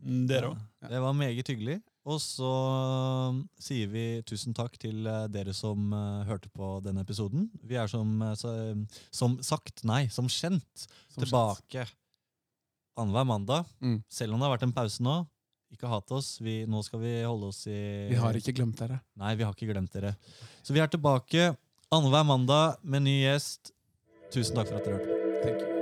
Mm, 0.00 0.20
Dere 0.28 0.50
òg. 0.52 0.58
Ja, 0.82 0.90
Det 0.92 1.00
var 1.04 1.16
meget 1.16 1.48
hyggelig. 1.52 1.78
Og 2.10 2.18
så 2.22 2.50
um, 3.30 3.40
sier 3.60 3.90
vi 3.92 4.04
tusen 4.26 4.54
takk 4.56 4.74
til 4.80 5.06
eh, 5.06 5.26
dere 5.30 5.54
som 5.54 5.92
eh, 5.94 6.26
hørte 6.26 6.50
på 6.50 6.72
denne 6.82 7.04
episoden. 7.04 7.46
Vi 7.62 7.78
er 7.78 7.90
som, 7.90 8.16
eh, 8.26 9.02
som 9.14 9.36
sagt, 9.46 9.84
nei, 9.86 10.06
som 10.10 10.30
kjent, 10.30 10.86
Som 11.12 11.22
tilbake 11.22 11.86
annenhver 12.98 13.28
mandag. 13.28 13.68
Mm. 13.78 14.00
Selv 14.10 14.34
om 14.34 14.40
det 14.40 14.48
har 14.48 14.56
vært 14.56 14.66
en 14.68 14.76
pause 14.76 15.06
nå. 15.06 15.20
Ikke 15.70 15.90
hat 15.90 16.10
oss. 16.16 16.34
Vi, 16.42 16.64
nå 16.66 16.82
skal 16.82 17.02
vi 17.04 17.14
holde 17.22 17.52
oss 17.52 17.62
i 17.70 17.78
Vi 18.10 18.18
har 18.18 18.36
ikke 18.36 18.56
glemt 18.58 18.80
dere. 18.80 18.98
Nei, 19.20 19.36
vi 19.38 19.46
har 19.46 19.54
ikke 19.54 19.70
glemt 19.70 19.94
dere. 19.94 20.16
Så 20.66 20.74
vi 20.74 20.82
er 20.82 20.90
tilbake 20.90 21.52
annenhver 21.94 22.26
mandag 22.26 22.80
med 22.82 23.06
ny 23.06 23.20
gjest. 23.22 23.70
Tusen 24.34 24.58
takk 24.58 24.72
for 24.72 24.80
at 24.80 24.88
dere 24.88 24.98
hørte 24.98 25.12
på. 25.12 25.20
Thank 25.42 25.62
you. 25.62 25.79